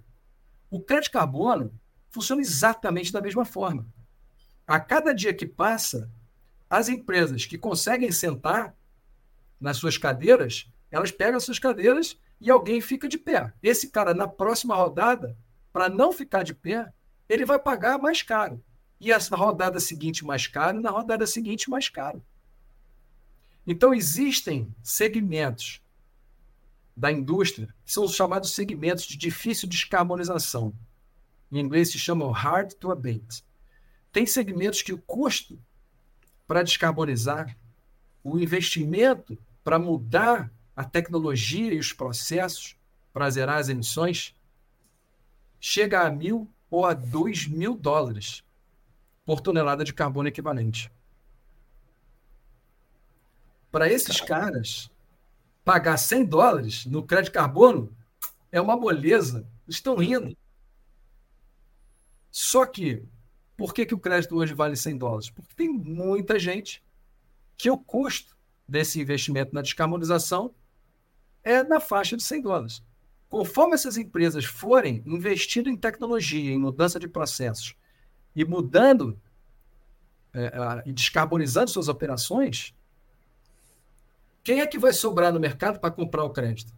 O 0.70 0.80
crédito 0.80 1.12
carbono 1.12 1.74
funciona 2.10 2.41
exatamente 2.41 3.12
da 3.12 3.22
mesma 3.22 3.44
forma. 3.44 3.86
A 4.68 4.80
cada 4.80 5.14
dia 5.14 5.34
que 5.34 5.48
passa, 5.48 6.10
as 6.70 6.88
empresas 6.88 7.46
que 7.46 7.58
conseguem 7.58 8.12
sentar 8.12 8.76
nas 9.60 9.78
suas 9.78 9.98
cadeiras, 9.98 10.72
elas 10.91 11.12
pegam 11.12 11.38
as 11.38 11.44
suas 11.44 11.60
cadeiras 11.60 12.18
e 12.40 12.50
alguém 12.50 12.80
fica 12.80 13.08
de 13.08 13.18
pé. 13.18 13.52
Esse 13.62 13.90
cara, 13.90 14.14
na 14.14 14.28
próxima 14.28 14.76
rodada, 14.76 15.36
para 15.72 15.90
não 15.90 16.12
ficar 16.12 16.44
de 16.44 16.54
pé, 16.54 16.91
ele 17.28 17.46
vai 17.46 17.60
pagar 17.60 17.98
mais 17.98 18.22
caro. 18.22 18.64
E 19.00 19.10
na 19.10 19.38
rodada 19.38 19.80
seguinte 19.80 20.26
mais 20.26 20.48
caro, 20.48 20.80
e 20.80 20.82
na 20.82 20.90
rodada 20.90 21.26
seguinte 21.26 21.70
mais 21.70 21.88
caro. 21.88 22.24
Então 23.66 23.94
existem 23.94 24.74
segmentos 24.84 25.82
da 26.98 27.12
indústria 27.12 27.74
que 27.86 27.94
são 27.94 28.04
os 28.04 28.14
chamados 28.14 28.52
segmentos 28.52 29.06
de 29.06 29.16
difícil 29.16 29.70
descarbonização. 29.70 30.74
Em 31.52 31.60
inglês 31.60 31.91
se 31.91 32.00
chamam 32.00 32.32
hard 32.32 32.74
to 32.74 32.91
abate. 32.91 33.44
Tem 34.12 34.26
segmentos 34.26 34.82
que 34.82 34.91
o 34.91 34.98
custo 34.98 35.58
para 36.48 36.64
descarbonizar, 36.64 37.56
o 38.24 38.38
investimento 38.40 39.38
para 39.64 39.80
mudar 39.80 40.52
a 40.76 40.84
tecnologia 40.84 41.74
e 41.74 41.80
os 41.80 41.94
processos 41.94 42.76
para 43.14 43.30
zerar 43.30 43.58
as 43.58 43.70
emissões 43.70 44.36
chega 45.60 46.02
a 46.02 46.10
mil 46.10 46.49
ou 46.69 46.86
a 46.86 46.94
dois 46.94 47.48
mil 47.48 47.76
dólares 47.76 48.44
por 49.26 49.41
tonelada 49.41 49.84
de 49.84 49.94
carbono 49.94 50.27
equivalente. 50.27 50.91
Para 53.72 53.91
esses 53.91 54.19
caras, 54.19 54.90
pagar 55.64 55.98
100 55.98 56.26
dólares 56.26 56.86
no 56.86 57.06
crédito 57.06 57.34
carbono 57.34 57.95
é 58.52 58.60
uma 58.60 58.76
moleza. 58.76 59.48
Estão 59.68 59.95
rindo. 59.95 60.36
Só 62.31 62.65
que, 62.65 63.03
por 63.56 63.73
que, 63.73 63.86
que 63.86 63.94
o 63.94 63.99
crédito 63.99 64.36
hoje 64.36 64.53
vale 64.53 64.76
100 64.76 64.98
dólares? 64.98 65.30
Porque 65.30 65.53
tem 65.56 65.69
muita 65.69 66.40
gente 66.40 66.84
que 67.56 67.69
o 67.69 67.77
custo 67.77 68.36
desse 68.68 68.99
investimento 68.99 69.53
na 69.53 69.61
descarbonização 69.61 70.53
é 71.44 71.64
na 71.64 71.80
faixa 71.80 72.18
de 72.18 72.23
100 72.23 72.41
dólares. 72.41 72.84
Conforme 73.30 73.76
essas 73.76 73.95
empresas 73.95 74.43
forem 74.43 75.03
investindo 75.06 75.69
em 75.69 75.77
tecnologia, 75.77 76.51
em 76.51 76.57
mudança 76.57 76.99
de 76.99 77.07
processos 77.07 77.76
e 78.35 78.43
mudando 78.43 79.19
é, 80.34 80.51
e 80.85 80.91
descarbonizando 80.91 81.69
suas 81.69 81.88
operações, 81.88 82.73
quem 84.43 84.61
é 84.61 84.68
que 84.68 84.80
vai 84.80 84.91
sobrar 84.91 85.31
no 85.31 85.39
mercado 85.39 85.80
para 85.80 85.91
comprar 85.91 86.23
o 86.23 86.31
crédito? 86.31 86.73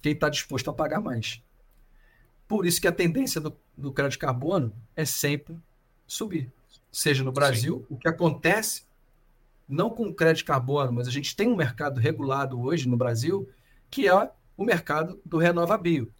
Quem 0.00 0.12
está 0.12 0.28
disposto 0.28 0.68
a 0.68 0.72
pagar 0.72 1.00
mais. 1.00 1.40
Por 2.48 2.66
isso 2.66 2.80
que 2.80 2.88
a 2.88 2.92
tendência 2.92 3.40
do, 3.40 3.56
do 3.76 3.92
crédito 3.92 4.18
carbono 4.18 4.74
é 4.96 5.04
sempre 5.04 5.56
subir. 6.04 6.50
Seja 6.90 7.22
no 7.22 7.30
Brasil, 7.30 7.78
Sim. 7.78 7.94
o 7.94 7.96
que 7.96 8.08
acontece, 8.08 8.82
não 9.68 9.88
com 9.88 10.08
o 10.08 10.14
crédito 10.14 10.46
carbono, 10.46 10.92
mas 10.92 11.06
a 11.06 11.12
gente 11.12 11.36
tem 11.36 11.48
um 11.48 11.56
mercado 11.56 12.00
regulado 12.00 12.60
hoje 12.60 12.88
no 12.88 12.96
Brasil 12.96 13.48
que 13.92 14.08
é 14.08 14.30
o 14.56 14.64
mercado 14.64 15.20
do 15.24 15.36
RenovaBio. 15.36 16.10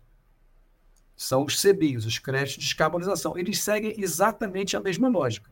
São 1.17 1.45
os 1.45 1.61
CBIOS, 1.61 2.05
os 2.05 2.19
créditos 2.19 2.55
de 2.55 2.61
descarbonização. 2.61 3.37
Eles 3.37 3.61
seguem 3.61 3.99
exatamente 3.99 4.77
a 4.77 4.81
mesma 4.81 5.09
lógica. 5.09 5.51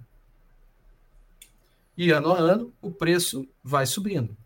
E 1.96 2.10
ano 2.10 2.32
a 2.32 2.38
ano 2.38 2.72
o 2.82 2.90
preço 2.90 3.48
vai 3.64 3.86
subindo. 3.86 4.36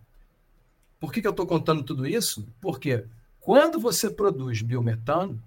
Por 1.00 1.12
que, 1.12 1.20
que 1.20 1.26
eu 1.26 1.32
estou 1.32 1.46
contando 1.46 1.82
tudo 1.82 2.06
isso? 2.06 2.46
Porque 2.60 3.04
quando 3.40 3.80
você 3.80 4.08
produz 4.08 4.62
biometano, 4.62 5.42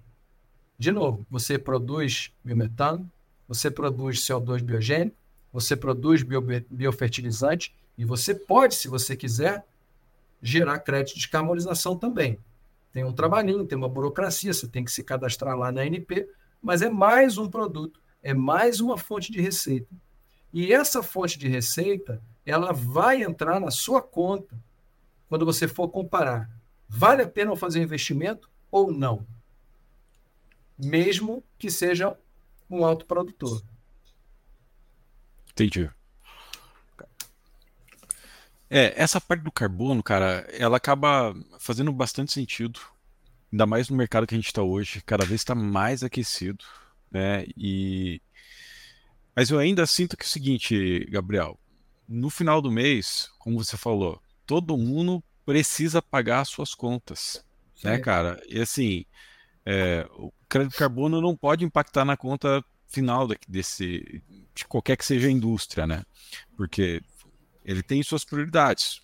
de 0.78 0.92
novo, 0.92 1.26
você 1.30 1.58
produz 1.58 2.30
biometano, 2.44 3.10
você 3.48 3.70
produz 3.70 4.20
CO2 4.20 4.62
biogênico, 4.62 5.16
você 5.50 5.74
produz 5.74 6.22
bio, 6.22 6.42
biofertilizante 6.68 7.74
e 7.96 8.04
você 8.04 8.34
pode, 8.34 8.74
se 8.74 8.86
você 8.86 9.16
quiser, 9.16 9.64
gerar 10.42 10.78
crédito 10.80 11.14
de 11.14 11.20
descarbonização 11.20 11.96
também. 11.96 12.38
Tem 12.92 13.04
um 13.04 13.12
trabalhinho, 13.12 13.66
tem 13.66 13.76
uma 13.76 13.88
burocracia, 13.88 14.52
você 14.52 14.66
tem 14.66 14.84
que 14.84 14.92
se 14.92 15.04
cadastrar 15.04 15.56
lá 15.56 15.70
na 15.70 15.82
ANP, 15.82 16.28
mas 16.62 16.82
é 16.82 16.88
mais 16.88 17.38
um 17.38 17.48
produto, 17.48 18.00
é 18.22 18.34
mais 18.34 18.80
uma 18.80 18.96
fonte 18.96 19.30
de 19.30 19.40
receita. 19.40 19.94
E 20.52 20.72
essa 20.72 21.02
fonte 21.02 21.38
de 21.38 21.48
receita, 21.48 22.22
ela 22.44 22.72
vai 22.72 23.22
entrar 23.22 23.60
na 23.60 23.70
sua 23.70 24.00
conta 24.00 24.58
quando 25.28 25.44
você 25.44 25.68
for 25.68 25.88
comparar. 25.88 26.50
Vale 26.88 27.22
a 27.22 27.28
pena 27.28 27.54
fazer 27.54 27.82
investimento 27.82 28.50
ou 28.70 28.90
não? 28.90 29.26
Mesmo 30.78 31.44
que 31.58 31.70
seja 31.70 32.16
um 32.70 32.84
autoprodutor. 32.84 33.62
Entendi. 35.50 35.90
É, 38.70 38.92
essa 38.96 39.20
parte 39.20 39.42
do 39.42 39.52
carbono, 39.52 40.02
cara, 40.02 40.46
ela 40.52 40.76
acaba 40.76 41.34
fazendo 41.58 41.92
bastante 41.92 42.32
sentido. 42.32 42.80
Ainda 43.50 43.66
mais 43.66 43.88
no 43.88 43.96
mercado 43.96 44.26
que 44.26 44.34
a 44.34 44.38
gente 44.38 44.48
está 44.48 44.62
hoje, 44.62 45.02
cada 45.02 45.24
vez 45.24 45.40
está 45.40 45.54
mais 45.54 46.02
aquecido, 46.02 46.64
né? 47.10 47.46
E 47.56 48.20
mas 49.38 49.50
eu 49.50 49.58
ainda 49.60 49.86
sinto 49.86 50.16
que 50.16 50.24
é 50.24 50.26
o 50.26 50.28
seguinte, 50.28 51.06
Gabriel, 51.10 51.56
no 52.08 52.28
final 52.28 52.60
do 52.60 52.72
mês, 52.72 53.30
como 53.38 53.62
você 53.62 53.76
falou, 53.76 54.20
todo 54.44 54.76
mundo 54.76 55.22
precisa 55.46 56.02
pagar 56.02 56.40
as 56.40 56.48
suas 56.48 56.74
contas, 56.74 57.44
né, 57.84 57.92
Sim. 57.92 57.96
né, 57.96 57.98
cara? 58.00 58.42
E 58.48 58.60
assim, 58.60 59.04
é, 59.64 60.04
o 60.16 60.32
crédito 60.48 60.76
carbono 60.76 61.20
não 61.20 61.36
pode 61.36 61.64
impactar 61.64 62.04
na 62.04 62.16
conta 62.16 62.64
final 62.88 63.28
desse 63.46 64.20
de 64.54 64.64
qualquer 64.64 64.96
que 64.96 65.04
seja 65.04 65.28
a 65.28 65.30
indústria, 65.30 65.86
né? 65.86 66.02
Porque 66.56 67.00
ele 67.68 67.82
tem 67.82 68.02
suas 68.02 68.24
prioridades. 68.24 69.02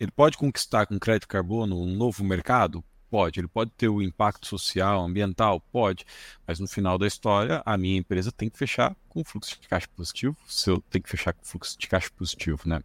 Ele 0.00 0.10
pode 0.10 0.36
conquistar 0.36 0.84
com 0.84 0.98
crédito 0.98 1.28
carbono 1.28 1.80
um 1.80 1.94
novo 1.94 2.24
mercado? 2.24 2.82
Pode. 3.08 3.38
Ele 3.38 3.46
pode 3.46 3.70
ter 3.70 3.88
o 3.88 4.02
impacto 4.02 4.48
social, 4.48 5.04
ambiental? 5.04 5.60
Pode. 5.60 6.04
Mas 6.44 6.58
no 6.58 6.66
final 6.66 6.98
da 6.98 7.06
história, 7.06 7.62
a 7.64 7.78
minha 7.78 7.96
empresa 7.96 8.32
tem 8.32 8.50
que 8.50 8.58
fechar 8.58 8.96
com 9.08 9.22
fluxo 9.24 9.60
de 9.60 9.68
caixa 9.68 9.86
positivo, 9.94 10.36
se 10.48 10.68
eu 10.68 10.82
tenho 10.90 11.04
que 11.04 11.08
fechar 11.08 11.32
com 11.34 11.44
fluxo 11.44 11.78
de 11.78 11.86
caixa 11.86 12.10
positivo, 12.16 12.62
né? 12.66 12.82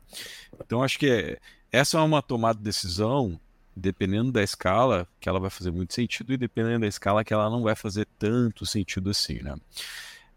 Então, 0.63 0.83
acho 0.83 0.99
que 0.99 1.39
essa 1.71 1.97
é 1.97 2.01
uma 2.01 2.21
tomada 2.21 2.59
de 2.59 2.63
decisão, 2.63 3.39
dependendo 3.75 4.31
da 4.31 4.43
escala, 4.43 5.07
que 5.19 5.27
ela 5.27 5.39
vai 5.39 5.49
fazer 5.49 5.71
muito 5.71 5.91
sentido, 5.91 6.33
e 6.33 6.37
dependendo 6.37 6.81
da 6.81 6.87
escala, 6.87 7.23
que 7.23 7.33
ela 7.33 7.49
não 7.49 7.63
vai 7.63 7.75
fazer 7.75 8.07
tanto 8.19 8.63
sentido 8.63 9.09
assim, 9.09 9.41
né? 9.41 9.55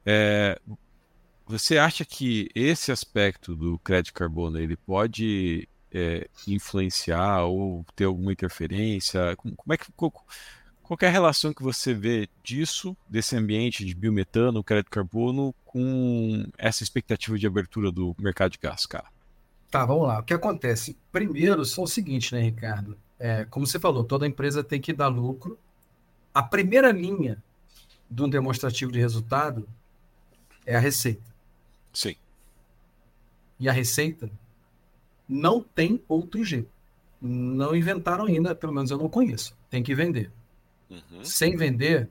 É, 0.07 0.59
você 1.53 1.77
acha 1.77 2.03
que 2.03 2.49
esse 2.55 2.91
aspecto 2.91 3.55
do 3.55 3.79
crédito 3.81 4.15
carbono 4.15 4.59
ele 4.59 4.75
pode 4.75 5.69
é, 5.93 6.27
influenciar 6.49 7.43
ou 7.43 7.85
ter 7.95 8.05
alguma 8.05 8.33
interferência? 8.33 9.37
Como, 9.37 9.55
é 9.71 9.77
que 9.77 9.93
qual, 9.93 10.11
qual 10.83 10.99
é 11.03 11.07
a 11.07 11.11
relação 11.11 11.53
que 11.53 11.63
você 11.63 11.93
vê 11.93 12.27
disso, 12.43 12.97
desse 13.07 13.37
ambiente 13.37 13.85
de 13.85 13.95
biometano, 13.95 14.65
crédito 14.65 14.91
carbono, 14.91 15.55
com 15.67 16.47
essa 16.57 16.83
expectativa 16.83 17.39
de 17.39 17.47
abertura 17.47 17.93
do 17.93 18.17
mercado 18.19 18.53
de 18.53 18.59
gás, 18.59 18.87
cara? 18.87 19.09
Tá, 19.71 19.85
vamos 19.85 20.09
lá. 20.09 20.21
O 20.21 20.23
que 20.23 20.33
acontece? 20.33 20.97
Primeiro, 21.11 21.67
são 21.67 21.85
o 21.85 21.89
seguinte, 21.89 22.35
né, 22.35 22.41
Ricardo? 22.41 22.97
É, 23.19 23.45
como 23.45 23.67
você 23.67 23.79
falou, 23.79 24.05
toda 24.05 24.27
empresa 24.27 24.65
tem 24.65 24.81
que 24.81 24.95
dar 24.95 25.09
lucro. 25.09 25.59
A 26.33 26.43
primeira 26.43 26.91
linha 26.91 27.43
de 28.11 28.23
um 28.23 28.29
demonstrativo 28.29 28.91
de 28.91 28.99
resultado 28.99 29.69
é 30.65 30.77
a 30.77 30.81
receita. 30.81 31.32
Sim. 31.93 32.17
E 33.59 33.69
a 33.69 33.73
receita 33.73 34.31
não 35.29 35.63
tem 35.63 36.03
outro 36.09 36.45
jeito. 36.45 36.71
Não 37.21 37.75
inventaram 37.77 38.27
ainda, 38.27 38.55
pelo 38.55 38.73
menos 38.73 38.91
eu 38.91 38.99
não 38.99 39.09
conheço. 39.09 39.57
Tem 39.71 39.83
que 39.83 39.95
vender. 39.95 40.31
Uhum. 40.91 41.25
Sem 41.25 41.57
vender, 41.57 42.09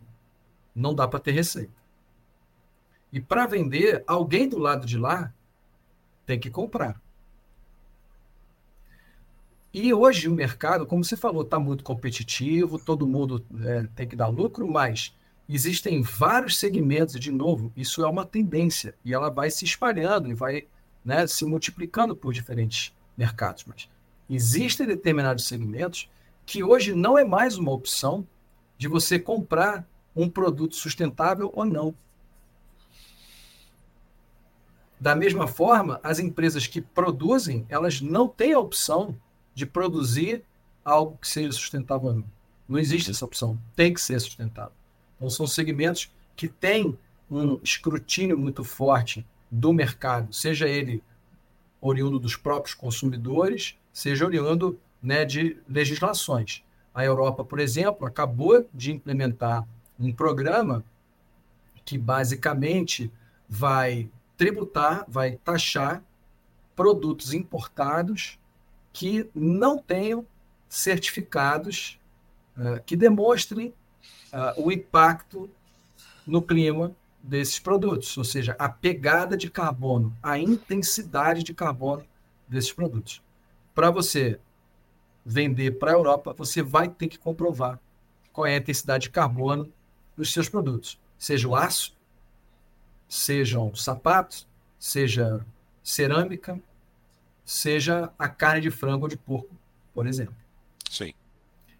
não 0.74 0.96
dá 0.96 1.08
para 1.08 1.20
ter 1.20 1.32
receita. 1.32 1.74
E 3.12 3.20
para 3.20 3.46
vender, 3.46 4.04
alguém 4.08 4.48
do 4.48 4.58
lado 4.58 4.86
de 4.86 4.98
lá 4.98 5.34
tem 6.26 6.40
que 6.40 6.50
comprar. 6.50 7.02
E 9.74 9.94
hoje 9.94 10.28
o 10.28 10.34
mercado, 10.34 10.86
como 10.86 11.04
você 11.04 11.16
falou, 11.16 11.44
está 11.44 11.60
muito 11.60 11.84
competitivo, 11.84 12.80
todo 12.80 13.08
mundo 13.08 13.46
é, 13.64 13.88
tem 13.96 14.08
que 14.08 14.16
dar 14.16 14.28
lucro, 14.28 14.68
mas 14.68 15.16
existem 15.48 16.02
vários 16.02 16.58
segmentos, 16.58 17.20
de 17.20 17.32
novo, 17.32 17.72
isso 17.76 18.04
é 18.04 18.08
uma 18.08 18.26
tendência, 18.26 18.96
e 19.04 19.14
ela 19.14 19.30
vai 19.30 19.50
se 19.50 19.66
espalhando 19.66 20.30
e 20.30 20.34
vai 20.34 20.68
né, 21.04 21.26
se 21.28 21.46
multiplicando 21.46 22.16
por 22.16 22.34
diferentes 22.34 22.94
mercados. 23.18 23.66
Mas 23.66 23.90
existem 24.30 24.88
determinados 24.88 25.46
segmentos 25.46 26.10
que 26.46 26.64
hoje 26.64 26.94
não 26.94 27.18
é 27.18 27.24
mais 27.24 27.58
uma 27.58 27.72
opção 27.72 28.28
de 28.78 28.88
você 28.88 29.20
comprar 29.20 29.86
um 30.16 30.30
produto 30.30 30.76
sustentável 30.76 31.52
ou 31.54 31.66
não. 31.66 31.94
Da 35.00 35.16
mesma 35.16 35.48
forma, 35.48 36.00
as 36.04 36.20
empresas 36.20 36.68
que 36.68 36.82
produzem, 36.82 37.66
elas 37.70 38.02
não 38.02 38.28
têm 38.28 38.54
a 38.54 38.60
opção 38.60 39.16
de 39.54 39.66
produzir 39.66 40.44
algo 40.86 41.18
que 41.18 41.28
seja 41.28 41.52
sustentável 41.52 42.10
ou 42.10 42.16
não. 42.16 42.26
Não 42.68 42.80
existe 42.80 43.12
essa 43.12 43.26
opção. 43.26 43.60
Tem 43.76 43.94
que 43.94 44.00
ser 44.00 44.20
sustentável. 44.20 44.74
Então, 45.22 45.30
são 45.30 45.46
segmentos 45.46 46.12
que 46.36 46.48
têm 46.48 46.98
um 47.30 47.60
escrutínio 47.64 48.36
muito 48.36 48.64
forte 48.64 49.24
do 49.52 49.72
mercado, 49.72 50.34
seja 50.34 50.68
ele 50.68 51.04
oriundo 51.80 52.18
dos 52.18 52.36
próprios 52.36 52.74
consumidores, 52.74 53.78
seja 53.94 54.26
oriundo 54.26 54.80
né, 55.02 55.24
de 55.24 55.58
legislações. 55.70 56.64
A 56.92 57.06
Europa, 57.06 57.46
por 57.46 57.60
exemplo, 57.60 58.08
acabou 58.08 58.68
de 58.74 58.92
implementar 58.92 59.68
um 60.00 60.12
programa 60.12 60.84
que 61.86 62.00
basicamente 62.00 63.12
vai 63.48 64.10
tributar, 64.36 65.06
vai 65.08 65.38
taxar 65.44 66.04
produtos 66.76 67.32
importados 67.32 68.40
que 68.92 69.30
não 69.36 69.78
tenham 69.78 70.26
certificados 70.68 72.00
uh, 72.58 72.82
que 72.88 72.96
demonstrem 72.96 73.72
uh, 74.34 74.62
o 74.62 74.72
impacto 74.72 75.50
no 76.26 76.42
clima 76.42 76.96
desses 77.22 77.60
produtos, 77.60 78.18
ou 78.18 78.24
seja, 78.24 78.56
a 78.58 78.68
pegada 78.68 79.38
de 79.38 79.50
carbono, 79.50 80.16
a 80.24 80.40
intensidade 80.40 81.44
de 81.44 81.54
carbono 81.54 82.06
desses 82.48 82.72
produtos. 82.72 83.22
Para 83.76 83.92
você 83.92 84.40
vender 85.26 85.78
para 85.78 85.92
a 85.92 85.94
Europa, 85.94 86.34
você 86.34 86.64
vai 86.64 86.90
ter 86.90 87.08
que 87.08 87.20
comprovar 87.20 87.80
qual 88.34 88.48
é 88.48 88.56
a 88.56 88.58
intensidade 88.58 89.04
de 89.04 89.10
carbono 89.12 89.72
dos 90.18 90.34
seus 90.34 90.50
produtos, 90.50 91.00
seja 91.18 91.48
o 91.48 91.56
aço, 91.56 91.96
sejam 93.08 93.74
sapatos, 93.76 94.48
seja 94.80 95.46
cerâmica, 95.84 96.60
seja 97.46 98.12
a 98.18 98.28
carne 98.30 98.62
de 98.62 98.72
frango 98.72 99.04
ou 99.04 99.10
de 99.10 99.18
porco, 99.18 99.56
por 99.94 100.08
exemplo. 100.08 100.36
Sim. 100.90 101.14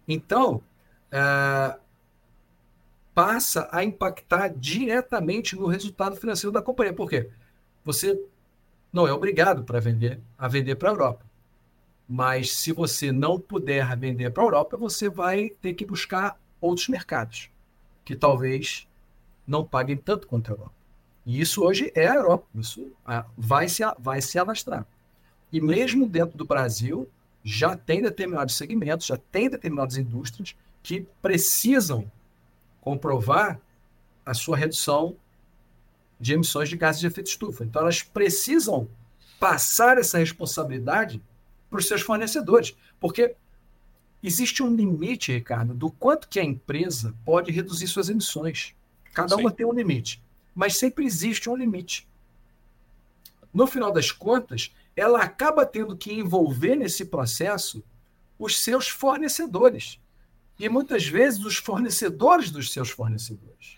Então, 0.06 0.62
uh, 1.12 1.80
passa 3.14 3.68
a 3.70 3.84
impactar 3.84 4.48
diretamente 4.48 5.56
no 5.56 5.66
resultado 5.66 6.16
financeiro 6.16 6.52
da 6.52 6.62
companhia. 6.62 6.94
Por 6.94 7.08
quê? 7.08 7.30
Você 7.84 8.20
não 8.92 9.06
é 9.06 9.12
obrigado 9.12 9.64
para 9.64 9.80
vender 9.80 10.20
a 10.36 10.48
vender 10.48 10.76
para 10.76 10.90
a 10.90 10.92
Europa. 10.92 11.24
Mas 12.08 12.52
se 12.54 12.72
você 12.72 13.10
não 13.10 13.38
puder 13.38 13.96
vender 13.96 14.30
para 14.30 14.42
a 14.42 14.46
Europa, 14.46 14.76
você 14.76 15.08
vai 15.08 15.50
ter 15.60 15.74
que 15.74 15.86
buscar 15.86 16.38
outros 16.60 16.88
mercados 16.88 17.50
que 18.04 18.14
talvez 18.16 18.86
não 19.46 19.64
paguem 19.64 19.96
tanto 19.96 20.26
quanto 20.26 20.50
a 20.50 20.54
Europa. 20.54 20.74
E 21.24 21.40
isso 21.40 21.62
hoje 21.62 21.92
é 21.94 22.08
a 22.08 22.16
Europa. 22.16 22.46
Isso 22.54 22.92
ah, 23.06 23.24
vai 23.36 23.68
se, 23.68 23.82
vai 23.98 24.20
se 24.20 24.38
alastrar. 24.38 24.86
E 25.52 25.60
mesmo 25.60 26.08
dentro 26.08 26.36
do 26.36 26.44
Brasil, 26.44 27.08
já 27.44 27.76
tem 27.76 28.02
determinados 28.02 28.56
segmentos, 28.56 29.06
já 29.06 29.16
tem 29.16 29.48
determinadas 29.48 29.96
indústrias 29.96 30.56
que 30.82 31.06
precisam 31.20 32.10
comprovar 32.82 33.60
a 34.26 34.34
sua 34.34 34.56
redução 34.56 35.16
de 36.20 36.34
emissões 36.34 36.68
de 36.68 36.76
gases 36.76 37.00
de 37.00 37.06
efeito 37.06 37.28
estufa. 37.28 37.64
Então, 37.64 37.82
elas 37.82 38.02
precisam 38.02 38.88
passar 39.40 39.96
essa 39.98 40.18
responsabilidade 40.18 41.22
para 41.70 41.78
os 41.78 41.88
seus 41.88 42.02
fornecedores, 42.02 42.76
porque 43.00 43.34
existe 44.22 44.62
um 44.62 44.74
limite, 44.74 45.32
Ricardo, 45.32 45.74
do 45.74 45.90
quanto 45.90 46.28
que 46.28 46.38
a 46.38 46.44
empresa 46.44 47.14
pode 47.24 47.50
reduzir 47.50 47.86
suas 47.86 48.08
emissões. 48.08 48.74
Cada 49.14 49.36
Sim. 49.36 49.40
uma 49.40 49.50
tem 49.50 49.64
um 49.64 49.72
limite, 49.72 50.22
mas 50.54 50.76
sempre 50.76 51.04
existe 51.04 51.48
um 51.48 51.56
limite. 51.56 52.06
No 53.54 53.66
final 53.66 53.92
das 53.92 54.10
contas, 54.10 54.74
ela 54.96 55.22
acaba 55.22 55.64
tendo 55.64 55.96
que 55.96 56.12
envolver 56.12 56.74
nesse 56.74 57.04
processo 57.04 57.82
os 58.38 58.60
seus 58.60 58.88
fornecedores 58.88 60.00
e 60.62 60.68
muitas 60.68 61.04
vezes 61.04 61.44
os 61.44 61.56
fornecedores 61.56 62.48
dos 62.52 62.72
seus 62.72 62.88
fornecedores. 62.88 63.76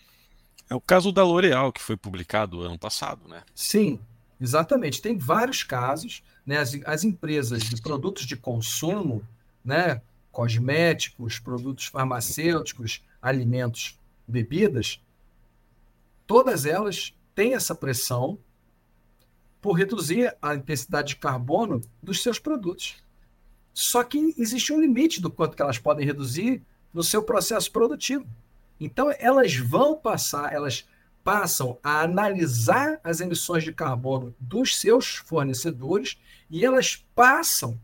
É 0.69 0.75
o 0.75 0.81
caso 0.81 1.11
da 1.11 1.25
L'Oréal, 1.25 1.73
que 1.73 1.81
foi 1.81 1.97
publicado 1.97 2.61
ano 2.61 2.79
passado, 2.79 3.27
né? 3.27 3.43
Sim, 3.55 3.99
exatamente. 4.39 5.01
Tem 5.01 5.17
vários 5.17 5.63
casos. 5.63 6.23
Né? 6.45 6.59
As, 6.59 6.79
as 6.85 7.03
empresas 7.03 7.63
de 7.63 7.81
produtos 7.81 8.27
de 8.27 8.37
consumo, 8.37 9.27
né? 9.65 10.03
cosméticos, 10.31 11.39
produtos 11.39 11.87
farmacêuticos, 11.87 13.03
alimentos, 13.23 13.99
bebidas, 14.29 15.01
todas 16.27 16.67
elas 16.67 17.15
têm 17.35 17.55
essa 17.55 17.75
pressão 17.75 18.39
por 19.59 19.73
reduzir 19.73 20.37
a 20.43 20.55
intensidade 20.55 21.09
de 21.09 21.17
carbono 21.17 21.81
dos 22.03 22.23
seus 22.23 22.39
produtos. 22.39 22.97
Só 23.73 24.05
que 24.05 24.35
existe 24.37 24.71
um 24.71 24.81
limite 24.81 25.23
do 25.23 25.31
quanto 25.31 25.57
que 25.57 25.63
elas 25.63 25.79
podem 25.79 26.05
reduzir 26.05 26.63
no 26.95 27.03
seu 27.03 27.23
processo 27.23 27.71
produtivo. 27.73 28.25
Então, 28.79 29.13
elas 29.19 29.57
vão 29.57 29.97
passar, 29.97 30.53
elas 30.53 30.89
passam 31.25 31.79
a 31.83 32.03
analisar 32.03 33.01
as 33.03 33.21
emissões 33.21 33.65
de 33.65 33.73
carbono 33.73 34.35
dos 34.39 34.79
seus 34.79 35.17
fornecedores 35.17 36.19
e 36.49 36.65
elas 36.65 37.05
passam 37.15 37.81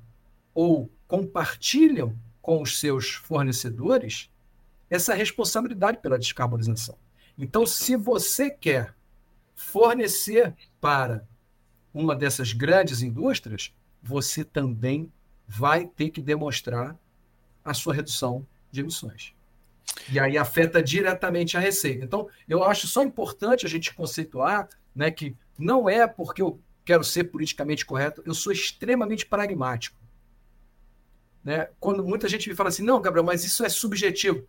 ou 0.55 0.91
compartilham 1.09 2.17
com 2.41 2.63
os 2.63 2.79
seus 2.79 3.11
fornecedores 3.11 4.31
essa 4.89 5.15
responsabilidade 5.15 5.99
pela 5.99 6.19
descarbonização. 6.19 6.97
Então, 7.39 7.65
se 7.65 7.97
você 7.97 8.51
quer 8.51 8.95
fornecer 9.55 10.55
para 10.81 11.27
uma 11.95 12.15
dessas 12.15 12.53
grandes 12.53 13.03
indústrias, 13.03 13.75
você 14.03 14.45
também 14.45 15.11
vai 15.47 15.87
ter 15.87 16.11
que 16.11 16.21
demonstrar 16.21 16.97
a 17.65 17.75
sua 17.75 17.95
redução 17.95 18.47
de 18.71 18.81
emissões. 18.81 19.35
E 20.11 20.19
aí 20.19 20.39
afeta 20.39 20.83
diretamente 20.83 21.57
a 21.57 21.61
receita. 21.61 22.05
Então, 22.05 22.29
eu 22.49 22.65
acho 22.65 22.87
só 22.87 23.03
importante 23.03 23.67
a 23.67 23.69
gente 23.69 23.95
conceituar 23.95 24.69
né, 24.95 25.11
que 25.11 25.37
não 25.59 25.89
é 25.89 26.07
porque 26.07 26.43
eu 26.43 26.61
quero 26.85 27.05
ser 27.05 27.25
politicamente 27.25 27.87
correto, 27.87 28.23
eu 28.25 28.35
sou 28.35 28.53
extremamente 28.53 29.27
pragmático. 29.27 29.99
Né? 31.45 31.69
Quando 31.79 32.05
muita 32.05 32.29
gente 32.29 32.49
me 32.49 32.55
fala 32.55 32.69
assim, 32.69 32.83
não, 32.83 33.01
Gabriel, 33.01 33.25
mas 33.25 33.45
isso 33.45 33.65
é 33.65 33.69
subjetivo. 33.69 34.47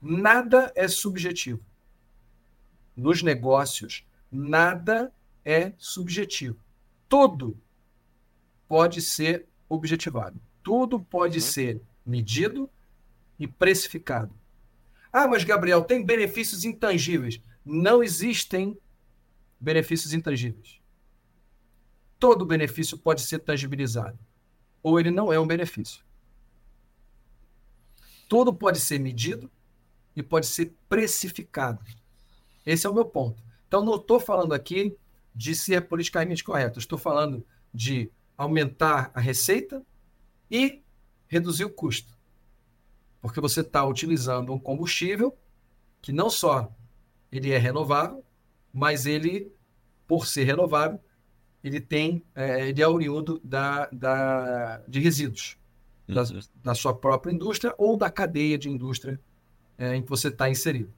Nada 0.00 0.72
é 0.74 0.88
subjetivo. 0.88 1.60
Nos 2.96 3.22
negócios, 3.22 4.06
nada 4.30 5.12
é 5.44 5.72
subjetivo. 5.78 6.58
Tudo 7.08 7.56
pode 8.68 9.02
ser 9.02 9.46
objetivado. 9.68 10.40
Tudo 10.62 11.00
pode 11.00 11.38
uhum. 11.38 11.44
ser 11.44 11.82
medido 12.04 12.70
e 13.40 13.48
precificado. 13.48 14.32
Ah, 15.10 15.26
mas 15.26 15.42
Gabriel, 15.42 15.82
tem 15.82 16.04
benefícios 16.04 16.64
intangíveis. 16.64 17.40
Não 17.64 18.02
existem 18.02 18.78
benefícios 19.58 20.12
intangíveis. 20.12 20.78
Todo 22.18 22.44
benefício 22.44 22.98
pode 22.98 23.22
ser 23.22 23.38
tangibilizado, 23.38 24.18
ou 24.82 25.00
ele 25.00 25.10
não 25.10 25.32
é 25.32 25.40
um 25.40 25.46
benefício. 25.46 26.04
Tudo 28.28 28.54
pode 28.54 28.78
ser 28.78 29.00
medido 29.00 29.50
e 30.14 30.22
pode 30.22 30.46
ser 30.46 30.74
precificado. 30.88 31.82
Esse 32.64 32.86
é 32.86 32.90
o 32.90 32.94
meu 32.94 33.06
ponto. 33.06 33.42
Então, 33.66 33.84
não 33.84 33.96
estou 33.96 34.20
falando 34.20 34.52
aqui 34.52 34.96
de 35.34 35.54
ser 35.54 35.88
politicamente 35.88 36.44
correto, 36.44 36.78
estou 36.78 36.98
falando 36.98 37.44
de 37.72 38.10
aumentar 38.36 39.10
a 39.14 39.20
receita 39.20 39.82
e 40.50 40.82
reduzir 41.26 41.64
o 41.64 41.70
custo. 41.70 42.19
Porque 43.20 43.40
você 43.40 43.60
está 43.60 43.84
utilizando 43.84 44.52
um 44.52 44.58
combustível 44.58 45.36
que 46.00 46.12
não 46.12 46.30
só 46.30 46.72
ele 47.30 47.52
é 47.52 47.58
renovável, 47.58 48.24
mas 48.72 49.06
ele, 49.06 49.52
por 50.06 50.26
ser 50.26 50.44
renovável, 50.44 50.98
ele 51.62 51.80
tem, 51.80 52.24
é, 52.34 52.68
ele 52.68 52.80
é 52.80 52.88
oriundo 52.88 53.40
da, 53.44 53.86
da, 53.92 54.78
de 54.88 54.98
resíduos 54.98 55.58
uhum. 56.08 56.14
da, 56.14 56.22
da, 56.64 56.74
sua 56.74 56.94
própria 56.94 57.32
indústria 57.32 57.74
ou 57.76 57.96
da 57.96 58.10
cadeia 58.10 58.56
de 58.56 58.70
indústria 58.70 59.20
é, 59.76 59.94
em 59.94 60.02
que 60.02 60.08
você 60.08 60.28
está 60.28 60.48
inserido. 60.48 60.92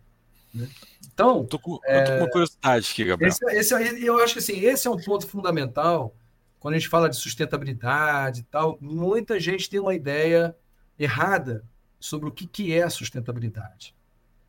Né? 0.55 0.69
Então, 1.13 1.45
tô 1.45 1.59
com, 1.59 1.81
é, 1.85 2.01
eu 2.01 2.05
tô 2.05 2.13
com 2.13 2.19
uma 2.19 2.31
curiosidade 2.31 2.91
aqui, 2.93 3.05
Gabriel. 3.05 3.31
Esse, 3.31 3.75
esse, 3.75 4.05
eu 4.05 4.19
acho 4.23 4.35
que 4.35 4.39
assim, 4.39 4.61
esse 4.61 4.87
é 4.87 4.91
um 4.91 5.01
ponto 5.01 5.27
fundamental 5.27 6.15
quando 6.63 6.75
a 6.75 6.79
gente 6.79 6.89
fala 6.89 7.11
de 7.11 7.17
sustentabilidade 7.17 8.43
e 8.43 8.45
tal, 8.45 8.79
muita 8.81 9.41
gente 9.41 9.69
tem 9.69 9.81
uma 9.81 9.97
ideia 9.97 10.57
errada 10.97 11.65
sobre 12.03 12.29
o 12.29 12.33
que, 12.33 12.49
que 12.49 12.73
é 12.73 12.89
sustentabilidade. 12.91 13.95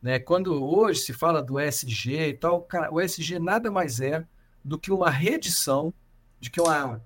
Né? 0.02 0.18
Quando 0.18 0.66
hoje 0.66 1.02
se 1.02 1.14
fala 1.14 1.42
do 1.42 1.60
ESG 1.60 2.30
e 2.30 2.34
tal, 2.34 2.62
cara, 2.64 2.92
o 2.92 3.00
ESG 3.00 3.38
nada 3.38 3.70
mais 3.70 4.02
é 4.02 4.26
do 4.66 4.78
que 4.78 4.92
uma 4.92 5.10
reedição, 5.10 5.94
de 6.40 6.50
que 6.50 6.60
uma 6.60 7.00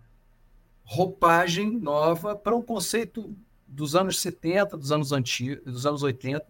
roupagem 0.83 1.69
nova 1.69 2.33
para 2.33 2.55
um 2.55 2.61
conceito 2.61 3.35
dos 3.67 3.93
anos 3.93 4.21
70, 4.21 4.77
dos 4.77 4.91
anos 4.91 5.11
antigos, 5.11 5.63
dos 5.65 5.85
anos 5.85 6.01
80, 6.01 6.47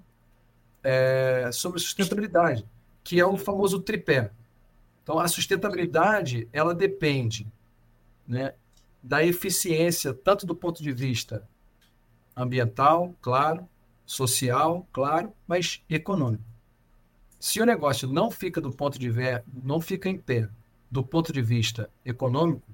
é, 0.84 1.50
sobre 1.52 1.80
sustentabilidade, 1.80 2.66
que 3.04 3.20
é 3.20 3.26
o 3.26 3.36
famoso 3.36 3.80
tripé. 3.80 4.32
Então, 5.02 5.18
a 5.18 5.28
sustentabilidade 5.28 6.48
ela 6.54 6.76
depende 6.76 7.52
né, 8.28 8.54
da 9.02 9.26
eficiência, 9.26 10.14
tanto 10.14 10.46
do 10.46 10.56
ponto 10.56 10.84
de 10.84 10.92
vista 10.92 11.48
ambiental, 12.36 13.16
claro, 13.22 13.68
social, 14.08 14.88
claro, 14.92 15.34
mas 15.46 15.84
econômico. 15.90 16.44
Se 17.40 17.62
o 17.62 17.66
negócio 17.66 18.08
não 18.08 18.32
fica 18.32 18.60
do 18.60 18.72
ponto 18.72 18.98
de 18.98 19.12
ver, 19.12 19.44
não 19.64 19.80
fica 19.80 20.10
em 20.10 20.18
pé 20.18 20.50
do 20.90 21.04
ponto 21.04 21.32
de 21.32 21.42
vista 21.42 21.90
econômico, 22.04 22.68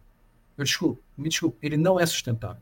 eu 0.56 0.64
desculpo, 0.64 1.04
me 1.18 1.28
desculpe, 1.28 1.58
ele 1.62 1.76
não 1.76 2.00
é 2.00 2.06
sustentável. 2.06 2.62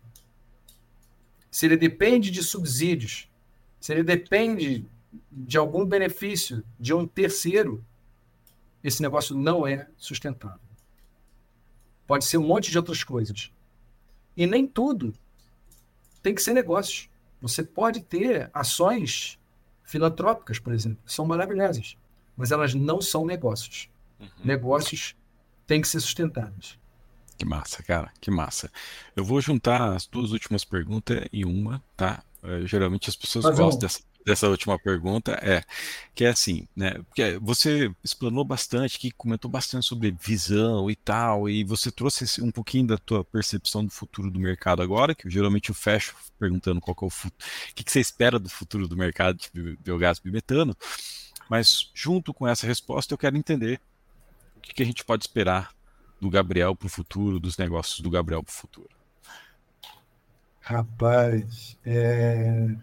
Se 1.51 1.65
ele 1.65 1.75
depende 1.75 2.31
de 2.31 2.41
subsídios, 2.41 3.29
se 3.79 3.91
ele 3.91 4.03
depende 4.03 4.85
de 5.29 5.57
algum 5.57 5.85
benefício 5.85 6.63
de 6.79 6.93
um 6.93 7.05
terceiro, 7.05 7.83
esse 8.81 9.01
negócio 9.01 9.35
não 9.35 9.67
é 9.67 9.87
sustentável. 9.97 10.61
Pode 12.07 12.23
ser 12.23 12.37
um 12.37 12.47
monte 12.47 12.71
de 12.71 12.77
outras 12.77 13.03
coisas. 13.03 13.51
E 14.35 14.47
nem 14.47 14.65
tudo 14.65 15.13
tem 16.23 16.33
que 16.33 16.41
ser 16.41 16.53
negócios. 16.53 17.10
Você 17.41 17.63
pode 17.63 18.01
ter 18.01 18.49
ações 18.53 19.39
filantrópicas, 19.83 20.59
por 20.59 20.73
exemplo, 20.73 20.99
que 21.05 21.11
são 21.11 21.25
maravilhosas, 21.25 21.97
mas 22.37 22.51
elas 22.51 22.73
não 22.73 23.01
são 23.01 23.25
negócios. 23.25 23.89
Uhum. 24.19 24.27
Negócios 24.43 25.15
têm 25.65 25.81
que 25.81 25.87
ser 25.87 25.99
sustentáveis. 25.99 26.79
Que 27.37 27.45
massa, 27.45 27.81
cara, 27.81 28.11
que 28.21 28.29
massa. 28.29 28.71
Eu 29.15 29.25
vou 29.25 29.41
juntar 29.41 29.93
as 29.93 30.05
duas 30.05 30.31
últimas 30.31 30.63
perguntas 30.63 31.25
em 31.33 31.43
uma, 31.43 31.83
tá? 31.97 32.23
Uh, 32.43 32.65
geralmente 32.67 33.09
as 33.09 33.15
pessoas 33.15 33.45
Mas 33.45 33.57
gostam 33.57 33.79
dessa, 33.79 34.01
dessa 34.25 34.47
última 34.47 34.77
pergunta, 34.77 35.31
é 35.41 35.63
que 36.13 36.25
é 36.25 36.29
assim, 36.29 36.67
né? 36.75 36.93
Porque 37.07 37.37
você 37.41 37.91
explanou 38.03 38.43
bastante, 38.43 38.99
que 38.99 39.11
comentou 39.11 39.49
bastante 39.49 39.85
sobre 39.85 40.11
visão 40.11 40.89
e 40.89 40.95
tal, 40.95 41.49
e 41.49 41.63
você 41.63 41.91
trouxe 41.91 42.41
um 42.41 42.51
pouquinho 42.51 42.87
da 42.87 42.97
tua 42.97 43.23
percepção 43.23 43.83
do 43.83 43.91
futuro 43.91 44.29
do 44.29 44.39
mercado 44.39 44.81
agora, 44.81 45.15
que 45.15 45.29
geralmente 45.29 45.69
eu 45.69 45.75
fecho 45.75 46.15
perguntando 46.39 46.81
qual 46.81 46.95
que 46.95 47.03
é 47.03 47.07
o 47.07 47.09
futuro, 47.09 47.45
que, 47.75 47.83
que 47.83 47.91
você 47.91 47.99
espera 47.99 48.37
do 48.37 48.49
futuro 48.49 48.87
do 48.87 48.95
mercado 48.95 49.37
de 49.37 49.77
biogás 49.77 50.19
bimetano, 50.19 50.75
mas 51.49 51.91
junto 51.93 52.33
com 52.33 52.47
essa 52.47 52.67
resposta 52.67 53.13
eu 53.13 53.17
quero 53.17 53.37
entender 53.37 53.81
o 54.55 54.61
que, 54.61 54.73
que 54.73 54.83
a 54.83 54.85
gente 54.85 55.03
pode 55.03 55.23
esperar 55.23 55.73
do 56.19 56.29
Gabriel 56.29 56.75
para 56.75 56.85
o 56.85 56.89
futuro, 56.89 57.39
dos 57.39 57.57
negócios 57.57 57.99
do 57.99 58.09
Gabriel 58.09 58.43
para 58.43 58.51
o 58.51 58.55
futuro? 58.55 58.89
Rapaz, 60.61 61.75
é... 61.83 62.75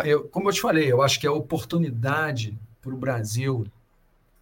Eu, 0.00 0.24
como 0.28 0.48
eu 0.48 0.52
te 0.52 0.60
falei, 0.60 0.90
eu 0.90 1.02
acho 1.02 1.20
que 1.20 1.26
a 1.26 1.32
oportunidade 1.32 2.56
para 2.80 2.94
o 2.94 2.96
Brasil 2.96 3.66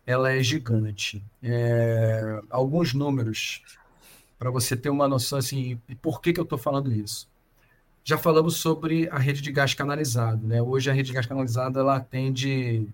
ela 0.07 0.33
é 0.33 0.43
gigante. 0.43 1.23
É... 1.43 2.41
Alguns 2.49 2.95
números 2.95 3.63
para 4.39 4.51
você 4.51 4.75
ter 4.75 4.89
uma 4.89 5.07
noção 5.07 5.39
assim, 5.39 5.79
por 6.01 6.21
que, 6.21 6.33
que 6.33 6.41
eu 6.41 6.45
estou 6.45 6.59
falando 6.59 6.91
isso? 6.91 7.29
Já 8.03 8.17
falamos 8.17 8.57
sobre 8.57 9.07
a 9.11 9.19
rede 9.19 9.43
de 9.43 9.53
gás 9.53 9.75
canalizado, 9.75 10.47
né? 10.47 10.63
Hoje 10.63 10.91
a 10.91 10.95
rede 10.95 11.09
de 11.09 11.13
gás 11.13 11.27
canalizado 11.27 11.79
ela 11.79 11.97
atende 11.97 12.89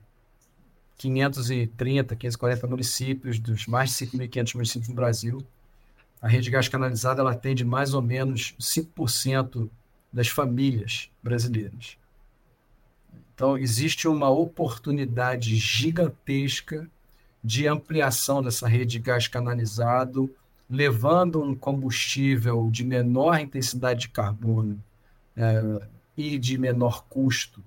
530, 0.99 2.17
540 2.17 2.67
municípios, 2.67 3.39
dos 3.39 3.67
mais 3.67 3.91
de 3.91 4.07
5.500 4.07 4.55
municípios 4.55 4.89
no 4.89 4.95
Brasil. 4.97 5.47
A 6.21 6.27
rede 6.27 6.45
de 6.45 6.51
gás 6.51 6.69
canalizada 6.69 7.21
ela 7.21 7.33
atende 7.33 7.65
mais 7.65 7.95
ou 7.95 8.03
menos 8.03 8.57
5% 8.59 9.71
das 10.13 10.29
famílias 10.29 11.09
brasileiras. 11.23 11.97
Então, 13.37 13.57
existe 13.57 14.09
uma 14.09 14.31
oportunidade 14.31 15.55
gigantesca 15.57 16.89
de 17.45 17.69
ampliação 17.69 18.43
dessa 18.43 18.67
rede 18.67 18.93
de 18.93 18.99
gás 18.99 19.29
canalizado, 19.29 20.35
levando 20.69 21.41
um 21.41 21.55
combustível 21.55 22.69
de 22.73 22.83
menor 22.83 23.39
intensidade 23.39 24.01
de 24.01 24.09
carbono 24.09 24.83
é, 25.37 25.87
e 26.17 26.39
de 26.39 26.57
menor 26.57 27.05
custo 27.05 27.63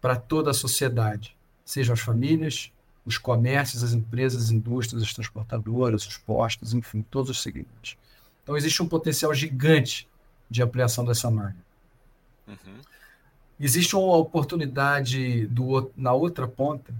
para 0.00 0.16
toda 0.16 0.50
a 0.50 0.54
sociedade 0.54 1.36
sejam 1.68 1.92
as 1.92 2.00
famílias, 2.00 2.72
os 3.04 3.18
comércios, 3.18 3.84
as 3.84 3.92
empresas, 3.92 4.44
as 4.44 4.50
indústrias, 4.50 5.02
as 5.02 5.12
transportadoras, 5.12 6.06
os 6.06 6.16
postos, 6.16 6.72
enfim, 6.72 7.02
todos 7.10 7.30
os 7.30 7.42
segmentos. 7.42 7.96
Então, 8.42 8.56
existe 8.56 8.82
um 8.82 8.88
potencial 8.88 9.34
gigante 9.34 10.08
de 10.48 10.62
ampliação 10.62 11.04
dessa 11.04 11.30
marca. 11.30 11.58
Uhum. 12.46 12.80
Existe 13.60 13.96
uma 13.96 14.16
oportunidade 14.16 15.46
do, 15.46 15.90
na 15.96 16.12
outra 16.12 16.46
ponta 16.46 16.94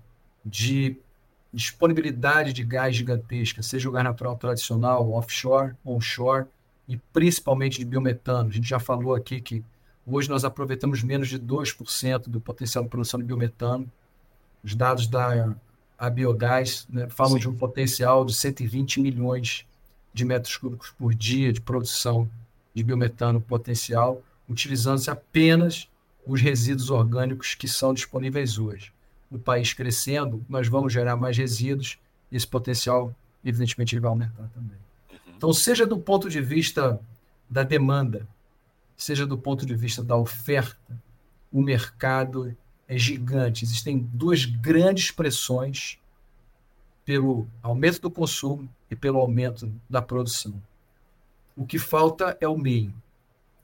de 0.45 0.97
disponibilidade 1.53 2.53
de 2.53 2.65
gás 2.65 2.97
gigantesca, 2.97 3.63
seja 3.63 3.89
o 3.89 3.93
gás 3.93 4.05
natural 4.05 4.37
tradicional, 4.37 5.11
offshore, 5.13 5.75
onshore 5.85 6.47
e 6.89 6.97
principalmente 7.13 7.79
de 7.79 7.85
biometano. 7.85 8.49
A 8.49 8.53
gente 8.53 8.69
já 8.69 8.81
falou 8.81 9.15
aqui 9.15 9.41
que 9.41 9.65
hoje 10.07 10.29
nós 10.29 10.45
aproveitamos 10.45 11.03
menos 11.03 11.29
de 11.29 11.39
2% 11.39 12.29
do 12.29 12.41
potencial 12.41 12.85
de 12.85 12.91
produção 12.91 13.21
de 13.21 13.27
biometano 13.27 13.91
os 14.63 14.75
dados 14.75 15.07
da 15.07 15.55
a 15.97 16.09
Biogás 16.09 16.87
né, 16.89 17.09
falam 17.11 17.35
Sim. 17.35 17.41
de 17.41 17.49
um 17.49 17.57
potencial 17.57 18.25
de 18.25 18.33
120 18.33 19.01
milhões 19.01 19.67
de 20.15 20.25
metros 20.25 20.57
cúbicos 20.57 20.91
por 20.97 21.13
dia 21.13 21.53
de 21.53 21.61
produção 21.61 22.31
de 22.73 22.85
biometano 22.85 23.41
potencial, 23.41 24.23
utilizando-se 24.49 25.11
apenas 25.11 25.89
os 26.29 26.43
resíduos 26.43 26.91
orgânicos 26.91 27.55
que 27.55 27.67
são 27.67 27.95
disponíveis 27.95 28.59
hoje. 28.59 28.93
O 29.31 29.39
país 29.39 29.73
crescendo, 29.73 30.45
nós 30.49 30.69
vamos 30.69 30.93
gerar 30.93 31.17
mais 31.17 31.37
resíduos 31.37 31.99
e 32.31 32.37
esse 32.37 32.47
potencial, 32.47 33.15
evidentemente, 33.43 33.95
ele 33.95 34.03
vai 34.03 34.11
aumentar 34.11 34.49
também. 34.55 34.77
Uhum. 35.11 35.35
Então, 35.37 35.53
seja 35.53 35.87
do 35.87 35.99
ponto 35.99 36.29
de 36.29 36.41
vista 36.41 37.01
da 37.49 37.63
demanda, 37.63 38.29
seja 38.95 39.27
do 39.27 39.39
ponto 39.39 39.65
de 39.65 39.75
vista 39.75 40.05
da 40.05 40.17
oferta, 40.17 41.01
o 41.51 41.63
mercado 41.63 42.55
é 42.87 42.99
gigante. 42.99 43.65
Existem 43.65 43.99
duas 43.99 44.45
grandes 44.45 45.11
pressões 45.11 45.99
pelo 47.07 47.49
aumento 47.63 48.03
do 48.03 48.11
consumo 48.11 48.69
e 48.91 48.95
pelo 48.95 49.19
aumento 49.19 49.73
da 49.89 50.03
produção. 50.03 50.63
O 51.57 51.65
que 51.65 51.79
falta 51.79 52.37
é 52.39 52.47
o 52.47 52.59
meio, 52.59 52.93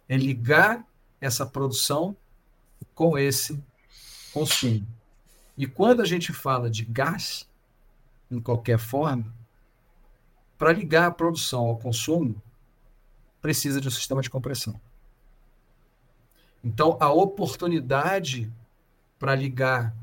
é 0.09 0.17
ligar 0.17 0.83
essa 1.21 1.45
produção 1.45 2.17
com 2.95 3.19
esse 3.19 3.63
consumo. 4.33 4.87
E 5.57 5.67
quando 5.67 6.03
a 6.03 6.05
gente 6.05 6.33
fala 6.33 6.69
de 6.69 6.85
gás, 6.85 7.49
em 8.31 8.41
qualquer 8.41 8.79
forma, 8.79 9.33
para 10.59 10.73
ligar 10.73 11.07
a 11.07 11.11
produção 11.11 11.67
ao 11.67 11.77
consumo, 11.77 12.41
precisa 13.41 13.81
de 13.81 13.89
um 13.89 13.91
sistema 13.91 14.23
de 14.23 14.31
compressão. 14.31 14.81
Então, 16.63 16.97
a 16.99 17.13
oportunidade 17.13 18.51
para 19.19 19.35
ligar 19.35 19.95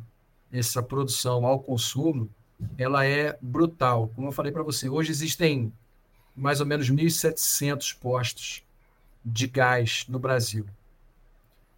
essa 0.51 0.83
produção 0.83 1.45
ao 1.45 1.59
consumo, 1.59 2.29
ela 2.77 3.05
é 3.05 3.37
brutal. 3.41 4.11
Como 4.15 4.27
eu 4.27 4.31
falei 4.31 4.51
para 4.51 4.61
você, 4.61 4.87
hoje 4.87 5.11
existem 5.11 5.73
mais 6.35 6.59
ou 6.59 6.65
menos 6.65 6.89
1.700 6.89 7.97
postos 7.99 8.63
de 9.25 9.47
gás 9.47 10.05
no 10.07 10.19
Brasil. 10.19 10.65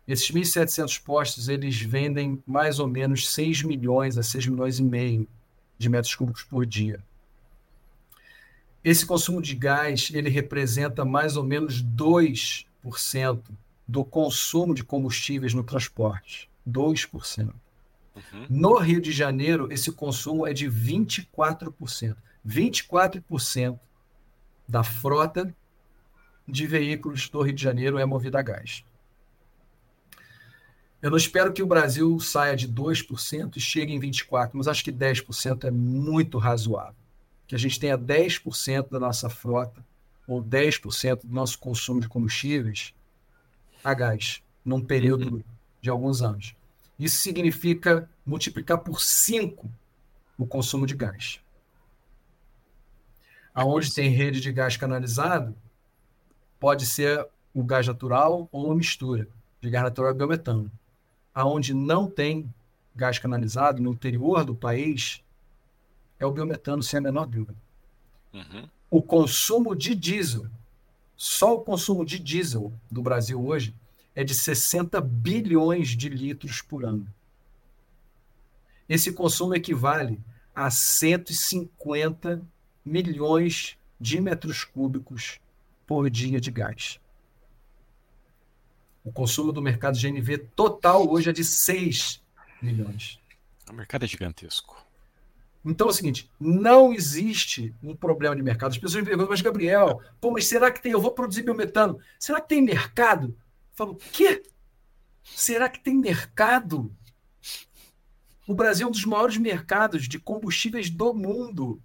Esses 0.07 0.30
1.700 0.30 1.01
postos, 1.01 1.47
eles 1.47 1.80
vendem 1.81 2.41
mais 2.45 2.80
ou 2.80 2.88
menos 2.88 3.30
6 3.31 3.63
milhões 3.63 4.17
a 4.17 4.23
6 4.23 4.47
milhões 4.47 4.80
e 4.80 4.84
meio 4.84 5.27
de 5.77 5.89
metros 5.89 6.13
cúbicos 6.13 6.43
por 6.43 6.65
dia. 6.65 7.01
Esse 8.84 9.05
consumo 9.05 9.41
de 9.41 9.55
gás, 9.55 10.11
ele 10.13 10.30
representa 10.30 11.05
mais 11.05 11.38
ou 11.38 11.43
menos 11.43 11.81
2% 11.81 12.65
do 13.88 14.03
consumo 14.03 14.73
de 14.73 14.84
combustíveis 14.84 15.53
no 15.53 15.63
transporte. 15.63 16.49
2%. 16.67 17.53
Uhum. 18.15 18.45
No 18.49 18.77
Rio 18.77 19.01
de 19.01 19.11
Janeiro, 19.11 19.71
esse 19.71 19.91
consumo 19.91 20.45
é 20.45 20.53
de 20.53 20.69
24%. 20.69 22.15
24% 22.45 23.80
da 24.67 24.84
frota 24.84 25.55
de 26.45 26.67
veículos 26.67 27.30
do 27.30 27.41
Rio 27.41 27.53
de 27.53 27.63
Janeiro 27.63 27.97
é 27.97 28.05
movida 28.05 28.39
a 28.39 28.41
gás. 28.41 28.84
Eu 31.03 31.11
não 31.11 31.17
espero 31.17 31.51
que 31.51 31.61
o 31.61 31.67
Brasil 31.67 32.17
saia 32.21 32.55
de 32.55 32.65
2% 32.65 33.57
e 33.57 33.59
chegue 33.59 33.91
em 33.91 33.99
24%, 33.99 34.51
mas 34.53 34.69
acho 34.69 34.81
que 34.81 34.91
10% 34.91 35.65
é 35.65 35.69
muito 35.69 36.38
razoável. 36.38 36.95
Que 37.45 37.55
a 37.55 37.57
gente 37.57 37.77
tenha 37.77 37.97
10% 37.97 38.89
da 38.89 39.01
nossa 39.01 39.30
frota 39.30 39.85
ou 40.25 40.41
10% 40.41 41.25
do 41.25 41.34
nosso 41.34 41.59
consumo 41.59 41.99
de 41.99 42.07
combustíveis 42.07 42.93
a 43.84 43.93
gás, 43.93 44.41
num 44.63 44.80
período 44.80 45.35
uhum. 45.35 45.43
de 45.81 45.89
alguns 45.89 46.21
anos. 46.21 46.55
Isso 46.97 47.17
significa 47.17 48.09
multiplicar 48.25 48.77
por 48.77 49.01
5 49.01 49.69
o 50.38 50.47
consumo 50.47 50.85
de 50.88 50.95
gás. 50.95 51.41
Aonde 53.53 53.93
tem 53.93 54.09
rede 54.09 54.39
de 54.39 54.53
gás 54.53 54.77
canalizado, 54.77 55.53
pode 56.61 56.85
ser 56.85 57.27
o 57.53 57.61
gás 57.61 57.85
natural 57.85 58.47
ou 58.53 58.67
uma 58.67 58.75
mistura 58.75 59.27
de 59.59 59.69
gás 59.69 59.84
natural 59.84 60.11
e 60.11 60.15
biometano. 60.15 60.71
Aonde 61.34 61.73
não 61.73 62.10
tem 62.10 62.53
gás 62.95 63.18
canalizado, 63.18 63.81
no 63.81 63.91
interior 63.91 64.43
do 64.45 64.53
país, 64.53 65.23
é 66.19 66.26
o 66.26 66.31
biometano, 66.31 66.84
sem 66.84 66.99
a 66.99 67.01
menor 67.01 67.26
dúvida. 67.26 67.55
Uhum. 68.34 68.69
O 68.89 69.01
consumo 69.01 69.76
de 69.76 69.95
diesel, 69.95 70.47
só 71.15 71.55
o 71.55 71.61
consumo 71.61 72.05
de 72.05 72.19
diesel 72.19 72.72
do 72.89 73.01
Brasil 73.01 73.43
hoje 73.43 73.73
é 74.15 74.23
de 74.23 74.35
60 74.35 75.01
bilhões 75.01 75.89
de 75.89 76.10
litros 76.10 76.61
por 76.61 76.85
ano. 76.85 77.07
Esse 78.88 79.11
consumo 79.11 79.55
equivale 79.55 80.19
a 80.53 80.69
150 80.69 82.41
milhões 82.85 83.77
de 83.99 84.22
metros 84.22 84.64
cúbicos 84.64 85.39
por 85.88 86.10
dia 86.10 86.39
de 86.39 86.51
gás. 86.51 86.99
O 89.03 89.11
consumo 89.11 89.51
do 89.51 89.61
mercado 89.61 89.99
GNV 89.99 90.38
total 90.55 91.09
hoje 91.09 91.30
é 91.30 91.34
de 91.34 91.43
6 91.43 92.21
milhões. 92.61 93.19
O 93.69 93.73
mercado 93.73 94.05
é 94.05 94.07
gigantesco. 94.07 94.81
Então 95.65 95.88
é 95.88 95.89
o 95.89 95.93
seguinte, 95.93 96.30
não 96.39 96.93
existe 96.93 97.73
um 97.81 97.95
problema 97.95 98.35
de 98.35 98.41
mercado. 98.41 98.71
As 98.71 98.77
pessoas 98.77 99.03
me 99.03 99.07
perguntam, 99.07 99.30
mas 99.30 99.41
Gabriel, 99.41 100.01
pô, 100.19 100.31
mas 100.31 100.47
será 100.47 100.71
que 100.71 100.81
tem? 100.81 100.91
Eu 100.91 101.01
vou 101.01 101.11
produzir 101.11 101.43
biometano. 101.43 101.99
Será 102.19 102.41
que 102.41 102.49
tem 102.49 102.61
mercado? 102.61 103.27
Eu 103.27 103.75
falo, 103.75 103.95
quê? 103.95 104.43
Será 105.23 105.69
que 105.69 105.80
tem 105.80 105.95
mercado? 105.95 106.93
O 108.45 108.53
Brasil 108.53 108.85
é 108.85 108.89
um 108.89 108.91
dos 108.91 109.05
maiores 109.05 109.38
mercados 109.38 110.07
de 110.07 110.19
combustíveis 110.19 110.89
do 110.89 111.13
mundo. 111.13 111.81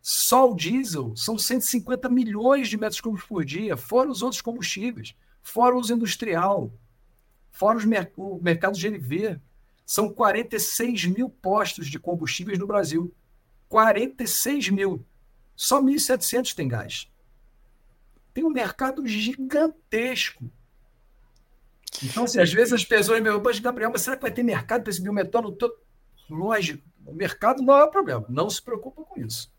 Só 0.00 0.50
o 0.50 0.54
diesel 0.54 1.14
são 1.16 1.36
150 1.36 2.08
milhões 2.08 2.68
de 2.68 2.76
metros 2.76 3.00
cúbicos 3.00 3.28
por 3.28 3.44
dia, 3.44 3.76
fora 3.76 4.08
os 4.08 4.22
outros 4.22 4.40
combustíveis, 4.40 5.14
fora 5.42 5.74
o 5.74 5.78
uso 5.78 5.94
industrial, 5.94 6.72
fora 7.50 7.78
os 7.78 7.84
mer 7.84 8.12
o 8.16 8.40
mercado 8.42 8.78
GNV. 8.78 9.40
São 9.84 10.08
46 10.08 11.06
mil 11.06 11.28
postos 11.28 11.88
de 11.88 11.98
combustíveis 11.98 12.58
no 12.58 12.66
Brasil. 12.66 13.12
46 13.68 14.70
mil. 14.70 15.04
Só 15.56 15.82
1.700 15.82 16.54
tem 16.54 16.68
gás. 16.68 17.10
Tem 18.32 18.44
um 18.44 18.50
mercado 18.50 19.06
gigantesco. 19.06 20.50
Então, 22.02 22.24
assim, 22.24 22.40
às 22.40 22.52
vezes 22.52 22.72
as 22.72 22.84
pessoas 22.84 23.18
me 23.18 23.24
perguntam, 23.24 23.60
Gabriel, 23.60 23.90
mas 23.90 24.02
será 24.02 24.16
que 24.16 24.22
vai 24.22 24.30
ter 24.30 24.42
mercado 24.42 24.82
para 24.82 24.90
esse 24.90 25.02
biometano 25.02 25.52
todo? 25.52 25.76
Lógico, 26.28 26.82
o 27.04 27.12
mercado 27.12 27.62
não 27.62 27.76
é 27.76 27.84
o 27.84 27.90
problema. 27.90 28.24
Não 28.28 28.48
se 28.48 28.62
preocupa 28.62 29.02
com 29.02 29.20
isso. 29.20 29.52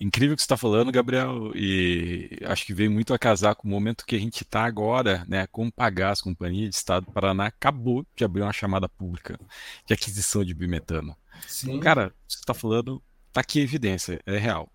Incrível 0.00 0.34
o 0.34 0.36
que 0.36 0.42
você 0.42 0.46
está 0.46 0.56
falando, 0.56 0.90
Gabriel, 0.90 1.52
e 1.54 2.38
acho 2.46 2.66
que 2.66 2.74
veio 2.74 2.90
muito 2.90 3.14
a 3.14 3.18
casar 3.18 3.54
com 3.54 3.68
o 3.68 3.70
momento 3.70 4.04
que 4.04 4.16
a 4.16 4.18
gente 4.18 4.42
está 4.42 4.64
agora, 4.64 5.24
né? 5.28 5.46
Como 5.46 5.72
pagar 5.72 6.10
as 6.10 6.20
companhias 6.20 6.70
de 6.70 6.76
Estado 6.76 7.06
do 7.06 7.12
Paraná 7.12 7.46
acabou 7.46 8.04
de 8.16 8.24
abrir 8.24 8.42
uma 8.42 8.52
chamada 8.52 8.88
pública 8.88 9.38
de 9.86 9.94
aquisição 9.94 10.44
de 10.44 10.52
bimetano. 10.52 11.16
Sim. 11.46 11.78
Cara, 11.78 12.12
você 12.26 12.38
está 12.38 12.52
falando, 12.52 13.00
está 13.28 13.40
aqui 13.40 13.60
a 13.60 13.62
evidência, 13.62 14.20
é 14.26 14.36
real. 14.36 14.68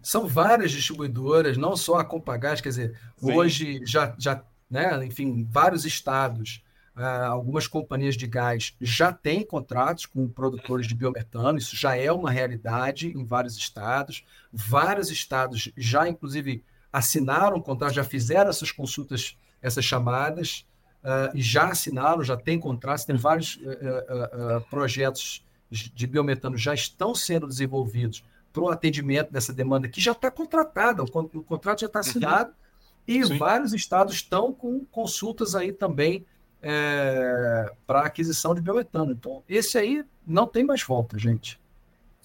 São 0.00 0.28
várias 0.28 0.70
distribuidoras, 0.70 1.56
não 1.56 1.76
só 1.76 1.96
a 1.96 2.04
Compagás, 2.04 2.60
quer 2.60 2.68
dizer, 2.68 3.00
Sim. 3.16 3.32
hoje 3.32 3.80
já, 3.84 4.14
já 4.16 4.44
né, 4.70 5.04
enfim, 5.04 5.44
vários 5.50 5.84
estados, 5.84 6.62
uh, 6.96 7.30
algumas 7.30 7.66
companhias 7.66 8.16
de 8.16 8.26
gás 8.26 8.74
já 8.80 9.12
têm 9.12 9.44
contratos 9.44 10.06
com 10.06 10.28
produtores 10.28 10.86
de 10.86 10.94
biometano, 10.94 11.58
isso 11.58 11.76
já 11.76 11.96
é 11.96 12.10
uma 12.10 12.30
realidade 12.30 13.08
em 13.08 13.24
vários 13.24 13.56
estados. 13.56 14.24
Vários 14.52 15.10
estados 15.10 15.70
já, 15.76 16.08
inclusive, 16.08 16.64
assinaram 16.92 17.60
contratos, 17.60 17.96
já 17.96 18.04
fizeram 18.04 18.50
essas 18.50 18.72
consultas, 18.72 19.36
essas 19.60 19.84
chamadas, 19.84 20.66
uh, 21.04 21.36
e 21.36 21.42
já 21.42 21.68
assinaram, 21.68 22.24
já 22.24 22.36
tem 22.36 22.58
contratos, 22.58 23.04
tem 23.04 23.16
vários 23.16 23.56
uh, 23.56 24.60
projetos 24.70 25.44
de 25.70 26.06
biometano 26.06 26.56
já 26.56 26.72
estão 26.72 27.12
sendo 27.12 27.48
desenvolvidos 27.48 28.24
para 28.52 28.62
o 28.62 28.68
atendimento 28.70 29.32
dessa 29.32 29.52
demanda 29.52 29.88
que 29.88 30.00
já 30.00 30.12
está 30.12 30.30
contratada, 30.30 31.02
o, 31.02 31.10
contrato 31.42 31.80
já 31.80 31.86
está 31.86 31.98
uhum. 31.98 32.08
assinado. 32.08 32.50
Uhum 32.50 32.66
e 33.06 33.24
Sim. 33.24 33.38
vários 33.38 33.72
estados 33.72 34.14
estão 34.14 34.52
com 34.52 34.84
consultas 34.86 35.54
aí 35.54 35.72
também 35.72 36.26
é, 36.68 37.70
para 37.86 38.00
aquisição 38.00 38.52
de 38.52 38.60
biometano. 38.60 39.12
Então, 39.12 39.42
esse 39.48 39.78
aí 39.78 40.04
não 40.26 40.48
tem 40.48 40.64
mais 40.64 40.82
volta, 40.82 41.16
gente. 41.16 41.60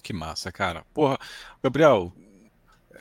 Que 0.02 0.12
massa, 0.12 0.50
cara. 0.50 0.84
Porra, 0.92 1.16
Gabriel, 1.62 2.12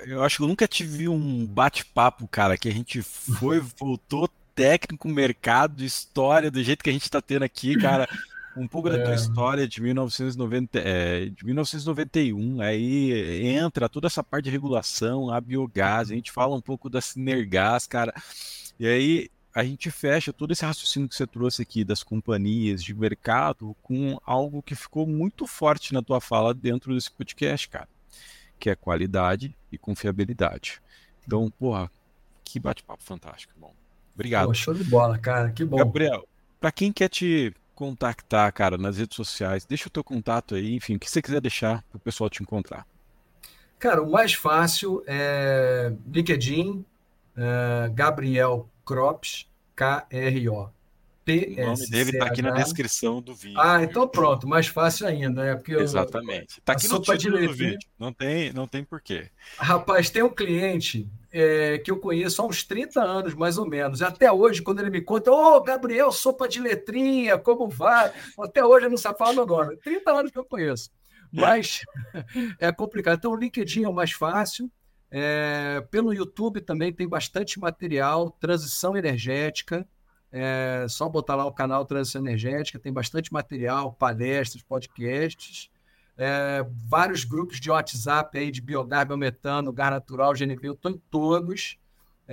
eu 0.05 0.23
acho 0.23 0.37
que 0.37 0.43
eu 0.43 0.47
nunca 0.47 0.67
tive 0.67 1.09
um 1.09 1.45
bate-papo, 1.47 2.27
cara, 2.27 2.57
que 2.57 2.69
a 2.69 2.71
gente 2.71 3.01
foi, 3.01 3.59
voltou 3.79 4.29
técnico, 4.53 5.07
mercado, 5.07 5.83
história, 5.83 6.51
do 6.51 6.61
jeito 6.61 6.83
que 6.83 6.91
a 6.91 6.93
gente 6.93 7.03
está 7.03 7.19
tendo 7.19 7.43
aqui, 7.43 7.75
cara. 7.75 8.07
Um 8.55 8.67
pouco 8.67 8.89
é. 8.89 8.97
da 8.97 9.03
tua 9.03 9.13
é. 9.13 9.15
história 9.15 9.67
de, 9.67 9.81
1990, 9.81 10.77
é, 10.77 11.25
de 11.25 11.43
1991, 11.43 12.61
aí 12.61 13.47
entra 13.47 13.87
toda 13.89 14.07
essa 14.07 14.21
parte 14.21 14.45
de 14.45 14.51
regulação, 14.51 15.31
a 15.31 15.39
biogás, 15.39 16.11
a 16.11 16.13
gente 16.13 16.31
fala 16.31 16.53
um 16.53 16.61
pouco 16.61 16.89
da 16.89 16.99
Sinergás, 16.99 17.87
cara, 17.87 18.13
e 18.77 18.85
aí 18.85 19.29
a 19.53 19.63
gente 19.63 19.91
fecha 19.91 20.31
todo 20.31 20.51
esse 20.51 20.65
raciocínio 20.65 21.09
que 21.09 21.15
você 21.15 21.27
trouxe 21.27 21.61
aqui 21.61 21.83
das 21.83 22.03
companhias, 22.03 22.83
de 22.83 22.93
mercado, 22.93 23.75
com 23.81 24.19
algo 24.25 24.61
que 24.61 24.75
ficou 24.75 25.05
muito 25.05 25.45
forte 25.45 25.93
na 25.93 26.01
tua 26.01 26.21
fala 26.21 26.53
dentro 26.53 26.93
desse 26.93 27.11
podcast, 27.11 27.67
cara, 27.67 27.89
que 28.57 28.69
é 28.69 28.75
qualidade 28.75 29.55
e 29.71 29.77
confiabilidade. 29.77 30.81
Então, 31.25 31.49
porra, 31.51 31.91
que 32.43 32.59
bate-papo 32.59 33.03
fantástico, 33.03 33.53
bom. 33.57 33.73
Obrigado. 34.13 34.47
Pô, 34.47 34.53
show 34.53 34.73
de 34.73 34.83
bola, 34.83 35.17
cara, 35.17 35.51
que 35.51 35.65
bom. 35.65 35.77
Gabriel, 35.77 36.27
para 36.59 36.71
quem 36.71 36.91
quer 36.91 37.09
te 37.09 37.53
contactar, 37.75 38.53
cara, 38.53 38.77
nas 38.77 38.97
redes 38.97 39.15
sociais? 39.15 39.65
Deixa 39.65 39.87
o 39.87 39.91
teu 39.91 40.03
contato 40.03 40.55
aí, 40.55 40.75
enfim, 40.75 40.95
o 40.95 40.99
que 40.99 41.09
você 41.09 41.21
quiser 41.21 41.41
deixar 41.41 41.83
para 41.89 41.97
o 41.97 41.99
pessoal 41.99 42.29
te 42.29 42.43
encontrar. 42.43 42.85
Cara, 43.79 44.03
o 44.03 44.11
mais 44.11 44.33
fácil 44.33 45.03
é 45.07 45.91
LinkedIn, 46.05 46.85
é 47.35 47.89
Gabriel 47.89 48.69
Crops, 48.85 49.49
K-R-O. 49.75 50.69
O 51.27 51.65
nome 51.65 51.87
dele 51.87 52.11
está 52.11 52.25
aqui 52.25 52.41
na 52.41 52.51
descrição 52.51 53.21
do 53.21 53.33
vídeo. 53.33 53.59
Ah, 53.59 53.81
então 53.83 54.07
pronto, 54.07 54.47
mais 54.47 54.67
fácil 54.67 55.07
ainda, 55.07 55.43
né? 55.43 55.55
Porque 55.55 55.73
Exatamente. 55.73 56.59
Está 56.59 56.73
aqui 56.73 56.87
no 56.87 56.99
título 56.99 57.37
do 57.37 57.53
vídeo. 57.53 57.87
Não 57.97 58.11
tem, 58.11 58.51
não 58.51 58.67
tem 58.67 58.83
porquê. 58.83 59.29
Rapaz, 59.57 60.09
tem 60.09 60.23
um 60.23 60.29
cliente 60.29 61.07
é, 61.31 61.77
que 61.77 61.91
eu 61.91 61.97
conheço 61.97 62.41
há 62.41 62.45
uns 62.45 62.63
30 62.63 63.01
anos, 63.01 63.33
mais 63.35 63.57
ou 63.57 63.67
menos. 63.67 64.01
Até 64.01 64.31
hoje, 64.31 64.61
quando 64.61 64.79
ele 64.79 64.89
me 64.89 65.01
conta, 65.01 65.31
ô, 65.31 65.55
oh, 65.55 65.61
Gabriel, 65.61 66.11
sopa 66.11 66.47
de 66.47 66.59
letrinha, 66.59 67.37
como 67.37 67.69
vai? 67.69 68.11
Até 68.39 68.65
hoje 68.65 68.85
ele 68.85 68.91
não 68.91 68.97
sabe 68.97 69.17
falar 69.17 69.33
meu 69.33 69.45
nome. 69.45 69.77
30 69.77 70.11
anos 70.11 70.31
que 70.31 70.39
eu 70.39 70.45
conheço. 70.45 70.89
Mas 71.31 71.81
é 72.59 72.71
complicado. 72.71 73.19
Então, 73.19 73.31
o 73.31 73.37
LinkedIn 73.37 73.83
é 73.83 73.89
o 73.89 73.93
mais 73.93 74.11
fácil. 74.11 74.69
É, 75.11 75.85
pelo 75.91 76.13
YouTube 76.13 76.61
também 76.61 76.93
tem 76.93 77.07
bastante 77.07 77.59
material, 77.59 78.31
transição 78.31 78.95
energética. 78.95 79.85
É 80.31 80.85
só 80.87 81.09
botar 81.09 81.35
lá 81.35 81.45
o 81.45 81.51
canal 81.51 81.85
Transição 81.85 82.21
Energética, 82.21 82.79
tem 82.79 82.93
bastante 82.93 83.33
material, 83.33 83.91
palestras, 83.91 84.63
podcasts. 84.63 85.69
É, 86.17 86.65
vários 86.87 87.25
grupos 87.25 87.59
de 87.59 87.69
WhatsApp 87.69 88.37
aí 88.37 88.49
de 88.49 88.61
biogás, 88.61 89.05
biometano, 89.05 89.73
gás 89.73 89.91
natural, 89.91 90.33
GNV, 90.33 90.69
eu 90.69 90.73
estou 90.73 90.91
em 90.91 91.01
todos. 91.09 91.77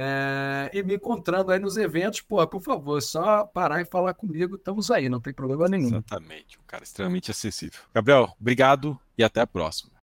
É, 0.00 0.70
e 0.72 0.80
me 0.84 0.94
encontrando 0.94 1.50
aí 1.50 1.58
nos 1.58 1.76
eventos, 1.76 2.20
pô, 2.20 2.46
por 2.46 2.62
favor, 2.62 3.02
só 3.02 3.44
parar 3.44 3.80
e 3.80 3.84
falar 3.84 4.14
comigo, 4.14 4.54
estamos 4.54 4.92
aí, 4.92 5.08
não 5.08 5.20
tem 5.20 5.34
problema 5.34 5.66
nenhum. 5.66 5.88
Exatamente, 5.88 6.56
um 6.56 6.62
cara 6.64 6.84
extremamente 6.84 7.32
acessível. 7.32 7.80
Gabriel, 7.92 8.32
obrigado 8.38 8.96
e 9.16 9.24
até 9.24 9.40
a 9.40 9.46
próxima. 9.46 9.90